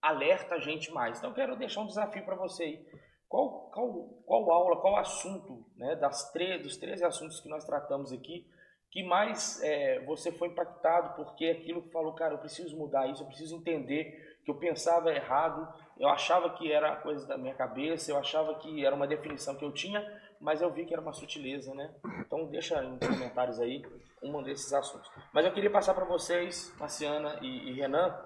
alerta 0.00 0.54
a 0.54 0.60
gente 0.60 0.90
mais. 0.92 1.18
Então 1.18 1.34
quero 1.34 1.56
deixar 1.56 1.82
um 1.82 1.86
desafio 1.86 2.24
para 2.24 2.36
você 2.36 2.64
aí 2.64 2.86
qual, 3.28 3.70
qual, 3.70 4.08
qual 4.24 4.50
aula, 4.50 4.80
qual 4.80 4.96
assunto, 4.96 5.66
né, 5.76 5.94
das 5.96 6.32
dos 6.62 6.76
13 6.78 7.04
assuntos 7.04 7.40
que 7.40 7.48
nós 7.48 7.64
tratamos 7.64 8.10
aqui, 8.10 8.46
que 8.90 9.02
mais 9.02 9.62
é, 9.62 10.00
você 10.04 10.32
foi 10.32 10.48
impactado 10.48 11.14
porque 11.16 11.46
aquilo 11.46 11.82
que 11.82 11.92
falou, 11.92 12.14
cara, 12.14 12.34
eu 12.34 12.38
preciso 12.38 12.76
mudar 12.76 13.06
isso, 13.08 13.22
eu 13.22 13.26
preciso 13.26 13.56
entender 13.56 14.38
que 14.44 14.50
eu 14.50 14.54
pensava 14.54 15.12
errado, 15.12 15.68
eu 15.98 16.08
achava 16.08 16.50
que 16.56 16.72
era 16.72 16.96
coisa 16.96 17.26
da 17.26 17.36
minha 17.36 17.54
cabeça, 17.54 18.10
eu 18.10 18.16
achava 18.16 18.54
que 18.54 18.84
era 18.84 18.96
uma 18.96 19.06
definição 19.06 19.54
que 19.54 19.64
eu 19.64 19.72
tinha, 19.72 20.02
mas 20.40 20.62
eu 20.62 20.72
vi 20.72 20.86
que 20.86 20.94
era 20.94 21.02
uma 21.02 21.12
sutileza, 21.12 21.74
né? 21.74 21.94
Então 22.20 22.46
deixa 22.46 22.80
nos 22.80 23.06
comentários 23.06 23.60
aí 23.60 23.82
um 24.22 24.42
desses 24.42 24.72
assuntos. 24.72 25.10
Mas 25.34 25.44
eu 25.44 25.52
queria 25.52 25.70
passar 25.70 25.92
para 25.92 26.06
vocês, 26.06 26.74
Marciana 26.78 27.38
e, 27.42 27.70
e 27.70 27.72
Renan, 27.74 28.16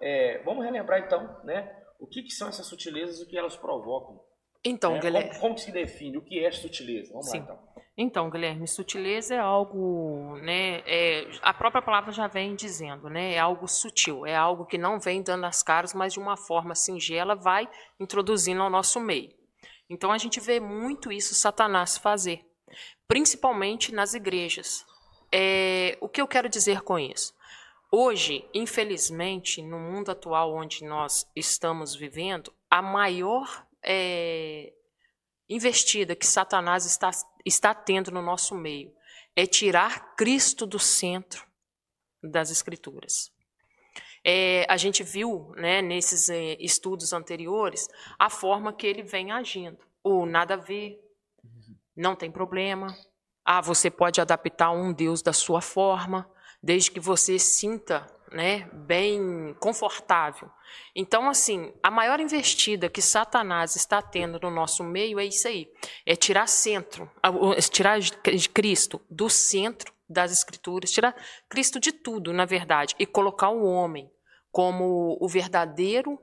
é, 0.00 0.42
vamos 0.42 0.64
relembrar 0.64 1.00
então, 1.00 1.40
né? 1.44 1.76
O 2.00 2.06
que, 2.06 2.22
que 2.22 2.30
são 2.30 2.48
essas 2.48 2.66
sutilezas 2.66 3.20
e 3.20 3.24
o 3.24 3.28
que 3.28 3.36
elas 3.36 3.56
provocam? 3.56 4.20
Então, 4.64 4.94
né? 4.94 5.00
Guilherme. 5.00 5.30
Como, 5.30 5.40
como, 5.40 5.58
se 5.58 5.70
define? 5.70 6.16
O 6.16 6.22
que 6.22 6.44
é 6.44 6.50
sutileza? 6.50 7.12
Vamos 7.12 7.30
Sim. 7.30 7.38
lá, 7.38 7.44
então. 7.44 7.67
Então, 8.00 8.30
Guilherme, 8.30 8.68
sutileza 8.68 9.34
é 9.34 9.38
algo, 9.40 10.36
né? 10.40 10.84
É, 10.86 11.28
a 11.42 11.52
própria 11.52 11.82
palavra 11.82 12.12
já 12.12 12.28
vem 12.28 12.54
dizendo, 12.54 13.10
né? 13.10 13.32
É 13.32 13.40
algo 13.40 13.66
sutil, 13.66 14.24
é 14.24 14.36
algo 14.36 14.64
que 14.64 14.78
não 14.78 15.00
vem 15.00 15.20
dando 15.20 15.44
as 15.44 15.64
caras, 15.64 15.92
mas 15.92 16.12
de 16.12 16.20
uma 16.20 16.36
forma 16.36 16.76
singela 16.76 17.34
vai 17.34 17.68
introduzindo 17.98 18.62
ao 18.62 18.70
nosso 18.70 19.00
meio. 19.00 19.34
Então 19.90 20.12
a 20.12 20.18
gente 20.18 20.38
vê 20.38 20.60
muito 20.60 21.10
isso 21.10 21.34
Satanás 21.34 21.98
fazer, 21.98 22.46
principalmente 23.08 23.92
nas 23.92 24.14
igrejas. 24.14 24.86
É, 25.32 25.98
o 26.00 26.08
que 26.08 26.20
eu 26.20 26.28
quero 26.28 26.48
dizer 26.48 26.82
com 26.82 27.00
isso? 27.00 27.34
Hoje, 27.90 28.48
infelizmente, 28.54 29.60
no 29.60 29.80
mundo 29.80 30.12
atual 30.12 30.54
onde 30.54 30.84
nós 30.84 31.28
estamos 31.34 31.96
vivendo, 31.96 32.52
a 32.70 32.80
maior 32.80 33.66
é, 33.82 34.72
investida 35.48 36.14
que 36.14 36.26
Satanás 36.26 36.84
está, 36.84 37.10
está 37.44 37.74
tendo 37.74 38.10
no 38.10 38.22
nosso 38.22 38.54
meio 38.54 38.92
é 39.34 39.46
tirar 39.46 40.16
Cristo 40.16 40.66
do 40.66 40.78
centro 40.78 41.46
das 42.22 42.50
Escrituras. 42.50 43.30
É, 44.24 44.66
a 44.68 44.76
gente 44.76 45.02
viu 45.04 45.52
né, 45.56 45.80
nesses 45.80 46.28
é, 46.28 46.56
estudos 46.58 47.12
anteriores 47.12 47.88
a 48.18 48.28
forma 48.28 48.72
que 48.72 48.86
ele 48.86 49.02
vem 49.02 49.30
agindo. 49.30 49.78
O 50.02 50.26
nada 50.26 50.54
a 50.54 50.56
ver, 50.56 50.98
não 51.96 52.16
tem 52.16 52.30
problema. 52.30 52.96
Ah, 53.44 53.60
você 53.60 53.90
pode 53.90 54.20
adaptar 54.20 54.72
um 54.72 54.92
Deus 54.92 55.22
da 55.22 55.32
sua 55.32 55.60
forma, 55.60 56.28
desde 56.62 56.90
que 56.90 57.00
você 57.00 57.38
sinta 57.38 58.06
né, 58.32 58.68
bem 58.72 59.54
confortável. 59.60 60.50
Então, 60.94 61.28
assim, 61.28 61.72
a 61.82 61.90
maior 61.90 62.20
investida 62.20 62.88
que 62.88 63.00
Satanás 63.00 63.76
está 63.76 64.02
tendo 64.02 64.38
no 64.40 64.50
nosso 64.50 64.84
meio 64.84 65.18
é 65.18 65.24
isso 65.24 65.48
aí: 65.48 65.70
é 66.04 66.14
tirar 66.14 66.46
centro, 66.46 67.10
tirar 67.70 67.98
Cristo 68.52 69.00
do 69.10 69.28
centro 69.28 69.92
das 70.08 70.32
Escrituras, 70.32 70.90
tirar 70.90 71.14
Cristo 71.48 71.78
de 71.78 71.92
tudo, 71.92 72.32
na 72.32 72.44
verdade, 72.44 72.94
e 72.98 73.06
colocar 73.06 73.50
o 73.50 73.64
homem 73.64 74.10
como 74.50 75.16
o 75.20 75.28
verdadeiro 75.28 76.18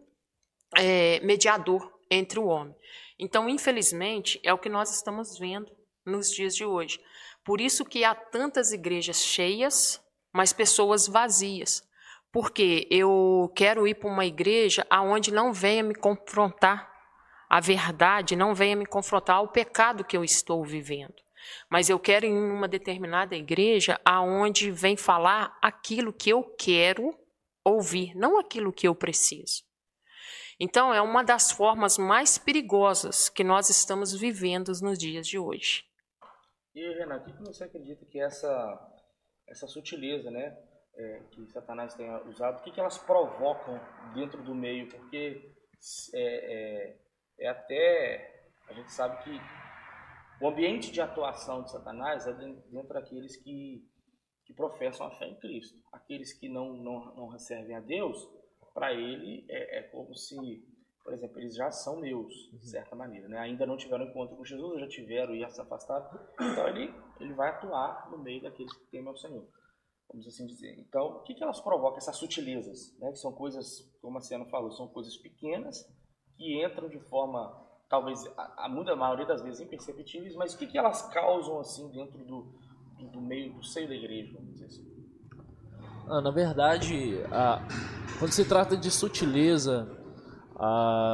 é, 0.77 1.19
mediador 1.21 1.91
entre 2.09 2.39
o 2.39 2.45
homem. 2.45 2.75
Então, 3.19 3.47
infelizmente, 3.47 4.39
é 4.43 4.53
o 4.53 4.57
que 4.57 4.69
nós 4.69 4.93
estamos 4.93 5.37
vendo 5.37 5.71
nos 6.05 6.29
dias 6.31 6.55
de 6.55 6.65
hoje. 6.65 6.99
Por 7.43 7.61
isso 7.61 7.85
que 7.85 8.03
há 8.03 8.13
tantas 8.13 8.71
igrejas 8.71 9.17
cheias, 9.17 10.01
mas 10.33 10.51
pessoas 10.51 11.07
vazias. 11.07 11.83
Porque 12.35 12.85
eu 12.91 13.49
quero 13.55 13.87
ir 13.87 13.95
para 13.95 14.09
uma 14.09 14.25
igreja 14.25 14.85
aonde 14.89 15.31
não 15.31 15.53
venha 15.53 15.81
me 15.81 15.95
confrontar 15.95 16.93
a 17.49 17.61
verdade, 17.61 18.35
não 18.35 18.53
venha 18.53 18.75
me 18.75 18.85
confrontar 18.85 19.41
o 19.41 19.47
pecado 19.47 20.03
que 20.03 20.17
eu 20.17 20.21
estou 20.21 20.61
vivendo. 20.61 21.15
Mas 21.69 21.89
eu 21.89 21.97
quero 21.97 22.25
ir 22.25 22.31
em 22.31 22.51
uma 22.51 22.67
determinada 22.67 23.37
igreja 23.37 23.97
aonde 24.03 24.69
vem 24.69 24.97
falar 24.97 25.57
aquilo 25.61 26.11
que 26.11 26.29
eu 26.29 26.43
quero 26.59 27.17
ouvir, 27.63 28.13
não 28.15 28.37
aquilo 28.37 28.73
que 28.73 28.85
eu 28.85 28.93
preciso. 28.93 29.63
Então, 30.59 30.93
é 30.93 31.01
uma 31.01 31.23
das 31.23 31.53
formas 31.53 31.97
mais 31.97 32.37
perigosas 32.37 33.29
que 33.29 33.45
nós 33.45 33.69
estamos 33.69 34.11
vivendo 34.11 34.73
nos 34.81 34.97
dias 34.99 35.25
de 35.25 35.39
hoje. 35.39 35.85
E, 36.73 36.95
Renato, 36.95 37.29
o 37.29 37.37
que 37.37 37.43
você 37.45 37.63
acredita 37.63 38.05
que 38.05 38.19
essa, 38.19 38.91
essa 39.47 39.67
sutileza, 39.67 40.29
né? 40.29 40.53
É, 40.97 41.21
que 41.31 41.45
Satanás 41.47 41.93
tem 41.93 42.09
usado, 42.27 42.59
o 42.59 42.63
que, 42.63 42.71
que 42.71 42.79
elas 42.79 42.97
provocam 42.97 43.79
dentro 44.13 44.41
do 44.41 44.55
meio, 44.55 44.89
porque 44.89 45.53
é, 46.13 46.19
é, 46.93 46.97
é, 47.39 47.47
até, 47.47 48.49
a 48.69 48.73
gente 48.73 48.91
sabe 48.91 49.23
que 49.23 49.41
o 50.41 50.47
ambiente 50.47 50.91
de 50.91 51.01
atuação 51.01 51.63
de 51.63 51.71
Satanás 51.71 52.25
é 52.27 52.33
dentro 52.33 52.93
daqueles 52.93 53.35
que, 53.37 53.85
que 54.45 54.53
professam 54.53 55.07
a 55.07 55.11
fé 55.11 55.25
em 55.25 55.35
Cristo. 55.35 55.77
Aqueles 55.91 56.33
que 56.33 56.49
não, 56.49 56.73
não, 56.73 57.15
não 57.15 57.27
recebem 57.27 57.75
a 57.75 57.79
Deus, 57.79 58.27
para 58.73 58.93
ele 58.93 59.45
é, 59.49 59.79
é, 59.79 59.83
como 59.83 60.13
se, 60.15 60.35
por 61.03 61.13
exemplo, 61.13 61.39
eles 61.39 61.55
já 61.55 61.71
são 61.71 61.99
meus, 61.99 62.33
de 62.53 62.69
certa 62.69 62.95
maneira. 62.95 63.27
Né? 63.27 63.37
Ainda 63.37 63.65
não 63.65 63.77
tiveram 63.77 64.05
encontro 64.05 64.35
com 64.35 64.43
Jesus, 64.43 64.81
já 64.81 64.87
tiveram 64.87 65.33
e 65.35 65.39
já 65.39 65.49
se 65.49 65.61
afastaram. 65.61 66.09
Então 66.39 66.67
ele, 66.67 66.93
ele 67.19 67.33
vai 67.33 67.49
atuar 67.49 68.09
no 68.11 68.17
meio 68.17 68.41
daqueles 68.41 68.73
que 68.73 68.85
temem 68.87 69.07
ao 69.07 69.17
Senhor 69.17 69.47
vamos 70.09 70.27
assim 70.27 70.45
dizer. 70.45 70.77
Então, 70.79 71.17
o 71.17 71.23
que, 71.23 71.33
que 71.33 71.43
elas 71.43 71.59
provocam, 71.59 71.97
essas 71.97 72.17
sutilezas? 72.17 72.97
Né? 72.99 73.11
Que 73.11 73.19
são 73.19 73.31
coisas, 73.31 73.81
como 74.01 74.17
a 74.17 74.21
Ciano 74.21 74.45
falou, 74.49 74.71
são 74.71 74.87
coisas 74.87 75.17
pequenas 75.17 75.85
que 76.37 76.63
entram 76.63 76.89
de 76.89 76.99
forma, 76.99 77.53
talvez, 77.89 78.25
a, 78.37 78.65
a, 78.65 78.69
maioria 78.69 79.25
das 79.25 79.41
vezes 79.41 79.61
imperceptíveis, 79.61 80.35
mas 80.35 80.53
o 80.53 80.57
que, 80.57 80.67
que 80.67 80.77
elas 80.77 81.01
causam 81.13 81.59
assim 81.59 81.89
dentro 81.91 82.17
do, 82.19 82.53
do, 82.97 83.07
do 83.09 83.21
meio 83.21 83.53
do 83.53 83.63
seio 83.63 83.87
da 83.87 83.95
igreja, 83.95 84.33
vamos 84.33 84.53
dizer 84.53 84.65
assim? 84.65 84.95
Ah, 86.07 86.21
na 86.21 86.29
verdade, 86.29 87.17
quando 88.19 88.31
se 88.31 88.47
trata 88.47 88.77
de 88.77 88.91
sutileza, 88.91 89.89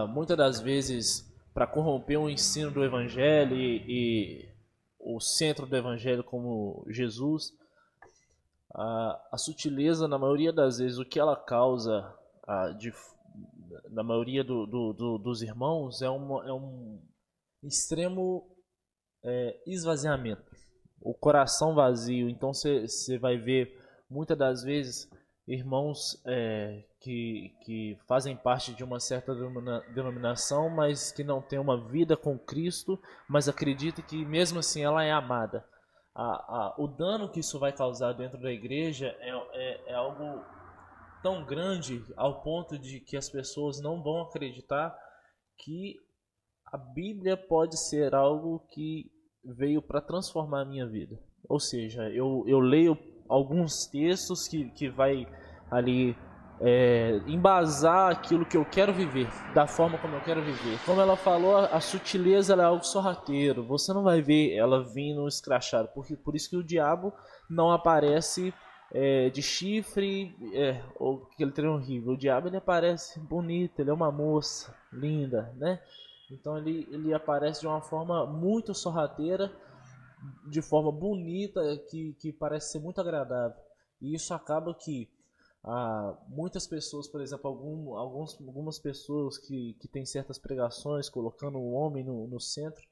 muitas 0.09 0.37
das 0.37 0.59
vezes 0.59 1.31
para 1.53 1.67
corromper 1.67 2.19
o 2.19 2.29
ensino 2.29 2.71
do 2.71 2.83
evangelho 2.83 3.55
e, 3.55 3.83
e, 3.87 4.51
o 4.99 5.19
centro 5.19 5.65
do 5.65 5.75
evangelho 5.75 6.23
como 6.23 6.85
Jesus, 6.89 7.51
a, 8.73 9.29
a 9.33 9.37
sutileza 9.37 10.07
na 10.07 10.17
maioria 10.17 10.53
das 10.53 10.77
vezes 10.77 10.97
o 10.97 11.05
que 11.05 11.19
ela 11.19 11.35
causa 11.35 12.13
de, 12.77 12.93
na 13.89 14.03
maioria 14.03 14.43
do, 14.43 14.65
do, 14.65 14.93
do, 14.93 15.17
dos 15.17 15.41
irmãos 15.41 16.01
é, 16.01 16.09
uma, 16.09 16.47
é 16.47 16.53
um 16.53 17.01
extremo 17.63 18.47
é, 19.23 19.61
esvaziamento, 19.67 20.51
o 21.01 21.13
coração 21.13 21.75
vazio. 21.75 22.29
Então 22.29 22.53
você 22.53 23.17
vai 23.19 23.37
ver 23.37 23.79
muitas 24.09 24.37
das 24.37 24.63
vezes 24.63 25.09
irmãos 25.47 26.21
é, 26.25 26.83
que, 26.99 27.53
que 27.63 27.97
fazem 28.07 28.35
parte 28.35 28.73
de 28.73 28.83
uma 28.83 28.99
certa 28.99 29.33
denominação, 29.93 30.69
mas 30.69 31.11
que 31.11 31.23
não 31.23 31.41
têm 31.41 31.59
uma 31.59 31.89
vida 31.89 32.15
com 32.15 32.37
Cristo, 32.37 32.99
mas 33.27 33.49
acreditam 33.49 34.05
que 34.05 34.23
mesmo 34.25 34.59
assim 34.59 34.83
ela 34.83 35.03
é 35.03 35.11
amada. 35.11 35.65
A, 36.13 36.23
a, 36.23 36.75
o 36.77 36.87
dano 36.87 37.29
que 37.29 37.39
isso 37.39 37.57
vai 37.57 37.71
causar 37.71 38.13
dentro 38.13 38.39
da 38.39 38.51
igreja 38.51 39.15
é, 39.19 39.29
é, 39.53 39.91
é 39.91 39.93
algo 39.93 40.43
tão 41.23 41.45
grande 41.45 42.03
ao 42.17 42.41
ponto 42.41 42.77
de 42.77 42.99
que 42.99 43.15
as 43.15 43.29
pessoas 43.29 43.81
não 43.81 44.01
vão 44.01 44.21
acreditar 44.21 44.97
que 45.57 45.95
a 46.65 46.77
Bíblia 46.77 47.37
pode 47.37 47.77
ser 47.77 48.15
algo 48.15 48.65
que 48.71 49.11
veio 49.43 49.81
para 49.81 50.01
transformar 50.01 50.61
a 50.61 50.65
minha 50.65 50.87
vida. 50.87 51.19
Ou 51.47 51.59
seja, 51.59 52.09
eu, 52.09 52.43
eu 52.47 52.59
leio 52.59 52.97
alguns 53.27 53.85
textos 53.87 54.47
que, 54.47 54.69
que 54.71 54.89
vai 54.89 55.27
ali 55.69 56.15
é, 56.63 57.19
embasar 57.25 58.11
aquilo 58.11 58.45
que 58.45 58.55
eu 58.55 58.63
quero 58.63 58.93
viver, 58.93 59.27
da 59.53 59.65
forma 59.65 59.97
como 59.97 60.15
eu 60.15 60.21
quero 60.21 60.41
viver. 60.43 60.79
Como 60.85 61.01
ela 61.01 61.17
falou, 61.17 61.57
a 61.57 61.79
sutileza 61.79 62.53
é 62.53 62.63
algo 62.63 62.85
sorrateiro. 62.85 63.63
Você 63.63 63.91
não 63.91 64.03
vai 64.03 64.21
ver 64.21 64.53
ela 64.53 64.83
vindo 64.83 65.27
escrachada, 65.27 65.87
porque 65.87 66.15
por 66.15 66.35
isso 66.35 66.49
que 66.49 66.55
o 66.57 66.63
diabo 66.63 67.11
não 67.49 67.71
aparece 67.71 68.53
é, 68.93 69.29
de 69.29 69.41
chifre 69.41 70.35
é, 70.53 70.83
ou 70.99 71.27
aquele 71.33 71.51
trem 71.51 71.67
horrível. 71.67 72.13
O 72.13 72.17
diabo 72.17 72.47
ele 72.47 72.57
aparece 72.57 73.19
bonito, 73.19 73.79
ele 73.79 73.89
é 73.89 73.93
uma 73.93 74.11
moça 74.11 74.75
linda, 74.93 75.51
né? 75.57 75.81
Então 76.29 76.57
ele, 76.57 76.87
ele 76.91 77.13
aparece 77.13 77.61
de 77.61 77.67
uma 77.67 77.81
forma 77.81 78.25
muito 78.25 78.73
sorrateira, 78.75 79.51
de 80.47 80.61
forma 80.61 80.91
bonita, 80.91 81.61
que, 81.89 82.13
que 82.19 82.31
parece 82.31 82.73
ser 82.73 82.79
muito 82.79 83.01
agradável. 83.01 83.57
E 83.99 84.13
isso 84.13 84.33
acaba 84.33 84.73
que 84.75 85.09
ah, 85.63 86.17
muitas 86.27 86.65
pessoas, 86.65 87.07
por 87.07 87.21
exemplo, 87.21 87.47
algum, 87.47 87.95
alguns, 87.95 88.39
algumas 88.41 88.79
pessoas 88.79 89.37
que, 89.37 89.75
que 89.79 89.87
têm 89.87 90.05
certas 90.05 90.39
pregações 90.39 91.09
colocando 91.09 91.59
o 91.59 91.71
homem 91.71 92.03
no, 92.03 92.27
no 92.27 92.39
centro, 92.39 92.83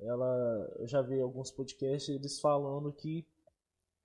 ela, 0.00 0.74
eu 0.78 0.86
já 0.86 1.02
vi 1.02 1.20
alguns 1.20 1.50
podcasts 1.50 2.08
eles 2.08 2.40
falando 2.40 2.92
que 2.92 3.26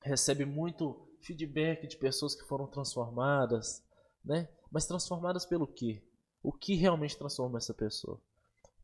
recebe 0.01 0.45
muito 0.45 1.07
feedback 1.21 1.87
de 1.87 1.97
pessoas 1.97 2.35
que 2.35 2.47
foram 2.47 2.67
transformadas, 2.67 3.83
né? 4.23 4.49
Mas 4.69 4.85
transformadas 4.85 5.45
pelo 5.45 5.67
quê? 5.67 6.01
O 6.41 6.51
que 6.51 6.75
realmente 6.75 7.17
transforma 7.17 7.57
essa 7.57 7.73
pessoa? 7.73 8.19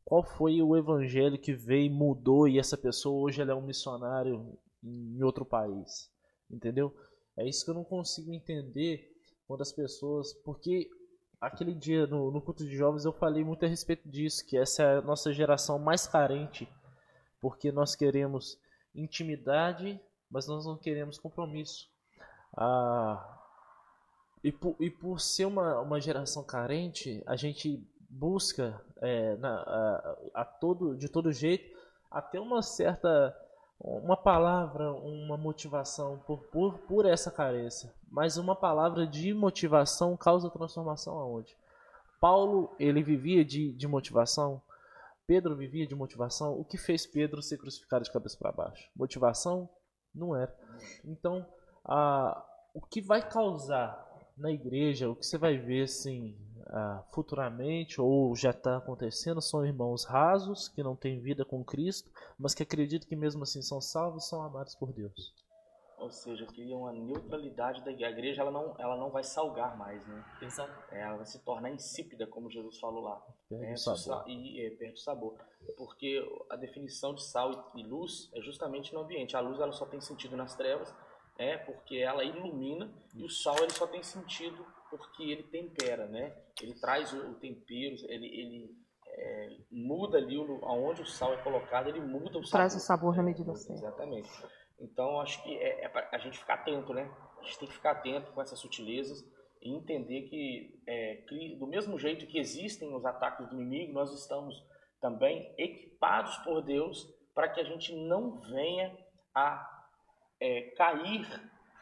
Qual 0.06 0.24
foi 0.24 0.62
o 0.62 0.76
evangelho 0.78 1.40
que 1.40 1.54
veio 1.54 1.91
mudou 1.91 2.48
e 2.48 2.60
essa 2.60 2.78
pessoa 2.78 3.20
hoje 3.20 3.41
ela 3.41 3.52
é 3.52 3.56
um 3.56 3.66
missionário 3.66 4.58
em 4.84 5.22
outro 5.22 5.45
país? 5.45 6.10
Entendeu? 6.49 6.95
É 7.36 7.48
isso 7.48 7.66
que 7.66 7.72
eu 7.72 7.76
não 7.76 7.84
consigo 7.84 8.32
entender 8.32 9.16
quando 9.48 9.61
as 9.61 9.72
pessoas. 9.72 10.34
Porque 10.34 10.90
aquele 11.40 11.74
dia 11.74 12.06
no, 12.06 12.32
no 12.32 12.41
culto 12.41 12.64
de 12.65 12.76
jovens 12.76 13.06
eu 13.06 13.14
falei 13.14 13.44
muito 13.44 13.65
a 13.65 13.68
respeito 13.68 14.07
disso, 14.07 14.45
que 14.45 14.57
essa 14.57 14.84
é 14.84 14.98
a 14.98 15.02
nossa 15.02 15.32
geração 15.32 15.80
mais 15.80 16.06
carente, 16.07 16.68
porque 17.40 17.72
nós 17.72 17.95
queremos 17.95 18.60
intimidade, 18.94 19.99
mas 20.30 20.48
nós 20.48 20.65
não 20.65 20.78
queremos 20.78 21.18
compromisso. 21.18 21.90
Ah, 22.56 23.38
e, 24.44 24.52
por, 24.52 24.76
e 24.80 24.90
por 24.90 25.19
ser 25.19 25.45
uma, 25.45 25.80
uma 25.80 25.99
geração 25.99 26.44
carente, 26.44 27.24
a 27.26 27.36
gente 27.36 27.86
busca 28.10 28.82
é, 29.02 29.36
na, 29.38 29.56
a, 29.56 30.18
a, 30.41 30.45
todo, 30.45 30.95
de 30.95 31.10
todo 31.10 31.32
jeito 31.32 31.78
até 32.10 32.40
uma 32.40 32.61
certa 32.61 33.36
uma 33.80 34.18
palavra, 34.18 34.91
uma 34.91 35.38
motivação 35.38 36.18
por, 36.26 36.40
por, 36.45 36.80
por 36.80 37.06
essa 37.06 37.30
carência. 37.30 37.94
Mas 38.10 38.38
uma 38.38 38.56
palavra 38.56 39.06
de 39.06 39.34
motivação 39.34 40.16
causa 40.16 40.50
transformação 40.50 41.20
aonde? 41.20 41.56
Paulo, 42.20 42.76
ele 42.80 43.04
vivia 43.04 43.44
de, 43.44 43.74
de 43.74 43.88
motivação. 43.88 44.62
Pedro 45.26 45.56
vivia 45.56 45.86
de 45.86 45.94
motivação. 45.94 46.60
O 46.60 46.64
que 46.64 46.78
fez 46.78 47.06
Pedro 47.06 47.42
ser 47.42 47.58
crucificado 47.58 48.04
de 48.04 48.12
cabeça 48.12 48.38
para 48.38 48.52
baixo? 48.52 48.90
Motivação? 48.96 49.70
Não 50.16 50.36
era. 50.36 50.56
Então, 51.04 51.46
a, 51.86 52.44
o 52.74 52.82
que 52.82 53.02
vai 53.02 53.28
causar 53.28 54.06
na 54.38 54.52
igreja, 54.52 55.10
o 55.10 55.16
que 55.16 55.26
você 55.26 55.38
vai 55.38 55.58
ver 55.58 55.84
assim, 55.84 56.38
uh, 56.68 57.04
futuramente, 57.12 58.00
ou 58.00 58.36
já 58.36 58.52
está 58.52 58.78
acontecendo, 58.78 59.42
são 59.42 59.66
irmãos 59.66 60.06
rasos, 60.06 60.68
que 60.70 60.84
não 60.84 60.96
têm 60.96 61.20
vida 61.20 61.44
com 61.44 61.64
Cristo, 61.64 62.10
mas 62.38 62.54
que 62.54 62.64
acreditam 62.64 63.08
que 63.08 63.16
mesmo 63.16 63.44
assim 63.44 63.62
são 63.62 63.82
salvos 63.82 64.28
são 64.28 64.42
amados 64.42 64.76
por 64.76 64.94
Deus. 64.94 65.34
Ou 65.98 66.11
seja, 66.11 66.45
cria 66.45 66.78
uma 66.78 66.94
neutralidade 66.94 67.84
da 67.84 67.91
igreja. 67.91 68.07
A 68.07 68.11
igreja 68.11 68.41
ela 68.44 68.52
não, 68.52 68.76
ela 68.78 68.95
não 68.95 69.10
vai 69.10 69.24
salgar 69.24 69.76
mais, 69.76 70.06
né? 70.07 70.24
Exato. 70.41 70.72
É, 70.94 71.02
ela 71.02 71.18
vai 71.18 71.26
se 71.26 71.44
tornar 71.44 71.72
insípida, 71.72 72.28
como 72.28 72.52
Jesus 72.52 72.80
falou 72.80 73.03
lá. 73.03 73.19
Perde 73.49 73.65
é, 73.65 73.74
o 73.74 73.78
sabor. 73.78 74.30
E 74.30 74.65
é, 74.65 74.69
perde 74.69 74.94
o 74.94 75.03
sabor. 75.03 75.36
Porque 75.76 76.24
a 76.52 76.56
definição 76.56 77.15
de 77.15 77.24
sal 77.24 77.72
e 77.76 77.84
luz 77.84 78.30
é 78.36 78.41
justamente 78.41 78.94
no 78.94 79.02
ambiente. 79.02 79.36
A 79.36 79.40
luz 79.40 79.60
ela 79.60 79.74
só 79.74 79.88
tem 79.88 79.99
sentido 79.99 80.38
nas 80.38 80.56
trevas, 80.56 80.94
é 81.38 81.57
porque 81.57 81.98
ela 81.98 82.24
ilumina 82.24 82.94
e 83.15 83.24
o 83.24 83.30
sal 83.30 83.57
ele 83.57 83.74
só 83.74 83.88
tem 83.88 84.03
sentido 84.03 84.65
porque 84.90 85.24
ele 85.24 85.44
tempera, 85.44 86.07
né? 86.07 86.36
Ele 86.61 86.74
traz 86.76 87.11
o, 87.11 87.34
tempero, 87.36 87.95
ele, 88.07 88.28
ele 88.28 88.78
é, 89.07 89.57
muda 89.72 90.18
ali 90.18 90.38
o, 90.38 90.64
aonde 90.64 91.02
o 91.02 91.06
sal 91.06 91.34
é 91.34 91.38
colocado, 91.38 91.90
ele 91.90 91.99
muda 91.99 92.38
o 92.38 92.44
sabor. 92.44 92.49
Traz 92.49 92.76
o 92.76 92.80
sabor 92.80 93.15
na 93.15 93.24
medida 93.24 93.56
certa. 93.56 93.74
Exatamente. 93.74 94.30
Então 94.80 95.20
acho 95.20 95.41
que 95.44 95.58
é, 95.58 95.86
é 95.86 95.90
para 95.90 96.10
a 96.12 96.18
gente 96.18 96.38
ficar 96.38 96.56
atento, 96.56 96.94
né? 96.94 97.12
A 97.40 97.44
gente 97.44 97.60
tem 97.60 97.68
que 97.68 97.74
ficar 97.74 97.91
atento 97.91 98.32
com 98.32 98.41
essas 98.41 98.60
sutilezas 98.60 99.24
e 99.62 99.76
entender 99.76 100.24
que, 100.24 100.82
é, 100.88 101.16
que 101.28 101.56
do 101.56 101.68
mesmo 101.68 101.98
jeito 101.98 102.28
que 102.28 102.38
existem 102.38 102.94
os 102.95 103.06
ataques 103.06 103.48
do 103.49 103.56
inimigo, 103.56 103.94
nós 103.94 104.14
estamos 104.14 104.56
também 105.02 105.54
equipados 105.58 106.38
por 106.40 106.62
Deus 106.62 107.08
para 107.34 107.49
que 107.49 107.60
a 107.60 107.64
gente 107.64 107.95
não 107.95 108.40
venha 108.41 108.95
a 109.34 109.86
é, 110.40 110.62
cair 110.76 111.28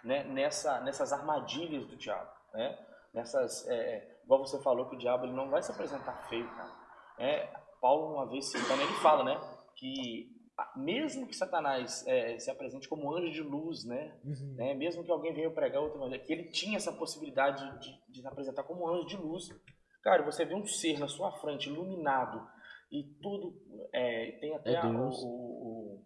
né, 0.03 0.23
nessa, 0.23 0.79
nessas 0.81 1.11
armadilhas 1.11 1.85
do 1.87 1.95
diabo. 1.95 2.29
Né? 2.53 2.77
Nessas, 3.13 3.67
é, 3.67 4.19
igual 4.23 4.45
você 4.45 4.61
falou 4.61 4.89
que 4.89 4.95
o 4.95 4.99
diabo 4.99 5.25
ele 5.25 5.33
não 5.33 5.49
vai 5.49 5.61
se 5.61 5.71
apresentar 5.71 6.27
feio, 6.27 6.47
cara. 6.55 6.71
É, 7.17 7.47
Paulo, 7.79 8.15
uma 8.15 8.27
vez 8.27 8.51
citando, 8.51 8.81
ele 8.81 8.93
fala 8.95 9.23
né, 9.23 9.39
que 9.75 10.34
mesmo 10.75 11.27
que 11.27 11.35
Satanás 11.35 12.05
é, 12.07 12.37
se 12.39 12.49
apresente 12.49 12.87
como 12.87 13.13
anjo 13.13 13.31
de 13.31 13.41
luz, 13.41 13.83
né, 13.83 14.17
uhum. 14.23 14.55
né, 14.55 14.73
mesmo 14.73 15.03
que 15.03 15.11
alguém 15.11 15.33
venha 15.33 15.51
pregar 15.51 15.81
outro 15.81 15.99
evangelho, 15.99 16.23
que 16.23 16.33
ele 16.33 16.49
tinha 16.49 16.77
essa 16.77 16.91
possibilidade 16.91 17.79
de, 17.79 18.01
de 18.09 18.21
se 18.21 18.27
apresentar 18.27 18.63
como 18.63 18.87
anjo 18.89 19.07
de 19.07 19.17
luz. 19.17 19.49
Cara, 20.01 20.23
você 20.23 20.45
vê 20.45 20.53
um 20.53 20.65
ser 20.65 20.99
na 20.99 21.07
sua 21.07 21.31
frente, 21.39 21.69
iluminado, 21.69 22.47
e 22.91 23.03
tudo, 23.21 23.59
é, 23.91 24.31
tem 24.39 24.55
até 24.55 24.73
é 24.73 24.77
a, 24.77 24.87
o, 24.87 25.09
o 25.09 26.03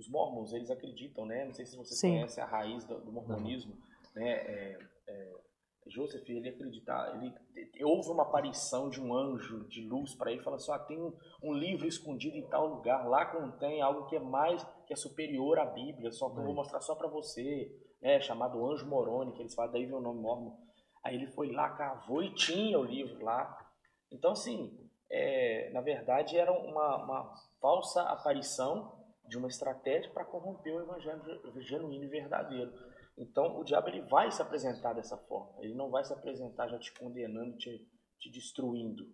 os 0.00 0.08
mormons, 0.08 0.52
eles 0.54 0.70
acreditam, 0.70 1.26
né? 1.26 1.44
Não 1.44 1.52
sei 1.52 1.66
se 1.66 1.76
você 1.76 1.94
Sim. 1.94 2.12
conhece 2.12 2.40
a 2.40 2.46
raiz 2.46 2.84
do, 2.84 2.98
do 3.00 3.12
mormonismo, 3.12 3.76
né? 4.14 4.78
Joseph, 5.86 6.28
ele 6.28 6.48
acredita, 6.48 7.12
ele 7.54 7.84
houve 7.84 8.10
uma 8.10 8.22
aparição 8.22 8.88
de 8.88 9.00
um 9.00 9.14
anjo 9.14 9.66
de 9.68 9.82
luz 9.82 10.14
para 10.14 10.30
ele, 10.30 10.42
fala 10.42 10.56
assim, 10.56 10.72
ah, 10.72 10.78
tem 10.78 11.00
um, 11.00 11.12
um, 11.42 11.52
livro 11.52 11.86
escondido 11.86 12.36
em 12.36 12.46
tal 12.48 12.66
lugar, 12.66 13.08
lá 13.08 13.26
contém 13.26 13.80
algo 13.80 14.06
que 14.06 14.16
é 14.16 14.20
mais, 14.20 14.62
que 14.86 14.92
é 14.92 14.96
superior 14.96 15.58
à 15.58 15.66
Bíblia, 15.66 16.12
só 16.12 16.30
que 16.30 16.38
eu 16.38 16.44
vou 16.44 16.54
mostrar 16.54 16.80
só 16.80 16.94
para 16.94 17.08
você, 17.08 17.74
né? 18.00 18.20
Chamado 18.20 18.64
Anjo 18.70 18.86
Moroni, 18.86 19.32
que 19.32 19.42
eles 19.42 19.54
falam, 19.54 19.72
daí 19.72 19.86
vem 19.86 19.94
o 19.94 20.00
nome 20.00 20.20
mormon. 20.20 20.56
Aí 21.02 21.14
ele 21.14 21.26
foi 21.28 21.50
lá, 21.50 21.70
cavou 21.70 22.22
e 22.22 22.34
tinha 22.34 22.78
o 22.78 22.84
livro 22.84 23.24
lá. 23.24 23.56
Então, 24.12 24.32
assim, 24.32 24.78
é, 25.10 25.70
na 25.72 25.80
verdade 25.80 26.36
era 26.36 26.52
uma, 26.52 26.96
uma 27.04 27.34
falsa 27.60 28.02
aparição 28.02 29.00
de 29.26 29.38
uma 29.38 29.48
estratégia 29.48 30.10
para 30.10 30.24
corromper 30.24 30.74
o 30.74 30.80
evangelho 30.80 31.22
genuíno 31.62 32.04
e 32.04 32.08
verdadeiro. 32.08 32.72
Então, 33.20 33.60
o 33.60 33.64
diabo 33.64 33.88
ele 33.88 34.00
vai 34.00 34.30
se 34.32 34.40
apresentar 34.40 34.94
dessa 34.94 35.16
forma. 35.16 35.62
Ele 35.62 35.74
não 35.74 35.90
vai 35.90 36.02
se 36.02 36.12
apresentar 36.12 36.68
já 36.68 36.78
te 36.78 36.90
condenando, 36.98 37.54
te, 37.58 37.86
te 38.18 38.30
destruindo. 38.30 39.06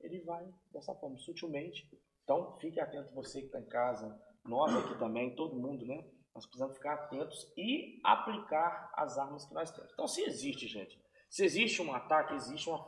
Ele 0.00 0.22
vai 0.22 0.48
dessa 0.72 0.94
forma, 0.94 1.18
sutilmente. 1.18 1.86
Então, 2.24 2.56
fique 2.58 2.80
atento 2.80 3.14
você 3.14 3.40
que 3.40 3.46
está 3.46 3.60
em 3.60 3.68
casa, 3.68 4.18
nós 4.46 4.74
aqui 4.74 4.98
também, 4.98 5.34
todo 5.34 5.60
mundo, 5.60 5.84
né? 5.84 6.02
Nós 6.34 6.46
precisamos 6.46 6.74
ficar 6.76 6.94
atentos 6.94 7.52
e 7.54 8.00
aplicar 8.02 8.90
as 8.94 9.18
armas 9.18 9.44
que 9.44 9.52
nós 9.52 9.70
temos. 9.70 9.92
Então, 9.92 10.08
se 10.08 10.22
existe, 10.22 10.66
gente, 10.66 10.98
se 11.28 11.44
existe 11.44 11.82
um 11.82 11.92
ataque, 11.92 12.34
existe 12.34 12.66
uma, 12.66 12.78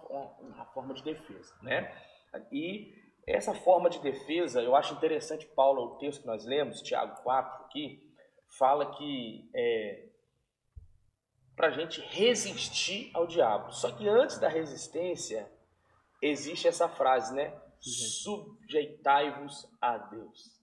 uma, 0.40 0.65
forma 0.73 0.94
de 0.94 1.03
defesa, 1.03 1.55
né? 1.61 1.94
E 2.51 2.94
essa 3.27 3.53
forma 3.53 3.90
de 3.90 4.01
defesa, 4.01 4.62
eu 4.62 4.74
acho 4.74 4.94
interessante, 4.94 5.47
Paulo, 5.49 5.82
o 5.82 5.99
texto 5.99 6.23
que 6.23 6.27
nós 6.27 6.47
lemos, 6.47 6.81
Tiago 6.81 7.23
4 7.23 7.65
aqui, 7.66 8.11
fala 8.59 8.97
que 8.97 9.51
é, 9.55 10.12
para 11.57 11.69
a 11.69 11.70
gente 11.70 12.01
resistir 12.01 13.11
ao 13.15 13.27
diabo. 13.27 13.73
Só 13.73 13.91
que 13.93 14.09
antes 14.09 14.39
da 14.39 14.49
resistência, 14.49 15.51
existe 16.20 16.69
essa 16.69 16.89
frase, 16.89 17.35
né? 17.35 17.55
Sujeitai-vos 17.81 19.69
a 19.81 19.99
Deus. 19.99 20.61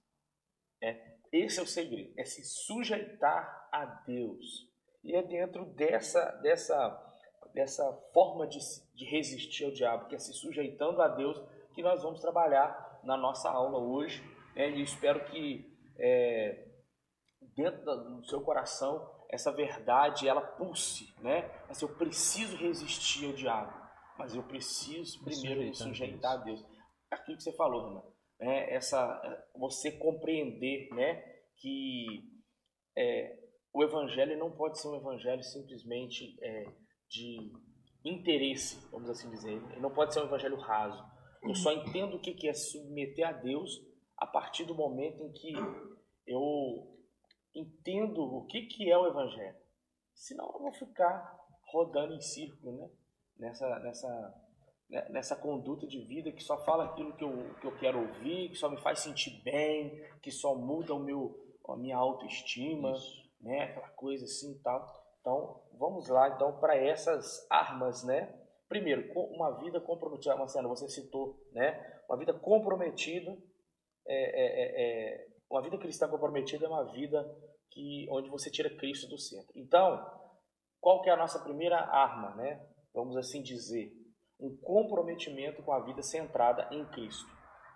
É, 0.81 1.17
esse 1.31 1.59
é 1.59 1.63
o 1.63 1.67
segredo, 1.67 2.13
é 2.17 2.23
se 2.23 2.43
sujeitar 2.43 3.67
a 3.71 3.85
Deus. 3.85 4.67
E 5.03 5.15
é 5.15 5.21
dentro 5.21 5.65
dessa, 5.65 6.25
dessa, 6.41 7.15
dessa 7.53 7.91
forma 8.13 8.47
de, 8.47 8.59
de 8.95 9.05
resistir 9.05 9.65
ao 9.65 9.71
diabo, 9.71 10.07
que 10.07 10.15
é 10.15 10.19
se 10.19 10.33
sujeitando 10.33 11.01
a 11.01 11.07
Deus, 11.07 11.41
que 11.73 11.83
nós 11.83 12.01
vamos 12.03 12.19
trabalhar 12.19 12.99
na 13.03 13.15
nossa 13.15 13.49
aula 13.49 13.77
hoje. 13.77 14.23
Né? 14.55 14.71
E 14.71 14.81
espero 14.81 15.25
que 15.25 15.77
é, 15.97 16.65
dentro 17.55 17.83
do 17.83 18.25
seu 18.25 18.41
coração 18.41 19.18
essa 19.29 19.51
verdade 19.51 20.27
ela 20.27 20.41
pulse, 20.41 21.13
né? 21.21 21.49
Mas 21.67 21.81
eu 21.81 21.89
preciso 21.95 22.57
resistir 22.57 23.27
ao 23.27 23.33
diabo, 23.33 23.73
mas 24.17 24.35
eu 24.35 24.43
preciso 24.43 25.23
primeiro 25.23 25.61
me 25.61 25.75
sujeitar 25.75 26.33
a 26.33 26.43
Deus. 26.43 26.65
Aquilo 27.11 27.37
que 27.37 27.43
você 27.43 27.53
falou, 27.53 27.87
irmão, 27.87 28.13
né? 28.39 28.73
Essa 28.73 29.47
você 29.55 29.91
compreender, 29.91 30.89
né? 30.93 31.21
Que 31.57 32.23
é, 32.97 33.37
o 33.71 33.83
evangelho 33.83 34.37
não 34.37 34.51
pode 34.51 34.79
ser 34.79 34.87
um 34.87 34.95
evangelho 34.95 35.43
simplesmente 35.43 36.37
é, 36.41 36.65
de 37.07 37.51
interesse, 38.03 38.89
vamos 38.89 39.09
assim 39.09 39.29
dizer. 39.29 39.61
Ele 39.71 39.81
não 39.81 39.93
pode 39.93 40.13
ser 40.13 40.21
um 40.21 40.25
evangelho 40.25 40.57
raso. 40.57 41.03
Eu 41.43 41.53
só 41.55 41.71
entendo 41.71 42.17
o 42.17 42.19
que 42.19 42.47
é 42.47 42.53
submeter 42.53 43.27
a 43.27 43.31
Deus 43.31 43.79
a 44.17 44.25
partir 44.25 44.65
do 44.65 44.75
momento 44.75 45.23
em 45.23 45.31
que 45.31 45.53
eu 46.27 46.98
entendo 47.59 48.21
o 48.21 48.45
que, 48.45 48.63
que 48.63 48.89
é 48.89 48.97
o 48.97 49.07
Evangelho. 49.07 49.55
Senão 50.13 50.51
eu 50.53 50.59
vou 50.59 50.73
ficar 50.73 51.37
rodando 51.71 52.13
em 52.13 52.21
círculo, 52.21 52.77
né? 52.77 52.89
Nessa, 53.37 53.79
nessa, 53.79 54.43
né? 54.89 55.07
nessa 55.09 55.35
conduta 55.35 55.87
de 55.87 56.01
vida 56.05 56.31
que 56.31 56.43
só 56.43 56.57
fala 56.65 56.85
aquilo 56.85 57.15
que 57.15 57.23
eu, 57.23 57.55
que 57.61 57.67
eu 57.67 57.77
quero 57.77 57.99
ouvir, 57.99 58.49
que 58.49 58.55
só 58.55 58.69
me 58.69 58.81
faz 58.81 58.99
sentir 58.99 59.41
bem, 59.43 59.91
que 60.21 60.31
só 60.31 60.55
muda 60.55 60.93
o 60.93 60.99
meu, 60.99 61.37
a 61.67 61.77
minha 61.77 61.95
autoestima, 61.95 62.91
Isso. 62.91 63.31
né? 63.41 63.63
Aquela 63.63 63.89
coisa 63.89 64.25
assim 64.25 64.53
e 64.53 64.59
tal. 64.59 64.85
Então, 65.21 65.61
vamos 65.77 66.09
lá 66.09 66.29
então 66.29 66.59
para 66.59 66.75
essas 66.75 67.45
armas, 67.49 68.03
né? 68.03 68.35
Primeiro, 68.67 69.11
uma 69.15 69.57
vida 69.59 69.79
comprometida, 69.79 70.35
Marcelo, 70.35 70.69
você 70.69 70.87
citou, 70.89 71.39
né? 71.51 72.01
Uma 72.07 72.17
vida 72.17 72.33
comprometida 72.33 73.37
é, 74.05 74.15
é, 74.15 74.45
é, 74.45 75.23
é 75.23 75.29
uma 75.49 75.61
vida 75.61 75.77
cristã 75.77 76.07
comprometida 76.07 76.65
é 76.65 76.69
uma 76.69 76.91
vida 76.91 77.25
que 77.71 78.07
onde 78.09 78.29
você 78.29 78.49
tira 78.49 78.75
Cristo 78.77 79.07
do 79.07 79.17
centro. 79.17 79.51
Então, 79.55 80.03
qual 80.79 81.01
que 81.01 81.09
é 81.09 81.13
a 81.13 81.17
nossa 81.17 81.39
primeira 81.39 81.77
arma, 81.77 82.35
né? 82.35 82.65
Vamos 82.93 83.15
assim 83.17 83.41
dizer, 83.41 83.91
um 84.39 84.55
comprometimento 84.57 85.61
com 85.63 85.73
a 85.73 85.83
vida 85.83 86.01
centrada 86.01 86.67
em 86.71 86.85
Cristo. 86.85 87.29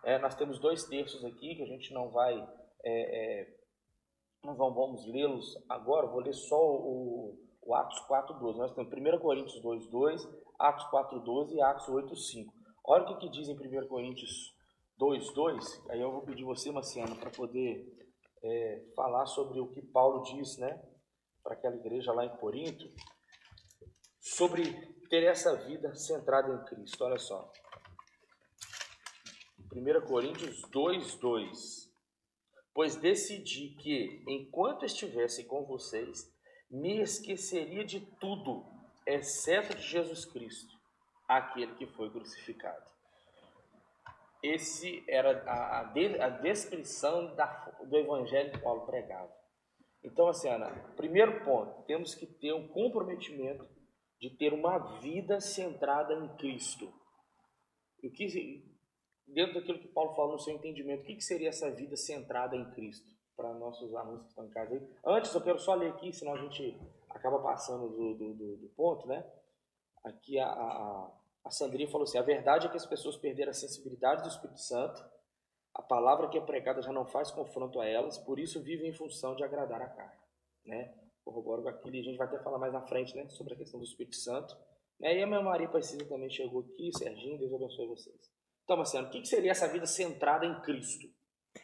É, 0.04 0.18
nós 0.20 0.36
temos 0.36 0.60
dois 0.60 0.86
textos 0.86 1.24
aqui 1.24 1.56
que 1.56 1.64
a 1.64 1.68
gente 1.68 1.94
não 1.94 2.10
vai, 2.10 2.34
é, 2.84 3.42
é, 3.42 3.48
não 4.44 4.56
vamos 4.56 5.06
lê-los 5.08 5.46
agora. 5.70 6.08
Vou 6.08 6.22
ler 6.22 6.34
só 6.34 6.58
o, 6.58 7.38
o 7.62 7.76
Atos 7.76 8.00
4:12. 8.08 8.58
Nós 8.58 8.74
temos 8.74 8.92
1 8.92 9.20
Coríntios 9.20 9.62
2:2, 9.62 10.22
Atos 10.60 10.86
4:12 10.86 11.54
e 11.54 11.62
Atos 11.62 11.88
8:5. 11.88 12.52
Olha 12.86 13.04
o 13.04 13.08
que, 13.08 13.16
que 13.16 13.30
diz 13.30 13.48
em 13.48 13.56
1 13.56 13.88
Coríntios 13.88 14.54
2:2. 15.00 15.90
Aí 15.90 16.02
eu 16.02 16.12
vou 16.12 16.22
pedir 16.22 16.44
você, 16.44 16.72
Marciano, 16.72 17.16
para 17.16 17.30
poder 17.30 18.03
é, 18.44 18.84
falar 18.96 19.26
sobre 19.26 19.60
o 19.60 19.68
que 19.68 19.82
Paulo 19.82 20.24
diz, 20.24 20.58
né, 20.58 20.82
para 21.42 21.54
aquela 21.54 21.76
igreja 21.76 22.12
lá 22.12 22.26
em 22.26 22.38
Corinto, 22.38 22.88
sobre 24.20 24.64
ter 25.10 25.24
essa 25.24 25.56
vida 25.56 25.96
centrada 25.96 26.54
em 26.54 26.66
Cristo. 26.66 27.04
Olha 27.04 27.18
só. 27.18 27.52
1 29.72 30.08
Coríntios 30.08 30.62
2, 30.70 31.16
2. 31.16 31.94
Pois 32.74 32.96
decidi 32.96 33.76
que, 33.76 34.24
enquanto 34.28 34.86
estivesse 34.86 35.46
com 35.46 35.64
vocês, 35.66 36.32
me 36.70 37.02
esqueceria 37.02 37.86
de 37.86 38.02
tudo, 38.20 38.66
exceto 39.06 39.76
de 39.76 39.84
Jesus 39.84 40.26
Cristo, 40.26 40.74
aquele 41.28 41.76
que 41.76 41.86
foi 41.86 42.10
crucificado 42.10 42.93
esse 44.44 45.04
era 45.08 45.42
a, 45.48 45.80
a, 45.80 45.84
de, 45.86 46.20
a 46.20 46.30
descrição 46.30 47.34
da, 47.34 47.46
do 47.88 47.98
evangelho 47.98 48.52
que 48.52 48.60
Paulo 48.60 48.86
pregava. 48.86 49.34
Então, 50.04 50.28
assim, 50.28 50.50
Ana, 50.50 50.70
primeiro 50.98 51.46
ponto, 51.46 51.84
temos 51.84 52.14
que 52.14 52.28
ter 52.28 52.54
um 52.54 52.68
comprometimento 52.68 53.66
de 54.20 54.30
ter 54.30 54.54
uma 54.54 55.00
vida 55.00 55.40
centrada 55.40 56.14
em 56.14 56.28
Cristo. 56.36 56.94
O 58.04 58.12
que, 58.12 58.64
dentro 59.26 59.54
daquilo 59.54 59.80
que 59.80 59.88
Paulo 59.88 60.14
falou 60.14 60.34
no 60.34 60.40
seu 60.40 60.54
entendimento, 60.54 61.04
o 61.04 61.06
que, 61.06 61.16
que 61.16 61.24
seria 61.24 61.50
essa 61.50 61.72
vida 61.72 61.96
centrada 61.96 62.56
em 62.56 62.70
Cristo? 62.72 63.10
Para 63.38 63.54
nossos 63.54 63.96
alunos 63.96 64.24
que 64.24 64.30
estão 64.30 64.46
em 64.46 64.50
casa 64.50 64.76
aí. 64.76 64.82
Antes, 65.06 65.34
eu 65.34 65.42
quero 65.42 65.58
só 65.58 65.74
ler 65.74 65.92
aqui, 65.92 66.12
senão 66.12 66.34
a 66.34 66.38
gente 66.38 66.78
acaba 67.10 67.40
passando 67.40 67.88
do, 67.90 68.14
do, 68.14 68.34
do, 68.34 68.58
do 68.58 68.70
ponto, 68.76 69.08
né? 69.08 69.26
Aqui 70.04 70.38
a, 70.38 70.48
a 70.48 71.23
a 71.46 71.52
Sandrinha 71.52 71.90
falou 71.90 72.04
assim: 72.04 72.18
a 72.18 72.24
verdade 72.24 72.68
é 72.68 72.70
que 72.70 72.78
as 72.78 72.86
pessoas 72.86 73.18
perderam 73.18 73.52
a 73.52 73.54
sensibilidade 73.54 74.24
do 74.24 74.30
Espírito 74.30 74.60
Santo, 74.60 75.04
a 75.74 75.82
palavra 75.82 76.30
que 76.30 76.38
é 76.38 76.42
pregada 76.42 76.82
já 76.82 76.94
não 76.94 77.06
faz 77.06 77.32
confronto 77.32 77.80
a 77.80 77.86
elas, 77.86 78.18
por 78.18 78.40
isso 78.40 78.62
vivem 78.62 78.90
em 78.90 78.94
função 78.94 79.36
de 79.36 79.44
agradar 79.44 79.82
a 79.82 79.90
carne. 79.90 80.22
Né? 80.66 80.94
Corroboro 81.24 81.68
aquilo, 81.68 81.96
e 81.96 82.00
a 82.00 82.04
gente 82.04 82.18
vai 82.18 82.28
até 82.28 82.40
falar 82.44 82.60
mais 82.60 82.72
na 82.72 82.86
frente 82.86 83.16
né, 83.16 83.28
sobre 83.30 83.54
a 83.54 83.58
questão 83.58 83.80
do 83.80 83.86
Espírito 83.86 84.16
Santo. 84.16 84.56
Né? 85.00 85.18
E 85.18 85.24
a 85.24 85.28
minha 85.28 85.42
Maria 85.42 85.68
Precisa 85.68 86.06
também 86.06 86.30
chegou 86.30 86.62
aqui, 86.62 86.92
Serginho, 86.98 87.40
Deus 87.40 87.54
abençoe 87.54 87.88
vocês. 87.88 88.32
Então, 88.64 88.78
Marcelo, 88.78 89.08
o 89.08 89.10
que 89.10 89.26
seria 89.26 89.52
essa 89.52 89.68
vida 89.68 89.86
centrada 89.86 90.46
em 90.46 90.62
Cristo? 90.62 91.08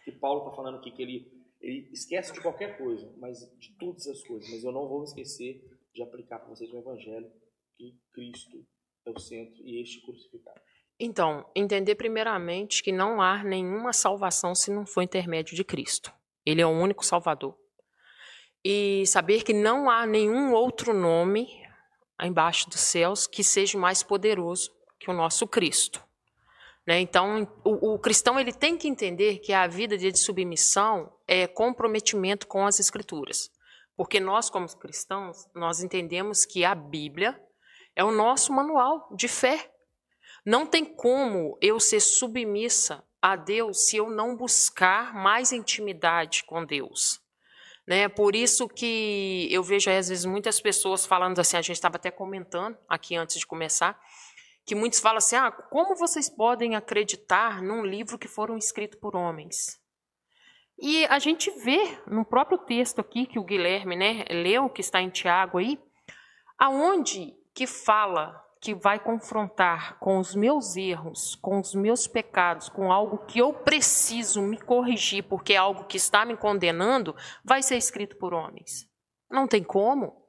Que 0.03 0.11
Paulo 0.11 0.43
está 0.43 0.55
falando 0.55 0.79
aqui 0.79 0.91
que 0.91 1.01
ele, 1.01 1.31
ele 1.61 1.89
esquece 1.91 2.33
de 2.33 2.41
qualquer 2.41 2.77
coisa, 2.77 3.13
mas 3.17 3.39
de 3.57 3.77
todas 3.77 4.07
as 4.07 4.21
coisas. 4.23 4.49
Mas 4.49 4.63
eu 4.63 4.71
não 4.71 4.87
vou 4.87 5.03
esquecer 5.03 5.63
de 5.93 6.03
aplicar 6.03 6.39
para 6.39 6.49
vocês 6.49 6.71
o 6.71 6.77
Evangelho 6.77 7.31
que 7.77 7.97
Cristo 8.11 8.65
é 9.09 9.13
o 9.13 9.19
centro 9.19 9.61
e 9.63 9.81
este 9.81 10.01
crucificado. 10.01 10.59
Então, 10.99 11.45
entender 11.55 11.95
primeiramente 11.95 12.83
que 12.83 12.91
não 12.91 13.21
há 13.21 13.43
nenhuma 13.43 13.93
salvação 13.93 14.53
se 14.53 14.69
não 14.69 14.85
for 14.85 15.01
intermédio 15.01 15.55
de 15.55 15.63
Cristo. 15.63 16.13
Ele 16.45 16.61
é 16.61 16.65
o 16.65 16.69
único 16.69 17.05
Salvador. 17.05 17.57
E 18.63 19.05
saber 19.07 19.43
que 19.43 19.53
não 19.53 19.89
há 19.89 20.05
nenhum 20.05 20.53
outro 20.53 20.93
nome 20.93 21.47
embaixo 22.21 22.69
dos 22.69 22.81
céus 22.81 23.25
que 23.25 23.43
seja 23.43 23.77
mais 23.77 24.03
poderoso 24.03 24.71
que 24.99 25.09
o 25.09 25.13
nosso 25.13 25.47
Cristo. 25.47 26.03
Né? 26.85 26.99
Então, 26.99 27.47
o, 27.63 27.93
o, 27.93 27.99
cristão 27.99 28.37
ele 28.37 28.51
tem 28.51 28.77
que 28.77 28.87
entender 28.87 29.39
que 29.39 29.53
a 29.53 29.67
vida 29.67 29.97
de 29.97 30.13
submissão 30.17 31.13
é 31.25 31.47
comprometimento 31.47 32.45
com 32.45 32.65
as 32.65 32.79
Escrituras. 32.79 33.49
Porque 33.95 34.19
nós, 34.19 34.49
como 34.49 34.67
cristãos, 34.77 35.47
nós 35.53 35.81
entendemos 35.81 36.45
que 36.45 36.65
a 36.65 36.73
Bíblia 36.75 37.39
é 37.95 38.03
o 38.03 38.11
nosso 38.11 38.53
manual 38.53 39.09
de 39.15 39.27
fé. 39.27 39.71
Não 40.45 40.65
tem 40.65 40.85
como 40.85 41.57
eu 41.61 41.79
ser 41.79 41.99
submissa 41.99 43.03
a 43.21 43.35
Deus 43.35 43.87
se 43.87 43.97
eu 43.97 44.09
não 44.09 44.35
buscar 44.35 45.13
mais 45.13 45.51
intimidade 45.51 46.43
com 46.45 46.65
Deus. 46.65 47.19
Né? 47.87 48.07
Por 48.07 48.35
isso 48.35 48.67
que 48.67 49.47
eu 49.51 49.63
vejo 49.63 49.89
às 49.89 50.09
vezes 50.09 50.23
muitas 50.23 50.61
pessoas 50.61 51.05
falando 51.05 51.39
assim, 51.39 51.57
a 51.57 51.61
gente 51.61 51.75
estava 51.75 51.97
até 51.97 52.11
comentando 52.11 52.77
aqui 52.87 53.15
antes 53.15 53.39
de 53.39 53.47
começar, 53.47 53.99
que 54.63 54.75
muitos 54.75 54.99
falam 54.99 55.17
assim: 55.17 55.35
ah, 55.35 55.51
como 55.51 55.95
vocês 55.95 56.29
podem 56.29 56.75
acreditar 56.75 57.61
num 57.61 57.83
livro 57.83 58.19
que 58.19 58.27
foram 58.27 58.57
escrito 58.57 58.99
por 58.99 59.15
homens? 59.15 59.79
E 60.77 61.05
a 61.07 61.17
gente 61.17 61.49
vê 61.61 61.99
no 62.05 62.23
próprio 62.23 62.59
texto 62.59 62.99
aqui 63.01 63.25
que 63.25 63.39
o 63.39 63.43
Guilherme 63.43 63.95
né, 63.97 64.23
leu, 64.29 64.69
que 64.69 64.81
está 64.81 65.01
em 65.01 65.09
Tiago 65.09 65.57
aí, 65.57 65.77
aonde 66.57 67.33
que 67.53 67.67
fala 67.67 68.45
que 68.61 68.75
vai 68.75 68.99
confrontar 68.99 69.97
com 69.99 70.17
os 70.17 70.35
meus 70.35 70.75
erros, 70.75 71.35
com 71.35 71.59
os 71.59 71.73
meus 71.73 72.07
pecados, 72.07 72.67
com 72.67 72.91
algo 72.91 73.19
que 73.19 73.39
eu 73.39 73.53
preciso 73.53 74.41
me 74.41 74.59
corrigir 74.59 75.23
porque 75.23 75.53
é 75.53 75.57
algo 75.57 75.85
que 75.85 75.97
está 75.97 76.25
me 76.25 76.35
condenando, 76.35 77.15
vai 77.43 77.63
ser 77.63 77.77
escrito 77.77 78.17
por 78.17 78.33
homens. 78.33 78.89
Não 79.29 79.47
tem 79.47 79.63
como. 79.63 80.27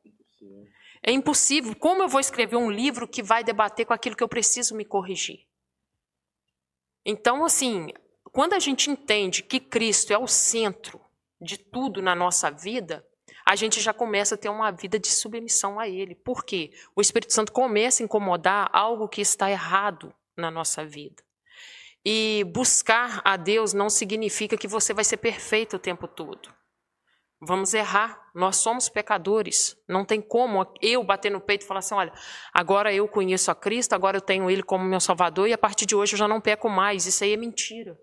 É 1.02 1.10
impossível. 1.10 1.74
Como 1.74 2.02
eu 2.02 2.08
vou 2.08 2.20
escrever 2.20 2.56
um 2.56 2.70
livro 2.70 3.08
que 3.08 3.22
vai 3.22 3.42
debater 3.42 3.86
com 3.86 3.94
aquilo 3.94 4.14
que 4.14 4.22
eu 4.22 4.28
preciso 4.28 4.76
me 4.76 4.84
corrigir? 4.84 5.46
Então, 7.04 7.44
assim, 7.44 7.88
quando 8.30 8.52
a 8.52 8.58
gente 8.58 8.90
entende 8.90 9.42
que 9.42 9.58
Cristo 9.58 10.12
é 10.12 10.18
o 10.18 10.26
centro 10.26 11.00
de 11.40 11.56
tudo 11.56 12.02
na 12.02 12.14
nossa 12.14 12.50
vida, 12.50 13.04
a 13.50 13.56
gente 13.56 13.80
já 13.80 13.92
começa 13.92 14.36
a 14.36 14.38
ter 14.38 14.48
uma 14.48 14.70
vida 14.70 14.96
de 14.96 15.08
submissão 15.08 15.80
a 15.80 15.88
Ele. 15.88 16.14
Por 16.14 16.44
quê? 16.44 16.70
O 16.94 17.00
Espírito 17.00 17.32
Santo 17.32 17.50
começa 17.50 18.00
a 18.00 18.04
incomodar 18.04 18.70
algo 18.72 19.08
que 19.08 19.20
está 19.20 19.50
errado 19.50 20.14
na 20.36 20.52
nossa 20.52 20.86
vida. 20.86 21.20
E 22.06 22.44
buscar 22.44 23.20
a 23.24 23.36
Deus 23.36 23.72
não 23.72 23.90
significa 23.90 24.56
que 24.56 24.68
você 24.68 24.94
vai 24.94 25.02
ser 25.02 25.16
perfeito 25.16 25.74
o 25.74 25.78
tempo 25.80 26.06
todo. 26.06 26.48
Vamos 27.40 27.74
errar, 27.74 28.22
nós 28.32 28.58
somos 28.58 28.88
pecadores. 28.88 29.76
Não 29.88 30.04
tem 30.04 30.20
como 30.20 30.64
eu 30.80 31.02
bater 31.02 31.32
no 31.32 31.40
peito 31.40 31.64
e 31.64 31.66
falar 31.66 31.80
assim: 31.80 31.96
olha, 31.96 32.12
agora 32.54 32.94
eu 32.94 33.08
conheço 33.08 33.50
a 33.50 33.54
Cristo, 33.56 33.94
agora 33.94 34.18
eu 34.18 34.22
tenho 34.22 34.48
Ele 34.48 34.62
como 34.62 34.84
meu 34.84 35.00
Salvador 35.00 35.48
e 35.48 35.52
a 35.52 35.58
partir 35.58 35.86
de 35.86 35.96
hoje 35.96 36.14
eu 36.14 36.18
já 36.18 36.28
não 36.28 36.40
peco 36.40 36.68
mais. 36.68 37.04
Isso 37.04 37.24
aí 37.24 37.32
é 37.32 37.36
mentira 37.36 37.98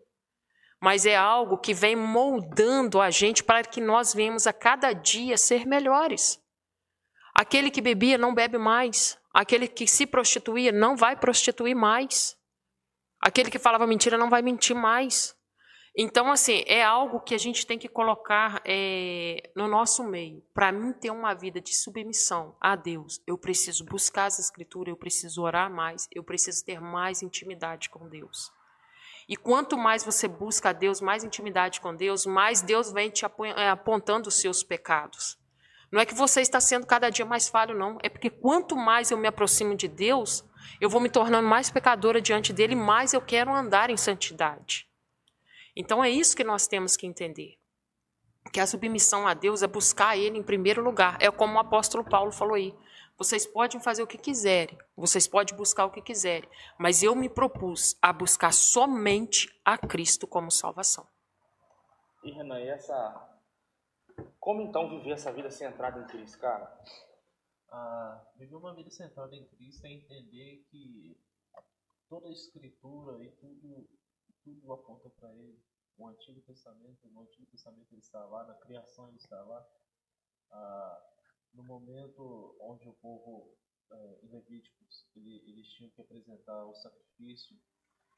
mas 0.81 1.05
é 1.05 1.15
algo 1.15 1.57
que 1.57 1.73
vem 1.73 1.95
moldando 1.95 3.01
a 3.01 3.09
gente 3.09 3.43
para 3.43 3.63
que 3.63 3.81
nós 3.81 4.13
venhamos 4.13 4.45
a 4.45 4.53
cada 4.53 4.93
dia 4.93 5.37
ser 5.37 5.65
melhores. 5.65 6.39
Aquele 7.33 7.69
que 7.69 7.81
bebia 7.81 8.17
não 8.17 8.33
bebe 8.33 8.57
mais, 8.57 9.17
aquele 9.33 9.67
que 9.67 9.87
se 9.87 10.05
prostituía 10.05 10.71
não 10.71 10.95
vai 10.95 11.15
prostituir 11.15 11.75
mais, 11.75 12.35
aquele 13.19 13.51
que 13.51 13.59
falava 13.59 13.87
mentira 13.87 14.17
não 14.17 14.29
vai 14.29 14.41
mentir 14.41 14.75
mais. 14.75 15.35
Então, 15.99 16.31
assim, 16.31 16.63
é 16.67 16.83
algo 16.83 17.19
que 17.19 17.33
a 17.33 17.39
gente 17.39 17.65
tem 17.65 17.79
que 17.79 17.89
colocar 17.89 18.61
é, 18.63 19.51
no 19.55 19.67
nosso 19.67 20.03
meio. 20.03 20.43
Para 20.53 20.71
mim 20.71 20.93
ter 20.93 21.09
uma 21.09 21.33
vida 21.33 21.59
de 21.59 21.75
submissão 21.75 22.55
a 22.61 22.75
Deus, 22.75 23.19
eu 23.25 23.35
preciso 23.35 23.83
buscar 23.83 24.25
as 24.25 24.37
Escrituras, 24.37 24.91
eu 24.91 24.97
preciso 24.97 25.41
orar 25.41 25.73
mais, 25.73 26.07
eu 26.13 26.23
preciso 26.23 26.63
ter 26.63 26.79
mais 26.79 27.23
intimidade 27.23 27.89
com 27.89 28.07
Deus. 28.07 28.51
E 29.27 29.35
quanto 29.35 29.77
mais 29.77 30.05
você 30.05 30.27
busca 30.27 30.69
a 30.69 30.73
Deus, 30.73 31.01
mais 31.01 31.23
intimidade 31.23 31.81
com 31.81 31.93
Deus, 31.93 32.25
mais 32.25 32.61
Deus 32.61 32.91
vem 32.91 33.09
te 33.09 33.25
é, 33.25 33.69
apontando 33.69 34.29
os 34.29 34.35
seus 34.39 34.63
pecados. 34.63 35.37
Não 35.91 35.99
é 35.99 36.05
que 36.05 36.13
você 36.13 36.41
está 36.41 36.59
sendo 36.59 36.85
cada 36.85 37.09
dia 37.09 37.25
mais 37.25 37.49
falho, 37.49 37.77
não. 37.77 37.97
É 38.01 38.09
porque 38.09 38.29
quanto 38.29 38.75
mais 38.75 39.11
eu 39.11 39.17
me 39.17 39.27
aproximo 39.27 39.75
de 39.75 39.87
Deus, 39.87 40.45
eu 40.79 40.89
vou 40.89 41.01
me 41.01 41.09
tornando 41.09 41.47
mais 41.47 41.69
pecadora 41.69 42.21
diante 42.21 42.53
dele, 42.53 42.75
mais 42.75 43.13
eu 43.13 43.21
quero 43.21 43.53
andar 43.53 43.89
em 43.89 43.97
santidade. 43.97 44.87
Então 45.75 46.03
é 46.03 46.09
isso 46.09 46.35
que 46.35 46.43
nós 46.43 46.67
temos 46.67 46.95
que 46.95 47.05
entender. 47.05 47.57
Que 48.51 48.59
a 48.59 48.67
submissão 48.67 49.27
a 49.27 49.33
Deus 49.33 49.61
é 49.61 49.67
buscar 49.67 50.17
Ele 50.17 50.37
em 50.37 50.43
primeiro 50.43 50.81
lugar. 50.81 51.17
É 51.19 51.29
como 51.29 51.55
o 51.55 51.59
apóstolo 51.59 52.03
Paulo 52.03 52.31
falou 52.31 52.55
aí. 52.55 52.73
Vocês 53.17 53.47
podem 53.47 53.81
fazer 53.81 54.03
o 54.03 54.07
que 54.07 54.17
quiserem, 54.17 54.77
vocês 54.95 55.27
podem 55.27 55.55
buscar 55.57 55.85
o 55.85 55.91
que 55.91 56.03
quiserem, 56.03 56.47
mas 56.77 57.01
eu 57.01 57.15
me 57.15 57.27
propus 57.27 57.97
a 57.99 58.13
buscar 58.13 58.53
somente 58.53 59.49
a 59.65 59.75
Cristo 59.75 60.27
como 60.27 60.51
salvação. 60.51 61.07
E 62.23 62.31
Renan, 62.31 62.59
e 62.59 62.67
essa. 62.67 63.33
Como 64.39 64.61
então 64.61 64.87
viver 64.87 65.11
essa 65.11 65.31
vida 65.31 65.49
centrada 65.49 65.99
em 65.99 66.05
Cristo, 66.05 66.39
cara? 66.39 66.71
Ah, 67.69 68.23
viver 68.35 68.55
uma 68.55 68.73
vida 68.75 68.91
centrada 68.91 69.35
em 69.35 69.45
Cristo 69.45 69.85
é 69.85 69.91
entender 69.91 70.63
que 70.69 71.19
toda 72.07 72.27
a 72.27 72.31
Escritura 72.31 73.23
e 73.23 73.31
tudo, 73.31 73.89
tudo 74.43 74.73
aponta 74.73 75.09
para 75.19 75.33
Ele. 75.33 75.59
O 75.97 76.07
Antigo 76.07 76.39
Testamento, 76.41 77.07
no 77.07 77.21
Antigo 77.21 77.47
Testamento 77.47 77.91
ele 77.91 78.01
está 78.01 78.23
lá, 78.25 78.43
na 78.43 78.53
criação 78.53 79.07
ele 79.09 79.17
está 79.17 79.41
lá. 79.41 79.67
Ah, 80.51 81.01
no 81.53 81.63
momento 81.63 82.55
onde 82.61 82.87
o 82.87 82.93
povo 82.93 83.55
é, 83.91 84.19
em 84.23 84.35
ele, 85.15 85.51
eles 85.51 85.67
tinham 85.69 85.91
que 85.91 86.01
apresentar 86.01 86.65
o 86.65 86.75
sacrifício 86.75 87.57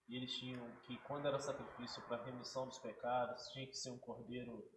e 0.08 0.16
eles 0.16 0.32
tinham 0.38 0.76
que 0.82 0.98
quando 1.04 1.28
era 1.28 1.40
sacrifício 1.40 2.02
para 2.08 2.24
remissão 2.24 2.68
dos 2.68 2.80
pecados 2.80 3.48
tinha 3.50 3.68
que 3.68 3.76
ser 3.76 3.92
um 3.92 4.00
cordeiro 4.00 4.68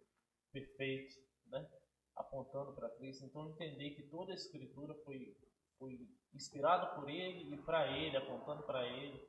perfeito, 0.51 1.15
né? 1.47 1.67
apontando 2.15 2.73
para 2.73 2.89
Cristo. 2.91 3.25
Então 3.25 3.49
entender 3.49 3.91
que 3.91 4.03
toda 4.03 4.31
a 4.31 4.35
escritura 4.35 4.93
foi 5.03 5.35
foi 5.79 6.07
inspirada 6.33 6.95
por 6.95 7.09
ele 7.09 7.53
e 7.53 7.57
para 7.63 7.97
ele, 7.97 8.15
apontando 8.15 8.63
para 8.63 8.87
ele 8.87 9.27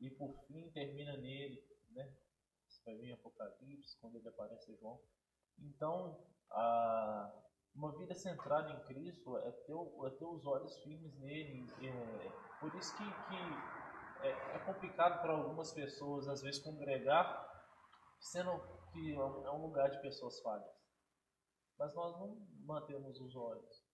e 0.00 0.10
por 0.10 0.34
fim 0.46 0.70
termina 0.70 1.16
nele, 1.16 1.64
né? 1.90 2.12
Isso 2.68 2.84
vai 2.84 2.96
vir 2.96 3.08
em 3.08 3.12
Apocalipse 3.12 3.96
quando 4.00 4.16
ele 4.16 4.28
aparece 4.28 4.76
João. 4.76 5.00
Então 5.58 6.18
a 6.50 7.47
uma 7.78 7.96
vida 7.96 8.12
centrada 8.12 8.72
em 8.72 8.84
Cristo 8.86 9.38
é 9.38 9.52
ter, 9.52 9.72
é 9.72 10.10
ter 10.10 10.24
os 10.24 10.44
olhos 10.44 10.76
firmes 10.82 11.16
nele. 11.20 11.64
É, 11.86 12.58
por 12.58 12.74
isso 12.74 12.92
que, 12.96 13.04
que 13.04 14.26
é, 14.26 14.30
é 14.56 14.58
complicado 14.66 15.22
para 15.22 15.32
algumas 15.32 15.72
pessoas, 15.72 16.26
às 16.26 16.42
vezes, 16.42 16.60
congregar, 16.60 17.48
sendo 18.18 18.50
que 18.90 19.14
é 19.14 19.20
um 19.20 19.46
é 19.46 19.50
lugar 19.50 19.90
de 19.90 20.02
pessoas 20.02 20.40
falhas. 20.40 20.76
Mas 21.78 21.94
nós 21.94 22.18
não 22.18 22.36
mantemos 22.66 23.20
os 23.20 23.36
olhos 23.36 23.84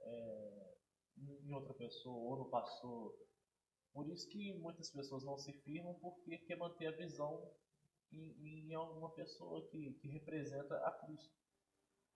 é, 0.00 0.74
em 1.16 1.54
outra 1.54 1.74
pessoa 1.74 2.16
ou 2.16 2.44
no 2.44 2.50
pastor. 2.50 3.14
Por 3.92 4.08
isso 4.08 4.28
que 4.30 4.52
muitas 4.58 4.90
pessoas 4.90 5.24
não 5.24 5.38
se 5.38 5.52
firmam 5.62 5.94
porque 6.00 6.38
quer 6.38 6.56
manter 6.56 6.88
a 6.88 6.96
visão 6.96 7.48
em, 8.10 8.68
em 8.68 8.74
alguma 8.74 9.10
pessoa 9.14 9.64
que, 9.70 9.92
que 10.00 10.08
representa 10.08 10.74
a 10.78 10.90
Cristo. 11.04 11.38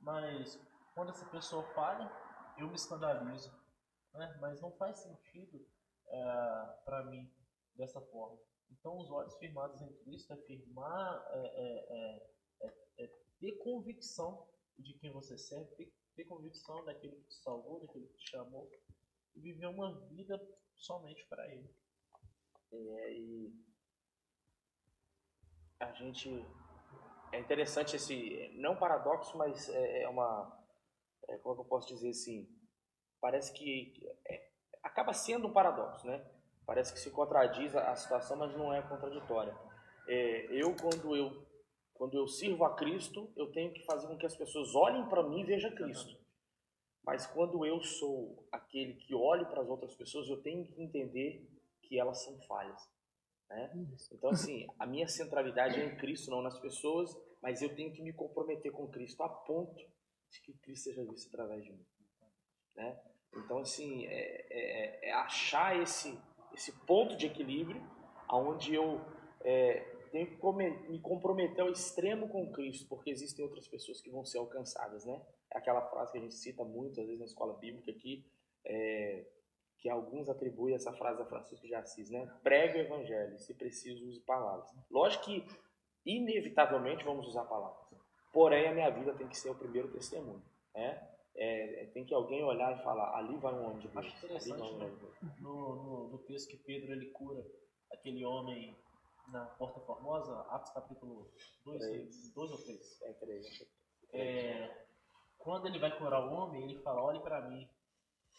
Mas 0.01 0.59
quando 0.95 1.11
essa 1.11 1.27
pessoa 1.27 1.63
falha, 1.75 2.11
eu 2.59 2.69
me 2.69 2.75
escandalizo. 2.75 3.53
Né? 4.15 4.37
Mas 4.41 4.61
não 4.61 4.73
faz 4.73 4.99
sentido 4.99 5.67
é, 6.07 6.23
para 6.85 7.05
mim 7.05 7.31
dessa 7.75 8.01
forma. 8.01 8.39
Então, 8.71 8.97
os 8.99 9.11
olhos 9.11 9.37
firmados 9.37 9.81
em 9.83 9.93
Cristo 10.03 10.33
é 10.33 10.37
firmar, 10.39 11.27
é, 11.31 11.39
é, 11.39 12.67
é, 12.67 13.05
é 13.05 13.07
ter 13.39 13.53
convicção 13.59 14.47
de 14.79 14.95
quem 14.95 15.13
você 15.13 15.37
serve, 15.37 15.67
ter, 15.77 15.93
ter 16.17 16.25
convicção 16.25 16.85
daquele 16.85 17.17
que 17.17 17.29
te 17.29 17.35
salvou, 17.35 17.81
daquele 17.81 18.07
que 18.07 18.17
te 18.17 18.31
chamou, 18.31 18.71
e 19.35 19.41
viver 19.41 19.67
uma 19.67 19.99
vida 20.09 20.41
somente 20.77 21.27
para 21.27 21.47
Ele. 21.49 21.75
É, 22.73 23.13
e 23.13 23.53
a 25.81 25.93
gente 25.93 26.47
é 27.33 27.39
interessante 27.41 27.97
esse 27.97 28.49
não 28.57 28.77
paradoxo, 28.77 29.37
mas 29.37 29.69
é, 29.69 30.03
é 30.03 30.09
uma 30.09 30.62
é, 31.33 31.39
como 31.39 31.55
é 31.55 31.57
que 31.57 31.63
eu 31.63 31.69
posso 31.69 31.89
dizer 31.89 32.11
assim, 32.11 32.47
parece 33.21 33.53
que 33.53 33.93
é, 34.29 34.51
acaba 34.83 35.13
sendo 35.13 35.49
um 35.49 35.53
paradoxo, 35.53 36.07
né? 36.07 36.25
Parece 36.67 36.93
que 36.93 37.01
se 37.01 37.11
contradiz 37.11 37.75
a, 37.75 37.91
a 37.91 37.97
situação, 37.97 38.37
mas 38.37 38.55
não 38.57 38.73
é 38.73 38.83
contraditória. 38.83 39.57
É, 40.07 40.47
eu 40.51 40.77
quando 40.77 41.17
eu 41.17 41.51
quando 41.95 42.15
eu 42.15 42.27
sirvo 42.27 42.65
a 42.65 42.75
Cristo, 42.75 43.31
eu 43.37 43.53
tenho 43.53 43.73
que 43.73 43.85
fazer 43.85 44.09
com 44.09 44.17
que 44.17 44.27
as 44.27 44.35
pessoas 44.35 44.75
olhem 44.75 45.09
para 45.09 45.23
mim 45.23 45.43
e 45.43 45.45
vejam 45.45 45.73
Cristo. 45.73 46.19
Mas 47.05 47.27
quando 47.27 47.65
eu 47.65 47.81
sou 47.81 48.45
aquele 48.51 48.95
que 48.95 49.15
olha 49.15 49.45
para 49.45 49.63
as 49.63 49.69
outras 49.69 49.95
pessoas, 49.95 50.29
eu 50.29 50.43
tenho 50.43 50.67
que 50.67 50.83
entender 50.83 51.49
que 51.83 52.01
elas 52.01 52.25
são 52.25 52.41
falhas. 52.43 52.81
Né? 53.49 53.87
Então, 54.11 54.31
assim, 54.31 54.67
a 54.81 54.87
minha 54.87 55.07
centralidade 55.07 55.81
é 55.81 55.85
em 55.85 55.97
Cristo, 55.97 56.31
não 56.31 56.43
nas 56.43 56.59
pessoas, 56.59 57.17
mas 57.41 57.63
eu 57.63 57.73
tenho 57.75 57.93
que 57.93 58.03
me 58.03 58.13
comprometer 58.13 58.73
com 58.73 58.89
Cristo 58.89 59.23
a 59.23 59.29
ponto 59.29 59.85
de 60.33 60.41
que 60.41 60.55
Cristo 60.55 60.85
seja 60.85 61.05
visto 61.05 61.29
através 61.29 61.65
de 61.65 61.73
mim. 61.73 61.87
Né? 62.75 63.01
Então, 63.35 63.59
assim, 63.59 64.07
é, 64.07 64.47
é, 64.51 65.09
é, 65.09 65.13
achar 65.13 65.81
esse, 65.81 66.19
esse 66.55 66.73
ponto 66.87 67.17
de 67.17 67.27
equilíbrio 67.27 67.83
onde 68.31 68.75
eu 68.75 69.01
é, 69.43 69.81
tenho 70.11 70.27
que 70.27 70.91
me 70.91 71.01
comprometer 71.01 71.61
ao 71.61 71.71
extremo 71.71 72.29
com 72.29 72.51
Cristo, 72.51 72.87
porque 72.89 73.11
existem 73.11 73.45
outras 73.45 73.69
pessoas 73.69 74.01
que 74.01 74.11
vão 74.11 74.25
ser 74.25 74.39
alcançadas, 74.39 75.05
né? 75.05 75.21
É 75.53 75.59
aquela 75.59 75.83
frase 75.91 76.13
que 76.13 76.19
a 76.19 76.21
gente 76.21 76.35
cita 76.35 76.65
muito, 76.65 77.01
às 77.01 77.07
vezes, 77.07 77.19
na 77.19 77.27
escola 77.27 77.59
bíblica 77.59 77.91
aqui, 77.91 78.25
é, 78.65 79.27
que 79.79 79.89
alguns 79.89 80.29
atribuem 80.29 80.75
essa 80.75 80.93
frase 80.93 81.21
a 81.21 81.27
Francisco 81.27 81.67
de 81.67 81.75
Assis, 81.75 82.11
né? 82.11 82.27
Prega 82.43 82.79
o 82.79 82.83
evangelho, 82.83 83.39
se 83.39 83.55
preciso, 83.55 84.07
use 84.07 84.21
palavras. 84.21 84.71
Lógico 84.91 85.25
que, 85.25 85.47
inevitavelmente, 86.07 87.05
vamos 87.05 87.27
usar 87.27 87.45
palavras. 87.45 87.92
Porém, 88.33 88.67
a 88.67 88.75
minha 88.75 88.91
vida 88.91 89.15
tem 89.15 89.29
que 89.29 89.37
ser 89.37 89.51
o 89.51 89.55
primeiro 89.55 89.89
testemunho. 89.89 90.43
Né? 90.75 91.09
É, 91.35 91.83
é, 91.83 91.87
tem 91.87 92.05
que 92.05 92.15
alguém 92.15 92.43
olhar 92.43 92.79
e 92.79 92.83
falar, 92.83 93.17
ali 93.17 93.37
vai 93.37 93.53
um 93.53 93.65
homem 93.67 93.79
de 93.79 93.89
Deus. 93.89 94.07
Acho 94.07 94.17
interessante 94.17 94.75
né? 94.75 94.91
no, 95.41 95.75
no, 95.77 96.09
no, 96.09 96.19
texto 96.19 96.49
que 96.49 96.57
Pedro 96.57 96.93
ele 96.93 97.11
cura 97.11 97.45
aquele 97.91 98.25
homem 98.25 98.77
na 99.29 99.45
Porta 99.45 99.81
Formosa, 99.81 100.41
Atos 100.51 100.73
capítulo 100.73 101.31
2, 101.65 102.33
2 102.35 102.51
ou 102.51 102.59
3. 102.59 103.03
É 103.03 103.13
3. 103.13 103.67
É, 104.15 104.87
quando 105.39 105.67
ele 105.67 105.79
vai 105.79 105.97
curar 105.99 106.27
o 106.27 106.33
homem, 106.33 106.65
ele 106.65 106.83
fala, 106.83 107.03
olhe 107.03 107.21
para 107.21 107.49
mim, 107.49 107.69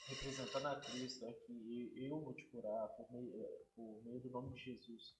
representando 0.07 0.67
a 0.67 0.79
Cristo, 0.79 1.25
é 1.25 1.33
que 1.33 1.93
eu 1.95 2.19
vou 2.19 2.33
te 2.33 2.45
curar 2.45 2.87
por 2.89 3.11
meio, 3.11 3.31
por 3.75 4.03
meio 4.05 4.19
do 4.21 4.29
nome 4.29 4.53
de 4.53 4.59
Jesus. 4.59 5.15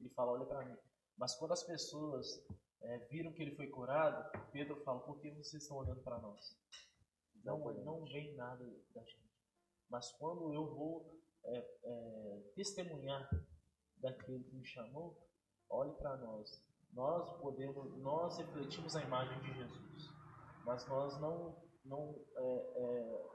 Ele 0.00 0.08
fala, 0.10 0.32
olhe 0.32 0.46
para 0.46 0.64
mim. 0.64 0.76
Mas 1.16 1.34
quando 1.34 1.52
as 1.52 1.62
pessoas 1.62 2.42
é, 2.82 2.98
viram 3.10 3.32
que 3.32 3.42
ele 3.42 3.56
foi 3.56 3.68
curado, 3.68 4.30
Pedro 4.52 4.82
fala: 4.84 5.00
Por 5.00 5.18
que 5.20 5.30
vocês 5.30 5.62
estão 5.62 5.78
olhando 5.78 6.02
para 6.02 6.18
nós? 6.18 6.56
Não, 7.44 7.58
não 7.84 8.04
vem 8.04 8.34
nada 8.34 8.64
da 8.94 9.02
gente. 9.02 9.28
Mas 9.88 10.10
quando 10.12 10.52
eu 10.52 10.74
vou 10.74 11.18
é, 11.44 11.58
é, 11.84 12.52
testemunhar 12.54 13.28
daquele 13.96 14.44
que 14.44 14.56
me 14.56 14.64
chamou, 14.64 15.16
olhe 15.68 15.92
para 15.94 16.16
nós. 16.18 16.62
nós 16.92 17.40
podemos, 17.40 17.96
nós 17.98 18.38
refletimos 18.38 18.96
a 18.96 19.02
imagem 19.02 19.40
de 19.40 19.54
Jesus, 19.54 20.10
mas 20.64 20.86
nós 20.88 21.18
não, 21.20 21.56
não 21.84 22.14
é, 22.36 22.72
é, 22.76 23.26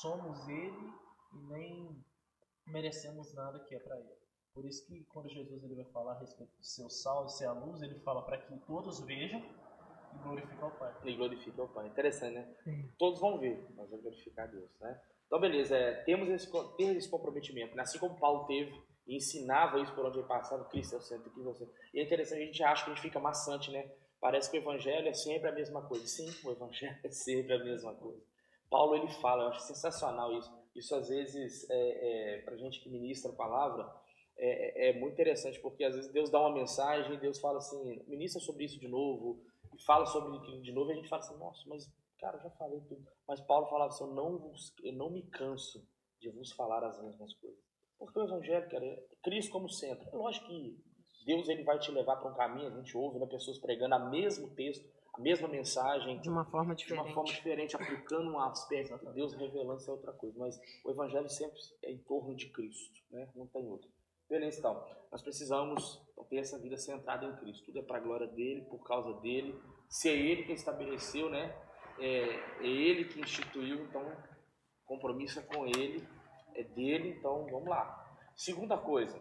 somos 0.00 0.48
Ele 0.48 0.92
e 1.32 1.38
nem 1.48 2.04
merecemos 2.66 3.32
nada 3.34 3.60
que 3.64 3.74
é 3.74 3.80
para 3.80 3.98
Ele. 3.98 4.23
Por 4.54 4.64
isso 4.64 4.86
que 4.86 5.04
quando 5.06 5.28
Jesus 5.28 5.64
ele 5.64 5.74
vai 5.74 5.84
falar 5.86 6.12
a 6.12 6.18
respeito 6.20 6.56
do 6.56 6.64
seu 6.64 6.88
sal 6.88 7.26
e 7.26 7.30
ser 7.30 7.46
a 7.46 7.52
luz, 7.52 7.82
ele 7.82 7.98
fala 7.98 8.22
para 8.22 8.38
que 8.38 8.56
todos 8.60 9.00
vejam 9.00 9.40
e 9.40 10.18
glorifiquem 10.22 10.64
o 10.64 10.70
Pai. 10.70 10.94
E 11.04 11.16
glorifiquem 11.16 11.64
o 11.64 11.68
Pai. 11.68 11.88
Interessante, 11.88 12.34
né? 12.34 12.54
Sim. 12.62 12.88
Todos 12.96 13.20
vão 13.20 13.40
ver, 13.40 13.66
mas 13.76 13.90
vão 13.90 14.00
glorificar 14.00 14.48
Deus, 14.48 14.70
né? 14.80 15.00
Então, 15.26 15.40
beleza, 15.40 15.76
é, 15.76 16.04
temos 16.04 16.28
esse, 16.28 16.48
ter 16.76 16.96
esse 16.96 17.08
comprometimento, 17.10 17.74
né? 17.74 17.82
assim 17.82 17.98
como 17.98 18.16
Paulo 18.16 18.46
teve 18.46 18.72
e 19.08 19.16
ensinava 19.16 19.80
isso 19.80 19.92
por 19.92 20.06
onde 20.06 20.18
ele 20.18 20.28
passava, 20.28 20.64
Cristo 20.66 20.94
é 20.94 20.98
o 20.98 21.02
centro, 21.02 21.30
Cristo 21.30 21.48
é 21.48 21.52
o 21.52 21.54
centro. 21.54 21.74
E 21.92 21.98
é 21.98 22.04
interessante, 22.04 22.42
a 22.42 22.46
gente 22.46 22.62
acha 22.62 22.84
que 22.84 22.90
a 22.90 22.94
gente 22.94 23.02
fica 23.02 23.18
maçante, 23.18 23.72
né? 23.72 23.90
Parece 24.20 24.50
que 24.50 24.56
o 24.56 24.60
evangelho 24.60 25.08
é 25.08 25.12
sempre 25.12 25.48
a 25.48 25.52
mesma 25.52 25.82
coisa. 25.82 26.06
Sim, 26.06 26.32
o 26.46 26.52
evangelho 26.52 26.96
é 27.02 27.10
sempre 27.10 27.52
a 27.54 27.64
mesma 27.64 27.92
coisa. 27.94 28.22
Paulo 28.70 28.94
ele 28.94 29.08
fala, 29.14 29.44
eu 29.44 29.48
acho 29.48 29.60
sensacional 29.62 30.32
isso. 30.32 30.50
Isso 30.74 30.94
às 30.94 31.08
vezes, 31.08 31.68
é, 31.68 32.36
é, 32.36 32.42
para 32.42 32.56
gente 32.56 32.80
que 32.80 32.88
ministra 32.88 33.32
a 33.32 33.34
palavra, 33.34 33.92
é, 34.36 34.88
é, 34.88 34.90
é, 34.90 35.00
muito 35.00 35.14
interessante, 35.14 35.60
porque 35.60 35.84
às 35.84 35.94
vezes 35.94 36.12
Deus 36.12 36.30
dá 36.30 36.40
uma 36.40 36.52
mensagem, 36.52 37.18
Deus 37.18 37.38
fala 37.38 37.58
assim, 37.58 38.02
ministra 38.06 38.40
sobre 38.40 38.64
isso 38.64 38.78
de 38.78 38.88
novo, 38.88 39.40
e 39.74 39.82
fala 39.82 40.06
sobre 40.06 40.36
aquilo 40.36 40.62
de 40.62 40.72
novo, 40.72 40.90
e 40.90 40.92
a 40.92 40.96
gente 40.96 41.08
fala 41.08 41.22
assim, 41.22 41.38
nossa, 41.38 41.62
mas 41.66 41.88
cara, 42.24 42.38
já 42.38 42.50
falei 42.50 42.80
tudo. 42.80 43.06
Mas 43.28 43.40
Paulo 43.40 43.66
falava 43.66 43.92
assim, 43.92 44.04
eu 44.04 44.14
não, 44.14 44.38
vos, 44.38 44.74
eu 44.82 44.92
não 44.92 45.10
me 45.10 45.22
canso 45.24 45.86
de 46.20 46.30
vos 46.30 46.52
falar 46.52 46.84
as 46.84 47.00
mesmas 47.02 47.34
coisas. 47.34 47.60
Porque 47.98 48.18
o 48.18 48.24
evangelho, 48.24 48.68
cara, 48.68 48.84
é 48.84 49.02
Cristo 49.22 49.52
como 49.52 49.68
centro. 49.68 50.08
É 50.10 50.16
lógico 50.16 50.46
que 50.46 50.78
Deus 51.26 51.48
ele 51.48 51.62
vai 51.64 51.78
te 51.78 51.90
levar 51.90 52.16
para 52.16 52.30
um 52.30 52.34
caminho, 52.34 52.68
a 52.68 52.76
gente 52.76 52.96
ouve 52.96 53.18
né, 53.18 53.26
pessoas 53.26 53.58
pregando 53.58 53.96
o 53.96 54.10
mesmo 54.10 54.50
texto, 54.54 54.84
a 55.14 55.20
mesma 55.20 55.48
mensagem. 55.48 56.20
De 56.20 56.28
uma 56.28 56.44
forma 56.44 56.74
diferente. 56.74 57.02
De 57.02 57.08
uma 57.08 57.14
forma 57.14 57.32
diferente, 57.32 57.76
aplicando 57.76 58.30
um 58.30 58.38
aspecto, 58.40 59.12
Deus 59.12 59.34
revelando 59.34 59.80
isso 59.80 59.90
é 59.90 59.92
outra 59.92 60.12
coisa. 60.12 60.38
Mas 60.38 60.58
o 60.84 60.90
evangelho 60.90 61.28
sempre 61.28 61.58
é 61.82 61.92
em 61.92 61.98
torno 61.98 62.34
de 62.34 62.50
Cristo, 62.50 63.00
né? 63.10 63.28
não 63.34 63.46
tem 63.46 63.66
outro. 63.66 63.88
Beleza, 64.28 64.58
então. 64.58 64.84
Nós 65.10 65.22
precisamos 65.22 66.02
ter 66.28 66.38
essa 66.38 66.58
vida 66.58 66.76
centrada 66.76 67.24
em 67.26 67.36
Cristo. 67.36 67.66
Tudo 67.66 67.78
é 67.78 67.82
para 67.82 67.98
a 67.98 68.00
glória 68.00 68.26
dele, 68.26 68.62
por 68.62 68.82
causa 68.84 69.12
dele. 69.20 69.58
Se 69.88 70.08
é 70.08 70.16
ele 70.16 70.44
que 70.44 70.52
estabeleceu, 70.52 71.30
né? 71.30 71.54
É, 71.98 72.20
é 72.60 72.66
ele 72.66 73.04
que 73.04 73.20
instituiu, 73.20 73.84
então 73.84 74.04
compromisso 74.84 75.38
é 75.38 75.42
com 75.42 75.66
ele, 75.66 76.06
é 76.54 76.64
dele, 76.64 77.10
então 77.10 77.46
vamos 77.46 77.68
lá. 77.68 78.18
Segunda 78.36 78.76
coisa, 78.76 79.18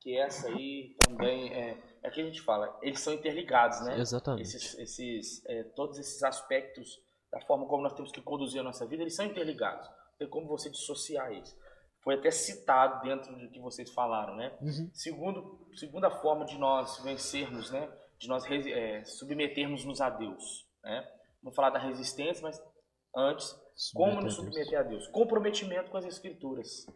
que 0.00 0.18
essa 0.18 0.48
aí 0.48 0.96
também 0.98 1.54
é, 1.54 1.80
é 2.02 2.10
que 2.10 2.20
a 2.20 2.24
gente 2.24 2.40
fala, 2.42 2.76
eles 2.82 3.00
são 3.00 3.14
interligados, 3.14 3.80
né? 3.84 3.98
Exatamente. 4.00 4.42
Esses, 4.42 4.78
esses 4.78 5.46
é, 5.46 5.62
todos 5.76 5.98
esses 5.98 6.22
aspectos 6.24 7.00
da 7.30 7.40
forma 7.42 7.66
como 7.66 7.82
nós 7.84 7.94
temos 7.94 8.10
que 8.10 8.20
conduzir 8.20 8.60
a 8.60 8.64
nossa 8.64 8.84
vida, 8.86 9.02
eles 9.02 9.14
são 9.14 9.24
interligados. 9.24 9.86
Não 9.88 10.18
tem 10.18 10.28
como 10.28 10.48
você 10.48 10.68
dissociar 10.68 11.32
isso 11.32 11.56
foi 12.04 12.16
até 12.16 12.30
citado 12.30 13.02
dentro 13.02 13.34
do 13.34 13.48
que 13.48 13.58
vocês 13.58 13.90
falaram, 13.90 14.36
né? 14.36 14.52
Uhum. 14.60 14.90
Segundo, 14.92 15.66
segunda 15.74 16.10
forma 16.10 16.44
de 16.44 16.58
nós 16.58 16.98
vencermos, 17.02 17.70
né? 17.70 17.90
De 18.18 18.28
nós 18.28 18.44
é, 18.46 19.02
submetermos-nos 19.04 20.02
a 20.02 20.10
Deus, 20.10 20.68
né? 20.84 21.10
Vamos 21.42 21.56
falar 21.56 21.70
da 21.70 21.78
resistência, 21.78 22.42
mas 22.42 22.62
antes, 23.16 23.58
como 23.94 24.20
nos 24.20 24.34
submeter 24.34 24.78
a 24.78 24.82
Deus? 24.82 25.06
Comprometimento 25.08 25.90
com 25.90 25.96
as 25.96 26.04
Escrituras, 26.04 26.86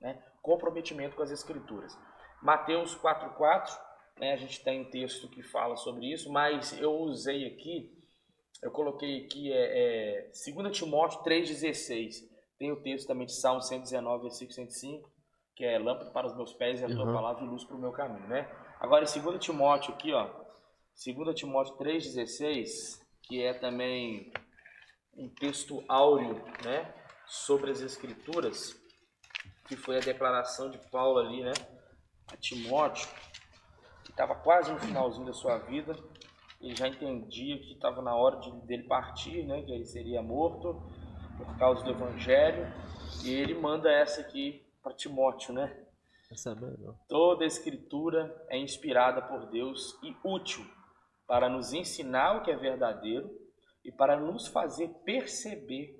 né? 0.00 0.20
Comprometimento 0.42 1.14
com 1.14 1.22
as 1.22 1.30
Escrituras. 1.30 1.96
Mateus 2.42 2.96
4:4, 2.96 3.78
né? 4.18 4.32
A 4.32 4.36
gente 4.36 4.62
tem 4.64 4.80
um 4.80 4.90
texto 4.90 5.28
que 5.28 5.44
fala 5.44 5.76
sobre 5.76 6.12
isso, 6.12 6.30
mas 6.30 6.76
eu 6.80 6.92
usei 6.92 7.46
aqui, 7.46 7.96
eu 8.60 8.72
coloquei 8.72 9.24
aqui 9.24 9.52
é, 9.52 10.26
é 10.26 10.52
2 10.52 10.76
Timóteo 10.76 11.22
3:16 11.22 12.35
tem 12.58 12.72
o 12.72 12.82
texto 12.82 13.06
também 13.06 13.26
de 13.26 13.34
Salmo 13.34 13.62
119, 13.62 14.22
versículo 14.22 14.54
105, 14.54 15.10
que 15.54 15.64
é 15.64 15.78
lâmpada 15.78 16.10
para 16.10 16.26
os 16.26 16.36
meus 16.36 16.52
pés 16.52 16.80
e 16.80 16.84
a 16.84 16.88
uhum. 16.88 16.94
tua 16.94 17.12
palavra 17.12 17.44
e 17.44 17.48
luz 17.48 17.64
para 17.64 17.76
o 17.76 17.80
meu 17.80 17.92
caminho, 17.92 18.26
né? 18.28 18.50
Agora, 18.78 19.04
em 19.04 19.22
2 19.22 19.44
Timóteo 19.44 19.94
aqui, 19.94 20.12
ó, 20.12 20.28
2 21.04 21.34
Timóteo 21.34 21.76
3,16, 21.76 23.00
que 23.22 23.42
é 23.42 23.54
também 23.54 24.32
um 25.16 25.28
texto 25.28 25.82
áureo, 25.88 26.42
né, 26.64 26.94
sobre 27.26 27.70
as 27.70 27.80
escrituras, 27.80 28.76
que 29.66 29.76
foi 29.76 29.96
a 29.96 30.00
declaração 30.00 30.70
de 30.70 30.78
Paulo 30.90 31.18
ali, 31.18 31.42
né, 31.42 31.52
a 32.30 32.36
Timóteo, 32.36 33.08
que 34.04 34.10
estava 34.10 34.34
quase 34.34 34.70
no 34.70 34.78
finalzinho 34.78 35.26
da 35.26 35.32
sua 35.32 35.58
vida, 35.58 35.96
ele 36.60 36.74
já 36.74 36.88
entendia 36.88 37.58
que 37.58 37.72
estava 37.72 38.02
na 38.02 38.14
hora 38.14 38.36
de, 38.36 38.50
dele 38.66 38.84
partir, 38.84 39.44
né, 39.44 39.62
que 39.62 39.72
ele 39.72 39.84
seria 39.84 40.22
morto, 40.22 40.82
por 41.36 41.58
causa 41.58 41.84
do 41.84 41.90
Evangelho. 41.90 42.66
E 43.24 43.30
ele 43.30 43.54
manda 43.54 43.90
essa 43.90 44.20
aqui 44.20 44.64
para 44.82 44.94
Timóteo, 44.94 45.52
né? 45.52 45.86
Toda 47.08 47.44
a 47.44 47.46
Escritura 47.46 48.44
é 48.48 48.58
inspirada 48.58 49.22
por 49.22 49.46
Deus 49.46 49.98
e 50.02 50.16
útil 50.24 50.64
para 51.26 51.48
nos 51.48 51.72
ensinar 51.72 52.36
o 52.36 52.42
que 52.42 52.50
é 52.50 52.56
verdadeiro 52.56 53.30
e 53.84 53.92
para 53.92 54.18
nos 54.18 54.46
fazer 54.48 54.88
perceber 55.04 55.96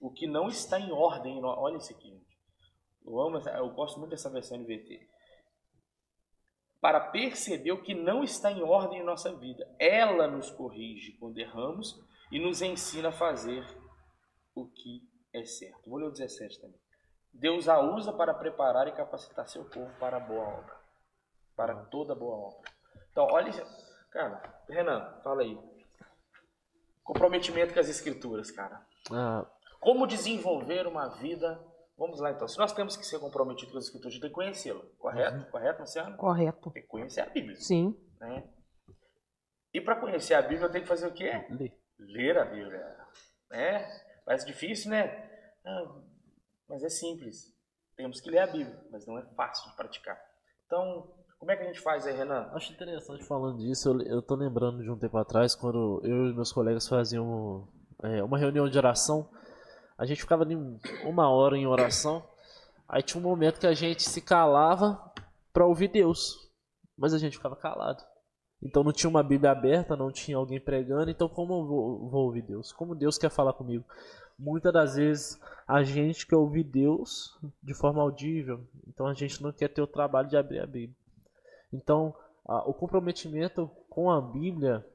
o 0.00 0.10
que 0.10 0.26
não 0.26 0.48
está 0.48 0.78
em 0.78 0.90
ordem. 0.90 1.42
Olha 1.44 1.76
isso 1.76 1.92
aqui, 1.92 2.10
gente. 2.10 2.38
Eu, 3.04 3.20
amo, 3.20 3.38
eu 3.38 3.70
gosto 3.70 3.98
muito 3.98 4.10
dessa 4.10 4.30
versão 4.30 4.58
NVT. 4.58 5.08
Para 6.80 6.98
perceber 6.98 7.70
o 7.70 7.82
que 7.82 7.94
não 7.94 8.24
está 8.24 8.50
em 8.50 8.62
ordem 8.62 9.00
em 9.00 9.04
nossa 9.04 9.32
vida. 9.36 9.64
Ela 9.78 10.26
nos 10.26 10.50
corrige 10.50 11.12
quando 11.18 11.38
erramos 11.38 12.00
e 12.30 12.40
nos 12.40 12.60
ensina 12.62 13.10
a 13.10 13.12
fazer 13.12 13.64
o 14.54 14.66
que 14.66 15.08
é 15.32 15.44
certo. 15.44 15.88
Vou 15.88 15.98
ler 15.98 16.06
o 16.06 16.12
17 16.12 16.60
também. 16.60 16.80
Deus 17.32 17.68
a 17.68 17.80
usa 17.80 18.12
para 18.12 18.34
preparar 18.34 18.86
e 18.88 18.92
capacitar 18.92 19.48
seu 19.48 19.64
povo 19.64 19.90
para 19.98 20.18
a 20.18 20.20
boa 20.20 20.46
obra. 20.46 20.76
Para 21.56 21.74
toda 21.86 22.14
boa 22.14 22.36
obra. 22.48 22.70
Então, 23.10 23.26
olha, 23.30 23.50
cara, 24.10 24.62
Renan, 24.68 25.20
fala 25.22 25.42
aí. 25.42 25.58
Comprometimento 27.02 27.72
com 27.72 27.80
as 27.80 27.88
escrituras, 27.88 28.50
cara. 28.50 28.84
Ah. 29.10 29.46
Como 29.80 30.06
desenvolver 30.06 30.86
uma 30.86 31.08
vida. 31.08 31.60
Vamos 31.96 32.20
lá 32.20 32.30
então. 32.30 32.48
Se 32.48 32.58
nós 32.58 32.72
temos 32.72 32.96
que 32.96 33.04
ser 33.04 33.18
comprometidos 33.18 33.72
com 33.72 33.78
as 33.78 33.84
escrituras, 33.84 34.12
a 34.12 34.14
gente 34.14 34.22
tem 34.22 34.30
que 34.30 34.34
conhecê-la. 34.34 34.82
Correto? 34.98 35.36
Uhum. 35.36 35.50
Correto, 35.50 35.78
Marciano? 35.78 36.16
Correto. 36.16 36.70
Tem 36.70 36.82
que 36.82 36.88
conhecer 36.88 37.20
a 37.20 37.26
Bíblia. 37.26 37.56
Sim. 37.56 37.96
Né? 38.20 38.48
E 39.74 39.80
para 39.80 39.96
conhecer 39.96 40.34
a 40.34 40.42
Bíblia, 40.42 40.66
eu 40.66 40.70
tenho 40.70 40.84
que 40.84 40.88
fazer 40.88 41.06
o 41.06 41.12
quê? 41.12 41.46
Ler. 41.50 41.78
Ler 41.98 42.38
a 42.38 42.44
Bíblia. 42.44 42.96
Né? 43.50 43.86
Parece 44.24 44.46
difícil, 44.46 44.90
né? 44.90 45.30
mas 46.68 46.82
é 46.82 46.88
simples. 46.88 47.52
Temos 47.96 48.20
que 48.20 48.30
ler 48.30 48.40
a 48.40 48.46
Bíblia, 48.46 48.80
mas 48.90 49.06
não 49.06 49.18
é 49.18 49.22
fácil 49.36 49.70
de 49.70 49.76
praticar. 49.76 50.18
Então, 50.66 51.12
como 51.38 51.50
é 51.50 51.56
que 51.56 51.62
a 51.62 51.66
gente 51.66 51.80
faz 51.80 52.06
aí, 52.06 52.16
Renan? 52.16 52.50
Acho 52.54 52.72
interessante 52.72 53.24
falando 53.24 53.58
disso. 53.58 53.90
Eu, 53.90 54.00
eu 54.02 54.22
tô 54.22 54.34
lembrando 54.34 54.82
de 54.82 54.90
um 54.90 54.98
tempo 54.98 55.18
atrás, 55.18 55.54
quando 55.54 56.00
eu 56.04 56.30
e 56.30 56.34
meus 56.34 56.52
colegas 56.52 56.88
faziam 56.88 57.68
é, 58.02 58.22
uma 58.22 58.38
reunião 58.38 58.68
de 58.68 58.78
oração. 58.78 59.28
A 59.98 60.06
gente 60.06 60.22
ficava 60.22 60.44
ali 60.44 60.56
uma 61.04 61.30
hora 61.30 61.56
em 61.56 61.66
oração. 61.66 62.26
Aí 62.88 63.02
tinha 63.02 63.20
um 63.20 63.28
momento 63.28 63.60
que 63.60 63.66
a 63.66 63.74
gente 63.74 64.02
se 64.02 64.20
calava 64.20 65.12
para 65.52 65.66
ouvir 65.66 65.88
Deus, 65.88 66.50
mas 66.96 67.12
a 67.12 67.18
gente 67.18 67.36
ficava 67.36 67.56
calado. 67.56 68.02
Então 68.62 68.84
não 68.84 68.92
tinha 68.92 69.10
uma 69.10 69.22
Bíblia 69.22 69.50
aberta, 69.50 69.96
não 69.96 70.12
tinha 70.12 70.36
alguém 70.36 70.60
pregando. 70.60 71.10
Então 71.10 71.28
como 71.28 71.54
eu 71.54 71.66
vou, 71.66 72.08
vou 72.08 72.24
ouvir 72.26 72.42
Deus? 72.42 72.72
Como 72.72 72.94
Deus 72.94 73.18
quer 73.18 73.30
falar 73.30 73.52
comigo? 73.52 73.84
Muitas 74.38 74.72
das 74.72 74.94
vezes 74.94 75.40
a 75.66 75.82
gente 75.82 76.26
quer 76.26 76.36
ouvir 76.36 76.62
Deus 76.62 77.36
de 77.62 77.74
forma 77.74 78.00
audível. 78.00 78.60
Então 78.86 79.06
a 79.06 79.14
gente 79.14 79.42
não 79.42 79.52
quer 79.52 79.68
ter 79.68 79.82
o 79.82 79.86
trabalho 79.86 80.28
de 80.28 80.36
abrir 80.36 80.60
a 80.60 80.66
Bíblia. 80.66 80.96
Então 81.72 82.14
a, 82.46 82.68
o 82.68 82.72
comprometimento 82.72 83.68
com 83.90 84.10
a 84.10 84.20
Bíblia 84.20 84.86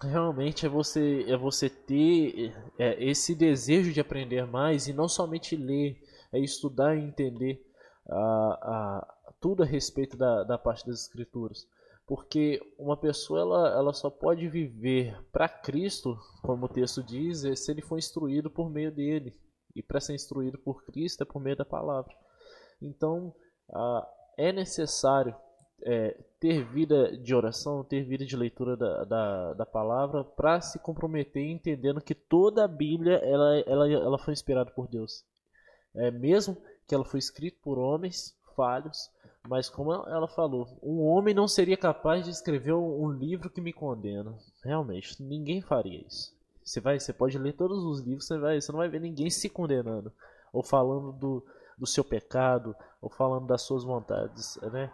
realmente 0.00 0.64
é 0.66 0.68
você 0.68 1.24
é 1.28 1.36
você 1.36 1.68
ter 1.68 2.54
é, 2.78 3.02
esse 3.02 3.34
desejo 3.34 3.92
de 3.92 4.00
aprender 4.00 4.46
mais 4.46 4.88
e 4.88 4.92
não 4.92 5.08
somente 5.08 5.54
ler, 5.54 6.00
é 6.32 6.38
estudar 6.38 6.96
e 6.96 7.02
entender 7.02 7.62
a, 8.08 8.16
a, 8.16 9.14
tudo 9.40 9.62
a 9.62 9.66
respeito 9.66 10.16
da, 10.16 10.44
da 10.44 10.58
parte 10.58 10.86
das 10.86 11.02
escrituras 11.02 11.66
porque 12.06 12.60
uma 12.78 12.96
pessoa 12.96 13.40
ela, 13.40 13.68
ela 13.70 13.92
só 13.92 14.08
pode 14.08 14.48
viver 14.48 15.20
para 15.32 15.48
Cristo, 15.48 16.16
como 16.42 16.66
o 16.66 16.68
texto 16.68 17.02
diz, 17.02 17.44
é 17.44 17.56
se 17.56 17.70
ele 17.70 17.82
for 17.82 17.98
instruído 17.98 18.48
por 18.48 18.70
meio 18.70 18.92
dele. 18.92 19.36
E 19.74 19.82
para 19.82 20.00
ser 20.00 20.14
instruído 20.14 20.56
por 20.58 20.84
Cristo 20.84 21.22
é 21.22 21.26
por 21.26 21.42
meio 21.42 21.56
da 21.56 21.64
palavra. 21.64 22.14
Então, 22.80 23.34
ah, 23.72 24.08
é 24.38 24.52
necessário 24.52 25.34
é, 25.82 26.16
ter 26.40 26.64
vida 26.64 27.16
de 27.18 27.34
oração, 27.34 27.84
ter 27.84 28.04
vida 28.04 28.24
de 28.24 28.36
leitura 28.36 28.76
da, 28.76 29.04
da, 29.04 29.54
da 29.54 29.66
palavra 29.66 30.24
para 30.24 30.60
se 30.60 30.78
comprometer 30.78 31.42
entendendo 31.42 32.00
que 32.00 32.14
toda 32.14 32.64
a 32.64 32.68
Bíblia 32.68 33.16
ela, 33.16 33.58
ela, 33.66 33.90
ela 33.90 34.18
foi 34.18 34.32
inspirada 34.32 34.70
por 34.70 34.88
Deus. 34.88 35.24
É, 35.94 36.10
mesmo 36.10 36.56
que 36.86 36.94
ela 36.94 37.04
foi 37.04 37.18
escrita 37.18 37.58
por 37.62 37.78
homens 37.78 38.36
falhos, 38.54 39.10
Mas 39.48 39.68
como 39.68 39.92
ela 39.92 40.26
falou, 40.28 40.66
um 40.82 41.02
homem 41.02 41.34
não 41.34 41.46
seria 41.46 41.76
capaz 41.76 42.24
de 42.24 42.30
escrever 42.30 42.72
um 42.72 43.10
livro 43.10 43.50
que 43.50 43.60
me 43.60 43.72
condena. 43.72 44.34
Realmente, 44.64 45.22
ninguém 45.22 45.60
faria 45.60 46.04
isso. 46.06 46.34
Você 46.62 46.80
vai, 46.80 46.98
você 46.98 47.12
pode 47.12 47.38
ler 47.38 47.52
todos 47.52 47.84
os 47.84 48.00
livros, 48.00 48.26
você 48.26 48.38
vai, 48.38 48.60
você 48.60 48.72
não 48.72 48.78
vai 48.78 48.88
ver 48.88 49.00
ninguém 49.00 49.30
se 49.30 49.48
condenando 49.48 50.12
ou 50.52 50.62
falando 50.64 51.12
do, 51.12 51.46
do 51.78 51.86
seu 51.86 52.02
pecado 52.02 52.74
ou 53.00 53.08
falando 53.08 53.46
das 53.46 53.62
suas 53.62 53.84
vontades, 53.84 54.58
né? 54.72 54.90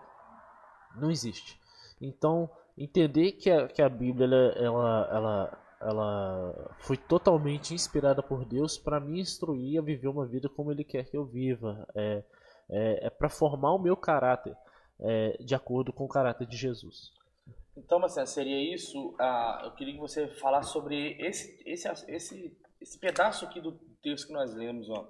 Não 0.96 1.10
existe. 1.10 1.58
Então, 2.00 2.50
entender 2.76 3.32
que 3.32 3.50
a, 3.50 3.66
que 3.68 3.80
a 3.80 3.88
Bíblia 3.88 4.26
ela, 4.56 5.08
ela, 5.10 5.58
ela 5.80 6.74
foi 6.80 6.98
totalmente 6.98 7.72
inspirada 7.72 8.22
por 8.22 8.44
Deus 8.44 8.76
para 8.76 9.00
me 9.00 9.20
instruir 9.20 9.78
a 9.78 9.82
viver 9.82 10.08
uma 10.08 10.26
vida 10.26 10.48
como 10.50 10.72
Ele 10.72 10.84
quer 10.84 11.04
que 11.04 11.16
eu 11.16 11.24
viva. 11.24 11.88
É, 11.94 12.22
é, 12.72 13.06
é 13.06 13.10
para 13.10 13.28
formar 13.28 13.74
o 13.74 13.78
meu 13.78 13.96
caráter 13.96 14.56
é, 15.00 15.36
de 15.40 15.54
acordo 15.54 15.92
com 15.92 16.04
o 16.04 16.08
caráter 16.08 16.46
de 16.46 16.56
Jesus. 16.56 17.12
Então, 17.76 17.98
Marcelo, 17.98 18.26
seria 18.26 18.74
isso. 18.74 19.14
Ah, 19.18 19.62
eu 19.64 19.72
queria 19.72 19.94
que 19.94 20.00
você 20.00 20.28
falasse 20.28 20.72
sobre 20.72 21.16
esse, 21.20 21.62
esse, 21.66 21.88
esse, 22.08 22.58
esse 22.80 22.98
pedaço 22.98 23.44
aqui 23.44 23.60
do 23.60 23.72
texto 24.02 24.26
que 24.26 24.32
nós 24.32 24.54
lemos. 24.54 24.88
Ó. 24.90 25.08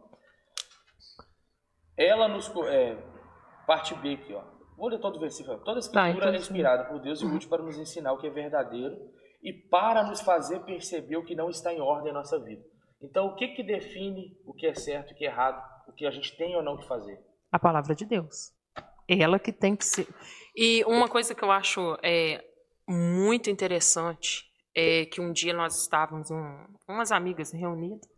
Ela 1.96 2.28
nos. 2.28 2.50
É, 2.68 2.96
parte 3.66 3.94
B 3.96 4.14
aqui, 4.14 4.32
ó. 4.32 4.44
Vou 4.76 4.88
ler 4.88 5.00
todo 5.00 5.16
o 5.16 5.20
versículo. 5.20 5.58
Toda 5.58 5.72
a 5.72 5.74
tá, 5.74 5.78
escritura 5.80 6.12
tá, 6.12 6.16
então, 6.16 6.32
é 6.32 6.36
inspirada 6.36 6.84
por 6.84 7.00
Deus 7.00 7.20
e 7.20 7.26
útil 7.26 7.48
para 7.48 7.62
nos 7.62 7.78
ensinar 7.78 8.12
o 8.12 8.18
que 8.18 8.26
é 8.26 8.30
verdadeiro 8.30 8.96
e 9.42 9.52
para 9.52 10.04
nos 10.04 10.20
fazer 10.20 10.60
perceber 10.60 11.16
o 11.16 11.24
que 11.24 11.34
não 11.34 11.50
está 11.50 11.72
em 11.72 11.80
ordem 11.80 12.10
em 12.10 12.14
nossa 12.14 12.38
vida. 12.38 12.62
Então, 13.00 13.26
o 13.26 13.34
que, 13.34 13.48
que 13.48 13.62
define 13.62 14.36
o 14.46 14.54
que 14.54 14.66
é 14.66 14.74
certo 14.74 15.10
e 15.10 15.14
o 15.14 15.16
que 15.16 15.24
é 15.24 15.28
errado, 15.28 15.62
o 15.88 15.92
que 15.92 16.06
a 16.06 16.10
gente 16.10 16.36
tem 16.36 16.54
ou 16.54 16.62
não 16.62 16.76
que 16.76 16.86
fazer? 16.86 17.20
A 17.52 17.58
palavra 17.58 17.94
de 17.94 18.04
Deus. 18.06 18.52
Ela 19.06 19.38
que 19.38 19.52
tem 19.52 19.76
que 19.76 19.84
ser. 19.84 20.08
E 20.56 20.82
uma 20.86 21.08
coisa 21.08 21.34
que 21.34 21.44
eu 21.44 21.50
acho 21.52 21.98
é, 22.02 22.42
muito 22.88 23.50
interessante 23.50 24.44
é 24.74 25.04
que 25.06 25.20
um 25.20 25.32
dia 25.32 25.52
nós 25.52 25.82
estávamos, 25.82 26.30
um, 26.30 26.66
umas 26.88 27.12
amigas 27.12 27.52
reunidas, 27.52 28.08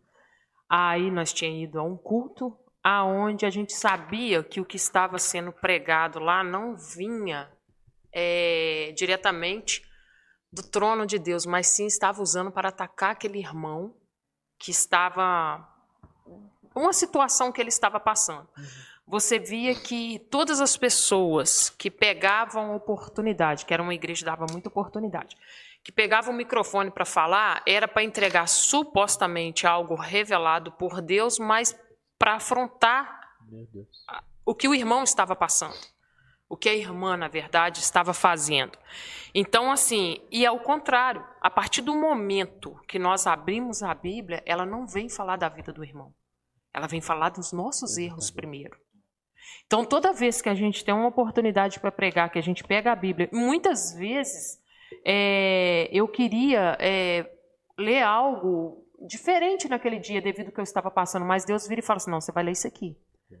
aí 0.69 1.11
nós 1.11 1.33
tínhamos 1.33 1.63
ido 1.63 1.79
a 1.79 1.83
um 1.83 1.97
culto 1.97 2.57
aonde 2.83 3.45
a 3.45 3.49
gente 3.49 3.73
sabia 3.73 4.43
que 4.43 4.61
o 4.61 4.65
que 4.65 4.77
estava 4.77 5.17
sendo 5.17 5.51
pregado 5.51 6.19
lá 6.19 6.43
não 6.43 6.77
vinha 6.77 7.51
é, 8.13 8.93
diretamente 8.95 9.81
do 10.51 10.63
trono 10.63 11.05
de 11.05 11.19
Deus, 11.19 11.45
mas 11.45 11.67
sim 11.67 11.87
estava 11.87 12.21
usando 12.21 12.51
para 12.51 12.69
atacar 12.69 13.11
aquele 13.11 13.39
irmão 13.39 13.93
que 14.57 14.71
estava 14.71 15.67
uma 16.75 16.93
situação 16.93 17.51
que 17.51 17.59
ele 17.59 17.69
estava 17.69 17.99
passando. 17.99 18.47
Uhum. 18.57 18.94
Você 19.07 19.37
via 19.37 19.75
que 19.75 20.19
todas 20.31 20.59
as 20.59 20.75
pessoas 20.75 21.69
que 21.69 21.91
pegavam 21.91 22.75
oportunidade, 22.75 23.65
que 23.65 23.73
era 23.73 23.83
uma 23.83 23.93
igreja 23.93 24.19
que 24.19 24.25
dava 24.25 24.45
muita 24.51 24.69
oportunidade, 24.69 25.35
que 25.83 25.91
pegavam 25.91 26.33
o 26.33 26.37
microfone 26.37 26.89
para 26.89 27.05
falar, 27.05 27.61
era 27.67 27.87
para 27.87 28.03
entregar 28.03 28.47
supostamente 28.47 29.67
algo 29.67 29.95
revelado 29.95 30.71
por 30.71 31.01
Deus, 31.01 31.37
mas 31.37 31.77
para 32.17 32.35
afrontar 32.35 33.19
o 34.43 34.55
que 34.55 34.67
o 34.67 34.73
irmão 34.73 35.03
estava 35.03 35.35
passando 35.35 35.95
o 36.47 36.55
que 36.55 36.69
a 36.69 36.75
irmã, 36.75 37.17
na 37.17 37.27
verdade, 37.27 37.79
estava 37.79 38.13
fazendo. 38.13 38.77
Então, 39.33 39.71
assim, 39.71 40.21
e 40.31 40.45
ao 40.45 40.59
contrário, 40.59 41.25
a 41.41 41.49
partir 41.49 41.81
do 41.81 41.95
momento 41.95 42.79
que 42.87 42.99
nós 42.99 43.25
abrimos 43.27 43.81
a 43.81 43.93
Bíblia, 43.93 44.43
ela 44.45 44.65
não 44.65 44.87
vem 44.87 45.09
falar 45.09 45.37
da 45.37 45.49
vida 45.49 45.73
do 45.73 45.83
irmão. 45.83 46.13
Ela 46.73 46.87
vem 46.87 47.01
falar 47.01 47.29
dos 47.29 47.51
nossos 47.51 47.97
erros 47.97 48.29
primeiro. 48.29 48.77
Então, 49.65 49.83
toda 49.83 50.13
vez 50.13 50.41
que 50.41 50.49
a 50.49 50.53
gente 50.53 50.83
tem 50.83 50.93
uma 50.93 51.07
oportunidade 51.07 51.79
para 51.79 51.91
pregar, 51.91 52.31
que 52.31 52.39
a 52.39 52.43
gente 52.43 52.63
pega 52.63 52.91
a 52.91 52.95
Bíblia, 52.95 53.29
muitas 53.31 53.93
vezes 53.93 54.59
é, 55.05 55.89
eu 55.91 56.07
queria 56.07 56.77
é, 56.79 57.29
ler 57.77 58.03
algo 58.03 58.85
diferente 59.07 59.67
naquele 59.67 59.99
dia, 59.99 60.21
devido 60.21 60.47
ao 60.47 60.53
que 60.53 60.59
eu 60.59 60.63
estava 60.63 60.89
passando, 60.91 61.25
mas 61.25 61.45
Deus 61.45 61.67
vira 61.67 61.79
e 61.79 61.83
fala 61.83 61.97
assim: 61.97 62.11
não, 62.11 62.21
você 62.21 62.31
vai 62.31 62.43
ler 62.43 62.51
isso 62.51 62.67
aqui, 62.67 62.97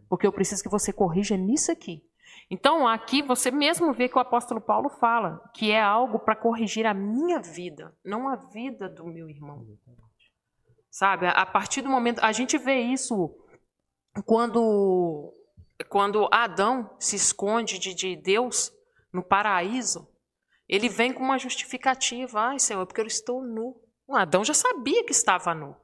porque 0.09 0.27
eu 0.27 0.33
preciso 0.33 0.63
que 0.63 0.69
você 0.69 0.91
corrija 0.91 1.37
nisso 1.37 1.71
aqui. 1.71 2.03
Então, 2.49 2.87
aqui 2.87 3.21
você 3.21 3.49
mesmo 3.49 3.93
vê 3.93 4.07
que 4.07 4.17
o 4.17 4.21
apóstolo 4.21 4.61
Paulo 4.61 4.89
fala 4.89 5.41
que 5.53 5.71
é 5.71 5.81
algo 5.81 6.19
para 6.19 6.35
corrigir 6.35 6.85
a 6.85 6.93
minha 6.93 7.39
vida, 7.39 7.95
não 8.03 8.29
a 8.29 8.35
vida 8.35 8.87
do 8.87 9.05
meu 9.05 9.29
irmão. 9.29 9.65
Sabe? 10.91 11.27
A 11.27 11.45
partir 11.45 11.81
do 11.81 11.89
momento. 11.89 12.19
A 12.23 12.31
gente 12.31 12.57
vê 12.57 12.79
isso 12.79 13.35
quando, 14.25 15.33
quando 15.83 16.29
Adão 16.31 16.95
se 16.99 17.15
esconde 17.15 17.77
de, 17.77 17.93
de 17.93 18.15
Deus 18.15 18.71
no 19.11 19.23
paraíso. 19.23 20.07
Ele 20.67 20.89
vem 20.89 21.13
com 21.13 21.23
uma 21.23 21.37
justificativa. 21.37 22.39
Ai, 22.39 22.59
Senhor, 22.59 22.85
porque 22.85 23.01
eu 23.01 23.07
estou 23.07 23.43
nu. 23.43 23.79
O 24.07 24.15
Adão 24.15 24.43
já 24.43 24.53
sabia 24.53 25.03
que 25.03 25.11
estava 25.11 25.53
nu. 25.53 25.75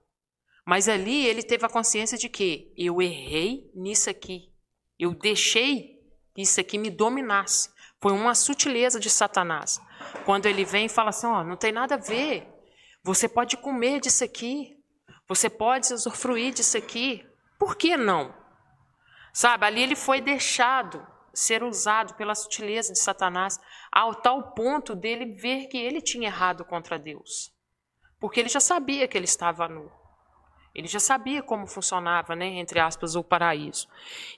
Mas 0.66 0.88
ali 0.88 1.26
ele 1.26 1.44
teve 1.44 1.66
a 1.66 1.70
consciência 1.70 2.18
de 2.18 2.30
que 2.30 2.74
eu 2.78 3.02
errei 3.02 3.72
nisso 3.74 4.10
aqui. 4.10 4.52
Eu 4.98 5.14
deixei 5.14 6.00
que 6.34 6.42
isso 6.42 6.60
aqui 6.60 6.78
me 6.78 6.90
dominasse. 6.90 7.70
Foi 8.00 8.12
uma 8.12 8.36
sutileza 8.36 9.00
de 9.00 9.10
Satanás. 9.10 9.80
Quando 10.26 10.46
ele 10.46 10.64
vem 10.64 10.86
e 10.86 10.90
fala 10.90 11.10
assim: 11.10 11.28
ó, 11.28 11.44
não 11.44 11.58
tem 11.58 11.72
nada 11.72 11.96
a 11.96 11.98
ver. 11.98 12.48
Você 13.04 13.28
pode 13.28 13.58
comer 13.58 14.00
disso 14.00 14.24
aqui. 14.24 14.78
Você 15.28 15.50
pode 15.50 15.92
usufruir 15.94 16.54
disso 16.54 16.78
aqui. 16.78 17.26
Por 17.58 17.76
que 17.76 17.98
não? 17.98 18.41
Sabe, 19.34 19.66
ali 19.66 19.82
ele 19.82 19.96
foi 19.96 20.20
deixado 20.22 21.06
ser 21.34 21.64
usado 21.64 22.14
pela 22.16 22.36
sutileza 22.36 22.92
de 22.92 23.00
Satanás 23.00 23.60
ao 23.92 24.16
tal 24.16 24.52
ponto 24.52 24.96
dele 24.96 25.34
ver 25.34 25.68
que 25.68 25.78
ele 25.78 26.02
tinha 26.02 26.28
errado 26.28 26.66
contra 26.66 27.00
Deus. 27.00 27.54
Porque 28.20 28.40
ele 28.40 28.50
já 28.50 28.60
sabia 28.60 29.08
que 29.08 29.18
ele 29.18 29.26
estava 29.26 29.68
nu. 29.68 29.90
Ele 30.76 30.88
já 30.88 31.00
sabia 31.00 31.42
como 31.42 31.68
funcionava, 31.68 32.36
né, 32.36 32.46
entre 32.46 32.80
aspas, 32.80 33.16
o 33.16 33.24
paraíso. 33.24 33.88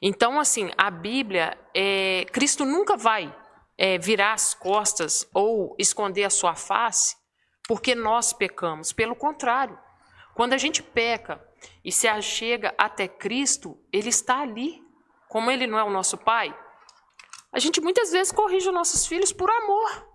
Então, 0.01 0.39
assim, 0.39 0.71
a 0.77 0.89
Bíblia, 0.89 1.57
é, 1.75 2.25
Cristo 2.31 2.65
nunca 2.65 2.95
vai 2.95 3.35
é, 3.77 3.97
virar 3.97 4.33
as 4.33 4.53
costas 4.53 5.27
ou 5.33 5.75
esconder 5.77 6.23
a 6.23 6.29
sua 6.29 6.55
face 6.55 7.15
porque 7.67 7.95
nós 7.95 8.33
pecamos. 8.33 8.91
Pelo 8.91 9.15
contrário, 9.15 9.77
quando 10.33 10.53
a 10.53 10.57
gente 10.57 10.81
peca 10.81 11.41
e 11.83 11.91
se 11.91 12.07
achega 12.07 12.73
até 12.77 13.07
Cristo, 13.07 13.77
Ele 13.91 14.09
está 14.09 14.41
ali. 14.41 14.82
Como 15.33 15.49
Ele 15.49 15.65
não 15.65 15.79
é 15.79 15.83
o 15.83 15.89
nosso 15.89 16.15
Pai, 16.15 16.55
a 17.51 17.57
gente 17.57 17.81
muitas 17.81 18.11
vezes 18.11 18.31
corrige 18.31 18.67
os 18.67 18.73
nossos 18.73 19.07
filhos 19.07 19.33
por 19.33 19.49
amor. 19.49 20.07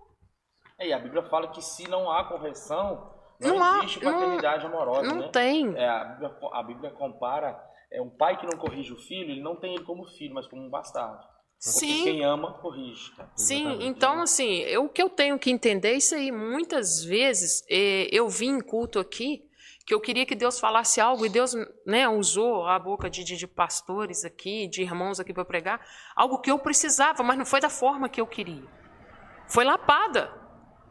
É, 0.79 0.87
e 0.87 0.93
a 0.93 0.97
Bíblia 0.97 1.23
fala 1.23 1.49
que 1.49 1.61
se 1.61 1.89
não 1.89 2.09
há 2.09 2.23
correção, 2.23 3.13
não, 3.37 3.59
não 3.59 3.79
existe 3.79 4.07
há, 4.07 4.13
paternidade 4.13 4.63
não, 4.63 4.71
amorosa, 4.71 5.09
não 5.09 5.17
né? 5.23 5.27
tem. 5.27 5.75
É, 5.75 5.89
a, 5.89 6.05
Bíblia, 6.05 6.37
a 6.53 6.63
Bíblia 6.63 6.91
compara 6.91 7.61
é 7.91 8.01
um 8.01 8.09
pai 8.09 8.37
que 8.37 8.45
não 8.45 8.57
corrige 8.57 8.93
o 8.93 8.95
filho, 8.95 9.31
ele 9.31 9.41
não 9.41 9.57
tem 9.57 9.75
ele 9.75 9.83
como 9.83 10.07
filho, 10.07 10.33
mas 10.33 10.47
como 10.47 10.61
um 10.61 10.69
bastardo. 10.69 11.21
Sim. 11.59 12.05
quem 12.05 12.23
ama, 12.23 12.53
corrige. 12.53 13.11
Sim, 13.35 13.63
Exatamente. 13.63 13.87
então 13.87 14.21
assim, 14.21 14.59
eu, 14.59 14.85
o 14.85 14.89
que 14.89 15.03
eu 15.03 15.09
tenho 15.09 15.37
que 15.37 15.51
entender 15.51 15.89
é 15.89 15.97
isso 15.97 16.15
aí. 16.15 16.31
Muitas 16.31 17.03
vezes 17.03 17.61
é, 17.69 18.07
eu 18.09 18.29
vim 18.29 18.51
em 18.51 18.61
culto 18.61 18.99
aqui 18.99 19.48
que 19.89 19.95
eu 19.95 19.99
queria 19.99 20.23
que 20.23 20.35
Deus 20.35 20.59
falasse 20.59 21.01
algo 21.01 21.25
e 21.25 21.29
Deus 21.29 21.55
né, 21.83 22.07
usou 22.07 22.67
a 22.67 22.77
boca 22.77 23.09
de, 23.09 23.23
de, 23.23 23.35
de 23.35 23.47
pastores 23.47 24.23
aqui, 24.23 24.67
de 24.67 24.83
irmãos 24.83 25.19
aqui 25.19 25.33
para 25.33 25.43
pregar, 25.43 25.83
algo 26.15 26.37
que 26.37 26.51
eu 26.51 26.59
precisava, 26.59 27.23
mas 27.23 27.35
não 27.39 27.43
foi 27.43 27.59
da 27.59 27.71
forma 27.71 28.07
que 28.07 28.21
eu 28.21 28.27
queria. 28.27 28.69
Foi 29.47 29.63
lapada. 29.63 30.31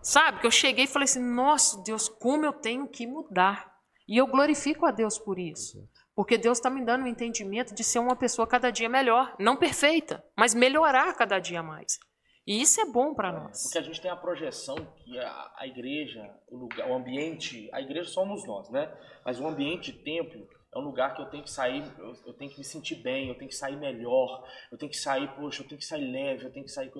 Sabe? 0.02 0.40
Que 0.40 0.48
eu 0.48 0.50
cheguei 0.50 0.86
e 0.86 0.88
falei 0.88 1.04
assim: 1.04 1.22
nossa, 1.22 1.80
Deus, 1.84 2.08
como 2.08 2.44
eu 2.44 2.52
tenho 2.52 2.88
que 2.88 3.06
mudar. 3.06 3.72
E 4.08 4.16
eu 4.16 4.26
glorifico 4.26 4.84
a 4.84 4.90
Deus 4.90 5.16
por 5.16 5.38
isso. 5.38 5.88
Porque 6.12 6.36
Deus 6.36 6.58
está 6.58 6.68
me 6.68 6.84
dando 6.84 7.02
o 7.02 7.04
um 7.04 7.08
entendimento 7.08 7.72
de 7.76 7.84
ser 7.84 8.00
uma 8.00 8.16
pessoa 8.16 8.48
cada 8.48 8.68
dia 8.68 8.88
melhor. 8.88 9.32
Não 9.38 9.56
perfeita, 9.56 10.24
mas 10.36 10.54
melhorar 10.54 11.14
cada 11.14 11.38
dia 11.38 11.62
mais. 11.62 12.00
E 12.48 12.62
isso 12.62 12.80
é 12.80 12.86
bom 12.86 13.12
para 13.12 13.30
nós. 13.30 13.64
Porque 13.64 13.76
a 13.76 13.82
gente 13.82 14.00
tem 14.00 14.10
a 14.10 14.16
projeção 14.16 14.74
que 14.96 15.18
a, 15.18 15.52
a 15.54 15.66
igreja, 15.66 16.34
o, 16.48 16.56
lugar, 16.56 16.88
o 16.88 16.94
ambiente, 16.94 17.68
a 17.74 17.82
igreja 17.82 18.08
somos 18.08 18.42
nós, 18.46 18.70
né? 18.70 18.90
Mas 19.22 19.38
o 19.38 19.46
ambiente 19.46 19.92
templo 19.92 20.48
é 20.74 20.78
um 20.78 20.80
lugar 20.80 21.14
que 21.14 21.20
eu 21.20 21.26
tenho 21.26 21.42
que 21.44 21.50
sair, 21.50 21.84
eu, 21.98 22.14
eu, 22.24 22.32
tenho 22.32 22.50
que 22.50 22.56
me 22.56 22.64
sentir 22.64 22.94
bem, 23.02 23.28
eu 23.28 23.34
tenho 23.34 23.50
que 23.50 23.54
sair 23.54 23.76
melhor, 23.76 24.48
eu 24.72 24.78
tenho 24.78 24.90
que 24.90 24.96
sair, 24.96 25.28
poxa, 25.36 25.62
eu 25.62 25.68
tenho 25.68 25.78
que 25.78 25.84
sair 25.84 26.10
leve, 26.10 26.46
eu 26.46 26.50
tenho 26.50 26.64
que 26.64 26.72
sair. 26.72 26.90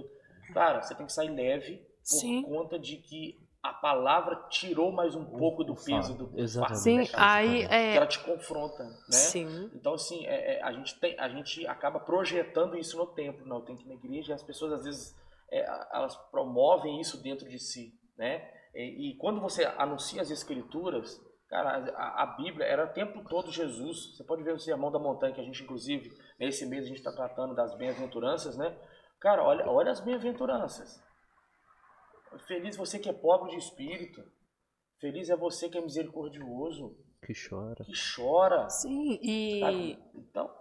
Cara, 0.53 0.83
você 0.83 0.95
tem 0.95 1.07
que 1.07 1.13
sair 1.15 1.31
leve 1.31 1.79
por 1.79 2.21
Sim. 2.21 2.43
conta 2.43 2.79
de 2.79 2.99
que 2.99 3.41
a 3.63 3.73
palavra 3.73 4.37
tirou 4.51 4.93
mais 4.93 5.15
um 5.15 5.25
pouco 5.25 5.65
do 5.65 5.75
peso 5.75 6.15
do 6.15 6.31
Exatamente. 6.39 6.83
Sim, 6.83 6.99
né, 6.99 7.07
aí 7.15 7.63
é... 7.63 7.97
ela 7.97 8.07
te 8.07 8.19
confronta, 8.19 8.85
né? 8.85 8.97
Sim. 9.09 9.71
Então 9.75 9.95
assim, 9.95 10.27
é, 10.27 10.59
é, 10.59 10.63
a 10.63 10.73
gente 10.73 11.01
tem, 11.01 11.19
a 11.19 11.29
gente 11.31 11.67
acaba 11.67 11.99
projetando 11.99 12.77
isso 12.77 12.99
no 12.99 13.07
templo, 13.07 13.47
não, 13.47 13.63
tem 13.63 13.77
que 13.77 13.85
ir 13.85 13.89
na 13.89 13.95
igreja, 13.95 14.33
e 14.33 14.35
as 14.35 14.43
pessoas 14.43 14.75
às 14.75 14.85
vezes 14.85 15.17
é, 15.51 15.65
elas 15.93 16.17
promovem 16.31 17.01
isso 17.01 17.23
dentro 17.23 17.49
de 17.49 17.59
si, 17.59 17.99
né? 18.17 18.51
E, 18.75 19.11
e, 19.11 19.17
quando 19.17 19.41
você 19.41 19.65
anuncia 19.65 20.21
as 20.21 20.31
escrituras, 20.31 21.21
cara, 21.49 21.91
a, 21.97 22.23
a, 22.23 22.27
Bíblia 22.37 22.67
era 22.67 22.85
o 22.85 22.93
tempo 22.93 23.25
todo 23.25 23.51
Jesus. 23.51 24.17
Você 24.17 24.25
pode 24.25 24.43
ver 24.43 24.53
o 24.53 24.59
sermão 24.59 24.93
da 24.93 24.99
montanha 24.99 25.35
que 25.35 25.41
a 25.41 25.45
gente 25.45 25.63
inclusive 25.63 26.11
nesse 26.39 26.67
mês 26.67 26.85
a 26.85 26.89
gente 26.89 26.99
está 26.99 27.13
tratando 27.13 27.55
das 27.55 27.75
bem-aventuranças, 27.77 28.57
né? 28.57 28.77
Cara, 29.19 29.43
olha, 29.43 29.69
olha 29.69 29.91
as 29.91 30.01
bem-aventuranças. 30.01 31.03
Feliz 32.47 32.77
você 32.77 32.99
que 32.99 33.09
é 33.09 33.13
pobre 33.13 33.51
de 33.51 33.57
espírito. 33.57 34.23
Feliz 35.01 35.31
é 35.31 35.37
você 35.37 35.69
que 35.69 35.79
é 35.79 35.81
misericordioso. 35.81 36.97
Que 37.25 37.33
chora. 37.35 37.85
Que 37.85 37.93
chora. 38.17 38.69
Sim, 38.69 39.19
e. 39.23 39.99
Então. 40.15 40.58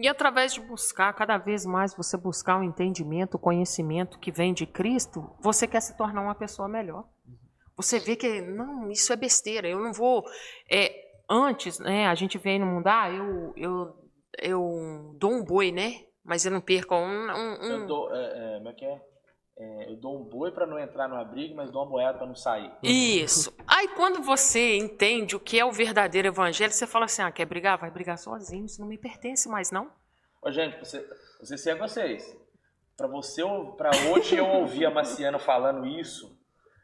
E 0.00 0.08
através 0.08 0.54
de 0.54 0.62
buscar, 0.62 1.12
cada 1.12 1.36
vez 1.36 1.66
mais 1.66 1.94
você 1.94 2.16
buscar 2.16 2.56
o 2.56 2.60
um 2.60 2.62
entendimento, 2.62 3.34
o 3.34 3.38
conhecimento 3.38 4.18
que 4.18 4.32
vem 4.32 4.54
de 4.54 4.66
Cristo, 4.66 5.30
você 5.38 5.66
quer 5.66 5.82
se 5.82 5.94
tornar 5.94 6.22
uma 6.22 6.34
pessoa 6.34 6.66
melhor. 6.66 7.04
Você 7.76 7.98
vê 7.98 8.16
que, 8.16 8.40
não, 8.40 8.90
isso 8.90 9.12
é 9.12 9.16
besteira, 9.16 9.68
eu 9.68 9.78
não 9.78 9.92
vou. 9.92 10.24
É, 10.70 10.90
antes, 11.28 11.78
né, 11.78 12.06
a 12.06 12.14
gente 12.14 12.38
vem 12.38 12.58
no 12.58 12.64
mundo, 12.64 12.86
ah, 12.86 13.10
eu, 13.10 13.52
eu, 13.54 13.94
eu 14.40 15.14
dou 15.18 15.32
um 15.32 15.44
boi, 15.44 15.70
né? 15.70 16.06
Mas 16.24 16.46
eu 16.46 16.52
não 16.52 16.62
perco 16.62 16.94
um. 16.94 17.30
um, 17.30 17.58
um... 17.60 17.70
Eu 17.70 17.86
dou, 17.86 18.14
é, 18.14 18.54
é, 18.54 18.56
como 18.56 18.68
é 18.70 18.72
que 18.72 18.84
é? 18.86 19.02
É, 19.62 19.90
eu 19.90 19.96
dou 19.96 20.18
um 20.18 20.24
boi 20.24 20.50
para 20.50 20.66
não 20.66 20.78
entrar 20.78 21.06
numa 21.06 21.22
briga, 21.22 21.54
mas 21.54 21.70
dou 21.70 21.82
uma 21.82 21.90
boiada 21.90 22.16
para 22.16 22.26
não 22.26 22.34
sair. 22.34 22.72
Isso. 22.82 23.54
Aí 23.66 23.88
quando 23.88 24.22
você 24.22 24.78
entende 24.78 25.36
o 25.36 25.40
que 25.40 25.60
é 25.60 25.64
o 25.66 25.70
verdadeiro 25.70 26.28
evangelho, 26.28 26.72
você 26.72 26.86
fala 26.86 27.04
assim: 27.04 27.20
ah, 27.20 27.30
quer 27.30 27.44
brigar? 27.44 27.76
Vai 27.76 27.90
brigar 27.90 28.16
sozinho, 28.16 28.64
isso 28.64 28.80
não 28.80 28.88
me 28.88 28.96
pertence 28.96 29.50
mais, 29.50 29.70
não. 29.70 29.92
Ô, 30.40 30.50
gente, 30.50 30.78
você, 30.78 31.06
você 31.38 31.58
ser 31.58 31.76
vocês. 31.76 32.34
Para 32.96 33.06
você, 33.06 33.42
para 33.76 33.90
hoje 34.10 34.36
eu 34.36 34.46
ouvir 34.46 34.86
a 34.86 34.90
Marciana 34.90 35.38
falando 35.38 35.86
isso, 35.86 36.39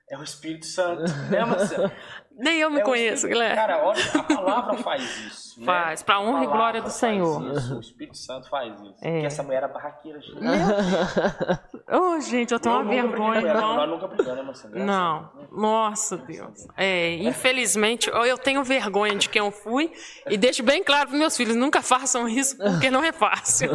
é 0.09 0.16
o 0.19 0.23
Espírito 0.23 0.66
Santo, 0.66 1.03
né, 1.31 1.45
Marcelo? 1.45 1.91
Nem 2.39 2.59
eu 2.59 2.70
me 2.70 2.81
é 2.81 2.83
conheço, 2.83 3.27
Guilherme. 3.27 3.57
Cara, 3.57 3.83
olha, 3.83 3.99
a 4.15 4.23
palavra 4.23 4.77
faz 4.83 5.03
isso. 5.27 5.59
Né? 5.59 5.65
Faz, 5.65 6.03
para 6.03 6.20
honra 6.20 6.45
e 6.45 6.47
glória 6.47 6.83
do 6.83 6.91
Senhor. 6.91 7.57
Isso, 7.57 7.77
o 7.77 7.81
Espírito 7.81 8.19
Santo 8.19 8.51
faz 8.51 8.78
isso. 8.78 8.95
É. 9.01 9.11
Porque 9.11 9.27
essa 9.27 9.43
mulher 9.43 9.57
era 9.57 9.69
barraqueira, 9.69 10.20
gente. 10.20 10.37
Ô, 11.91 12.16
oh, 12.16 12.20
gente, 12.20 12.53
eu 12.53 12.61
tenho 12.61 12.74
uma 12.74 12.85
vergonha. 12.85 13.55
Não. 13.55 13.77
Nós 13.77 13.89
nunca 13.89 14.07
brigamos, 14.07 14.37
né, 14.37 14.43
Marcelo? 14.43 14.78
Não. 14.78 15.31
Nossa, 15.51 16.19
Deus. 16.19 16.66
É, 16.77 17.15
infelizmente, 17.15 18.11
eu 18.11 18.37
tenho 18.37 18.62
vergonha 18.62 19.16
de 19.16 19.31
quem 19.31 19.41
eu 19.41 19.51
fui 19.51 19.91
e 20.28 20.37
deixo 20.37 20.62
bem 20.62 20.85
claro 20.85 21.09
para 21.09 21.19
meus 21.19 21.35
filhos, 21.35 21.57
nunca 21.57 21.81
façam 21.81 22.28
isso, 22.28 22.59
porque 22.59 22.91
não 22.91 23.03
é 23.03 23.12
fácil. 23.12 23.70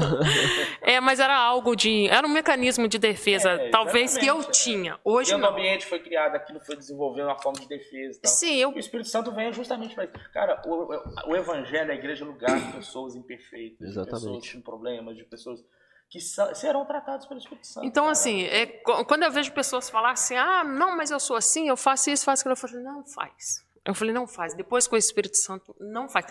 É, 0.84 0.99
mas 0.99 1.20
era 1.20 1.36
algo 1.36 1.76
de... 1.76 2.08
Era 2.10 2.28
um 2.28 2.30
mecanismo 2.30 2.88
de 2.88 2.99
defesa, 2.99 3.52
é, 3.52 3.70
talvez, 3.70 4.18
que 4.18 4.28
eu 4.28 4.44
tinha. 4.44 4.99
Hoje 5.03 5.36
não. 5.36 5.49
O 5.49 5.52
ambiente 5.53 5.86
foi 5.88 5.99
criado, 5.99 6.20
aquilo 6.27 6.60
foi 6.60 6.76
desenvolvendo 6.76 7.27
uma 7.27 7.39
forma 7.39 7.60
de 7.60 7.68
defesa. 7.68 8.19
Tal. 8.22 8.31
Sim, 8.31 8.56
eu... 8.56 8.72
O 8.72 8.80
Espírito 8.80 9.10
Santo 9.10 9.31
vem 9.31 9.52
justamente 9.52 9.95
para 9.95 10.06
isso. 10.06 10.14
Cara, 10.31 10.61
o, 10.65 11.31
o 11.31 11.35
Evangelho, 11.35 11.91
a 11.91 11.95
igreja 11.95 12.23
é 12.23 12.27
lugar 12.27 12.60
de 12.60 12.73
pessoas 12.73 13.15
imperfeitas, 13.15 13.89
Exatamente. 13.89 14.19
de 14.19 14.26
pessoas 14.26 14.53
com 14.53 14.61
problemas, 14.61 15.18
de 15.18 15.23
pessoas 15.23 15.64
que 16.10 16.19
serão 16.19 16.85
tratados 16.85 17.26
pelo 17.26 17.39
Espírito 17.39 17.65
Santo. 17.65 17.88
Então, 17.88 18.03
cara. 18.03 18.11
assim, 18.11 18.43
é, 18.43 18.65
quando 18.65 19.23
eu 19.23 19.31
vejo 19.31 19.53
pessoas 19.53 19.89
falar 19.89 20.11
assim, 20.11 20.35
ah, 20.35 20.61
não, 20.64 20.98
mas 20.98 21.10
eu 21.10 21.19
sou 21.19 21.38
assim, 21.38 21.69
eu 21.69 21.77
faço 21.77 22.10
isso, 22.10 22.26
faço 22.26 22.41
aquilo, 22.41 22.52
eu 22.52 22.57
falei, 22.57 22.84
não 22.84 23.06
faz. 23.06 23.65
Eu 23.85 23.95
falei, 23.95 24.14
não 24.14 24.27
faz. 24.27 24.53
Depois 24.53 24.88
com 24.88 24.95
o 24.95 24.99
Espírito 24.99 25.38
Santo, 25.38 25.73
não 25.80 26.10
faz. 26.10 26.26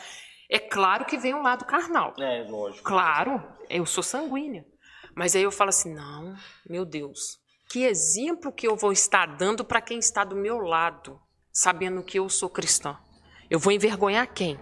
É 0.50 0.58
claro 0.58 1.06
que 1.06 1.16
vem 1.16 1.34
um 1.34 1.42
lado 1.42 1.64
carnal. 1.64 2.12
É, 2.18 2.42
lógico. 2.42 2.84
Claro, 2.84 3.42
eu 3.70 3.86
sou 3.86 4.02
sanguínea. 4.02 4.66
Mas 5.16 5.34
aí 5.34 5.42
eu 5.42 5.50
falo 5.50 5.70
assim, 5.70 5.94
não, 5.94 6.34
meu 6.68 6.84
Deus, 6.84 7.39
que 7.70 7.84
exemplo 7.84 8.52
que 8.52 8.66
eu 8.66 8.74
vou 8.74 8.90
estar 8.90 9.26
dando 9.36 9.64
para 9.64 9.80
quem 9.80 10.00
está 10.00 10.24
do 10.24 10.34
meu 10.34 10.58
lado, 10.58 11.20
sabendo 11.52 12.02
que 12.02 12.18
eu 12.18 12.28
sou 12.28 12.50
cristã? 12.50 12.98
Eu 13.48 13.60
vou 13.60 13.72
envergonhar 13.72 14.26
quem? 14.26 14.58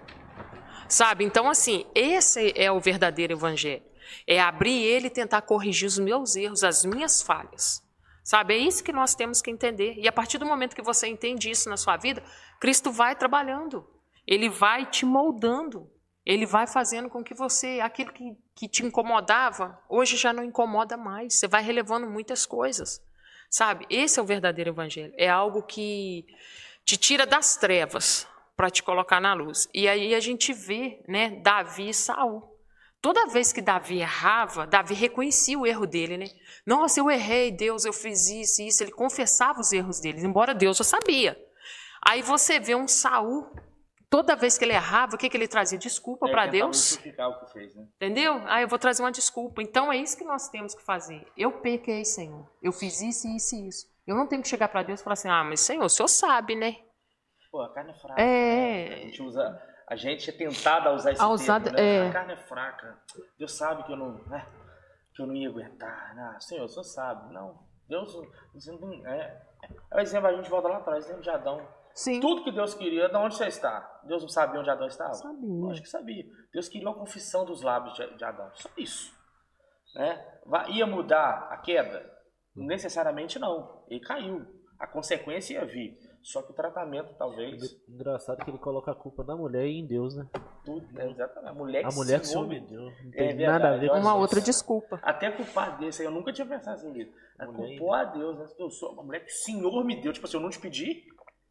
Sabe? 0.86 1.24
Então, 1.24 1.48
assim, 1.48 1.86
esse 1.94 2.52
é 2.54 2.70
o 2.70 2.78
verdadeiro 2.78 3.32
evangelho. 3.32 3.82
É 4.26 4.38
abrir 4.38 4.82
ele 4.82 5.06
e 5.06 5.10
tentar 5.10 5.40
corrigir 5.40 5.86
os 5.86 5.98
meus 5.98 6.36
erros, 6.36 6.62
as 6.62 6.84
minhas 6.84 7.22
falhas. 7.22 7.82
Sabe? 8.22 8.54
É 8.54 8.58
isso 8.58 8.84
que 8.84 8.92
nós 8.92 9.14
temos 9.14 9.40
que 9.40 9.50
entender. 9.50 9.94
E 9.96 10.06
a 10.06 10.12
partir 10.12 10.36
do 10.36 10.44
momento 10.44 10.76
que 10.76 10.82
você 10.82 11.06
entende 11.06 11.50
isso 11.50 11.70
na 11.70 11.78
sua 11.78 11.96
vida, 11.96 12.22
Cristo 12.60 12.92
vai 12.92 13.16
trabalhando. 13.16 13.88
Ele 14.26 14.50
vai 14.50 14.84
te 14.84 15.06
moldando. 15.06 15.90
Ele 16.28 16.44
vai 16.44 16.66
fazendo 16.66 17.08
com 17.08 17.24
que 17.24 17.32
você, 17.32 17.80
aquilo 17.80 18.12
que, 18.12 18.36
que 18.54 18.68
te 18.68 18.84
incomodava, 18.84 19.80
hoje 19.88 20.14
já 20.14 20.30
não 20.30 20.44
incomoda 20.44 20.94
mais. 20.94 21.38
Você 21.38 21.48
vai 21.48 21.62
relevando 21.62 22.06
muitas 22.06 22.44
coisas. 22.44 23.02
Sabe? 23.48 23.86
Esse 23.88 24.20
é 24.20 24.22
o 24.22 24.26
verdadeiro 24.26 24.68
evangelho. 24.68 25.14
É 25.16 25.26
algo 25.26 25.62
que 25.62 26.26
te 26.84 26.98
tira 26.98 27.24
das 27.24 27.56
trevas 27.56 28.28
para 28.54 28.68
te 28.68 28.82
colocar 28.82 29.22
na 29.22 29.32
luz. 29.32 29.70
E 29.72 29.88
aí 29.88 30.14
a 30.14 30.20
gente 30.20 30.52
vê, 30.52 31.02
né, 31.08 31.30
Davi 31.42 31.88
e 31.88 31.94
Saul. 31.94 32.42
Toda 33.00 33.28
vez 33.28 33.50
que 33.50 33.62
Davi 33.62 34.00
errava, 34.00 34.66
Davi 34.66 34.92
reconhecia 34.92 35.58
o 35.58 35.66
erro 35.66 35.86
dele, 35.86 36.18
né? 36.18 36.26
Nossa, 36.66 37.00
eu 37.00 37.10
errei, 37.10 37.50
Deus, 37.50 37.86
eu 37.86 37.92
fiz 37.92 38.28
isso 38.28 38.60
e 38.60 38.66
isso. 38.66 38.82
Ele 38.82 38.92
confessava 38.92 39.60
os 39.60 39.72
erros 39.72 39.98
dele, 39.98 40.20
embora 40.26 40.54
Deus 40.54 40.76
já 40.76 40.84
sabia. 40.84 41.42
Aí 42.02 42.20
você 42.20 42.60
vê 42.60 42.74
um 42.74 42.86
Saul, 42.86 43.50
toda 44.10 44.36
vez 44.36 44.58
que 44.58 44.64
ele 44.64 44.72
errava, 44.72 45.14
o 45.14 45.18
que, 45.18 45.28
que 45.28 45.36
ele 45.36 45.48
trazia? 45.48 45.78
Desculpa 45.78 46.28
é, 46.28 46.30
para 46.30 46.46
Deus. 46.46 46.94
O 46.94 47.00
que 47.00 47.52
fez, 47.52 47.74
né? 47.74 47.86
Entendeu? 47.96 48.42
Ah, 48.46 48.60
eu 48.60 48.68
vou 48.68 48.78
trazer 48.78 49.02
uma 49.02 49.12
desculpa. 49.12 49.62
Então 49.62 49.92
é 49.92 49.96
isso 49.96 50.16
que 50.16 50.24
nós 50.24 50.48
temos 50.48 50.74
que 50.74 50.82
fazer. 50.82 51.26
Eu 51.36 51.52
pequei, 51.60 52.04
Senhor. 52.04 52.48
Eu 52.62 52.72
fiz 52.72 53.00
isso, 53.00 53.28
isso 53.28 53.54
e 53.56 53.68
isso. 53.68 53.86
Eu 54.06 54.16
não 54.16 54.26
tenho 54.26 54.42
que 54.42 54.48
chegar 54.48 54.68
para 54.68 54.82
Deus 54.82 55.00
e 55.00 55.04
falar 55.04 55.14
assim: 55.14 55.28
ah, 55.28 55.44
mas 55.44 55.60
Senhor, 55.60 55.84
o 55.84 55.88
Senhor 55.88 56.08
sabe, 56.08 56.54
né? 56.54 56.76
Pô, 57.50 57.62
a 57.62 57.72
carne 57.72 57.92
é 57.92 57.94
fraca. 57.94 58.20
É. 58.20 58.88
Né? 58.88 58.94
A 58.94 58.98
gente 58.98 59.22
usa. 59.22 59.62
A 59.88 59.96
gente 59.96 60.28
é 60.28 60.32
tentado 60.34 60.88
a 60.90 60.92
usar 60.92 61.12
esse 61.12 61.22
a 61.22 61.28
usar, 61.28 61.62
termo, 61.62 61.78
né? 61.78 61.96
é. 61.96 62.08
A 62.08 62.12
carne 62.12 62.34
é 62.34 62.36
fraca. 62.36 62.98
Deus 63.38 63.56
sabe 63.56 63.84
que 63.84 63.92
eu 63.92 63.96
não, 63.96 64.22
né? 64.26 64.46
que 65.18 65.22
eu 65.22 65.26
não 65.26 65.34
ia 65.34 65.48
aguentar. 65.48 66.14
Não, 66.14 66.40
Senhor, 66.40 66.64
o 66.64 66.68
Senhor 66.68 66.84
sabe. 66.84 67.32
Não, 67.34 67.58
Deus, 67.88 68.14
não, 68.80 69.06
é, 69.06 69.42
é 69.90 69.96
o 69.96 70.00
exemplo, 70.00 70.28
a 70.28 70.32
gente 70.32 70.48
volta 70.48 70.68
lá 70.68 70.76
atrás, 70.76 71.04
exemplo 71.04 71.22
de 71.22 71.30
Adão. 71.30 71.66
Sim. 71.98 72.20
Tudo 72.20 72.44
que 72.44 72.52
Deus 72.52 72.74
queria, 72.74 73.08
de 73.08 73.16
onde 73.16 73.34
você 73.34 73.48
está? 73.48 73.80
Deus 74.04 74.22
não 74.22 74.28
sabia 74.28 74.60
onde 74.60 74.70
Adão 74.70 74.86
estava? 74.86 75.14
Sabia. 75.14 75.70
Acho 75.72 75.82
que 75.82 75.88
sabia. 75.88 76.24
Deus 76.52 76.68
queria 76.68 76.86
uma 76.86 76.94
confissão 76.94 77.44
dos 77.44 77.60
lábios 77.60 77.96
de, 77.96 78.24
Adão. 78.24 78.48
Só 78.54 78.68
isso. 78.76 79.12
Né? 79.96 80.24
Ia 80.68 80.86
mudar 80.86 81.48
a 81.50 81.56
queda? 81.56 82.08
Necessariamente 82.54 83.40
não. 83.40 83.84
Ele 83.88 83.98
caiu. 83.98 84.46
A 84.78 84.86
consequência 84.86 85.54
ia 85.54 85.66
vir. 85.66 85.98
Só 86.22 86.40
que 86.40 86.52
o 86.52 86.54
tratamento, 86.54 87.14
talvez. 87.18 87.76
Engraçado 87.88 88.44
que 88.44 88.50
ele 88.50 88.58
coloca 88.58 88.92
a 88.92 88.94
culpa 88.94 89.24
na 89.24 89.34
mulher 89.34 89.66
e 89.66 89.80
em 89.80 89.84
Deus, 89.84 90.14
né? 90.14 90.24
Tudo, 90.64 90.86
né? 90.92 91.10
Exatamente. 91.10 91.50
A 91.50 91.54
mulher 91.54 91.80
que 91.80 91.88
a 91.88 91.96
mulher 91.96 92.24
se 92.24 92.36
humilhou. 92.38 92.92
Não 93.02 93.10
tem 93.10 93.42
é 93.42 93.46
nada 93.48 93.70
a 93.70 93.76
ver 93.76 93.90
com 93.90 93.98
Uma 93.98 94.14
outra 94.14 94.40
desculpa. 94.40 95.00
Até 95.02 95.32
culpar 95.32 95.76
Deus. 95.76 95.98
Eu 95.98 96.12
nunca 96.12 96.32
tinha 96.32 96.46
pensado 96.46 96.76
assim. 96.76 97.12
A 97.40 97.46
culpou 97.46 97.92
a 97.92 98.04
Deus. 98.04 98.38
Né? 98.38 98.46
Eu 98.56 98.70
sou 98.70 98.92
uma 98.92 99.02
mulher 99.02 99.24
que 99.24 99.32
o 99.32 99.34
Senhor 99.34 99.84
me 99.84 100.00
deu. 100.00 100.12
Tipo 100.12 100.28
assim, 100.28 100.36
eu 100.36 100.42
não 100.42 100.50
te 100.50 100.60
pedi. 100.60 101.04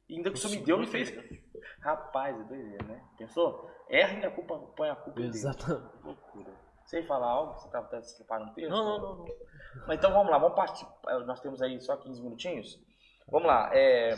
E 0.10 0.16
ainda 0.16 0.32
que 0.32 0.38
o 0.38 0.40
Senhor 0.40 0.60
me 0.60 0.66
deu, 0.66 0.78
me 0.78 0.88
fez. 0.88 1.12
Rapaz, 1.82 2.40
é 2.40 2.44
doideira, 2.44 2.86
né? 2.86 3.04
Pensou? 3.18 3.70
Erra 3.90 4.20
e 4.20 4.26
a 4.26 4.32
culpa, 4.32 4.58
põe 4.76 4.90
a 4.90 4.96
culpa 4.96 5.22
Exatamente. 5.22 6.04
Loucura. 6.04 6.52
Sem 6.86 7.06
falar 7.06 7.28
algo? 7.28 7.54
Você 7.60 7.68
estava 7.68 8.02
se 8.02 8.16
preparando 8.16 8.52
um 8.52 8.54
texto? 8.54 8.70
Não, 8.70 8.84
não, 8.84 9.00
não, 9.00 9.16
não. 9.18 9.26
Mas 9.88 9.98
então 9.98 10.12
vamos 10.12 10.32
lá, 10.32 10.38
vamos 10.38 10.56
partir. 10.56 10.88
Nós 11.26 11.42
temos 11.42 11.62
aí 11.62 11.80
só 11.82 11.98
15 11.98 12.22
minutinhos. 12.22 12.80
Vamos 13.28 13.48
lá. 13.48 13.70
É... 13.74 14.16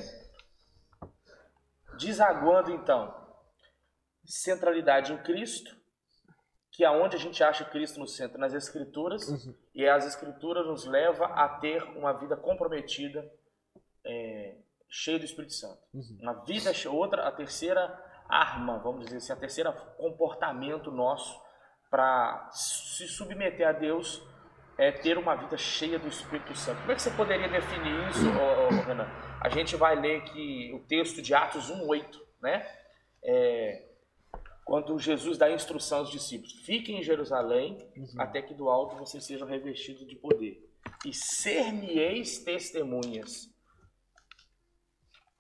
Desaguando 1.98 2.72
então, 2.72 3.14
centralidade 4.24 5.12
em 5.12 5.18
Cristo, 5.24 5.76
que 6.72 6.86
é 6.86 6.92
onde 6.92 7.16
a 7.16 7.20
gente 7.20 7.44
acha 7.44 7.66
Cristo 7.66 8.00
no 8.00 8.08
centro, 8.08 8.40
nas 8.40 8.54
Escrituras, 8.54 9.28
uhum. 9.28 9.56
e 9.74 9.88
as 9.88 10.06
Escrituras 10.06 10.66
nos 10.66 10.86
leva 10.86 11.26
a 11.26 11.50
ter 11.60 11.84
uma 11.98 12.14
vida 12.14 12.38
comprometida, 12.38 13.30
é, 14.06 14.58
cheia 14.90 15.20
do 15.20 15.26
Espírito 15.26 15.54
Santo. 15.54 15.80
Uhum. 15.94 16.18
Uma 16.22 16.34
vida, 16.46 16.72
outra, 16.90 17.28
a 17.28 17.32
terceira 17.32 18.06
arma, 18.28 18.80
vamos 18.80 19.06
dizer 19.06 19.18
assim, 19.18 19.34
a 19.34 19.36
terceira 19.36 19.72
comportamento 19.72 20.92
nosso 20.92 21.40
para 21.90 22.50
se 22.52 23.08
submeter 23.08 23.68
a 23.68 23.72
Deus 23.72 24.22
é 24.78 24.92
ter 24.92 25.18
uma 25.18 25.36
vida 25.36 25.58
cheia 25.58 26.00
do 26.00 26.08
Espírito 26.08 26.56
Santo. 26.56 26.80
Como 26.80 26.92
é 26.92 26.96
que 26.96 27.02
você 27.02 27.12
poderia 27.12 27.50
definir 27.50 28.10
isso, 28.10 28.26
oh, 28.30 28.68
oh, 28.68 28.86
Renan? 28.86 29.08
A 29.42 29.50
gente 29.50 29.76
vai 29.76 30.00
ler 30.00 30.24
que 30.24 30.72
o 30.74 30.80
texto 30.88 31.22
de 31.22 31.34
Atos 31.34 31.70
1:8, 31.70 32.20
né? 32.42 32.66
É, 33.24 33.90
quando 34.64 34.98
Jesus 35.00 35.38
dá 35.38 35.52
instrução 35.52 36.00
aos 36.00 36.12
discípulos: 36.12 36.54
fiquem 36.66 37.00
em 37.00 37.04
Jerusalém 37.04 37.78
uhum. 37.98 38.08
até 38.20 38.42
que 38.42 38.54
do 38.54 38.70
alto 38.70 38.96
vocês 38.96 39.26
sejam 39.26 39.48
revestidos 39.48 40.08
de 40.08 40.16
poder 40.16 40.64
e 41.06 41.14
ser-me-eis 41.14 42.40
testemunhas. 42.44 43.50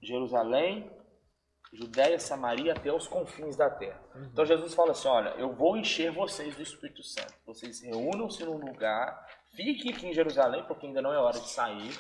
Jerusalém, 0.01 0.91
Judéia, 1.71 2.19
Samaria 2.19 2.73
até 2.73 2.91
os 2.91 3.07
confins 3.07 3.55
da 3.55 3.69
terra. 3.69 4.01
Uhum. 4.15 4.26
Então 4.26 4.45
Jesus 4.45 4.73
fala 4.73 4.91
assim: 4.91 5.07
olha, 5.07 5.30
eu 5.31 5.53
vou 5.53 5.77
encher 5.77 6.11
vocês 6.11 6.55
do 6.55 6.63
Espírito 6.63 7.03
Santo. 7.03 7.34
Vocês 7.45 7.81
reúnam-se 7.81 8.43
num 8.43 8.57
lugar, 8.57 9.27
fiquem 9.55 9.93
aqui 9.93 10.07
em 10.07 10.13
Jerusalém, 10.13 10.63
porque 10.65 10.88
ainda 10.88 11.01
não 11.01 11.13
é 11.13 11.17
hora 11.17 11.39
de 11.39 11.49
sair. 11.49 11.97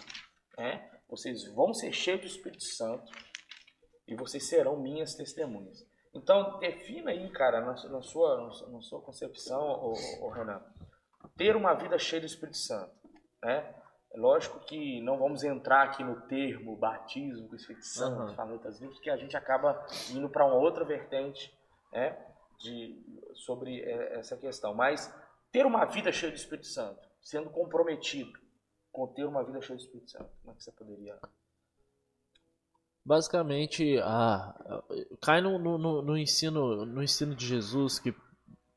Né? 0.57 0.89
Vocês 1.07 1.45
vão 1.53 1.73
ser 1.73 1.91
cheios 1.91 2.21
do 2.21 2.27
Espírito 2.27 2.63
Santo 2.63 3.11
e 4.07 4.15
vocês 4.15 4.47
serão 4.47 4.79
minhas 4.79 5.13
testemunhas. 5.15 5.87
Então, 6.13 6.57
defina 6.59 7.11
aí, 7.11 7.29
cara, 7.29 7.61
na, 7.61 7.73
na 7.89 8.01
sua, 8.01 8.51
na 8.69 8.81
sua 8.81 8.99
concepção, 9.01 9.61
ô, 9.61 9.93
ô, 10.21 10.29
Renan, 10.29 10.61
ter 11.37 11.55
uma 11.55 11.73
vida 11.75 11.97
cheia 11.99 12.19
do 12.19 12.25
Espírito 12.25 12.57
Santo. 12.57 12.91
né? 13.43 13.75
É 14.11 14.17
lógico 14.17 14.59
que 14.61 15.01
não 15.01 15.19
vamos 15.19 15.43
entrar 15.43 15.83
aqui 15.83 16.03
no 16.03 16.21
termo 16.21 16.75
batismo 16.75 17.47
com 17.47 17.53
o 17.53 17.55
Espírito 17.55 17.85
Santo, 17.85 18.21
uhum. 18.21 18.35
falando 18.35 18.53
outras 18.53 18.79
línguas, 18.79 18.97
porque 18.97 19.09
a 19.09 19.17
gente 19.17 19.37
acaba 19.37 19.85
indo 20.11 20.27
para 20.29 20.45
uma 20.45 20.55
outra 20.55 20.83
vertente 20.83 21.53
né, 21.91 22.17
de, 22.59 22.99
sobre 23.35 23.81
é, 23.81 24.19
essa 24.19 24.35
questão. 24.35 24.73
Mas 24.73 25.13
ter 25.51 25.65
uma 25.65 25.85
vida 25.85 26.11
cheia 26.11 26.31
do 26.31 26.37
Espírito 26.37 26.67
Santo, 26.67 27.07
sendo 27.21 27.49
comprometido 27.51 28.39
com 28.91 29.07
ter 29.07 29.25
uma 29.25 29.43
vida 29.43 29.61
cheia 29.61 29.77
do 29.77 29.81
Espírito 29.81 30.09
Santo, 30.09 30.31
como 30.41 30.53
é 30.53 30.55
que 30.55 30.63
você 30.63 30.71
poderia 30.71 31.19
basicamente 33.05 33.97
a, 34.03 34.53
cai 35.19 35.41
no, 35.41 35.57
no, 35.57 36.01
no, 36.01 36.17
ensino 36.17 36.85
no 36.85 37.01
ensino 37.01 37.33
de 37.33 37.47
Jesus 37.47 37.97
que 37.97 38.13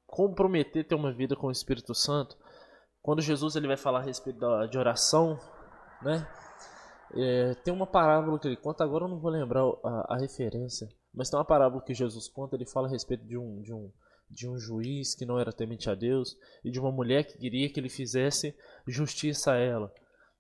comprometer 0.07 0.87
ter 0.87 0.95
uma 0.95 1.13
vida 1.13 1.37
com 1.37 1.49
o 1.49 1.53
Espírito 1.53 1.95
Santo 1.95 2.39
quando 3.03 3.21
Jesus 3.21 3.57
ele 3.57 3.67
vai 3.67 3.77
falar 3.77 4.01
a 4.01 4.05
respeito 4.05 4.39
da, 4.39 4.67
de 4.67 4.79
oração 4.79 5.39
né 6.01 6.27
é, 7.15 7.55
tem 7.57 7.73
uma 7.73 7.87
parábola 7.87 8.39
que 8.39 8.49
ele 8.49 8.57
conta 8.57 8.85
agora 8.85 9.05
eu 9.05 9.09
não 9.09 9.19
vou 9.19 9.31
lembrar 9.31 9.63
a, 9.85 10.15
a, 10.15 10.19
referência 10.19 10.89
mas 11.13 11.29
tem 11.29 11.39
uma 11.39 11.45
parábola 11.45 11.83
que 11.83 11.93
Jesus 11.93 12.29
conta 12.29 12.57
ele 12.57 12.67
fala 12.67 12.89
a 12.89 12.91
respeito 12.91 13.25
de 13.25 13.37
um 13.37 13.61
de 13.61 13.73
um 13.73 13.91
de 14.31 14.49
um 14.49 14.59
juiz 14.59 15.15
que 15.15 15.27
não 15.27 15.39
era 15.39 15.53
temente 15.53 15.91
a 15.91 15.95
Deus 15.95 16.39
e 16.65 16.71
de 16.71 16.81
uma 16.81 16.91
mulher 16.91 17.25
que 17.25 17.37
queria 17.37 17.69
que 17.69 17.79
ele 17.79 17.91
fizesse 17.91 18.57
justiça 18.87 19.53
a 19.53 19.57
ela 19.57 19.93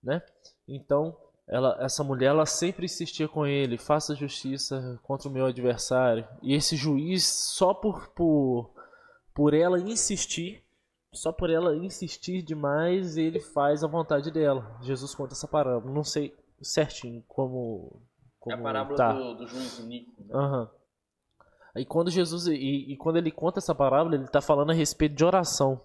né 0.02 0.22
então 0.66 1.16
ela, 1.52 1.76
essa 1.80 2.02
mulher 2.02 2.28
ela 2.28 2.46
sempre 2.46 2.86
insistia 2.86 3.28
com 3.28 3.46
ele, 3.46 3.76
faça 3.76 4.14
justiça 4.14 4.98
contra 5.02 5.28
o 5.28 5.32
meu 5.32 5.46
adversário. 5.46 6.26
E 6.40 6.54
esse 6.54 6.76
juiz, 6.76 7.24
só 7.24 7.74
por, 7.74 8.08
por, 8.08 8.70
por 9.34 9.52
ela 9.52 9.78
insistir, 9.78 10.64
só 11.12 11.30
por 11.30 11.50
ela 11.50 11.76
insistir 11.76 12.42
demais, 12.42 13.16
ele 13.16 13.38
faz 13.38 13.84
a 13.84 13.88
vontade 13.88 14.30
dela. 14.30 14.78
Jesus 14.80 15.14
conta 15.14 15.34
essa 15.34 15.46
parábola. 15.46 15.92
Não 15.92 16.04
sei 16.04 16.34
certinho 16.60 17.22
como. 17.28 18.02
como 18.40 18.56
é 18.56 18.58
a 18.58 18.62
parábola 18.62 18.96
tá. 18.96 19.12
do, 19.12 19.34
do 19.34 19.46
juiz 19.46 19.78
Nico. 19.80 20.24
Né? 20.24 20.34
Uhum. 20.34 20.68
E 21.76 21.84
quando 21.84 22.10
Jesus 22.10 22.46
e, 22.46 22.54
e, 22.54 22.96
quando 22.96 23.16
ele 23.16 23.30
conta 23.30 23.58
essa 23.58 23.74
parábola, 23.74 24.14
ele 24.14 24.24
está 24.24 24.40
falando 24.40 24.70
a 24.70 24.74
respeito 24.74 25.14
de 25.14 25.24
oração. 25.24 25.80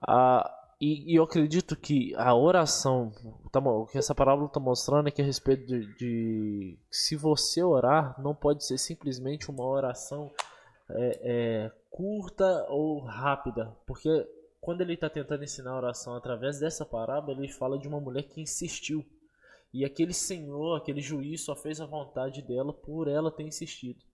A, 0.00 0.50
e, 0.80 1.12
e, 1.12 1.16
eu 1.16 1.24
acredito 1.24 1.74
que 1.74 2.14
a 2.16 2.34
oração, 2.34 3.12
tá, 3.50 3.60
o 3.60 3.86
que 3.86 3.96
essa 3.96 4.14
parábola 4.14 4.46
está 4.46 4.60
mostrando 4.60 5.08
é 5.08 5.10
que 5.10 5.22
a 5.22 5.24
respeito 5.24 5.66
de, 5.66 5.96
de, 5.96 6.78
se 6.90 7.16
você 7.16 7.62
orar, 7.62 8.20
não 8.20 8.34
pode 8.34 8.64
ser 8.64 8.76
simplesmente 8.78 9.50
uma 9.50 9.64
oração 9.64 10.30
é, 10.90 11.20
é, 11.22 11.72
curta 11.96 12.66
ou 12.68 13.00
rápida, 13.00 13.74
porque 13.86 14.10
quando 14.60 14.82
ele 14.82 14.92
está 14.92 15.08
tentando 15.08 15.44
ensinar 15.44 15.70
a 15.70 15.78
oração 15.78 16.14
através 16.14 16.58
dessa 16.58 16.84
parábola, 16.84 17.38
ele 17.38 17.50
fala 17.50 17.78
de 17.78 17.88
uma 17.88 17.98
mulher 17.98 18.24
que 18.24 18.38
insistiu. 18.38 19.02
E 19.72 19.82
aquele 19.82 20.12
senhor, 20.12 20.76
aquele 20.76 21.00
juiz, 21.00 21.42
só 21.42 21.56
fez 21.56 21.80
a 21.80 21.86
vontade 21.86 22.42
dela 22.42 22.70
por 22.70 23.08
ela 23.08 23.30
ter 23.30 23.44
insistido. 23.44 24.04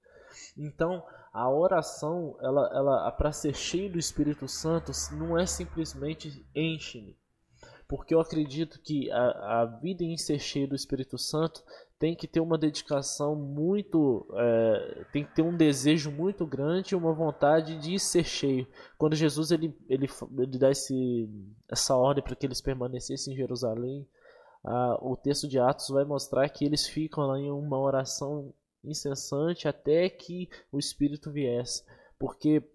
Então, 0.56 1.04
a 1.32 1.50
oração, 1.50 2.36
ela, 2.40 2.70
ela 2.72 3.10
para 3.10 3.32
ser 3.32 3.52
cheio 3.52 3.90
do 3.90 3.98
Espírito 3.98 4.46
Santo, 4.46 4.92
não 5.12 5.36
é 5.36 5.44
simplesmente 5.44 6.46
enche-me. 6.54 7.18
Porque 7.88 8.14
eu 8.14 8.20
acredito 8.20 8.80
que 8.80 9.10
a, 9.10 9.62
a 9.62 9.64
vida 9.64 10.04
em 10.04 10.16
ser 10.16 10.38
cheio 10.38 10.68
do 10.68 10.76
Espírito 10.76 11.18
Santo 11.18 11.64
tem 12.03 12.16
que 12.16 12.27
ter 12.27 12.41
uma 12.41 12.59
dedicação 12.59 13.37
muito. 13.37 14.27
É, 14.35 15.05
tem 15.12 15.24
que 15.24 15.37
ter 15.37 15.43
um 15.43 15.57
desejo 15.57 16.11
muito 16.11 16.45
grande 16.45 16.95
e 16.95 16.99
uma 16.99 17.12
vontade 17.12 17.79
de 17.79 17.97
ser 17.97 18.24
cheio. 18.24 18.66
Quando 18.99 19.15
Jesus 19.15 19.53
ele, 19.53 19.73
ele, 19.89 20.09
ele 20.37 20.59
dá 20.59 20.73
esse, 20.73 21.31
essa 21.70 21.95
ordem 21.95 22.24
para 22.24 22.35
que 22.35 22.45
eles 22.45 22.61
permanecessem 22.61 23.33
em 23.33 23.37
Jerusalém, 23.37 24.05
o 25.01 25.16
texto 25.16 25.47
de 25.47 25.61
Atos 25.61 25.91
vai 25.91 26.05
mostrar 26.05 26.49
que 26.49 26.65
eles 26.65 26.89
ficam 26.89 27.24
lá 27.24 27.39
em 27.39 27.53
uma 27.53 27.79
oração 27.79 28.53
incessante 28.83 29.69
até 29.69 30.11
que 30.11 30.49
o 30.73 30.81
Espírito 30.81 31.31
viesse. 31.31 31.85
Porque 32.19 32.69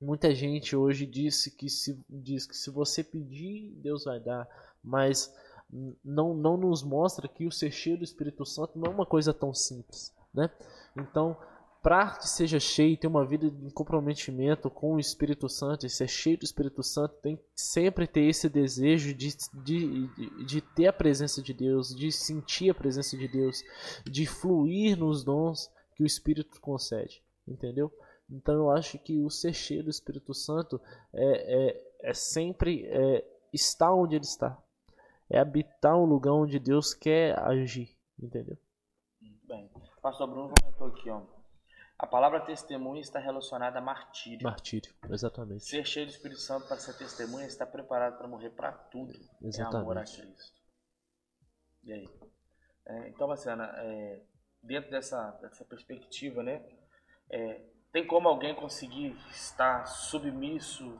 muita 0.00 0.32
gente 0.32 0.76
hoje 0.76 1.04
disse 1.04 1.50
que 1.56 1.68
se, 1.68 2.00
diz 2.08 2.46
que 2.46 2.56
se 2.56 2.70
você 2.70 3.02
pedir, 3.02 3.72
Deus 3.82 4.04
vai 4.04 4.20
dar, 4.20 4.46
mas 4.84 5.34
não, 6.04 6.34
não 6.34 6.56
nos 6.56 6.82
mostra 6.82 7.26
que 7.26 7.46
o 7.46 7.52
ser 7.52 7.70
cheio 7.70 7.98
do 7.98 8.04
Espírito 8.04 8.44
Santo 8.44 8.78
não 8.78 8.92
é 8.92 8.94
uma 8.94 9.06
coisa 9.06 9.32
tão 9.32 9.54
simples. 9.54 10.14
Né? 10.34 10.50
Então, 10.96 11.36
para 11.82 12.10
que 12.16 12.28
seja 12.28 12.60
cheio, 12.60 12.96
ter 12.96 13.08
uma 13.08 13.26
vida 13.26 13.50
de 13.50 13.70
comprometimento 13.72 14.70
com 14.70 14.94
o 14.94 15.00
Espírito 15.00 15.48
Santo 15.48 15.84
e 15.84 15.90
ser 15.90 16.08
cheio 16.08 16.38
do 16.38 16.44
Espírito 16.44 16.82
Santo, 16.82 17.16
tem 17.20 17.36
que 17.36 17.42
sempre 17.56 18.06
ter 18.06 18.22
esse 18.22 18.48
desejo 18.48 19.12
de, 19.12 19.36
de, 19.64 20.06
de, 20.08 20.44
de, 20.44 20.60
ter 20.60 20.86
a 20.86 20.92
presença 20.92 21.42
de 21.42 21.52
Deus, 21.52 21.94
de 21.94 22.12
sentir 22.12 22.70
a 22.70 22.74
presença 22.74 23.16
de 23.16 23.26
Deus, 23.26 23.64
de 24.04 24.26
fluir 24.26 24.96
nos 24.96 25.24
dons 25.24 25.68
que 25.96 26.04
o 26.04 26.06
Espírito 26.06 26.60
concede, 26.60 27.20
entendeu? 27.48 27.92
Então 28.30 28.54
eu 28.54 28.70
acho 28.70 28.96
que 28.98 29.20
o 29.20 29.28
ser 29.28 29.52
cheio 29.52 29.82
do 29.82 29.90
Espírito 29.90 30.32
Santo 30.32 30.80
é, 31.12 31.66
é, 31.66 32.10
é 32.10 32.14
sempre 32.14 32.86
é, 32.86 33.24
estar 33.52 33.92
onde 33.92 34.14
ele 34.14 34.24
está, 34.24 34.56
é 35.32 35.38
habitar 35.38 35.96
um 35.96 36.04
lugar 36.04 36.32
onde 36.32 36.58
Deus 36.58 36.92
quer 36.92 37.38
agir, 37.40 37.96
entendeu? 38.20 38.58
Bem, 39.48 39.70
o 39.74 40.00
pastor 40.00 40.28
Bruno 40.28 40.52
comentou 40.60 40.88
aqui, 40.88 41.10
ó 41.10 41.22
a 42.02 42.06
palavra 42.06 42.40
testemunha 42.40 43.00
está 43.00 43.20
relacionada 43.20 43.78
a 43.78 43.80
martírio. 43.80 44.42
Martírio, 44.42 44.92
exatamente. 45.08 45.64
Ser 45.64 45.86
cheio 45.86 46.04
do 46.04 46.10
Espírito 46.10 46.40
Santo 46.40 46.66
para 46.66 46.76
ser 46.76 46.94
testemunha 46.94 47.46
está 47.46 47.64
preparado 47.64 48.18
para 48.18 48.26
morrer 48.26 48.50
para 48.50 48.72
tudo. 48.72 49.12
Exatamente. 49.40 49.76
É 49.76 49.78
amor 49.78 49.98
a 49.98 50.02
Cristo. 50.02 50.60
E 51.84 51.92
aí? 51.92 52.08
É, 52.86 53.08
então, 53.08 53.28
Marciana, 53.28 53.72
é, 53.76 54.20
dentro 54.60 54.90
dessa, 54.90 55.30
dessa 55.42 55.64
perspectiva, 55.64 56.42
né? 56.42 56.60
É, 57.30 57.60
tem 57.92 58.04
como 58.04 58.28
alguém 58.28 58.52
conseguir 58.52 59.16
estar 59.30 59.86
submisso 59.86 60.98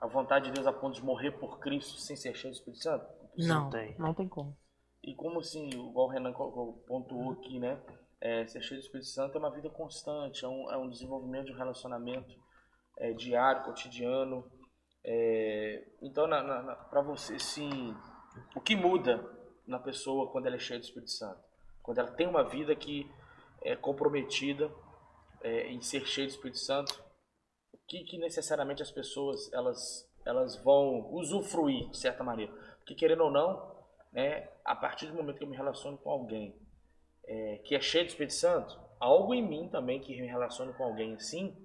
à 0.00 0.08
vontade 0.08 0.46
de 0.46 0.50
Deus 0.50 0.66
a 0.66 0.72
ponto 0.72 0.96
de 0.96 1.04
morrer 1.04 1.30
por 1.30 1.60
Cristo 1.60 1.96
sem 2.00 2.16
ser 2.16 2.34
cheio 2.34 2.52
do 2.52 2.56
Espírito 2.56 2.82
Santo? 2.82 3.19
Não, 3.46 3.64
não 3.64 3.70
tem. 3.70 3.94
Não 3.98 4.14
tem 4.14 4.28
como. 4.28 4.56
E 5.02 5.14
como 5.14 5.40
assim, 5.40 5.68
igual 5.70 6.06
o 6.06 6.10
Renan 6.10 6.32
pontuou 6.32 7.32
aqui, 7.32 7.58
né? 7.58 7.80
É, 8.20 8.46
ser 8.46 8.60
cheio 8.62 8.80
do 8.80 8.84
Espírito 8.84 9.08
Santo 9.08 9.36
é 9.36 9.38
uma 9.38 9.50
vida 9.50 9.70
constante, 9.70 10.44
é 10.44 10.48
um, 10.48 10.70
é 10.70 10.76
um 10.76 10.90
desenvolvimento 10.90 11.46
de 11.46 11.52
um 11.52 11.56
relacionamento 11.56 12.36
é, 12.98 13.12
diário, 13.12 13.64
cotidiano. 13.64 14.44
É, 15.02 15.86
então, 16.02 16.28
para 16.90 17.00
você, 17.00 17.38
sim, 17.38 17.96
o 18.54 18.60
que 18.60 18.76
muda 18.76 19.24
na 19.66 19.78
pessoa 19.78 20.30
quando 20.30 20.46
ela 20.46 20.56
é 20.56 20.58
cheia 20.58 20.78
do 20.78 20.84
Espírito 20.84 21.10
Santo? 21.10 21.40
Quando 21.82 21.98
ela 21.98 22.12
tem 22.12 22.26
uma 22.26 22.44
vida 22.44 22.76
que 22.76 23.10
é 23.62 23.74
comprometida 23.74 24.70
é, 25.40 25.68
em 25.68 25.80
ser 25.80 26.06
cheia 26.06 26.26
do 26.26 26.30
Espírito 26.30 26.58
Santo, 26.58 27.02
o 27.72 27.78
que, 27.86 28.04
que 28.04 28.18
necessariamente 28.18 28.82
as 28.82 28.90
pessoas 28.90 29.50
elas, 29.52 30.06
elas 30.26 30.62
vão 30.62 31.10
usufruir, 31.10 31.88
de 31.88 31.96
certa 31.96 32.22
maneira? 32.22 32.52
Porque, 32.90 32.96
querendo 32.96 33.22
ou 33.22 33.30
não, 33.30 33.70
né, 34.12 34.48
a 34.64 34.74
partir 34.74 35.06
do 35.06 35.14
momento 35.14 35.38
que 35.38 35.44
eu 35.44 35.48
me 35.48 35.56
relaciono 35.56 35.96
com 35.96 36.10
alguém 36.10 36.60
é, 37.24 37.58
que 37.58 37.76
é 37.76 37.80
cheia 37.80 38.02
do 38.02 38.08
Espírito 38.08 38.34
Santo, 38.34 38.80
algo 38.98 39.32
em 39.32 39.46
mim 39.46 39.68
também 39.68 40.00
que 40.00 40.20
me 40.20 40.26
relaciona 40.26 40.72
com 40.72 40.82
alguém 40.82 41.14
assim, 41.14 41.56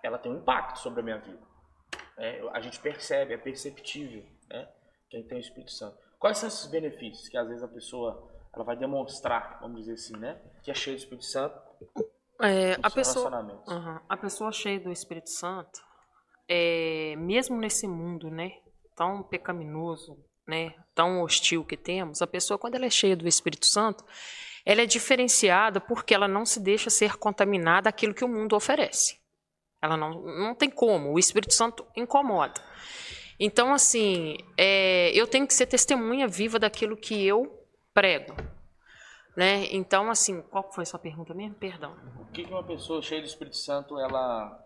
ela 0.00 0.16
tem 0.16 0.30
um 0.30 0.36
impacto 0.36 0.78
sobre 0.78 1.00
a 1.00 1.02
minha 1.02 1.18
vida. 1.18 1.42
É, 2.16 2.48
a 2.52 2.60
gente 2.60 2.78
percebe, 2.78 3.34
é 3.34 3.36
perceptível, 3.36 4.24
né? 4.48 4.68
Quem 5.10 5.24
tem 5.24 5.38
o 5.38 5.40
Espírito 5.40 5.72
Santo. 5.72 5.98
Quais 6.20 6.38
são 6.38 6.46
esses 6.46 6.66
benefícios 6.68 7.28
que 7.28 7.36
às 7.36 7.48
vezes 7.48 7.64
a 7.64 7.68
pessoa 7.68 8.30
ela 8.54 8.62
vai 8.62 8.76
demonstrar, 8.76 9.58
vamos 9.60 9.80
dizer 9.80 9.94
assim, 9.94 10.16
né? 10.18 10.40
Que 10.62 10.70
é 10.70 10.74
cheia 10.74 10.96
do 10.96 11.00
Espírito 11.00 11.24
Santo. 11.24 11.60
É, 12.40 12.74
a 12.80 12.88
pessoa, 12.88 13.28
uhum, 13.40 14.00
a 14.08 14.16
pessoa 14.16 14.52
cheia 14.52 14.78
do 14.78 14.92
Espírito 14.92 15.30
Santo, 15.30 15.80
é, 16.46 17.16
mesmo 17.16 17.56
nesse 17.56 17.88
mundo, 17.88 18.30
né? 18.30 18.52
Tão 18.94 19.22
pecaminoso, 19.24 20.27
né? 20.48 20.74
Tão 20.94 21.22
hostil 21.22 21.64
que 21.64 21.76
temos, 21.76 22.22
a 22.22 22.26
pessoa 22.26 22.58
quando 22.58 22.74
ela 22.74 22.86
é 22.86 22.90
cheia 22.90 23.14
do 23.14 23.28
Espírito 23.28 23.66
Santo, 23.66 24.04
ela 24.64 24.82
é 24.82 24.86
diferenciada 24.86 25.80
porque 25.80 26.14
ela 26.14 26.26
não 26.26 26.44
se 26.44 26.58
deixa 26.58 26.90
ser 26.90 27.16
contaminada 27.18 27.88
aquilo 27.88 28.14
que 28.14 28.24
o 28.24 28.28
mundo 28.28 28.56
oferece. 28.56 29.18
Ela 29.80 29.96
não, 29.96 30.10
não 30.10 30.54
tem 30.54 30.70
como, 30.70 31.12
o 31.12 31.18
Espírito 31.18 31.54
Santo 31.54 31.86
incomoda. 31.94 32.60
Então, 33.38 33.72
assim, 33.72 34.36
é, 34.56 35.12
eu 35.12 35.26
tenho 35.26 35.46
que 35.46 35.54
ser 35.54 35.66
testemunha 35.66 36.26
viva 36.26 36.58
daquilo 36.58 36.96
que 36.96 37.24
eu 37.24 37.64
prego. 37.94 38.34
Né? 39.36 39.72
Então, 39.72 40.10
assim, 40.10 40.42
qual 40.42 40.72
foi 40.72 40.82
a 40.82 40.86
sua 40.86 40.98
pergunta 40.98 41.32
mesmo? 41.32 41.54
Perdão. 41.54 41.94
O 42.20 42.26
que 42.32 42.42
uma 42.42 42.64
pessoa 42.64 43.00
cheia 43.00 43.20
do 43.20 43.28
Espírito 43.28 43.56
Santo 43.56 43.96
ela, 44.00 44.64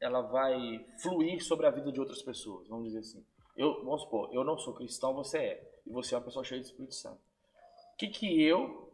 ela 0.00 0.22
vai 0.22 0.84
fluir 1.00 1.40
sobre 1.44 1.66
a 1.66 1.70
vida 1.70 1.92
de 1.92 2.00
outras 2.00 2.20
pessoas? 2.22 2.66
Vamos 2.68 2.86
dizer 2.86 2.98
assim. 2.98 3.24
Eu, 3.56 3.84
vamos 3.84 4.02
supor, 4.02 4.30
eu 4.32 4.42
não 4.44 4.58
sou 4.58 4.74
cristão, 4.74 5.14
você 5.14 5.38
é. 5.38 5.72
E 5.86 5.90
você 5.90 6.14
é 6.14 6.18
uma 6.18 6.24
pessoa 6.24 6.44
cheia 6.44 6.60
do 6.60 6.64
Espírito 6.64 6.94
Santo. 6.94 7.20
O 7.92 7.96
que, 7.96 8.08
que 8.08 8.42
eu 8.42 8.92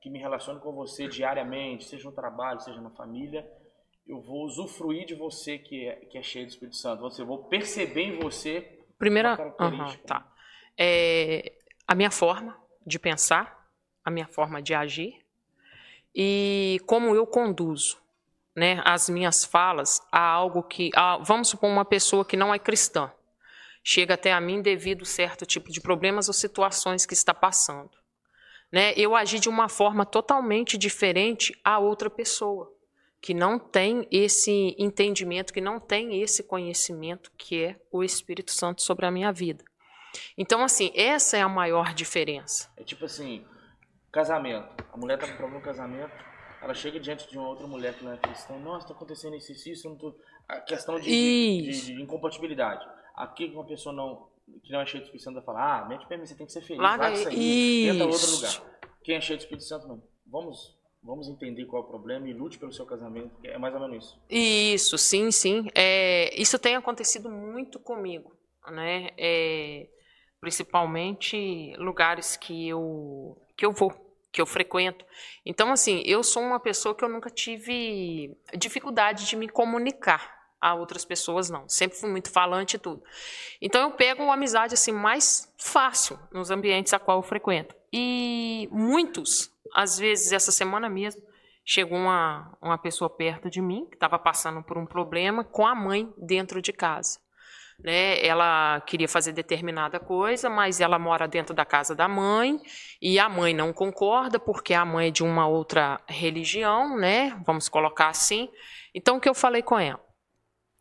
que 0.00 0.08
me 0.08 0.18
relaciono 0.18 0.60
com 0.60 0.72
você 0.72 1.08
diariamente, 1.08 1.84
seja 1.84 2.04
no 2.04 2.14
trabalho, 2.14 2.60
seja 2.60 2.80
na 2.80 2.90
família, 2.90 3.50
eu 4.06 4.20
vou 4.20 4.44
usufruir 4.44 5.04
de 5.04 5.14
você 5.14 5.58
que 5.58 5.86
é, 5.86 5.96
que 5.96 6.16
é 6.16 6.22
cheio 6.22 6.46
do 6.46 6.50
Espírito 6.50 6.76
Santo. 6.76 7.00
Você, 7.00 7.22
eu 7.22 7.26
vou 7.26 7.44
perceber 7.44 8.02
em 8.02 8.18
você 8.18 8.78
Primeira. 8.98 9.54
Uhum, 9.60 9.96
tá. 10.06 10.26
é 10.76 11.52
a 11.86 11.94
minha 11.94 12.10
forma 12.10 12.56
de 12.84 12.98
pensar, 12.98 13.70
a 14.04 14.10
minha 14.10 14.26
forma 14.26 14.60
de 14.60 14.74
agir 14.74 15.24
e 16.14 16.80
como 16.86 17.14
eu 17.14 17.26
conduzo 17.26 17.98
né, 18.56 18.82
as 18.84 19.08
minhas 19.08 19.44
falas 19.44 20.02
a 20.10 20.20
algo 20.20 20.62
que. 20.64 20.90
A, 20.94 21.18
vamos 21.18 21.48
supor, 21.48 21.70
uma 21.70 21.84
pessoa 21.84 22.24
que 22.24 22.36
não 22.36 22.52
é 22.52 22.58
cristã 22.58 23.12
chega 23.82 24.14
até 24.14 24.32
a 24.32 24.40
mim 24.40 24.60
devido 24.60 25.02
a 25.02 25.06
certo 25.06 25.46
tipo 25.46 25.70
de 25.70 25.80
problemas 25.80 26.28
ou 26.28 26.34
situações 26.34 27.06
que 27.06 27.14
está 27.14 27.32
passando. 27.32 27.90
Né? 28.70 28.92
Eu 28.96 29.16
agi 29.16 29.38
de 29.38 29.48
uma 29.48 29.68
forma 29.68 30.04
totalmente 30.04 30.76
diferente 30.76 31.58
a 31.64 31.78
outra 31.78 32.10
pessoa 32.10 32.72
que 33.20 33.34
não 33.34 33.58
tem 33.58 34.06
esse 34.10 34.74
entendimento, 34.78 35.52
que 35.52 35.60
não 35.60 35.80
tem 35.80 36.22
esse 36.22 36.42
conhecimento 36.42 37.32
que 37.36 37.64
é 37.64 37.80
o 37.90 38.04
Espírito 38.04 38.52
Santo 38.52 38.82
sobre 38.82 39.06
a 39.06 39.10
minha 39.10 39.32
vida. 39.32 39.64
Então, 40.36 40.62
assim, 40.62 40.92
essa 40.94 41.36
é 41.36 41.42
a 41.42 41.48
maior 41.48 41.92
diferença. 41.92 42.70
É 42.76 42.84
tipo 42.84 43.04
assim, 43.04 43.44
casamento. 44.12 44.84
A 44.92 44.96
mulher 44.96 45.18
tá 45.18 45.26
com 45.26 45.36
problema 45.36 45.58
no 45.58 45.64
casamento, 45.64 46.12
ela 46.62 46.74
chega 46.74 46.98
diante 46.98 47.28
de 47.28 47.38
uma 47.38 47.48
outra 47.48 47.66
mulher 47.66 47.94
que 47.94 48.04
não 48.04 48.12
é 48.12 48.16
cristã, 48.16 48.56
nossa, 48.58 48.86
está 48.86 48.94
acontecendo 48.94 49.36
isso, 49.36 49.52
isso, 49.52 49.68
isso, 49.68 49.96
tô... 49.96 50.14
a 50.48 50.60
questão 50.60 50.98
de, 50.98 51.08
de, 51.08 51.86
de, 51.86 52.02
incompatibilidade. 52.02 52.84
Aqui 53.22 53.46
uma 53.46 53.64
pessoa 53.64 53.94
não, 53.94 54.28
que 54.62 54.72
não 54.72 54.80
é 54.80 54.86
cheia 54.86 55.00
do 55.00 55.06
Espírito 55.06 55.24
Santo 55.24 55.34
vai 55.34 55.44
falar, 55.44 55.82
ah, 55.82 55.88
mente 55.88 56.06
bem, 56.06 56.18
você 56.18 56.34
tem 56.34 56.46
que 56.46 56.52
ser 56.52 56.62
feliz, 56.62 56.82
Larga, 56.82 57.08
vai 57.08 57.16
sair, 57.16 57.92
tenta 57.92 58.04
outro 58.06 58.30
lugar. 58.30 58.62
Quem 59.02 59.16
é 59.16 59.20
cheio 59.20 59.38
do 59.38 59.42
Espírito 59.42 59.64
Santo, 59.64 59.88
não. 59.88 60.02
Vamos 60.26 60.78
Vamos 61.02 61.28
entender 61.28 61.64
qual 61.64 61.82
é 61.82 61.86
o 61.86 61.88
problema 61.88 62.28
e 62.28 62.32
lute 62.32 62.58
pelo 62.58 62.72
seu 62.72 62.84
casamento. 62.84 63.30
É 63.44 63.56
mais 63.56 63.72
ou 63.74 63.80
menos 63.80 64.04
isso. 64.04 64.20
Isso, 64.28 64.98
sim, 64.98 65.30
sim. 65.30 65.68
É, 65.74 66.34
isso 66.40 66.58
tem 66.58 66.76
acontecido 66.76 67.30
muito 67.30 67.78
comigo, 67.78 68.36
né? 68.70 69.10
É, 69.16 69.88
principalmente 70.40 71.74
lugares 71.78 72.36
que 72.36 72.68
eu 72.68 73.40
que 73.56 73.64
eu 73.64 73.72
vou, 73.72 73.92
que 74.32 74.40
eu 74.40 74.46
frequento. 74.46 75.04
Então, 75.46 75.72
assim, 75.72 76.02
eu 76.04 76.22
sou 76.22 76.42
uma 76.42 76.60
pessoa 76.60 76.94
que 76.94 77.04
eu 77.04 77.08
nunca 77.08 77.30
tive 77.30 78.36
dificuldade 78.56 79.26
de 79.26 79.36
me 79.36 79.48
comunicar 79.48 80.37
a 80.60 80.74
outras 80.74 81.04
pessoas, 81.04 81.48
não. 81.50 81.68
Sempre 81.68 81.98
fui 81.98 82.10
muito 82.10 82.30
falante 82.30 82.76
e 82.76 82.78
tudo. 82.78 83.02
Então, 83.60 83.82
eu 83.82 83.90
pego 83.92 84.22
uma 84.22 84.34
amizade 84.34 84.74
assim 84.74 84.92
mais 84.92 85.52
fácil 85.58 86.18
nos 86.32 86.50
ambientes 86.50 86.92
a 86.92 86.98
qual 86.98 87.18
eu 87.18 87.22
frequento. 87.22 87.74
E 87.92 88.68
muitos 88.70 89.50
às 89.74 89.98
vezes, 89.98 90.32
essa 90.32 90.52
semana 90.52 90.88
mesmo, 90.88 91.22
chegou 91.64 91.98
uma, 91.98 92.56
uma 92.60 92.78
pessoa 92.78 93.10
perto 93.10 93.50
de 93.50 93.60
mim 93.60 93.86
que 93.86 93.96
estava 93.96 94.18
passando 94.18 94.62
por 94.62 94.78
um 94.78 94.86
problema 94.86 95.44
com 95.44 95.66
a 95.66 95.74
mãe 95.74 96.12
dentro 96.16 96.62
de 96.62 96.72
casa. 96.72 97.18
Né? 97.78 98.24
Ela 98.26 98.80
queria 98.80 99.08
fazer 99.08 99.32
determinada 99.32 100.00
coisa, 100.00 100.50
mas 100.50 100.80
ela 100.80 100.98
mora 100.98 101.28
dentro 101.28 101.54
da 101.54 101.64
casa 101.64 101.94
da 101.94 102.08
mãe 102.08 102.60
e 103.00 103.18
a 103.18 103.28
mãe 103.28 103.54
não 103.54 103.72
concorda 103.72 104.38
porque 104.38 104.74
a 104.74 104.84
mãe 104.84 105.08
é 105.08 105.10
de 105.10 105.22
uma 105.22 105.46
outra 105.46 106.00
religião, 106.08 106.96
né? 106.96 107.40
Vamos 107.46 107.68
colocar 107.68 108.08
assim. 108.08 108.48
Então 108.92 109.18
o 109.18 109.20
que 109.20 109.28
eu 109.28 109.34
falei 109.34 109.62
com 109.62 109.78
ela? 109.78 110.00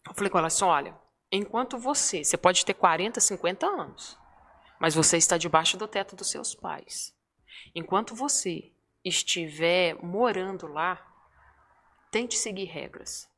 Eu 0.09 0.13
falei 0.13 0.29
com 0.29 0.37
ela 0.37 0.47
assim: 0.47 0.65
olha, 0.65 0.95
enquanto 1.31 1.77
você, 1.77 2.23
você 2.23 2.37
pode 2.37 2.65
ter 2.65 2.73
40, 2.73 3.19
50 3.19 3.65
anos, 3.65 4.17
mas 4.79 4.95
você 4.95 5.17
está 5.17 5.37
debaixo 5.37 5.77
do 5.77 5.87
teto 5.87 6.15
dos 6.15 6.29
seus 6.29 6.55
pais. 6.55 7.13
Enquanto 7.75 8.15
você 8.15 8.71
estiver 9.03 9.95
morando 10.03 10.67
lá, 10.67 11.05
tente 12.11 12.35
seguir 12.35 12.65
regras. 12.65 13.29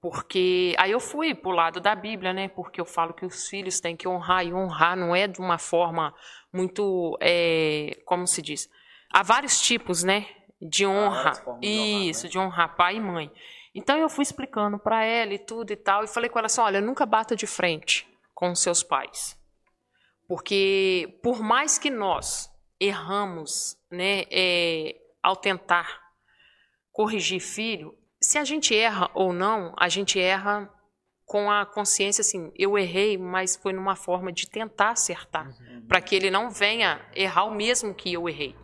Porque 0.00 0.74
aí 0.78 0.90
eu 0.90 1.00
fui 1.00 1.34
para 1.34 1.50
o 1.50 1.54
lado 1.54 1.78
da 1.78 1.94
Bíblia, 1.94 2.32
né? 2.32 2.48
Porque 2.48 2.80
eu 2.80 2.86
falo 2.86 3.12
que 3.12 3.26
os 3.26 3.48
filhos 3.48 3.80
têm 3.80 3.94
que 3.94 4.08
honrar 4.08 4.46
e 4.46 4.52
honrar 4.52 4.96
não 4.96 5.14
é 5.14 5.26
de 5.26 5.40
uma 5.40 5.58
forma 5.58 6.14
muito, 6.50 7.18
é, 7.20 8.00
como 8.06 8.26
se 8.26 8.40
diz, 8.40 8.68
há 9.12 9.22
vários 9.22 9.60
tipos, 9.60 10.02
né? 10.02 10.26
De 10.60 10.86
honra, 10.86 11.32
ah, 11.32 11.58
de 11.60 11.68
isso, 11.68 12.20
honrar, 12.20 12.24
né? 12.24 12.28
de 12.30 12.38
honrar 12.38 12.76
pai 12.76 12.96
e 12.96 13.00
mãe. 13.00 13.30
Então 13.74 13.96
eu 13.96 14.08
fui 14.08 14.22
explicando 14.22 14.78
para 14.78 15.04
ela 15.04 15.32
e 15.32 15.38
tudo 15.38 15.72
e 15.72 15.76
tal, 15.76 16.04
e 16.04 16.08
falei 16.08 16.28
com 16.28 16.38
ela 16.38 16.46
assim: 16.46 16.60
olha, 16.60 16.80
nunca 16.80 17.06
bata 17.06 17.36
de 17.36 17.46
frente 17.46 18.08
com 18.34 18.54
seus 18.54 18.82
pais, 18.82 19.38
porque 20.26 21.18
por 21.22 21.40
mais 21.40 21.78
que 21.78 21.90
nós 21.90 22.50
erramos 22.80 23.76
né, 23.90 24.24
é, 24.30 24.96
ao 25.22 25.36
tentar 25.36 26.00
corrigir 26.90 27.40
filho, 27.40 27.94
se 28.20 28.38
a 28.38 28.44
gente 28.44 28.74
erra 28.74 29.10
ou 29.14 29.32
não, 29.32 29.74
a 29.78 29.88
gente 29.88 30.18
erra 30.18 30.70
com 31.24 31.50
a 31.50 31.64
consciência 31.64 32.22
assim, 32.22 32.50
eu 32.56 32.76
errei, 32.76 33.16
mas 33.16 33.54
foi 33.54 33.72
numa 33.72 33.94
forma 33.94 34.32
de 34.32 34.50
tentar 34.50 34.90
acertar, 34.90 35.46
uhum. 35.46 35.86
para 35.86 36.00
que 36.00 36.16
ele 36.16 36.28
não 36.28 36.50
venha 36.50 37.00
errar 37.14 37.44
o 37.44 37.54
mesmo 37.54 37.94
que 37.94 38.12
eu 38.12 38.28
errei. 38.28 38.56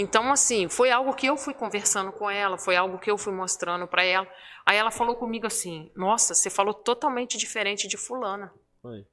Então, 0.00 0.30
assim, 0.30 0.68
foi 0.68 0.92
algo 0.92 1.12
que 1.12 1.26
eu 1.26 1.36
fui 1.36 1.52
conversando 1.52 2.12
com 2.12 2.30
ela, 2.30 2.56
foi 2.56 2.76
algo 2.76 3.00
que 3.00 3.10
eu 3.10 3.18
fui 3.18 3.32
mostrando 3.32 3.84
para 3.84 4.04
ela. 4.04 4.28
Aí 4.64 4.76
ela 4.76 4.92
falou 4.92 5.16
comigo 5.16 5.44
assim: 5.44 5.90
Nossa, 5.96 6.36
você 6.36 6.48
falou 6.48 6.72
totalmente 6.72 7.36
diferente 7.36 7.88
de 7.88 7.96
Fulana. 7.96 8.54
Foi. 8.80 9.04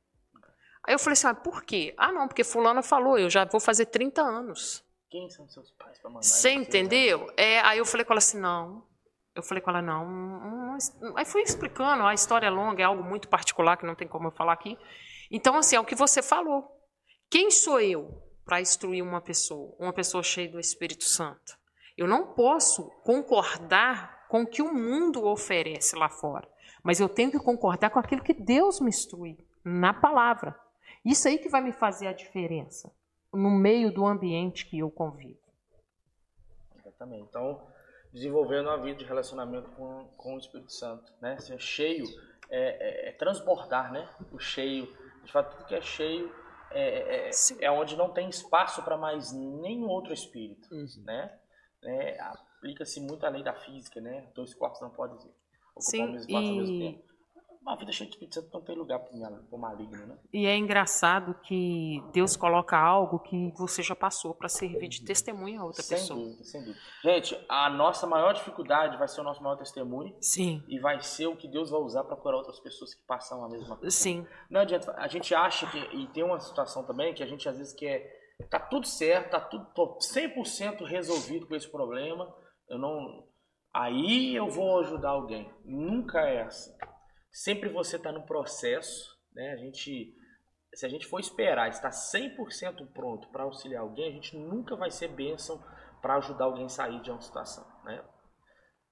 Aí 0.83 0.93
eu 0.93 0.99
falei 0.99 1.13
assim: 1.13 1.25
ah, 1.25 1.33
por 1.33 1.63
quê? 1.63 1.95
Ah, 1.97 2.11
não, 2.11 2.27
porque 2.27 2.43
Fulana 2.43 2.83
falou, 2.83 3.17
eu 3.17 3.31
já 3.31 3.45
vou 3.45 3.59
fazer 3.59 3.87
30 3.87 4.21
anos. 4.21 4.85
Quem 5.09 5.27
são 5.27 5.49
seus 5.49 5.71
pais 5.71 5.97
para 5.97 6.11
mandar? 6.11 6.21
Você 6.21 6.51
entendeu? 6.51 7.33
É, 7.35 7.61
aí 7.61 7.79
eu 7.79 7.85
falei 7.85 8.05
com 8.05 8.13
ela 8.13 8.19
assim, 8.19 8.39
não. 8.39 8.85
Eu 9.33 9.41
falei 9.41 9.63
com 9.63 9.71
ela, 9.71 9.81
não, 9.81 10.07
não, 10.07 10.77
não. 11.01 11.17
Aí 11.17 11.25
fui 11.25 11.41
explicando, 11.41 12.05
a 12.05 12.13
história 12.13 12.45
é 12.45 12.51
longa, 12.51 12.83
é 12.83 12.85
algo 12.85 13.03
muito 13.03 13.27
particular 13.27 13.75
que 13.75 13.87
não 13.87 13.95
tem 13.95 14.07
como 14.07 14.27
eu 14.27 14.31
falar 14.31 14.53
aqui. 14.53 14.77
Então, 15.31 15.57
assim, 15.57 15.77
é 15.77 15.79
o 15.79 15.85
que 15.85 15.95
você 15.95 16.21
falou. 16.21 16.71
Quem 17.27 17.49
sou 17.49 17.81
eu 17.81 18.24
para 18.45 18.61
instruir 18.61 19.03
uma 19.03 19.19
pessoa, 19.19 19.75
uma 19.79 19.91
pessoa 19.91 20.23
cheia 20.23 20.49
do 20.49 20.59
Espírito 20.59 21.03
Santo? 21.03 21.57
Eu 21.97 22.07
não 22.07 22.33
posso 22.33 22.89
concordar 23.03 24.27
com 24.27 24.43
o 24.43 24.47
que 24.47 24.61
o 24.61 24.73
mundo 24.73 25.25
oferece 25.25 25.95
lá 25.95 26.09
fora, 26.09 26.47
mas 26.83 26.99
eu 26.99 27.09
tenho 27.09 27.31
que 27.31 27.39
concordar 27.39 27.89
com 27.89 27.99
aquilo 27.99 28.23
que 28.23 28.33
Deus 28.33 28.79
me 28.79 28.89
instrui 28.89 29.37
na 29.63 29.93
palavra. 29.93 30.55
Isso 31.03 31.27
aí 31.27 31.37
que 31.37 31.49
vai 31.49 31.61
me 31.61 31.71
fazer 31.71 32.07
a 32.07 32.13
diferença 32.13 32.91
no 33.33 33.49
meio 33.49 33.91
do 33.91 34.05
ambiente 34.05 34.65
que 34.65 34.79
eu 34.79 34.89
convivo. 34.89 35.39
Exatamente. 36.77 37.27
Então, 37.29 37.61
desenvolvendo 38.13 38.67
uma 38.67 38.81
vida 38.81 38.99
de 38.99 39.05
relacionamento 39.05 39.69
com, 39.71 40.05
com 40.15 40.35
o 40.35 40.39
Espírito 40.39 40.71
Santo, 40.71 41.11
né? 41.21 41.37
Ser 41.39 41.59
cheio 41.59 42.05
é, 42.49 43.07
é, 43.07 43.09
é 43.09 43.11
transbordar, 43.13 43.91
né? 43.91 44.09
O 44.31 44.39
cheio, 44.39 44.85
de 45.23 45.31
fato, 45.31 45.55
tudo 45.55 45.67
que 45.67 45.75
é 45.75 45.81
cheio 45.81 46.33
é, 46.71 47.29
é, 47.29 47.31
é 47.61 47.71
onde 47.71 47.95
não 47.95 48.09
tem 48.09 48.29
espaço 48.29 48.83
para 48.83 48.97
mais 48.97 49.31
nenhum 49.31 49.87
outro 49.87 50.13
espírito, 50.13 50.67
uhum. 50.73 50.87
né? 51.03 51.37
É, 51.83 52.19
Aplica-se 52.21 52.99
muito 52.99 53.25
a 53.25 53.29
lei 53.29 53.43
da 53.43 53.53
física, 53.53 54.01
né? 54.01 54.27
Dois 54.33 54.53
corpos 54.53 54.81
não 54.81 54.89
podem 54.89 55.15
ocupar 55.17 55.33
Sim, 55.79 56.03
o 56.03 56.11
mesmo 56.11 56.19
espaço 56.19 56.45
e... 56.45 56.49
ao 56.49 56.55
mesmo 56.55 56.79
tempo 56.79 57.04
uma 57.65 57.75
vida 57.75 57.91
cheia 57.91 58.07
de 58.07 58.15
Espírito 58.15 58.35
Santo 58.35 58.53
não 58.53 58.61
tem 58.61 58.75
lugar 58.75 58.99
para 58.99 59.11
o 59.51 59.57
maligno, 59.57 60.05
né? 60.05 60.17
E 60.31 60.45
é 60.45 60.55
engraçado 60.55 61.33
que 61.41 62.03
Deus 62.13 62.37
coloca 62.37 62.77
algo 62.77 63.17
que 63.17 63.51
você 63.57 63.81
já 63.81 63.95
passou 63.95 64.35
para 64.35 64.47
servir 64.47 64.87
de 64.87 65.03
testemunho 65.03 65.61
a 65.61 65.65
outra 65.65 65.81
sem 65.81 65.97
pessoa. 65.97 66.19
Dúvida, 66.19 66.43
sem 66.43 66.63
dúvida. 66.63 66.79
Gente, 67.03 67.45
a 67.49 67.67
nossa 67.69 68.05
maior 68.05 68.33
dificuldade 68.33 68.97
vai 68.97 69.07
ser 69.07 69.21
o 69.21 69.23
nosso 69.23 69.41
maior 69.41 69.55
testemunho. 69.55 70.15
Sim. 70.21 70.63
E 70.67 70.79
vai 70.79 71.01
ser 71.01 71.25
o 71.25 71.35
que 71.35 71.47
Deus 71.47 71.71
vai 71.71 71.79
usar 71.79 72.03
para 72.03 72.15
curar 72.15 72.37
outras 72.37 72.59
pessoas 72.59 72.93
que 72.93 73.03
passam 73.07 73.43
a 73.43 73.49
mesma 73.49 73.75
coisa. 73.75 73.95
Sim. 73.95 74.27
Não 74.47 74.61
adianta. 74.61 74.93
A 74.97 75.07
gente 75.07 75.33
acha 75.33 75.65
que. 75.65 75.79
E 75.97 76.07
tem 76.09 76.23
uma 76.23 76.39
situação 76.39 76.83
também 76.85 77.15
que 77.15 77.23
a 77.23 77.27
gente 77.27 77.49
às 77.49 77.57
vezes 77.57 77.73
quer. 77.73 78.13
Tá 78.49 78.59
tudo 78.59 78.85
certo, 78.85 79.31
tá 79.31 79.39
tudo 79.39 79.65
tô 79.73 79.97
100% 79.97 80.85
resolvido 80.85 81.47
com 81.47 81.55
esse 81.55 81.69
problema. 81.69 82.31
Eu 82.69 82.77
não. 82.77 83.25
Aí 83.73 84.35
eu 84.35 84.49
vou 84.49 84.79
ajudar 84.81 85.09
alguém. 85.09 85.51
Nunca 85.65 86.19
é 86.21 86.43
assim 86.43 86.71
sempre 87.35 87.67
você 87.67 87.97
está 87.97 88.13
no 88.13 88.25
processo, 88.25 89.13
né? 89.33 89.51
A 89.51 89.57
gente, 89.57 90.15
se 90.73 90.85
a 90.85 90.89
gente 90.89 91.05
for 91.05 91.19
esperar 91.19 91.69
estar 91.69 91.89
100% 91.89 92.93
pronto 92.93 93.27
para 93.27 93.43
auxiliar 93.43 93.81
alguém, 93.81 94.07
a 94.07 94.13
gente 94.13 94.37
nunca 94.37 94.77
vai 94.77 94.89
ser 94.89 95.09
bênção 95.09 95.61
para 96.01 96.15
ajudar 96.15 96.45
alguém 96.45 96.65
a 96.65 96.69
sair 96.69 97.01
de 97.01 97.11
uma 97.11 97.19
situação, 97.19 97.65
né? 97.83 98.01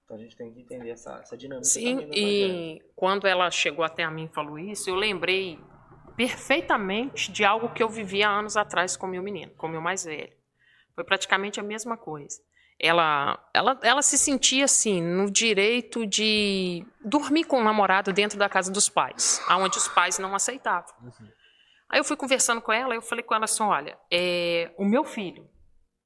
Então 0.03 0.17
a 0.17 0.19
gente 0.19 0.35
tem 0.35 0.53
que 0.53 0.59
entender 0.59 0.89
essa, 0.89 1.19
essa 1.19 1.37
dinâmica. 1.37 1.63
Sim, 1.63 2.09
e 2.13 2.81
quando 2.93 3.25
ela 3.25 3.49
chegou 3.49 3.85
até 3.85 4.03
a 4.03 4.11
mim 4.11 4.25
e 4.25 4.33
falou 4.33 4.59
isso, 4.59 4.89
eu 4.89 4.95
lembrei 4.95 5.57
perfeitamente 6.17 7.31
de 7.31 7.45
algo 7.45 7.73
que 7.73 7.81
eu 7.81 7.87
vivia 7.87 8.27
anos 8.27 8.57
atrás 8.57 8.97
com 8.97 9.07
meu 9.07 9.23
menino, 9.23 9.53
com 9.55 9.69
meu 9.69 9.81
mais 9.81 10.03
velho. 10.03 10.35
Foi 10.93 11.05
praticamente 11.05 11.61
a 11.61 11.63
mesma 11.63 11.95
coisa 11.95 12.41
ela, 12.79 13.39
ela, 13.53 13.79
ela 13.81 14.01
se 14.01 14.17
sentia 14.17 14.65
assim 14.65 15.01
no 15.01 15.31
direito 15.31 16.05
de 16.05 16.85
dormir 17.03 17.45
com 17.45 17.59
o 17.59 17.63
namorado 17.63 18.11
dentro 18.11 18.37
da 18.37 18.49
casa 18.49 18.71
dos 18.71 18.89
pais, 18.89 19.41
aonde 19.47 19.77
os 19.77 19.87
pais 19.87 20.19
não 20.19 20.35
aceitavam. 20.35 20.93
Uhum. 21.01 21.29
Aí 21.89 21.99
eu 21.99 22.03
fui 22.03 22.17
conversando 22.17 22.61
com 22.61 22.71
ela, 22.71 22.95
eu 22.95 23.01
falei 23.01 23.23
com 23.23 23.35
ela 23.35 23.45
assim, 23.45 23.63
olha, 23.63 23.97
é, 24.11 24.73
o 24.77 24.85
meu 24.85 25.03
filho, 25.03 25.47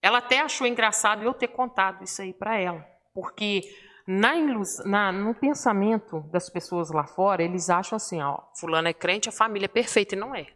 ela 0.01 0.19
até 0.19 0.41
achou 0.41 0.67
engraçado 0.67 1.23
eu 1.23 1.33
ter 1.33 1.47
contado 1.47 2.03
isso 2.03 2.21
aí 2.21 2.33
para 2.33 2.57
ela, 2.57 2.85
porque 3.13 3.61
na, 4.05 4.33
na, 4.85 5.11
no 5.11 5.33
pensamento 5.33 6.21
das 6.31 6.49
pessoas 6.49 6.91
lá 6.91 7.05
fora, 7.05 7.43
eles 7.43 7.69
acham 7.69 7.95
assim, 7.95 8.21
ó, 8.21 8.39
fulano 8.57 8.87
é 8.87 8.93
crente, 8.93 9.29
a 9.29 9.31
família 9.31 9.65
é 9.65 9.69
perfeita, 9.69 10.15
e 10.15 10.17
não 10.17 10.33
é. 10.33 10.47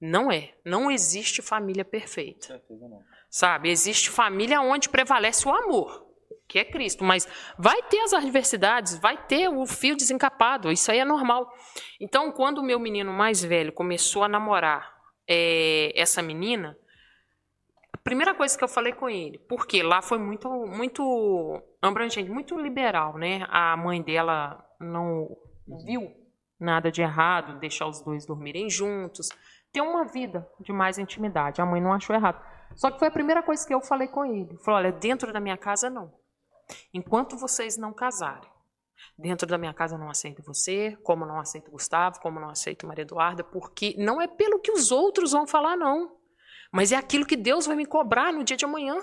Não 0.00 0.30
é. 0.30 0.54
Não 0.64 0.90
existe 0.90 1.40
família 1.40 1.84
perfeita. 1.84 2.46
Certeza 2.46 2.88
não. 2.88 3.02
Sabe? 3.34 3.68
Existe 3.68 4.10
família 4.10 4.60
onde 4.60 4.88
prevalece 4.88 5.48
o 5.48 5.52
amor, 5.52 6.06
que 6.46 6.56
é 6.56 6.64
Cristo. 6.64 7.02
Mas 7.02 7.26
vai 7.58 7.82
ter 7.82 7.98
as 7.98 8.12
adversidades, 8.12 8.96
vai 8.96 9.16
ter 9.26 9.48
o 9.48 9.66
fio 9.66 9.96
desencapado. 9.96 10.70
Isso 10.70 10.88
aí 10.92 11.00
é 11.00 11.04
normal. 11.04 11.52
Então, 12.00 12.30
quando 12.30 12.58
o 12.58 12.62
meu 12.62 12.78
menino 12.78 13.12
mais 13.12 13.42
velho 13.42 13.72
começou 13.72 14.22
a 14.22 14.28
namorar 14.28 14.88
é, 15.28 15.92
essa 16.00 16.22
menina, 16.22 16.78
a 17.92 17.98
primeira 17.98 18.36
coisa 18.36 18.56
que 18.56 18.62
eu 18.62 18.68
falei 18.68 18.92
com 18.92 19.10
ele, 19.10 19.36
porque 19.48 19.82
lá 19.82 20.00
foi 20.00 20.18
muito, 20.18 20.48
muito 20.68 21.60
abrangente, 21.82 22.30
muito 22.30 22.56
liberal, 22.56 23.18
né? 23.18 23.44
A 23.48 23.76
mãe 23.76 24.00
dela 24.00 24.64
não 24.78 25.26
viu 25.84 26.08
nada 26.60 26.88
de 26.88 27.02
errado, 27.02 27.58
deixar 27.58 27.88
os 27.88 28.00
dois 28.00 28.24
dormirem 28.24 28.70
juntos, 28.70 29.28
ter 29.72 29.80
uma 29.80 30.04
vida 30.04 30.48
de 30.60 30.72
mais 30.72 30.98
intimidade. 30.98 31.60
A 31.60 31.66
mãe 31.66 31.80
não 31.80 31.92
achou 31.92 32.14
errado. 32.14 32.53
Só 32.76 32.90
que 32.90 32.98
foi 32.98 33.08
a 33.08 33.12
primeira 33.12 33.42
coisa 33.42 33.66
que 33.66 33.74
eu 33.74 33.80
falei 33.80 34.08
com 34.08 34.24
ele. 34.24 34.56
Falou: 34.58 34.78
olha, 34.78 34.92
dentro 34.92 35.32
da 35.32 35.40
minha 35.40 35.56
casa 35.56 35.88
não. 35.88 36.12
Enquanto 36.92 37.36
vocês 37.36 37.76
não 37.76 37.92
casarem, 37.92 38.48
dentro 39.18 39.46
da 39.46 39.58
minha 39.58 39.74
casa 39.74 39.98
não 39.98 40.08
aceito 40.08 40.42
você, 40.42 40.96
como 41.02 41.26
não 41.26 41.38
aceito 41.38 41.70
Gustavo, 41.70 42.20
como 42.20 42.40
não 42.40 42.48
aceito 42.48 42.86
Maria 42.86 43.02
Eduarda, 43.02 43.44
porque 43.44 43.94
não 43.98 44.20
é 44.20 44.26
pelo 44.26 44.60
que 44.60 44.72
os 44.72 44.90
outros 44.90 45.32
vão 45.32 45.46
falar, 45.46 45.76
não. 45.76 46.16
Mas 46.72 46.90
é 46.90 46.96
aquilo 46.96 47.26
que 47.26 47.36
Deus 47.36 47.66
vai 47.66 47.76
me 47.76 47.86
cobrar 47.86 48.32
no 48.32 48.42
dia 48.42 48.56
de 48.56 48.64
amanhã. 48.64 48.96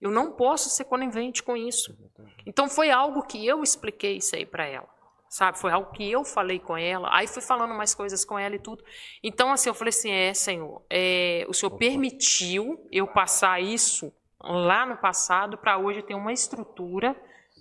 Eu 0.00 0.10
não 0.10 0.32
posso 0.32 0.68
ser 0.68 0.84
conivente 0.84 1.42
com 1.42 1.56
isso. 1.56 1.96
Então 2.44 2.68
foi 2.68 2.90
algo 2.90 3.22
que 3.22 3.44
eu 3.44 3.62
expliquei 3.62 4.18
isso 4.18 4.36
aí 4.36 4.44
para 4.44 4.66
ela 4.66 4.95
sabe? 5.28 5.58
Foi 5.58 5.70
algo 5.70 5.90
que 5.92 6.10
eu 6.10 6.24
falei 6.24 6.58
com 6.58 6.76
ela. 6.76 7.08
Aí 7.12 7.26
fui 7.26 7.42
falando 7.42 7.74
mais 7.74 7.94
coisas 7.94 8.24
com 8.24 8.38
ela 8.38 8.54
e 8.54 8.58
tudo. 8.58 8.84
Então, 9.22 9.52
assim, 9.52 9.68
eu 9.68 9.74
falei 9.74 9.90
assim: 9.90 10.10
é, 10.10 10.32
Senhor, 10.34 10.84
é, 10.90 11.44
o 11.48 11.52
Senhor 11.52 11.70
permitiu 11.76 12.86
eu 12.90 13.06
passar 13.06 13.60
isso 13.60 14.12
lá 14.40 14.86
no 14.86 14.96
passado 14.96 15.58
para 15.58 15.78
hoje 15.78 16.02
ter 16.02 16.14
uma 16.14 16.32
estrutura 16.32 17.16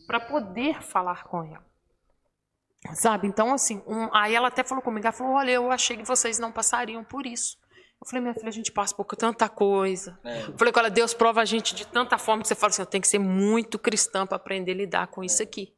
para 0.08 0.20
poder 0.20 0.82
falar 0.82 1.24
com 1.24 1.44
ela. 1.44 1.66
Sabe? 2.94 3.28
Então, 3.28 3.54
assim, 3.54 3.82
um, 3.88 4.14
aí 4.14 4.36
ela 4.36 4.50
até 4.50 4.64
falou 4.64 4.84
comigo: 4.84 5.06
ela 5.06 5.14
falou, 5.14 5.34
olha, 5.34 5.52
eu 5.52 5.72
achei 5.72 5.98
que 5.98 6.04
vocês 6.04 6.38
não 6.38 6.52
passariam 6.52 7.04
por 7.04 7.26
isso. 7.26 7.58
Eu 8.00 8.08
falei, 8.08 8.22
minha 8.22 8.34
filha, 8.34 8.50
a 8.50 8.52
gente 8.52 8.72
passa 8.72 8.94
por 8.94 9.06
tanta 9.16 9.50
coisa. 9.50 10.20
É. 10.24 10.42
Eu 10.44 10.58
falei, 10.58 10.74
olha, 10.76 10.90
Deus 10.90 11.14
prova 11.14 11.42
a 11.42 11.46
gente 11.46 11.74
de 11.74 11.88
tanta 11.88 12.18
forma 12.18 12.42
que 12.42 12.48
você 12.48 12.56
fala 12.56 12.70
assim: 12.70 12.82
eu 12.82 12.86
tenho 12.86 13.02
que 13.02 13.08
ser 13.08 13.20
muito 13.20 13.80
cristã 13.80 14.28
para 14.28 14.36
aprender 14.36 14.74
a 14.74 14.76
lidar 14.76 15.08
com 15.08 15.24
isso 15.24 15.42
aqui. 15.42 15.74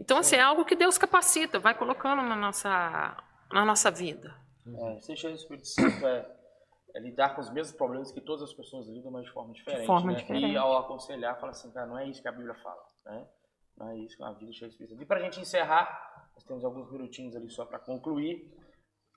Então, 0.00 0.18
assim, 0.18 0.36
é 0.36 0.40
algo 0.40 0.64
que 0.64 0.76
Deus 0.76 0.96
capacita, 0.96 1.58
vai 1.58 1.74
colocando 1.74 2.22
na 2.22 2.36
nossa, 2.36 3.16
na 3.52 3.64
nossa 3.64 3.90
vida. 3.90 4.34
É, 4.66 5.00
ser 5.00 5.16
cheio 5.16 5.32
do 5.32 5.38
Espírito 5.38 5.66
Santo 5.66 6.06
é, 6.06 6.30
é, 6.94 7.00
lidar 7.00 7.34
com 7.34 7.40
os 7.40 7.50
mesmos 7.50 7.76
problemas 7.76 8.12
que 8.12 8.20
todas 8.20 8.42
as 8.42 8.52
pessoas 8.52 8.86
lidam, 8.86 9.10
mas 9.10 9.24
de 9.24 9.32
forma 9.32 9.52
diferente. 9.52 9.80
De 9.80 9.86
forma 9.86 10.12
né? 10.12 10.18
diferente. 10.18 10.52
E 10.52 10.56
ao 10.56 10.78
aconselhar, 10.78 11.38
fala 11.40 11.52
assim, 11.52 11.70
cara, 11.70 11.86
não 11.86 11.98
é 11.98 12.06
isso 12.06 12.22
que 12.22 12.28
a 12.28 12.32
Bíblia 12.32 12.54
fala, 12.54 12.82
né? 13.06 13.26
Não 13.76 13.90
é 13.90 13.96
isso 13.98 14.16
que 14.16 14.22
a 14.22 14.32
vida 14.32 14.52
cheia 14.52 14.68
do 14.68 14.72
Espírito 14.72 14.90
Santo. 14.90 15.02
E 15.02 15.06
para 15.06 15.18
a 15.18 15.22
gente 15.22 15.40
encerrar, 15.40 16.30
nós 16.34 16.44
temos 16.44 16.64
alguns 16.64 16.90
minutinhos 16.90 17.34
ali 17.34 17.50
só 17.50 17.64
para 17.64 17.78
concluir. 17.78 18.54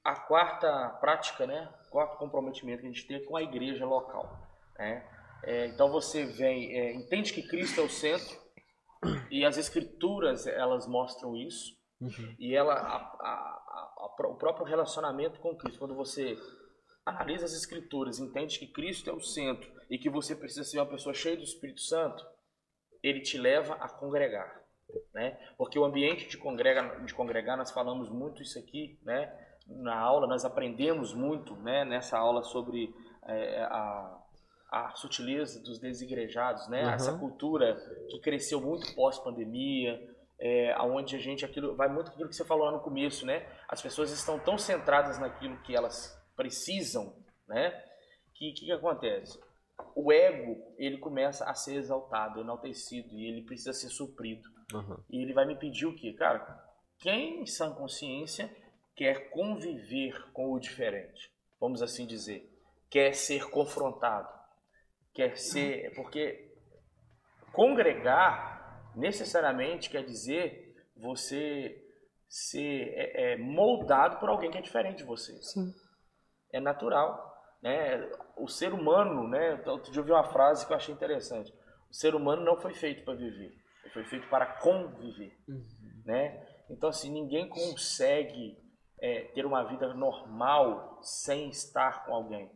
A 0.04 0.16
quarta 0.16 0.90
prática, 1.00 1.46
né? 1.46 1.70
Quarto 1.92 2.18
comprometimento 2.18 2.82
que 2.82 2.88
a 2.88 2.92
gente 2.92 3.06
tem 3.06 3.18
é 3.18 3.20
com 3.20 3.36
a 3.36 3.44
igreja 3.44 3.86
local, 3.86 4.48
né? 4.78 5.08
É, 5.44 5.68
então 5.68 5.92
você 5.92 6.26
vem, 6.26 6.76
é, 6.76 6.94
entende 6.94 7.34
que 7.34 7.48
Cristo 7.48 7.82
é 7.82 7.84
o 7.84 7.90
centro, 7.90 8.41
e 9.30 9.46
as 9.46 9.58
escrituras, 9.58 10.46
elas 10.48 10.88
mostram 10.88 11.36
isso. 11.36 11.76
Uhum. 12.00 12.36
E 12.40 12.56
ela, 12.56 12.74
a, 12.74 12.96
a, 12.96 13.94
a, 13.98 14.06
o 14.26 14.36
próprio 14.36 14.66
relacionamento 14.66 15.40
com 15.40 15.56
Cristo, 15.56 15.80
quando 15.80 15.96
você 15.96 16.38
analisa 17.06 17.46
as 17.46 17.54
escrituras, 17.54 18.20
entende 18.20 18.60
que 18.60 18.68
Cristo 18.68 19.10
é 19.10 19.14
o 19.14 19.22
centro 19.22 19.72
e 19.90 19.98
que 19.98 20.10
você 20.10 20.36
precisa 20.36 20.64
ser 20.64 20.80
uma 20.80 20.86
pessoa 20.86 21.14
cheia 21.14 21.38
do 21.38 21.44
Espírito 21.44 21.82
Santo, 21.82 22.26
ele 23.04 23.22
te 23.22 23.38
leva 23.38 23.74
a 23.76 23.90
congregar, 23.90 24.62
né? 25.14 25.38
Porque 25.58 25.78
o 25.78 25.84
ambiente 25.84 26.28
de 26.28 26.38
congregar, 26.38 27.04
de 27.04 27.14
congregar, 27.14 27.58
nós 27.58 27.72
falamos 27.72 28.10
muito 28.10 28.42
isso 28.42 28.60
aqui, 28.60 29.00
né? 29.04 29.34
Na 29.68 29.98
aula 29.98 30.28
nós 30.28 30.46
aprendemos 30.46 31.14
muito, 31.14 31.56
né? 31.58 31.84
Nessa 31.84 32.18
aula 32.18 32.44
sobre 32.44 32.94
é, 33.24 33.64
a 33.64 34.21
a 34.72 34.96
sutileza 34.96 35.62
dos 35.62 35.80
desigrejados, 35.80 36.68
né? 36.70 36.86
Uhum. 36.86 36.92
Essa 36.92 37.18
cultura 37.18 37.76
que 38.10 38.20
cresceu 38.20 38.62
muito 38.62 38.96
pós-pandemia, 38.96 40.02
é, 40.40 40.72
aonde 40.74 41.16
a 41.16 41.20
gente 41.20 41.44
aquilo 41.44 41.76
vai 41.76 41.90
muito 41.90 42.10
aquilo 42.10 42.30
que 42.30 42.36
você 42.36 42.46
falou 42.46 42.66
lá 42.66 42.72
no 42.72 42.80
começo, 42.80 43.26
né? 43.26 43.46
As 43.68 43.82
pessoas 43.82 44.12
estão 44.12 44.40
tão 44.40 44.58
centradas 44.58 45.20
naquilo 45.20 45.62
que 45.64 45.76
elas 45.76 46.18
precisam, 46.38 47.14
né? 47.48 47.72
Que 48.34 48.54
que, 48.54 48.66
que 48.66 48.72
acontece? 48.72 49.38
O 49.94 50.12
ego 50.12 50.74
ele 50.78 50.98
começa 50.98 51.44
a 51.46 51.54
ser 51.54 51.76
exaltado, 51.76 52.40
enaltecido 52.40 53.14
e 53.14 53.28
ele 53.28 53.44
precisa 53.44 53.74
ser 53.74 53.90
suprido. 53.90 54.50
Uhum. 54.74 54.98
E 55.10 55.22
ele 55.22 55.34
vai 55.34 55.46
me 55.46 55.56
pedir 55.56 55.86
o 55.86 55.96
quê, 55.96 56.14
cara? 56.14 56.64
Quem 56.98 57.42
em 57.42 57.46
sã 57.46 57.74
consciência 57.74 58.50
quer 58.96 59.30
conviver 59.32 60.32
com 60.32 60.52
o 60.52 60.60
diferente, 60.60 61.30
vamos 61.60 61.82
assim 61.82 62.06
dizer, 62.06 62.50
quer 62.90 63.14
ser 63.14 63.50
confrontado, 63.50 64.30
quer 65.14 65.38
ser. 65.38 65.94
Porque 65.96 66.54
congregar 67.54 68.92
necessariamente 68.96 69.90
quer 69.90 70.04
dizer 70.04 70.76
você 70.96 71.78
ser 72.28 72.94
é, 72.96 73.34
é, 73.34 73.38
moldado 73.38 74.18
por 74.18 74.30
alguém 74.30 74.50
que 74.52 74.58
é 74.58 74.62
diferente 74.62 75.00
de 75.00 75.04
você. 75.04 75.34
Sim. 75.42 75.74
É 76.54 76.60
natural. 76.60 77.30
Né? 77.62 78.10
O 78.38 78.48
ser 78.48 78.74
humano, 78.74 79.28
né? 79.28 79.62
Outro 79.66 79.92
dia 79.92 80.02
eu 80.02 80.06
vi 80.06 80.12
uma 80.12 80.24
frase 80.24 80.66
que 80.66 80.72
eu 80.72 80.78
achei 80.78 80.94
interessante. 80.94 81.54
O 81.90 81.94
ser 81.94 82.16
humano 82.16 82.44
não 82.44 82.58
foi 82.58 82.74
feito 82.74 83.04
para 83.04 83.16
viver, 83.16 83.54
ele 83.84 83.94
foi 83.94 84.06
feito 84.06 84.28
para 84.30 84.46
conviver. 84.46 85.38
Uhum. 85.48 85.68
Né? 86.06 86.48
Então, 86.70 86.90
assim, 86.90 87.12
ninguém 87.12 87.50
consegue 87.50 88.58
é, 89.02 89.24
ter 89.34 89.46
uma 89.46 89.64
vida 89.64 89.94
normal 89.94 91.00
sem 91.02 91.50
estar 91.50 92.06
com 92.06 92.14
alguém. 92.14 92.50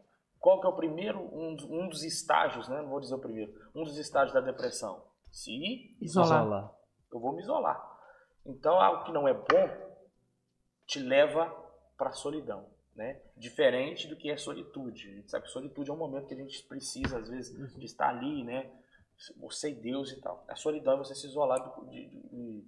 Qual 0.46 0.62
que 0.62 0.68
é 0.68 0.70
o 0.70 0.76
primeiro, 0.76 1.20
um, 1.36 1.58
um 1.72 1.90
dos 1.90 2.04
estágios, 2.04 2.70
né? 2.70 2.80
Não 2.80 2.90
vou 2.90 3.00
dizer 3.00 3.16
o 3.16 3.20
primeiro, 3.20 3.52
um 3.74 3.84
dos 3.84 3.98
estágios 3.98 4.32
da 4.32 4.42
depressão? 4.42 5.04
Se 5.32 5.98
isolar. 6.00 6.72
Eu 7.12 7.20
vou 7.20 7.34
me 7.34 7.42
isolar. 7.42 7.84
Então, 8.46 8.80
algo 8.80 9.06
que 9.06 9.12
não 9.12 9.28
é 9.28 9.34
bom 9.34 9.96
te 10.86 11.00
leva 11.00 11.50
para 11.98 12.12
a 12.12 12.14
solidão, 12.14 12.70
né? 12.94 13.24
Diferente 13.36 14.08
do 14.08 14.16
que 14.16 14.30
é 14.30 14.38
solitude. 14.38 15.10
A 15.10 15.16
gente 15.16 15.32
sabe 15.32 15.46
que 15.46 15.52
solitude 15.52 15.90
é 15.90 15.94
um 15.94 15.98
momento 15.98 16.28
que 16.28 16.36
a 16.36 16.38
gente 16.38 16.62
precisa, 16.68 17.18
às 17.18 17.28
vezes, 17.28 17.58
uhum. 17.58 17.80
de 17.80 17.86
estar 17.88 18.10
ali, 18.10 18.44
né? 18.44 18.72
Você 19.38 19.72
e 19.72 19.82
Deus 19.82 20.12
e 20.12 20.22
tal. 20.22 20.46
A 20.48 20.56
solidão 20.56 20.94
é 20.94 20.98
você 20.98 21.16
se 21.16 21.26
isolar 21.26 21.60
de, 21.60 21.90
de, 21.90 22.62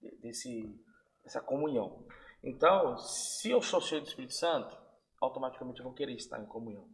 de, 0.00 0.16
desse, 0.22 0.74
dessa 1.22 1.42
comunhão. 1.42 2.02
Então, 2.42 2.96
se 2.96 3.50
eu 3.50 3.60
sou 3.60 3.82
cheio 3.82 4.00
do 4.00 4.06
Espírito 4.06 4.32
Santo, 4.32 4.74
automaticamente 5.20 5.80
eu 5.80 5.84
vou 5.84 5.92
querer 5.92 6.14
estar 6.14 6.40
em 6.40 6.46
comunhão. 6.46 6.88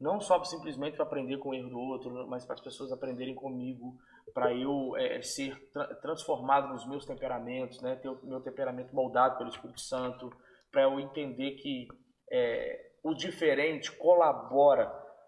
Não 0.00 0.18
só 0.18 0.42
simplesmente 0.44 0.96
para 0.96 1.04
aprender 1.04 1.36
com 1.36 1.50
o 1.50 1.54
erro 1.54 1.68
do 1.68 1.78
outro, 1.78 2.26
mas 2.26 2.44
para 2.46 2.54
as 2.54 2.60
pessoas 2.60 2.90
aprenderem 2.90 3.34
comigo, 3.34 3.98
para 4.32 4.54
eu 4.54 4.96
é, 4.96 5.20
ser 5.20 5.54
tra 5.72 5.94
transformado 5.96 6.68
nos 6.68 6.86
meus 6.88 7.04
temperamentos, 7.04 7.82
né? 7.82 7.96
ter 7.96 8.08
o 8.08 8.18
meu 8.24 8.40
temperamento 8.40 8.94
moldado 8.94 9.36
pelo 9.36 9.50
Espírito 9.50 9.80
Santo, 9.80 10.32
para 10.72 10.82
eu 10.82 10.98
entender 10.98 11.52
que 11.52 11.86
é, 12.30 12.92
o 13.02 13.12
diferente 13.12 13.92
colabora 13.92 14.86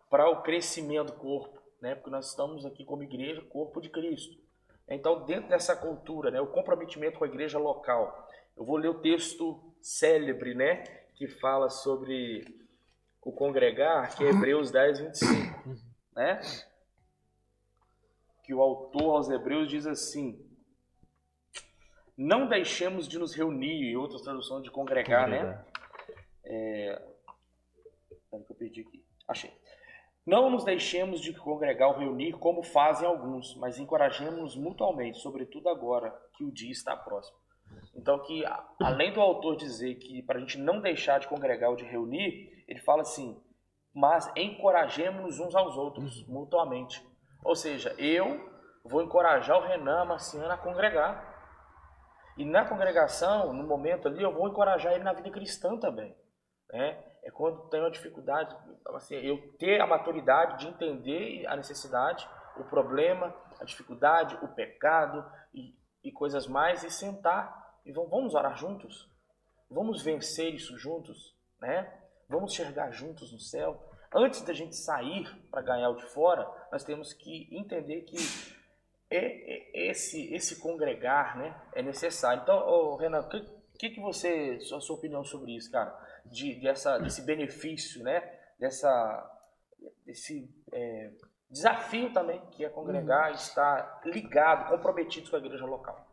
para 0.08 0.30
o 0.30 0.42
crescimento 0.42 1.12
do 1.12 1.18
corpo, 1.18 1.60
né? 1.80 1.94
porque 1.94 2.10
nós 2.10 2.30
estamos 2.30 2.64
aqui 2.64 2.84
como 2.84 3.02
igreja, 3.02 3.42
corpo 3.42 3.80
de 3.80 3.90
Cristo. 3.90 4.40
Então, 4.88 5.24
dentro 5.24 5.48
dessa 5.48 5.76
cultura, 5.76 6.30
né, 6.30 6.40
o 6.40 6.46
comprometimento 6.46 7.18
com 7.18 7.24
a 7.24 7.28
igreja 7.28 7.58
local, 7.58 8.28
eu 8.56 8.64
vou 8.64 8.76
ler 8.76 8.88
o 8.88 9.00
texto 9.00 9.58
célebre, 9.80 10.54
né, 10.54 10.82
que 11.14 11.28
fala 11.28 11.70
sobre 11.70 12.61
o 13.22 13.32
congregar, 13.32 14.14
que 14.16 14.24
é 14.24 14.30
Hebreus 14.30 14.70
10, 14.70 15.00
25, 15.00 15.68
né? 16.14 16.40
Que 18.42 18.52
o 18.52 18.60
autor 18.60 19.16
aos 19.16 19.30
Hebreus 19.30 19.68
diz 19.68 19.86
assim: 19.86 20.44
Não 22.16 22.48
deixemos 22.48 23.08
de 23.08 23.18
nos 23.18 23.34
reunir, 23.34 23.90
e 23.90 23.96
outras 23.96 24.22
traduções 24.22 24.64
de 24.64 24.70
congregar, 24.70 25.28
né? 25.28 25.64
É... 26.44 27.00
Peraí 28.30 28.44
que 28.44 28.52
eu 28.52 28.56
perdi 28.56 28.80
aqui. 28.80 29.04
Achei. 29.28 29.52
Não 30.26 30.50
nos 30.50 30.64
deixemos 30.64 31.20
de 31.20 31.32
congregar 31.32 31.88
ou 31.88 31.98
reunir 31.98 32.32
como 32.34 32.62
fazem 32.62 33.06
alguns, 33.06 33.56
mas 33.56 33.78
encorajemos-nos 33.78 34.56
mutualmente, 34.56 35.18
sobretudo 35.18 35.68
agora 35.68 36.10
que 36.34 36.44
o 36.44 36.52
dia 36.52 36.70
está 36.70 36.96
próximo. 36.96 37.36
Então, 37.94 38.18
que 38.20 38.44
além 38.80 39.12
do 39.12 39.20
autor 39.20 39.56
dizer 39.56 39.96
que 39.96 40.22
para 40.22 40.38
a 40.38 40.40
gente 40.40 40.58
não 40.58 40.80
deixar 40.80 41.18
de 41.18 41.28
congregar 41.28 41.70
ou 41.70 41.76
de 41.76 41.84
reunir, 41.84 42.61
ele 42.72 42.80
fala 42.80 43.02
assim: 43.02 43.38
mas 43.94 44.30
encorajemos 44.34 45.38
uns 45.38 45.54
aos 45.54 45.76
outros 45.76 46.22
uhum. 46.22 46.34
mutuamente. 46.34 47.06
Ou 47.44 47.54
seja, 47.54 47.94
eu 47.98 48.50
vou 48.84 49.02
encorajar 49.02 49.58
o 49.58 49.66
Renan, 49.66 50.00
a 50.00 50.04
Marciana 50.04 50.54
a 50.54 50.58
congregar. 50.58 51.30
E 52.38 52.46
na 52.46 52.64
congregação, 52.64 53.52
no 53.52 53.62
momento 53.62 54.08
ali, 54.08 54.22
eu 54.22 54.32
vou 54.32 54.48
encorajar 54.48 54.94
ele 54.94 55.04
na 55.04 55.12
vida 55.12 55.30
cristã 55.30 55.76
também. 55.78 56.16
Né? 56.70 57.04
É 57.22 57.30
quando 57.30 57.68
tem 57.68 57.80
uma 57.80 57.90
dificuldade, 57.90 58.56
assim, 58.94 59.16
eu 59.16 59.54
ter 59.58 59.80
a 59.80 59.86
maturidade 59.86 60.60
de 60.60 60.68
entender 60.68 61.46
a 61.46 61.54
necessidade, 61.54 62.26
o 62.56 62.64
problema, 62.64 63.34
a 63.60 63.64
dificuldade, 63.64 64.38
o 64.42 64.48
pecado 64.48 65.22
e, 65.52 65.74
e 66.02 66.10
coisas 66.10 66.46
mais, 66.46 66.82
e 66.82 66.90
sentar 66.90 67.60
e 67.84 67.92
vamos 67.92 68.34
orar 68.34 68.56
juntos, 68.56 69.10
vamos 69.70 70.02
vencer 70.02 70.54
isso 70.54 70.78
juntos, 70.78 71.36
né? 71.60 72.01
Vamos 72.32 72.52
enxergar 72.52 72.90
juntos 72.90 73.32
no 73.32 73.38
céu. 73.38 73.82
Antes 74.14 74.42
da 74.42 74.52
gente 74.52 74.76
sair 74.76 75.26
para 75.50 75.62
ganhar 75.62 75.88
o 75.90 75.96
de 75.96 76.04
fora, 76.04 76.48
nós 76.70 76.84
temos 76.84 77.12
que 77.12 77.48
entender 77.50 78.02
que 78.02 78.16
é, 79.10 79.16
é, 79.16 79.90
esse 79.90 80.32
esse 80.34 80.60
congregar, 80.60 81.36
né, 81.38 81.54
é 81.74 81.82
necessário. 81.82 82.42
Então, 82.42 82.56
oh, 82.66 82.96
Renan, 82.96 83.20
o 83.20 83.28
que, 83.28 83.40
que, 83.78 83.90
que 83.90 84.00
você, 84.00 84.58
a 84.60 84.80
sua 84.80 84.96
opinião 84.96 85.24
sobre 85.24 85.56
isso, 85.56 85.70
cara? 85.70 85.96
De, 86.26 86.60
dessa, 86.60 86.98
desse 86.98 87.22
benefício, 87.22 88.02
né? 88.02 88.20
Dessa, 88.58 89.30
desse 90.04 90.48
é, 90.72 91.10
desafio 91.50 92.12
também 92.12 92.40
que 92.52 92.64
é 92.64 92.68
congregar 92.68 93.30
e 93.32 93.34
estar 93.34 94.00
ligado, 94.04 94.68
comprometido 94.70 95.28
com 95.28 95.36
a 95.36 95.38
igreja 95.38 95.66
local. 95.66 96.11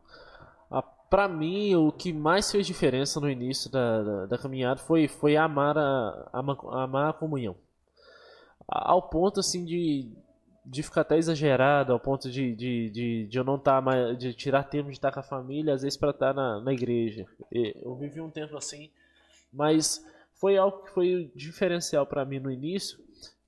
Para 1.10 1.26
mim, 1.26 1.74
o 1.74 1.90
que 1.90 2.12
mais 2.12 2.50
fez 2.50 2.66
diferença 2.66 3.20
no 3.20 3.28
início 3.28 3.68
da, 3.70 4.02
da, 4.02 4.26
da 4.26 4.38
caminhada 4.38 4.80
foi, 4.80 5.08
foi 5.08 5.36
amar 5.36 5.76
a, 5.76 6.30
amar 6.32 7.10
a 7.10 7.12
comunhão. 7.12 7.56
Ao 8.68 9.02
ponto 9.02 9.40
assim 9.40 9.64
de 9.64 10.08
de 10.64 10.82
ficar 10.82 11.00
até 11.00 11.16
exagerado, 11.16 11.92
ao 11.92 11.98
ponto 11.98 12.30
de, 12.30 12.54
de, 12.54 12.90
de, 12.90 13.26
de 13.26 13.38
eu 13.38 13.44
não 13.44 13.56
estar 13.56 13.76
tá 13.76 13.80
mais. 13.80 14.16
de 14.18 14.32
tirar 14.34 14.64
tempo 14.64 14.88
de 14.88 14.94
estar 14.94 15.10
com 15.10 15.20
a 15.20 15.22
família, 15.22 15.74
às 15.74 15.82
vezes 15.82 15.96
para 15.98 16.10
estar 16.10 16.28
tá 16.28 16.34
na, 16.34 16.60
na 16.60 16.72
igreja. 16.72 17.26
Eu 17.50 17.96
vivi 17.96 18.20
um 18.20 18.30
tempo 18.30 18.56
assim, 18.56 18.90
mas 19.52 20.04
foi 20.34 20.56
algo 20.56 20.84
que 20.84 20.90
foi 20.90 21.32
diferencial 21.34 22.06
para 22.06 22.24
mim 22.24 22.38
no 22.38 22.50
início, 22.50 22.98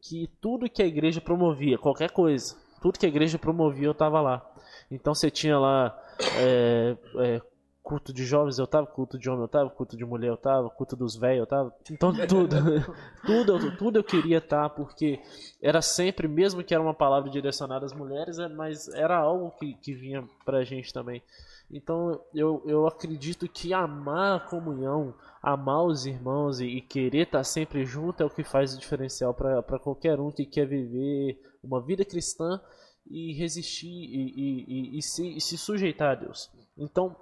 que 0.01 0.29
tudo 0.41 0.69
que 0.69 0.83
a 0.83 0.87
igreja 0.87 1.21
promovia, 1.21 1.79
qualquer 1.79 2.11
coisa, 2.11 2.57
tudo 2.81 2.99
que 2.99 3.07
a 3.07 3.09
igreja 3.09 3.39
promovia 3.39 3.87
eu 3.87 3.93
estava 3.93 4.21
lá. 4.21 4.45
Então 4.91 5.15
você 5.15 5.31
tinha 5.31 5.59
lá 5.59 5.97
é, 6.39 6.97
é, 7.19 7.43
culto 7.83 8.13
de 8.13 8.25
jovens 8.25 8.59
eu 8.59 8.67
tava, 8.67 8.87
culto 8.87 9.19
de 9.19 9.29
homem 9.29 9.43
eu 9.43 9.49
tava, 9.49 9.69
culto 9.69 9.97
de 9.97 10.05
mulher 10.05 10.29
eu 10.29 10.37
tava, 10.37 10.71
culto 10.71 10.95
dos 10.95 11.17
velhos 11.17 11.41
eu 11.41 11.47
tava. 11.47 11.75
Então 11.91 12.15
tudo, 12.27 12.57
tudo, 13.27 13.77
tudo 13.77 13.99
eu 13.99 14.05
queria 14.05 14.39
estar, 14.39 14.69
tá, 14.69 14.71
porque 14.71 15.21
era 15.61 15.83
sempre, 15.83 16.29
mesmo 16.29 16.63
que 16.63 16.73
era 16.73 16.83
uma 16.83 16.95
palavra 16.95 17.29
direcionada 17.29 17.85
às 17.85 17.93
mulheres, 17.93 18.39
é, 18.39 18.49
mas 18.49 18.89
era 18.89 19.19
algo 19.19 19.51
que, 19.59 19.75
que 19.75 19.93
vinha 19.93 20.25
pra 20.45 20.63
gente 20.63 20.93
também. 20.93 21.23
Então 21.71 22.21
eu, 22.33 22.63
eu 22.67 22.87
acredito 22.87 23.49
que 23.49 23.75
amar 23.75 24.37
a 24.37 24.41
comunhão, 24.41 25.15
amar 25.43 25.85
os 25.85 26.07
irmãos 26.07 26.61
e, 26.61 26.67
e 26.67 26.81
querer 26.81 27.23
estar 27.23 27.39
tá 27.39 27.45
sempre 27.45 27.85
junto 27.85 28.23
é 28.23 28.27
o 28.27 28.31
que 28.31 28.45
faz 28.45 28.75
o 28.75 28.79
diferencial 28.79 29.35
para 29.35 29.79
qualquer 29.81 30.21
um 30.21 30.31
que 30.31 30.47
quer 30.47 30.67
viver 30.67 31.41
uma 31.63 31.81
vida 31.81 32.05
cristã 32.05 32.61
e 33.11 33.33
resistir 33.33 33.89
e, 33.89 34.33
e, 34.37 34.65
e, 34.69 34.99
e 34.99 35.03
se, 35.03 35.41
se 35.41 35.59
sujeitar 35.59 36.13
a 36.13 36.15
Deus. 36.15 36.51
Então, 36.77 37.17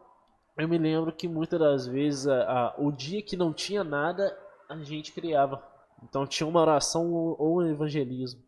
eu 0.63 0.69
me 0.69 0.79
lembro 0.79 1.13
que 1.13 1.29
muitas 1.29 1.59
das 1.59 1.87
vezes 1.87 2.27
a, 2.27 2.43
a, 2.43 2.75
o 2.79 2.91
dia 2.91 3.23
que 3.23 3.37
não 3.37 3.53
tinha 3.53 3.85
nada, 3.85 4.37
a 4.69 4.77
gente 4.79 5.13
criava. 5.13 5.63
Então 6.03 6.27
tinha 6.27 6.47
uma 6.47 6.61
oração 6.61 7.13
ou, 7.13 7.37
ou 7.39 7.59
um 7.59 7.69
evangelismo, 7.69 8.43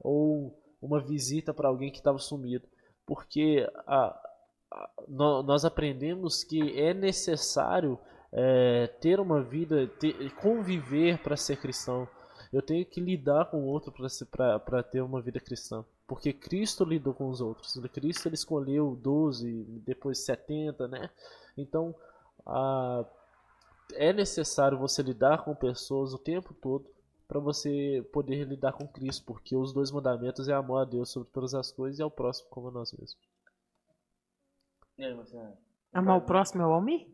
ou 0.00 0.58
uma 0.80 1.00
visita 1.00 1.52
para 1.52 1.68
alguém 1.68 1.90
que 1.90 1.98
estava 1.98 2.18
sumido. 2.18 2.66
Porque 3.06 3.68
a, 3.86 4.18
nós 5.08 5.64
aprendemos 5.64 6.42
que 6.44 6.78
é 6.78 6.94
necessário 6.94 7.98
é, 8.32 8.86
ter 9.00 9.20
uma 9.20 9.42
vida, 9.42 9.86
ter, 9.86 10.32
conviver 10.36 11.18
para 11.18 11.36
ser 11.36 11.56
cristão. 11.58 12.08
Eu 12.52 12.62
tenho 12.62 12.84
que 12.84 13.00
lidar 13.00 13.46
com 13.50 13.58
o 13.58 13.66
outro 13.66 13.92
para 14.60 14.82
ter 14.82 15.02
uma 15.02 15.20
vida 15.20 15.40
cristã. 15.40 15.84
Porque 16.12 16.30
Cristo 16.30 16.84
lidou 16.84 17.14
com 17.14 17.30
os 17.30 17.40
outros. 17.40 17.72
Cristo 17.90 18.28
ele 18.28 18.34
escolheu 18.34 18.94
12, 19.00 19.64
depois 19.82 20.18
70, 20.18 20.86
né? 20.86 21.08
Então, 21.56 21.94
a, 22.44 23.02
é 23.94 24.12
necessário 24.12 24.76
você 24.76 25.02
lidar 25.02 25.42
com 25.42 25.54
pessoas 25.54 26.12
o 26.12 26.18
tempo 26.18 26.52
todo 26.52 26.84
para 27.26 27.40
você 27.40 28.06
poder 28.12 28.44
lidar 28.44 28.74
com 28.74 28.86
Cristo, 28.86 29.24
porque 29.24 29.56
os 29.56 29.72
dois 29.72 29.90
mandamentos 29.90 30.48
é 30.48 30.52
amor 30.52 30.82
a 30.82 30.84
Deus 30.84 31.08
sobre 31.08 31.30
todas 31.32 31.54
as 31.54 31.72
coisas 31.72 31.98
e 31.98 32.02
ao 32.02 32.10
próximo 32.10 32.50
como 32.50 32.68
a 32.68 32.72
nós 32.72 32.92
mesmos. 32.92 33.16
E 34.98 35.04
aí, 35.06 35.14
você... 35.14 35.38
Amar 35.94 36.18
o 36.18 36.20
próximo 36.20 36.60
é 36.60 36.66
o 36.66 36.72
homem? 36.72 37.10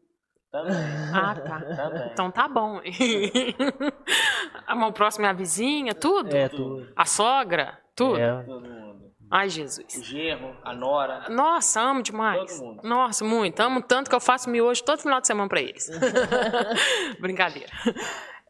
Também. 0.50 0.74
Ah, 1.14 1.36
tá. 1.36 1.60
Também. 1.60 2.10
Então 2.12 2.32
tá 2.32 2.48
bom. 2.48 2.80
Amar 4.66 4.88
o 4.88 4.92
próximo 4.92 5.24
é 5.24 5.28
a 5.28 5.32
vizinha, 5.32 5.94
tudo? 5.94 6.34
É, 6.34 6.48
tudo. 6.48 6.92
A 6.96 7.04
sogra, 7.04 7.78
tudo? 7.94 8.18
É. 8.18 8.42
Todo 8.42 8.68
mundo. 8.68 8.87
Ai, 9.30 9.48
Jesus. 9.48 9.94
O 9.94 10.02
genro, 10.02 10.56
a 10.64 10.74
nora. 10.74 11.28
Nossa, 11.28 11.80
amo 11.80 12.02
demais. 12.02 12.56
Todo 12.56 12.66
mundo. 12.66 12.80
Nossa, 12.82 13.24
muito. 13.24 13.60
Amo 13.60 13.82
tanto 13.82 14.08
que 14.08 14.16
eu 14.16 14.20
faço 14.20 14.48
miojo 14.48 14.82
todo 14.84 15.00
final 15.00 15.20
de 15.20 15.26
semana 15.26 15.48
para 15.48 15.60
eles. 15.60 15.88
Brincadeira. 17.20 17.70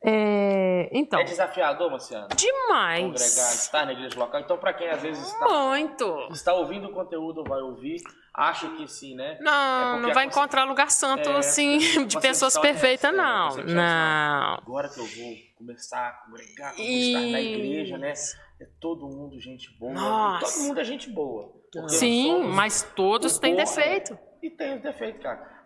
É, 0.00 0.88
então. 0.92 1.18
É 1.18 1.24
desafiador, 1.24 1.90
Marciano? 1.90 2.28
Demais. 2.28 3.02
Congregar, 3.02 3.54
estar 3.54 3.86
na 3.86 3.92
igreja 3.92 4.18
local. 4.18 4.40
Então, 4.40 4.56
para 4.56 4.72
quem 4.72 4.88
às 4.88 5.02
vezes 5.02 5.26
está, 5.26 5.48
Muito. 5.48 6.28
está 6.30 6.54
ouvindo 6.54 6.88
o 6.88 6.92
conteúdo, 6.92 7.42
vai 7.42 7.60
ouvir, 7.60 8.00
acha 8.32 8.68
que 8.70 8.86
sim, 8.86 9.16
né? 9.16 9.36
Não, 9.40 9.96
é 9.96 10.00
não 10.00 10.14
vai 10.14 10.26
encontrar 10.26 10.64
lugar 10.64 10.90
santo 10.90 11.28
é, 11.28 11.38
assim, 11.38 12.06
de 12.06 12.20
pessoas 12.20 12.56
perfeitas, 12.56 13.12
não. 13.12 13.56
Não. 13.56 14.54
Agora 14.54 14.88
que 14.88 15.00
eu 15.00 15.06
vou 15.06 15.34
começar 15.56 16.06
a 16.06 16.12
congregar, 16.12 16.76
vou 16.76 16.84
estar 16.84 17.20
na 17.20 17.40
igreja, 17.40 17.98
né? 17.98 18.12
É 18.60 18.66
todo 18.80 19.06
mundo 19.06 19.38
gente 19.38 19.70
boa. 19.78 19.92
Nossa. 19.92 20.54
Todo 20.54 20.66
mundo 20.66 20.80
é 20.80 20.84
gente 20.84 21.10
boa. 21.10 21.52
Sim, 21.88 22.44
mas 22.44 22.82
todos 22.82 23.38
têm 23.38 23.54
defeito. 23.54 24.18
E 24.42 24.50
tem 24.50 24.78
defeito, 24.78 25.20
cara. 25.20 25.58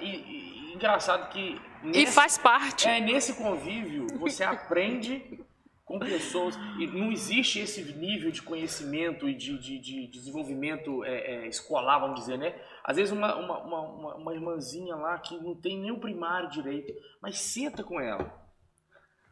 E, 0.00 0.06
e, 0.06 0.74
engraçado 0.74 1.28
que. 1.30 1.60
Nesse, 1.82 2.02
e 2.02 2.06
faz 2.06 2.38
parte. 2.38 2.88
É, 2.88 3.00
nesse 3.00 3.34
convívio, 3.34 4.06
você 4.18 4.42
aprende 4.44 5.44
com 5.84 5.98
pessoas. 5.98 6.56
E 6.78 6.86
não 6.86 7.12
existe 7.12 7.58
esse 7.58 7.82
nível 7.94 8.30
de 8.30 8.40
conhecimento 8.40 9.28
e 9.28 9.34
de, 9.34 9.58
de, 9.58 9.78
de 9.78 10.06
desenvolvimento 10.06 11.04
é, 11.04 11.44
é, 11.44 11.46
escolar, 11.48 11.98
vamos 11.98 12.20
dizer, 12.20 12.38
né? 12.38 12.54
Às 12.84 12.96
vezes 12.96 13.12
uma, 13.12 13.34
uma, 13.34 13.58
uma, 13.60 14.14
uma 14.14 14.34
irmãzinha 14.34 14.94
lá 14.96 15.18
que 15.18 15.36
não 15.38 15.54
tem 15.54 15.78
nem 15.78 15.90
o 15.90 16.00
primário 16.00 16.48
direito, 16.48 16.94
mas 17.20 17.38
senta 17.38 17.82
com 17.82 18.00
ela. 18.00 18.32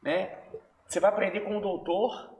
Né? 0.02 0.38
Você 0.86 1.00
vai 1.00 1.10
aprender 1.10 1.40
com 1.40 1.56
o 1.56 1.60
doutor 1.60 2.35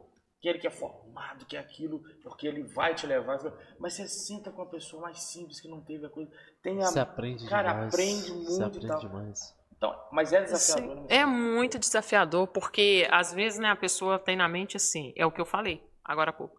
aquele 0.48 0.58
que 0.58 0.66
é 0.66 0.70
formado, 0.70 1.44
que 1.44 1.56
é 1.56 1.60
aquilo, 1.60 2.02
porque 2.22 2.46
ele 2.46 2.62
vai 2.62 2.94
te 2.94 3.06
levar. 3.06 3.38
Mas 3.78 3.94
você 3.94 4.06
senta 4.08 4.50
com 4.50 4.62
a 4.62 4.66
pessoa 4.66 5.02
mais 5.02 5.20
simples 5.20 5.60
que 5.60 5.68
não 5.68 5.80
teve 5.80 6.06
a 6.06 6.08
coisa. 6.08 6.30
Tem 6.62 6.82
a, 6.82 6.86
você 6.86 7.00
aprende 7.00 7.48
cara, 7.48 7.72
demais. 7.72 7.94
aprende 7.94 8.32
muito 8.32 8.50
você 8.50 8.62
aprende 8.62 8.86
e 8.86 8.88
tal. 8.88 9.00
demais. 9.00 9.56
Então, 9.76 10.08
mas 10.10 10.32
é 10.32 10.42
desafiador. 10.42 10.96
Sim, 10.96 11.06
é 11.08 11.26
muito 11.26 11.78
desafiador, 11.78 12.46
porque 12.48 13.06
às 13.10 13.34
vezes 13.34 13.58
né, 13.58 13.70
a 13.70 13.76
pessoa 13.76 14.18
tem 14.18 14.36
na 14.36 14.48
mente 14.48 14.76
assim, 14.76 15.12
é 15.16 15.26
o 15.26 15.32
que 15.32 15.40
eu 15.40 15.46
falei 15.46 15.82
agora 16.04 16.30
há 16.30 16.32
pouco. 16.32 16.56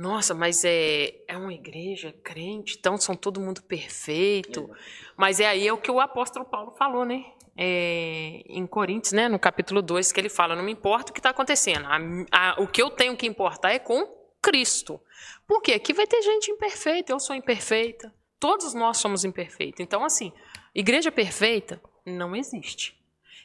Nossa, 0.00 0.34
mas 0.34 0.64
é, 0.64 1.14
é 1.28 1.36
uma 1.36 1.52
igreja 1.52 2.14
crente, 2.24 2.76
então 2.78 2.96
são 2.96 3.14
todo 3.14 3.40
mundo 3.40 3.62
perfeito. 3.62 4.70
Mas 5.16 5.40
é 5.40 5.46
aí 5.46 5.68
é 5.68 5.72
o 5.72 5.78
que 5.78 5.90
o 5.90 6.00
apóstolo 6.00 6.44
Paulo 6.46 6.70
falou, 6.72 7.04
né? 7.04 7.24
é, 7.62 8.42
em 8.46 8.66
Coríntios, 8.66 9.12
né, 9.12 9.28
no 9.28 9.38
capítulo 9.38 9.82
2, 9.82 10.12
que 10.12 10.18
ele 10.18 10.30
fala: 10.30 10.56
Não 10.56 10.62
me 10.62 10.72
importa 10.72 11.10
o 11.10 11.12
que 11.12 11.20
está 11.20 11.28
acontecendo, 11.28 11.84
a, 11.86 11.98
a, 12.32 12.60
o 12.60 12.66
que 12.66 12.80
eu 12.80 12.88
tenho 12.88 13.14
que 13.14 13.26
importar 13.26 13.72
é 13.72 13.78
com 13.78 14.06
Cristo. 14.40 14.98
Por 15.46 15.60
quê? 15.60 15.74
Aqui 15.74 15.92
vai 15.92 16.06
ter 16.06 16.22
gente 16.22 16.50
imperfeita, 16.50 17.12
eu 17.12 17.20
sou 17.20 17.36
imperfeita, 17.36 18.12
todos 18.38 18.72
nós 18.72 18.96
somos 18.96 19.24
imperfeitos. 19.26 19.80
Então, 19.80 20.02
assim, 20.02 20.32
igreja 20.74 21.12
perfeita 21.12 21.78
não 22.06 22.34
existe. 22.34 22.98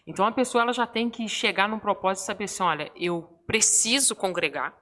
Então, 0.07 0.25
a 0.25 0.31
pessoa 0.31 0.61
ela 0.61 0.71
já 0.71 0.87
tem 0.87 1.09
que 1.09 1.27
chegar 1.27 1.67
num 1.67 1.79
propósito 1.79 2.23
e 2.23 2.27
saber 2.27 2.43
assim: 2.45 2.63
olha, 2.63 2.89
eu 2.95 3.23
preciso 3.45 4.15
congregar, 4.15 4.73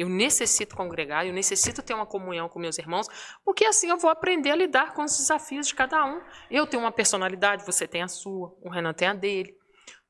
eu 0.00 0.08
necessito 0.08 0.74
congregar, 0.74 1.26
eu 1.26 1.32
necessito 1.34 1.82
ter 1.82 1.92
uma 1.92 2.06
comunhão 2.06 2.48
com 2.48 2.58
meus 2.58 2.78
irmãos, 2.78 3.06
porque 3.44 3.66
assim 3.66 3.90
eu 3.90 3.98
vou 3.98 4.10
aprender 4.10 4.50
a 4.50 4.56
lidar 4.56 4.94
com 4.94 5.04
os 5.04 5.14
desafios 5.14 5.68
de 5.68 5.74
cada 5.74 6.02
um. 6.06 6.22
Eu 6.50 6.66
tenho 6.66 6.82
uma 6.82 6.90
personalidade, 6.90 7.66
você 7.66 7.86
tem 7.86 8.00
a 8.00 8.08
sua, 8.08 8.56
o 8.62 8.70
Renan 8.70 8.94
tem 8.94 9.08
a 9.08 9.12
dele. 9.12 9.54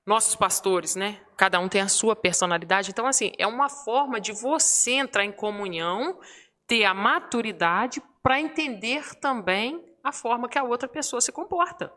Nossos 0.06 0.36
pastores, 0.36 0.94
né? 0.94 1.20
Cada 1.36 1.58
um 1.58 1.68
tem 1.68 1.80
a 1.80 1.88
sua 1.88 2.14
personalidade. 2.14 2.90
Então, 2.90 3.04
assim, 3.04 3.32
é 3.36 3.48
uma 3.48 3.68
forma 3.68 4.20
de 4.20 4.30
você 4.30 4.92
entrar 4.92 5.24
em 5.24 5.32
comunhão, 5.32 6.20
ter 6.68 6.84
a 6.84 6.94
maturidade 6.94 8.00
para 8.22 8.40
entender 8.40 9.16
também 9.16 9.84
a 10.04 10.12
forma 10.12 10.48
que 10.48 10.56
a 10.58 10.62
outra 10.62 10.88
pessoa 10.88 11.20
se 11.20 11.32
comporta. 11.32 11.92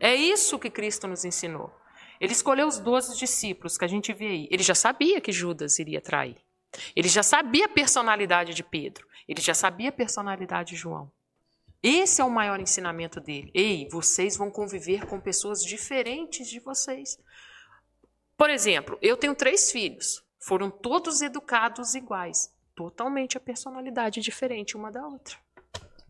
É 0.00 0.12
isso 0.12 0.58
que 0.58 0.70
Cristo 0.70 1.06
nos 1.06 1.24
ensinou. 1.24 1.72
Ele 2.20 2.32
escolheu 2.32 2.66
os 2.66 2.80
doze 2.80 3.16
discípulos 3.16 3.78
que 3.78 3.84
a 3.84 3.88
gente 3.88 4.12
vê 4.12 4.26
aí. 4.26 4.48
Ele 4.50 4.62
já 4.64 4.74
sabia 4.74 5.20
que 5.20 5.30
Judas 5.30 5.78
iria 5.78 6.00
trair. 6.00 6.47
Ele 6.94 7.08
já 7.08 7.22
sabia 7.22 7.66
a 7.66 7.68
personalidade 7.68 8.54
de 8.54 8.62
Pedro, 8.62 9.06
ele 9.26 9.40
já 9.40 9.54
sabia 9.54 9.88
a 9.88 9.92
personalidade 9.92 10.70
de 10.70 10.76
João. 10.76 11.10
Esse 11.82 12.20
é 12.20 12.24
o 12.24 12.30
maior 12.30 12.58
ensinamento 12.60 13.20
dele. 13.20 13.50
Ei, 13.54 13.88
vocês 13.90 14.36
vão 14.36 14.50
conviver 14.50 15.06
com 15.06 15.20
pessoas 15.20 15.62
diferentes 15.62 16.48
de 16.48 16.58
vocês. 16.58 17.18
Por 18.36 18.50
exemplo, 18.50 18.98
eu 19.00 19.16
tenho 19.16 19.34
três 19.34 19.70
filhos. 19.70 20.24
Foram 20.40 20.70
todos 20.70 21.22
educados 21.22 21.94
iguais. 21.94 22.52
Totalmente 22.74 23.36
a 23.36 23.40
personalidade 23.40 24.20
diferente 24.20 24.76
uma 24.76 24.90
da 24.90 25.06
outra. 25.06 25.36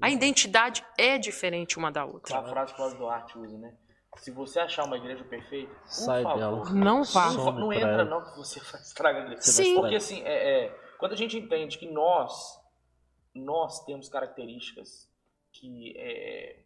A 0.01 0.11
identidade 0.11 0.85
é 0.97 1.19
diferente 1.19 1.77
uma 1.77 1.91
da 1.91 2.05
outra. 2.05 2.39
A 2.39 2.49
frase 2.49 2.75
que 2.75 2.81
o 2.81 2.95
Duarte 2.95 3.37
usa, 3.39 3.59
né? 3.59 3.75
Se 4.17 4.31
você 4.31 4.59
achar 4.59 4.85
uma 4.85 4.97
igreja 4.97 5.23
perfeita, 5.25 5.75
Sai 5.85 6.23
favor, 6.23 6.39
dela. 6.39 6.71
Não 6.71 7.05
vá. 7.05 7.33
Não, 7.33 7.53
não 7.53 7.73
entra 7.73 8.05
não 8.05 8.25
que 8.25 8.37
você 8.37 8.59
estraga 8.79 9.21
a 9.21 9.23
igreja. 9.23 9.43
Sim. 9.43 9.77
Porque 9.77 9.95
assim, 9.95 10.23
é, 10.25 10.65
é, 10.65 10.81
quando 10.99 11.13
a 11.13 11.17
gente 11.17 11.37
entende 11.39 11.79
que 11.79 11.87
nós, 11.87 12.59
nós 13.35 13.85
temos 13.85 14.09
características 14.09 15.09
que 15.53 15.95
é, 15.97 16.61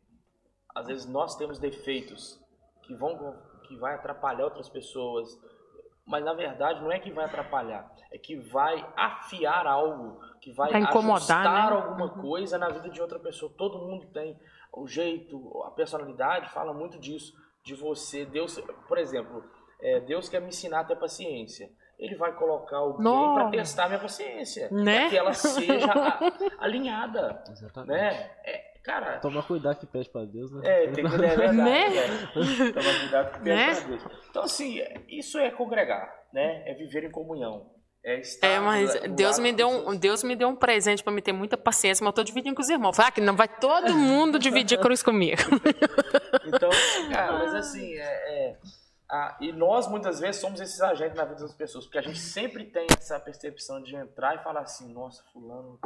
às 0.74 0.86
vezes 0.86 1.06
nós 1.06 1.36
temos 1.36 1.59
defeitos 1.59 2.40
que 2.82 2.94
vão 2.94 3.36
que 3.64 3.77
vai 3.77 3.94
atrapalhar 3.94 4.44
outras 4.44 4.69
pessoas, 4.69 5.39
mas 6.05 6.24
na 6.24 6.35
verdade 6.35 6.82
não 6.82 6.90
é 6.90 6.98
que 6.98 7.10
vai 7.10 7.24
atrapalhar, 7.24 7.90
é 8.10 8.19
que 8.19 8.36
vai 8.36 8.86
afiar 8.97 9.66
algo, 9.66 10.20
que 10.40 10.52
vai 10.52 10.73
Vai 10.73 10.82
incomodar, 10.82 11.47
ajustar 11.47 11.70
né? 11.70 11.77
alguma 11.77 12.09
coisa 12.09 12.59
na 12.59 12.69
vida 12.69 12.90
de 12.90 13.01
outra 13.01 13.19
pessoa. 13.19 13.52
Todo 13.56 13.78
mundo 13.78 14.06
tem 14.06 14.39
o 14.73 14.86
jeito, 14.86 15.62
a 15.65 15.70
personalidade 15.70 16.51
fala 16.53 16.73
muito 16.73 16.99
disso, 16.99 17.32
de 17.65 17.74
você, 17.74 18.24
Deus, 18.24 18.59
por 18.89 18.99
exemplo, 18.99 19.44
é, 19.81 20.01
Deus 20.01 20.28
quer 20.28 20.40
me 20.40 20.49
ensinar 20.49 20.81
a 20.81 20.85
ter 20.85 20.97
paciência. 20.97 21.70
Ele 21.99 22.16
vai 22.16 22.32
colocar 22.35 22.78
alguém 22.78 23.05
para 23.35 23.51
testar 23.51 23.86
minha 23.86 24.01
paciência, 24.01 24.69
Né? 24.73 25.01
para 25.03 25.11
que 25.11 25.16
ela 25.16 25.32
seja 25.35 25.93
a- 25.93 26.19
alinhada, 26.59 27.44
Exatamente. 27.49 27.93
né? 27.93 28.31
É, 28.44 28.59
cara, 28.82 29.19
Tomar 29.20 29.47
cuidado 29.47 29.78
que 29.78 29.86
pede 29.86 30.09
pra 30.11 30.24
Deus, 30.24 30.51
né? 30.53 30.62
é, 30.65 30.90
tem 30.90 31.05
que 31.05 31.15
é 31.15 31.19
verdade, 31.36 31.57
Né? 31.57 31.89
né? 31.90 32.73
Tomar 32.73 33.01
cuidado 33.01 33.32
com 33.32 33.39
o 33.39 33.43
Né? 33.44 33.66
pé 33.66 33.74
pra 33.81 33.89
Deus. 33.89 34.03
Então, 34.31 34.43
assim, 34.43 34.81
isso 35.09 35.39
é 35.39 35.51
congregar, 35.53 36.12
né? 36.32 36.69
É 36.69 36.74
viver 36.74 37.05
em 37.05 37.11
comunhão. 37.11 37.70
É 38.05 38.19
estar 38.19 38.47
É, 38.49 38.59
mas 38.59 38.93
do- 38.95 39.09
do 39.09 39.15
Deus 39.15 39.39
me 39.39 39.53
deu 39.53 39.69
um. 39.69 39.97
Deus 39.97 40.23
me 40.24 40.35
deu 40.35 40.49
um 40.49 40.57
presente 40.57 41.05
para 41.05 41.12
me 41.12 41.23
ter 41.23 41.33
muita 41.33 41.57
paciência, 41.57 42.03
mas 42.03 42.11
eu 42.11 42.15
tô 42.16 42.24
dividindo 42.24 42.55
com 42.57 42.61
os 42.62 42.69
irmãos. 42.69 42.97
Falei, 42.97 43.09
ah, 43.09 43.12
que 43.12 43.20
não 43.20 43.37
vai 43.37 43.47
todo 43.47 43.95
mundo 43.95 44.39
dividir 44.41 44.77
a 44.79 44.83
cruz 44.83 45.03
comigo. 45.03 45.41
Então, 46.45 46.70
cara, 47.12 47.39
mas 47.39 47.55
assim, 47.55 47.95
é, 47.95 48.01
é, 48.51 48.59
a- 49.09 49.37
e 49.41 49.53
nós 49.53 49.87
muitas 49.87 50.19
vezes 50.19 50.41
somos 50.41 50.61
esses 50.61 50.81
agentes 50.81 51.16
na 51.16 51.24
vida 51.24 51.41
das 51.41 51.55
pessoas, 51.55 51.85
porque 51.85 51.99
a 51.99 52.03
gente 52.03 52.19
sempre 52.19 52.65
tem 52.65 52.87
essa 52.99 53.19
percepção 53.20 53.81
de 53.83 53.95
entrar 53.95 54.35
e 54.35 54.43
falar 54.43 54.61
assim, 54.62 54.93
nossa, 54.93 55.23
fulano, 55.33 55.79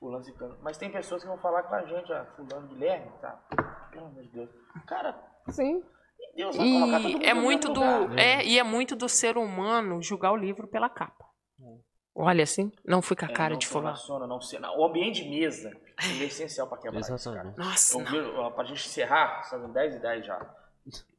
fulano, 0.00 0.24
ciclano. 0.24 0.58
Mas 0.62 0.76
tem 0.76 0.90
pessoas 0.90 1.22
que 1.22 1.28
vão 1.28 1.38
falar 1.38 1.62
com 1.64 1.74
a 1.74 1.82
gente, 1.84 2.12
ah, 2.12 2.26
fulano, 2.36 2.66
Guilherme, 2.68 3.10
tá? 3.20 3.38
Pelo 3.92 4.06
amor 4.06 4.22
de 4.22 4.28
Deus. 4.30 4.50
Cara, 4.86 5.16
Sim. 5.48 5.82
Deus 6.34 6.56
vai 6.56 6.66
colocar 6.66 7.00
todo 7.00 7.08
E 7.10 7.12
mundo 7.14 7.24
é 7.24 7.34
muito 7.34 7.68
do 7.72 7.80
lugar. 7.80 8.18
é 8.18 8.44
e 8.44 8.58
é 8.58 8.62
muito 8.62 8.96
do 8.96 9.08
ser 9.08 9.36
humano 9.38 10.02
julgar 10.02 10.32
o 10.32 10.36
livro 10.36 10.66
pela 10.66 10.88
capa. 10.88 11.24
Olha 12.14 12.42
assim, 12.42 12.72
não 12.84 13.00
fui 13.00 13.16
com 13.16 13.24
a 13.24 13.28
É, 13.28 13.32
cara 13.32 13.52
não 13.52 13.58
de 13.58 13.66
fulano. 13.66 13.88
relaciona, 13.88 14.26
não 14.26 14.40
se- 14.40 14.58
não, 14.58 14.76
O 14.78 14.84
ambiente 14.84 15.22
de 15.22 15.30
mesa 15.30 15.70
é 15.98 16.24
essencial 16.24 16.66
para 16.66 16.78
quebrar 16.78 17.00
isso, 17.00 17.32
cara. 17.32 17.54
Nossa, 17.56 17.98
Eu 18.14 18.36
ó, 18.36 18.50
pra 18.50 18.64
gente 18.64 18.86
encerrar, 18.86 19.42
são 19.44 19.70
10 19.70 19.94
e 19.94 19.98
10 20.00 20.26
já. 20.26 20.54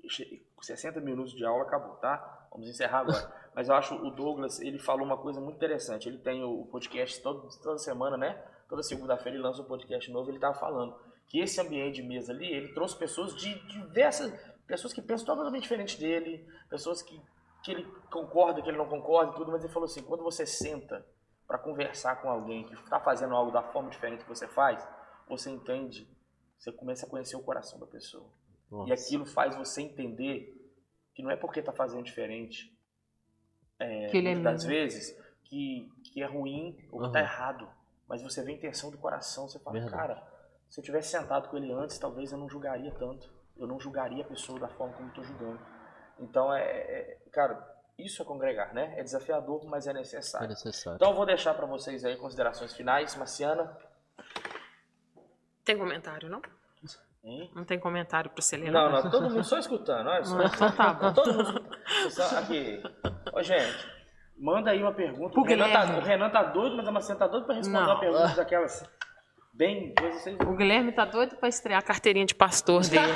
Che- 0.10 0.42
60 0.62 1.00
minutos 1.00 1.34
de 1.34 1.46
aula 1.46 1.64
acabou, 1.64 1.96
tá? 1.96 2.48
Vamos 2.52 2.68
encerrar 2.68 3.00
agora. 3.00 3.42
Mas 3.56 3.68
eu 3.70 3.76
acho 3.76 3.96
o 3.96 4.12
Douglas, 4.12 4.60
ele 4.60 4.78
falou 4.80 5.06
uma 5.06 5.18
coisa 5.18 5.40
muito 5.42 5.56
interessante. 5.56 6.08
Ele 6.08 6.18
tem 6.18 6.44
o 6.44 6.66
podcast 6.66 7.22
todo, 7.22 7.48
toda 7.62 7.78
semana, 7.78 8.18
né? 8.18 8.42
Toda 8.70 8.84
segunda-feira 8.84 9.38
ele 9.38 9.44
lança 9.44 9.62
um 9.62 9.66
podcast 9.66 10.10
novo. 10.12 10.30
Ele 10.30 10.40
tava 10.40 10.54
falando 10.56 10.96
que 11.28 11.40
esse 11.40 11.60
ambiente 11.60 11.96
de 11.96 12.04
mesa 12.04 12.32
ali, 12.34 12.46
ele 12.52 12.74
trouxe 12.74 12.96
pessoas 12.98 13.36
de 13.36 13.54
diversas. 13.68 14.32
Pessoas 14.68 14.94
que 14.94 15.02
pensam 15.02 15.26
totalmente 15.26 15.64
diferente 15.64 16.00
dele, 16.00 16.48
pessoas 16.70 17.02
que, 17.02 17.20
que 17.64 17.72
ele 17.72 17.84
concorda, 18.10 18.62
que 18.62 18.70
ele 18.70 18.78
não 18.78 18.88
concorda 18.88 19.32
e 19.34 19.36
tudo. 19.36 19.52
Mas 19.52 19.64
ele 19.64 19.74
falou 19.74 19.86
assim: 19.86 20.04
quando 20.04 20.24
você 20.24 20.46
senta 20.46 21.06
para 21.48 21.58
conversar 21.58 22.22
com 22.22 22.30
alguém 22.30 22.66
que 22.66 22.74
está 22.76 23.00
fazendo 23.00 23.36
algo 23.36 23.52
da 23.52 23.62
forma 23.62 23.90
diferente 23.90 24.24
que 24.24 24.30
você 24.30 24.48
faz, 24.48 24.88
você 25.28 25.50
entende, 25.50 26.08
você 26.58 26.72
começa 26.72 27.06
a 27.06 27.10
conhecer 27.10 27.36
o 27.36 27.44
coração 27.44 27.80
da 27.80 27.86
pessoa. 27.86 28.30
E 28.72 28.76
Nossa. 28.76 28.94
aquilo 28.94 29.26
faz 29.26 29.56
você 29.56 29.82
entender 29.82 30.58
que 31.14 31.22
não 31.22 31.30
é 31.30 31.36
porque 31.36 31.62
tá 31.62 31.74
fazendo 31.74 32.04
diferente, 32.04 32.74
é, 33.78 34.08
que 34.08 34.18
ele 34.18 34.30
é 34.30 34.34
muitas 34.36 34.54
das 34.54 34.66
mesmo. 34.66 34.70
vezes, 34.70 35.22
que, 35.44 35.92
que 36.06 36.24
é 36.24 36.26
ruim 36.26 36.78
ou 36.90 37.00
que 37.00 37.06
Aham. 37.06 37.12
tá 37.12 37.20
errado. 37.20 37.70
Mas 38.08 38.22
você 38.22 38.44
vê 38.44 38.52
a 38.52 38.56
intenção 38.56 38.90
do 38.90 38.98
coração, 38.98 39.48
você 39.48 39.60
fala, 39.60 39.80
Verdade. 39.80 39.94
cara, 39.96 40.32
se 40.70 40.80
eu 40.80 40.84
tivesse 40.84 41.12
sentado 41.12 41.50
com 41.50 41.58
ele 41.58 41.72
antes, 41.72 41.98
talvez 41.98 42.32
eu 42.32 42.38
não 42.38 42.50
julgaria 42.50 42.92
tanto. 42.92 43.30
Eu 43.58 43.68
não 43.68 43.80
julgaria 43.80 44.24
a 44.24 44.28
pessoa 44.28 44.58
da 44.58 44.70
forma 44.70 44.94
como 44.94 45.10
estou 45.10 45.24
julgando. 45.24 45.60
Então, 46.22 46.54
é, 46.54 46.62
é- 46.64 47.18
cara, 47.32 47.58
isso 47.98 48.22
é 48.22 48.26
congregar, 48.26 48.74
né? 48.74 48.94
É 48.98 49.04
desafiador, 49.04 49.66
mas 49.66 49.88
é 49.88 49.92
É 49.92 49.94
necessário. 49.94 50.48
necessário. 50.48 50.96
Então, 50.96 51.10
eu 51.10 51.16
vou 51.16 51.26
deixar 51.26 51.54
para 51.54 51.66
vocês 51.66 52.06
aí 52.06 52.16
considerações 52.16 52.74
finais. 52.74 53.16
Marciana, 53.16 53.76
tem 55.66 55.78
comentário, 55.78 56.30
não? 56.30 56.42
hein? 57.24 57.52
Não 57.56 57.64
tem 57.64 57.80
comentário 57.80 58.32
para 58.32 58.42
você 58.42 58.58
ler, 58.58 58.72
Não, 58.72 58.90
não, 58.92 59.10
todo 59.12 59.30
mundo 59.30 59.44
só 59.44 59.60
escutando. 59.60 60.08
Olha 60.08 60.24
só. 60.24 60.42
Então 60.42 60.72
tá 60.72 60.94
bom. 60.94 61.14
Todo 61.14 61.34
mundo. 61.34 61.78
São- 62.10 62.40
Aqui. 62.40 62.82
Ô, 63.32 63.44
gente, 63.44 63.88
manda 64.38 64.72
aí 64.72 64.82
uma 64.82 64.94
pergunta. 64.94 65.40
O 65.40 65.44
Renan, 65.44 65.70
tá, 65.72 65.98
o 65.98 66.02
Renan 66.02 66.30
tá 66.32 66.44
doido, 66.44 66.78
mas 66.78 66.88
a 66.88 66.92
Marcena 66.92 67.20
tá 67.20 67.28
doido 67.28 67.46
pra 67.46 67.56
responder 67.56 67.80
Não. 67.86 67.92
uma 67.94 68.00
pergunta 68.00 68.36
daquelas 68.36 68.84
bem. 69.62 69.94
Vocês... 70.02 70.36
O 70.40 70.56
Guilherme 70.56 70.92
tá 70.92 71.06
doido 71.06 71.36
para 71.36 71.48
estrear 71.48 71.78
a 71.78 71.84
carteirinha 71.84 72.26
de 72.26 72.34
pastor 72.34 72.82
dele. 72.88 73.14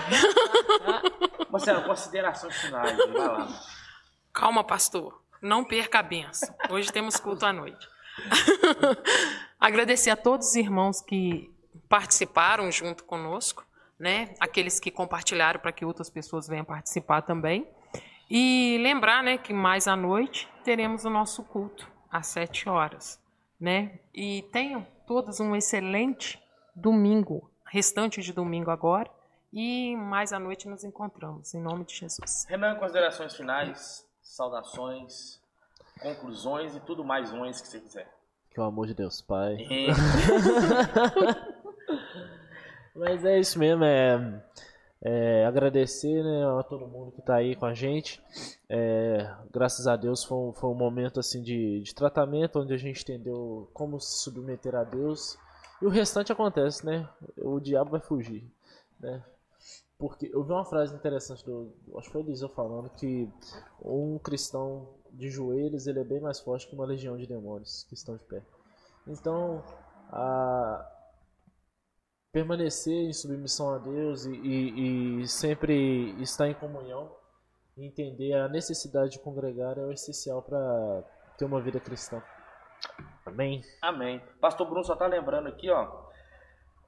Marcela, 1.49 1.81
considerações 1.81 2.55
finais. 2.57 2.95
Vai 2.95 3.27
lá. 3.27 3.47
Calma, 4.31 4.63
pastor. 4.63 5.19
Não 5.41 5.63
perca 5.63 5.99
a 5.99 6.03
benção. 6.03 6.53
Hoje 6.69 6.91
temos 6.91 7.15
culto 7.15 7.47
à 7.47 7.51
noite. 7.51 7.88
Agradecer 9.59 10.11
a 10.11 10.15
todos 10.15 10.49
os 10.49 10.55
irmãos 10.55 11.01
que 11.01 11.51
participaram 11.89 12.72
junto 12.72 13.03
conosco, 13.05 13.65
né? 13.97 14.35
Aqueles 14.39 14.80
que 14.80 14.91
compartilharam 14.91 15.59
para 15.59 15.72
que 15.72 15.84
outras 15.84 16.11
pessoas 16.11 16.47
venham 16.47 16.63
participar 16.63 17.23
também. 17.23 17.67
E 18.30 18.77
lembrar, 18.81 19.23
né, 19.23 19.38
que 19.38 19.53
mais 19.53 19.88
à 19.88 19.95
noite 19.95 20.47
teremos 20.63 21.05
o 21.05 21.09
nosso 21.09 21.43
culto 21.43 21.89
às 22.11 22.27
sete 22.27 22.69
horas, 22.69 23.19
né? 23.60 23.99
E 24.14 24.44
tenham 24.52 24.86
todos 25.07 25.40
um 25.40 25.56
excelente 25.56 26.41
domingo, 26.76 27.49
restante 27.65 28.22
de 28.22 28.34
domingo 28.34 28.72
agora. 28.72 29.10
E 29.53 29.95
mais 29.95 30.34
à 30.34 30.40
noite 30.40 30.68
nos 30.68 30.84
encontramos, 30.84 31.53
em 31.53 31.61
nome 31.61 31.86
de 31.86 31.95
Jesus. 31.95 32.45
Renan, 32.49 32.76
considerações 32.76 33.36
finais, 33.36 34.06
saudações, 34.22 35.40
conclusões 36.02 36.76
e 36.76 36.80
tudo 36.82 37.06
mais 37.06 37.32
uns 37.32 37.61
que 37.61 37.68
você 37.69 37.80
quiser. 37.80 38.14
Que 38.52 38.60
o 38.60 38.64
amor 38.64 38.88
de 38.88 38.94
Deus, 38.94 39.22
Pai. 39.22 39.56
E- 39.56 39.88
Mas 42.95 43.26
é 43.26 43.40
isso 43.40 43.60
mesmo, 43.60 43.84
é, 43.84 44.41
é 45.07 45.45
agradecer 45.45 46.23
né, 46.23 46.60
a 46.60 46.64
todo 46.64 46.88
mundo 46.88 47.11
que 47.11 47.19
está 47.19 47.36
aí 47.36 47.56
com 47.56 47.68
a 47.68 47.76
gente. 47.76 48.19
É, 48.68 49.32
graças 49.52 49.86
a 49.86 49.95
Deus 49.95 50.23
foi 50.23 50.36
um, 50.36 50.52
foi 50.52 50.68
um 50.68 50.73
momento 50.73 51.19
assim 51.19 51.44
de, 51.44 51.80
de 51.82 51.94
tratamento 51.94 52.60
onde 52.60 52.73
a 52.73 52.77
gente 52.77 53.03
entendeu 53.03 53.69
como 53.72 54.02
se 54.02 54.23
submeter 54.23 54.73
a 54.73 54.84
Deus. 54.84 55.38
E 55.80 55.86
o 55.86 55.90
restante 55.90 56.32
acontece, 56.32 56.84
né? 56.84 57.07
O 57.38 57.60
diabo 57.60 57.91
vai 57.91 57.99
fugir, 57.99 58.52
né? 58.99 59.23
Porque 59.95 60.27
eu 60.34 60.44
vi 60.44 60.52
uma 60.52 60.65
frase 60.65 60.95
interessante 60.95 61.45
do, 61.45 61.72
acho 61.98 62.07
que 62.07 62.14
foi 62.14 62.23
o 62.23 62.26
Eliseu 62.26 62.49
falando 62.49 62.90
que 62.90 63.30
um 63.84 64.18
cristão 64.18 64.90
de 65.11 65.30
joelhos 65.30 65.86
ele 65.86 65.99
é 65.99 66.03
bem 66.03 66.19
mais 66.19 66.40
forte 66.40 66.68
que 66.68 66.73
uma 66.73 66.86
legião 66.86 67.15
de 67.15 67.27
demônios 67.27 67.86
que 67.88 67.94
estão 67.94 68.15
de 68.18 68.23
pé. 68.23 68.41
Então, 69.06 69.64
a, 70.10 70.94
permanecer 72.40 72.94
em 72.94 73.14
submissão 73.14 73.74
a 73.74 73.78
Deus 73.78 74.26
e, 74.26 74.32
e- 74.36 75.22
e 75.22 75.28
sempre 75.28 76.22
estar 76.22 76.49
em 76.49 76.53
comunhão 76.53 77.10
e 77.78 77.86
entender 77.86 78.34
a 78.34 78.49
necessidade 78.49 79.12
de 79.12 79.20
congregar 79.20 79.78
é 79.78 79.82
o 79.82 79.91
essencial 79.94 80.41
para 80.41 81.02
ter 81.38 81.45
uma 81.45 81.62
vida 81.62 81.80
cristã. 81.80 82.22
Amém? 83.26 83.64
Amém. 83.82 84.22
Pastor 84.41 84.68
Bruno 84.68 84.84
só 84.84 84.98
tá 84.98 85.07
lembrando 85.07 85.48
aqui, 85.48 85.70
ó. 85.70 86.10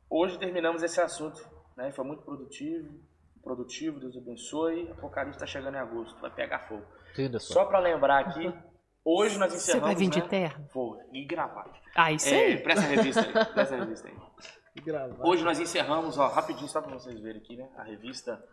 Hoje 0.10 0.38
terminamos 0.38 0.84
esse 0.84 1.00
assunto, 1.00 1.42
né? 1.78 1.94
Foi 1.94 2.04
muito 2.04 2.24
produtivo, 2.24 3.00
produtivo, 3.42 4.02
Deus 4.02 4.18
abençoe. 4.18 4.92
Apocalipse 4.92 5.40
tá 5.40 5.46
chegando 5.46 5.76
em 5.76 5.80
agosto, 5.80 6.20
vai 6.20 6.30
pegar 6.30 6.68
fogo. 6.68 6.84
Entenda 7.14 7.40
só. 7.40 7.54
Só 7.54 7.66
para 7.66 7.80
lembrar 7.80 8.20
aqui, 8.20 8.54
hoje 9.06 9.38
nós 9.38 9.54
Você 9.54 9.60
encerramos, 9.60 9.86
vai 9.88 9.96
vir 9.96 10.10
de 10.10 10.20
né? 10.20 10.28
terno? 10.28 10.68
Vou, 10.74 11.02
e 11.14 11.24
gravado. 11.24 11.72
Ah, 11.96 12.12
isso 12.12 12.28
É, 12.28 12.48
aí. 12.48 12.58
presta 12.58 12.84
a 12.86 12.90
revista 12.90 13.22
aí, 13.22 13.46
presta 13.54 13.76
a 13.76 13.80
revista 13.80 14.08
aí. 14.10 14.16
Hoje 15.24 15.44
nós 15.44 15.60
encerramos, 15.60 16.18
ó, 16.18 16.28
rapidinho, 16.28 16.68
só 16.68 16.82
para 16.82 16.94
vocês 16.94 17.20
verem 17.20 17.42
aqui, 17.42 17.56
né? 17.56 17.70
A 17.78 17.84
revista 17.84 18.44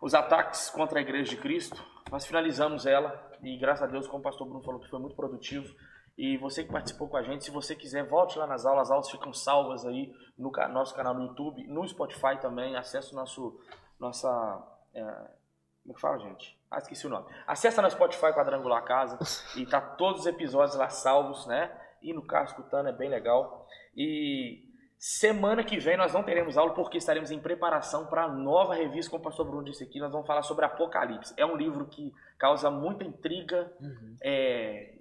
Os 0.00 0.14
Ataques 0.14 0.70
contra 0.70 0.98
a 0.98 1.02
Igreja 1.02 1.30
de 1.30 1.36
Cristo. 1.36 1.82
Nós 2.10 2.26
finalizamos 2.26 2.86
ela 2.86 3.30
e 3.42 3.56
graças 3.56 3.82
a 3.82 3.86
Deus, 3.86 4.06
como 4.06 4.20
o 4.20 4.22
pastor 4.22 4.46
Bruno 4.46 4.62
falou, 4.64 4.80
que 4.80 4.88
foi 4.88 4.98
muito 4.98 5.16
produtivo. 5.16 5.74
E 6.16 6.36
você 6.38 6.62
que 6.62 6.70
participou 6.70 7.08
com 7.08 7.16
a 7.16 7.22
gente, 7.22 7.44
se 7.44 7.50
você 7.50 7.74
quiser, 7.74 8.04
volte 8.04 8.38
lá 8.38 8.46
nas 8.46 8.64
aulas. 8.64 8.88
As 8.88 8.90
aulas 8.92 9.10
ficam 9.10 9.32
salvas 9.32 9.84
aí 9.84 10.14
no 10.38 10.50
nosso 10.72 10.94
canal 10.94 11.14
no 11.14 11.24
YouTube, 11.24 11.66
no 11.66 11.86
Spotify 11.88 12.38
também. 12.40 12.76
Acesse 12.76 13.12
o 13.12 13.16
nosso, 13.16 13.60
nossa, 13.98 14.28
é, 14.94 15.02
como 15.02 15.90
é 15.90 15.94
que 15.94 16.00
fala, 16.00 16.18
gente? 16.18 16.58
Ah, 16.70 16.78
esqueci 16.78 17.06
o 17.06 17.10
nome. 17.10 17.26
Acessa 17.46 17.82
no 17.82 17.90
Spotify 17.90 18.32
Quadrangular 18.32 18.84
Casa 18.84 19.18
e 19.56 19.66
tá 19.66 19.80
todos 19.80 20.20
os 20.22 20.26
episódios 20.26 20.76
lá 20.76 20.88
salvos, 20.88 21.46
né? 21.46 21.70
E 22.00 22.12
no 22.12 22.24
carro 22.24 22.46
escutando 22.46 22.88
é 22.88 22.92
bem 22.92 23.08
legal. 23.08 23.66
E 23.96 24.72
semana 25.04 25.62
que 25.62 25.78
vem 25.78 25.98
nós 25.98 26.14
não 26.14 26.22
teremos 26.22 26.56
aula 26.56 26.72
porque 26.72 26.96
estaremos 26.96 27.30
em 27.30 27.38
preparação 27.38 28.06
para 28.06 28.24
a 28.24 28.28
nova 28.28 28.74
revista, 28.74 29.10
como 29.10 29.20
o 29.20 29.24
pastor 29.24 29.44
Bruno 29.44 29.62
disse 29.62 29.84
aqui. 29.84 30.00
Nós 30.00 30.10
vamos 30.10 30.26
falar 30.26 30.40
sobre 30.40 30.64
Apocalipse. 30.64 31.34
É 31.36 31.44
um 31.44 31.56
livro 31.56 31.84
que 31.84 32.10
causa 32.38 32.70
muita 32.70 33.04
intriga 33.04 33.70
uhum. 33.78 34.16
é, 34.22 34.94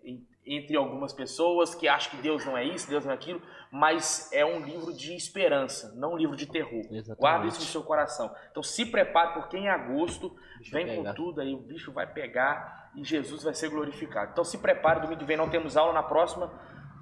entre 0.46 0.76
algumas 0.76 1.14
pessoas 1.14 1.74
que 1.74 1.88
acham 1.88 2.12
que 2.12 2.22
Deus 2.22 2.46
não 2.46 2.58
é 2.58 2.66
isso, 2.66 2.90
Deus 2.90 3.06
não 3.06 3.14
é 3.14 3.16
aquilo, 3.16 3.42
mas 3.72 4.30
é 4.34 4.44
um 4.44 4.60
livro 4.60 4.92
de 4.92 5.16
esperança, 5.16 5.94
não 5.96 6.16
um 6.16 6.18
livro 6.18 6.36
de 6.36 6.48
terror. 6.48 6.82
Exatamente. 6.92 7.20
Guarda 7.22 7.48
isso 7.48 7.62
no 7.62 7.66
seu 7.66 7.84
coração. 7.84 8.30
Então 8.52 8.62
se 8.62 8.86
prepare, 8.86 9.34
porque 9.34 9.58
em 9.58 9.70
agosto 9.70 10.36
vem 10.70 10.98
com 10.98 11.14
tudo 11.14 11.40
aí, 11.40 11.56
o 11.56 11.60
bicho 11.60 11.94
vai 11.94 12.06
pegar 12.06 12.92
e 12.94 13.06
Jesus 13.06 13.44
vai 13.44 13.54
ser 13.54 13.70
glorificado. 13.70 14.32
Então 14.34 14.44
se 14.44 14.58
prepare, 14.58 15.00
domingo 15.00 15.22
que 15.22 15.26
vem 15.26 15.38
não 15.38 15.50
temos 15.50 15.78
aula, 15.78 15.94
na 15.94 16.04
próxima, 16.04 16.52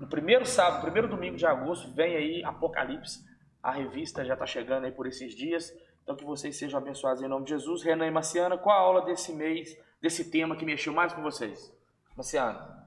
no 0.01 0.07
primeiro 0.07 0.47
sábado, 0.47 0.81
primeiro 0.81 1.07
domingo 1.07 1.37
de 1.37 1.45
agosto, 1.45 1.93
vem 1.93 2.15
aí 2.15 2.43
Apocalipse. 2.43 3.23
A 3.61 3.71
revista 3.71 4.25
já 4.25 4.33
está 4.33 4.47
chegando 4.47 4.85
aí 4.85 4.91
por 4.91 5.05
esses 5.05 5.35
dias. 5.35 5.71
Então 6.01 6.15
que 6.15 6.25
vocês 6.25 6.57
sejam 6.57 6.79
abençoados 6.79 7.21
em 7.21 7.27
nome 7.27 7.45
de 7.45 7.51
Jesus. 7.51 7.83
Renan 7.83 8.07
e 8.07 8.11
Marciana, 8.11 8.57
qual 8.57 8.75
a 8.75 8.81
aula 8.81 9.05
desse 9.05 9.31
mês, 9.31 9.77
desse 10.01 10.31
tema 10.31 10.55
que 10.55 10.65
mexeu 10.65 10.91
mais 10.91 11.13
com 11.13 11.21
vocês? 11.21 11.71
Marciana. 12.17 12.83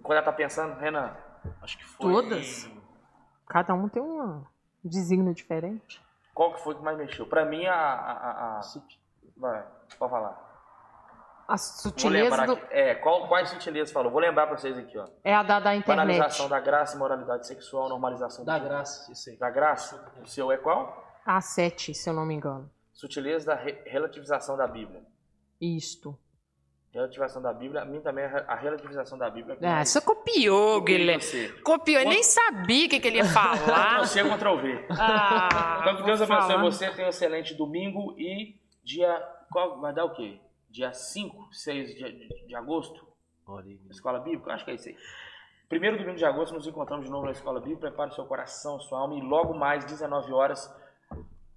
Quando 0.00 0.18
ela 0.18 0.24
tá 0.24 0.32
pensando, 0.32 0.78
Renan, 0.78 1.16
acho 1.60 1.78
que 1.78 1.84
foi. 1.84 2.12
Todas? 2.12 2.70
Cada 3.48 3.74
um 3.74 3.88
tem 3.88 4.00
um 4.00 4.44
designo 4.84 5.34
diferente. 5.34 6.00
Qual 6.32 6.54
que 6.54 6.62
foi 6.62 6.76
que 6.76 6.82
mais 6.82 6.96
mexeu? 6.96 7.26
Pra 7.26 7.44
mim, 7.44 7.66
a. 7.66 7.74
a, 7.74 8.12
a, 8.12 8.58
a... 8.58 8.60
Vai, 9.36 9.66
pode 9.98 10.10
falar. 10.12 10.45
A 11.48 11.56
sutileza. 11.56 12.46
Do... 12.46 12.58
É, 12.70 12.94
qual, 12.96 13.28
quais 13.28 13.50
sutilezas 13.50 13.92
falou? 13.92 14.10
Vou 14.10 14.20
lembrar 14.20 14.46
pra 14.46 14.56
vocês 14.56 14.76
aqui, 14.76 14.98
ó. 14.98 15.06
É 15.22 15.34
a 15.34 15.42
da, 15.42 15.60
da 15.60 15.74
internet. 15.76 16.06
Banalização 16.06 16.48
da 16.48 16.60
graça 16.60 16.96
e 16.96 16.98
moralidade 16.98 17.46
sexual, 17.46 17.88
normalização 17.88 18.44
da 18.44 18.58
graça, 18.58 19.12
isso 19.12 19.30
aí. 19.30 19.36
Da 19.36 19.50
graça? 19.50 20.12
O 20.22 20.26
seu 20.26 20.50
é 20.50 20.56
qual? 20.56 21.04
A 21.24 21.40
7, 21.40 21.94
se 21.94 22.08
eu 22.08 22.14
não 22.14 22.24
me 22.24 22.34
engano. 22.34 22.70
Sutileza 22.92 23.46
da 23.46 23.54
re 23.54 23.78
relativização 23.86 24.56
da 24.56 24.66
Bíblia. 24.66 25.02
Isto 25.60 26.18
relativização 26.96 27.42
da 27.42 27.52
Bíblia, 27.52 27.82
a 27.82 27.84
mim 27.84 28.00
também 28.00 28.24
é 28.24 28.44
a 28.48 28.54
relativização 28.54 29.18
da 29.18 29.28
Bíblia. 29.28 29.58
Ah, 29.62 29.84
você 29.84 30.00
copiou, 30.00 30.80
Guilherme. 30.80 31.22
Copiou, 31.62 32.00
eu 32.00 32.08
nem 32.08 32.22
sabia 32.22 32.86
o 32.86 32.88
que, 32.88 32.98
que 32.98 33.08
ele 33.08 33.18
ia 33.18 33.24
falar. 33.26 34.00
Ctrl 34.00 34.06
C, 34.06 34.24
Ctrl 34.24 34.56
V. 34.56 34.86
Ah, 34.98 35.78
então 35.82 35.96
que 35.96 36.02
Deus 36.04 36.22
abençoe 36.22 36.58
você, 36.58 36.90
tenha 36.90 37.06
um 37.06 37.10
excelente 37.10 37.54
domingo 37.54 38.14
e 38.18 38.58
dia. 38.82 39.22
Qual, 39.52 39.80
vai 39.80 39.92
dar 39.92 40.06
o 40.06 40.14
quê? 40.14 40.40
Dia 40.76 40.92
5, 40.92 41.54
6 41.54 41.94
de, 41.94 42.46
de, 42.48 42.54
agosto? 42.54 43.08
Escola 43.90 44.20
Bíblica? 44.20 44.52
Acho 44.52 44.62
que 44.62 44.72
é 44.72 44.74
isso 44.74 44.90
aí. 44.90 44.96
Primeiro 45.70 45.96
domingo 45.96 46.18
de 46.18 46.24
agosto 46.26 46.52
nos 46.52 46.66
encontramos 46.66 47.06
de 47.06 47.10
novo 47.10 47.24
na 47.24 47.32
Escola 47.32 47.60
Bíblica. 47.60 47.88
Prepare 47.88 48.10
o 48.10 48.14
seu 48.14 48.26
coração, 48.26 48.78
sua 48.78 48.98
alma 48.98 49.14
e 49.14 49.22
logo 49.22 49.54
mais, 49.54 49.86
19 49.86 50.30
horas. 50.34 50.70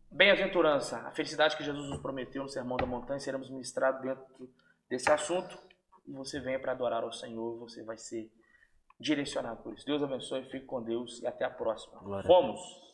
Bem-aventurança, 0.09 0.99
a 0.99 1.11
felicidade 1.11 1.57
que 1.57 1.65
Jesus 1.65 1.89
nos 1.89 1.99
prometeu 1.99 2.43
no 2.43 2.47
Sermão 2.47 2.77
da 2.77 2.85
Montanha, 2.85 3.19
seremos 3.19 3.49
ministrados 3.49 4.01
dentro 4.01 4.23
desse 4.89 5.11
assunto 5.11 5.59
e 6.07 6.13
você 6.13 6.39
venha 6.39 6.57
para 6.57 6.71
adorar 6.71 7.03
ao 7.03 7.11
Senhor, 7.11 7.59
você 7.59 7.83
vai 7.83 7.97
ser 7.97 8.31
direcionado 8.97 9.61
por 9.61 9.73
isso. 9.73 9.85
Deus 9.85 10.01
abençoe, 10.01 10.45
fique 10.45 10.65
com 10.65 10.81
Deus 10.81 11.21
e 11.21 11.27
até 11.27 11.43
a 11.43 11.49
próxima. 11.49 11.99
Glória 11.99 12.25
Fomos! 12.25 12.88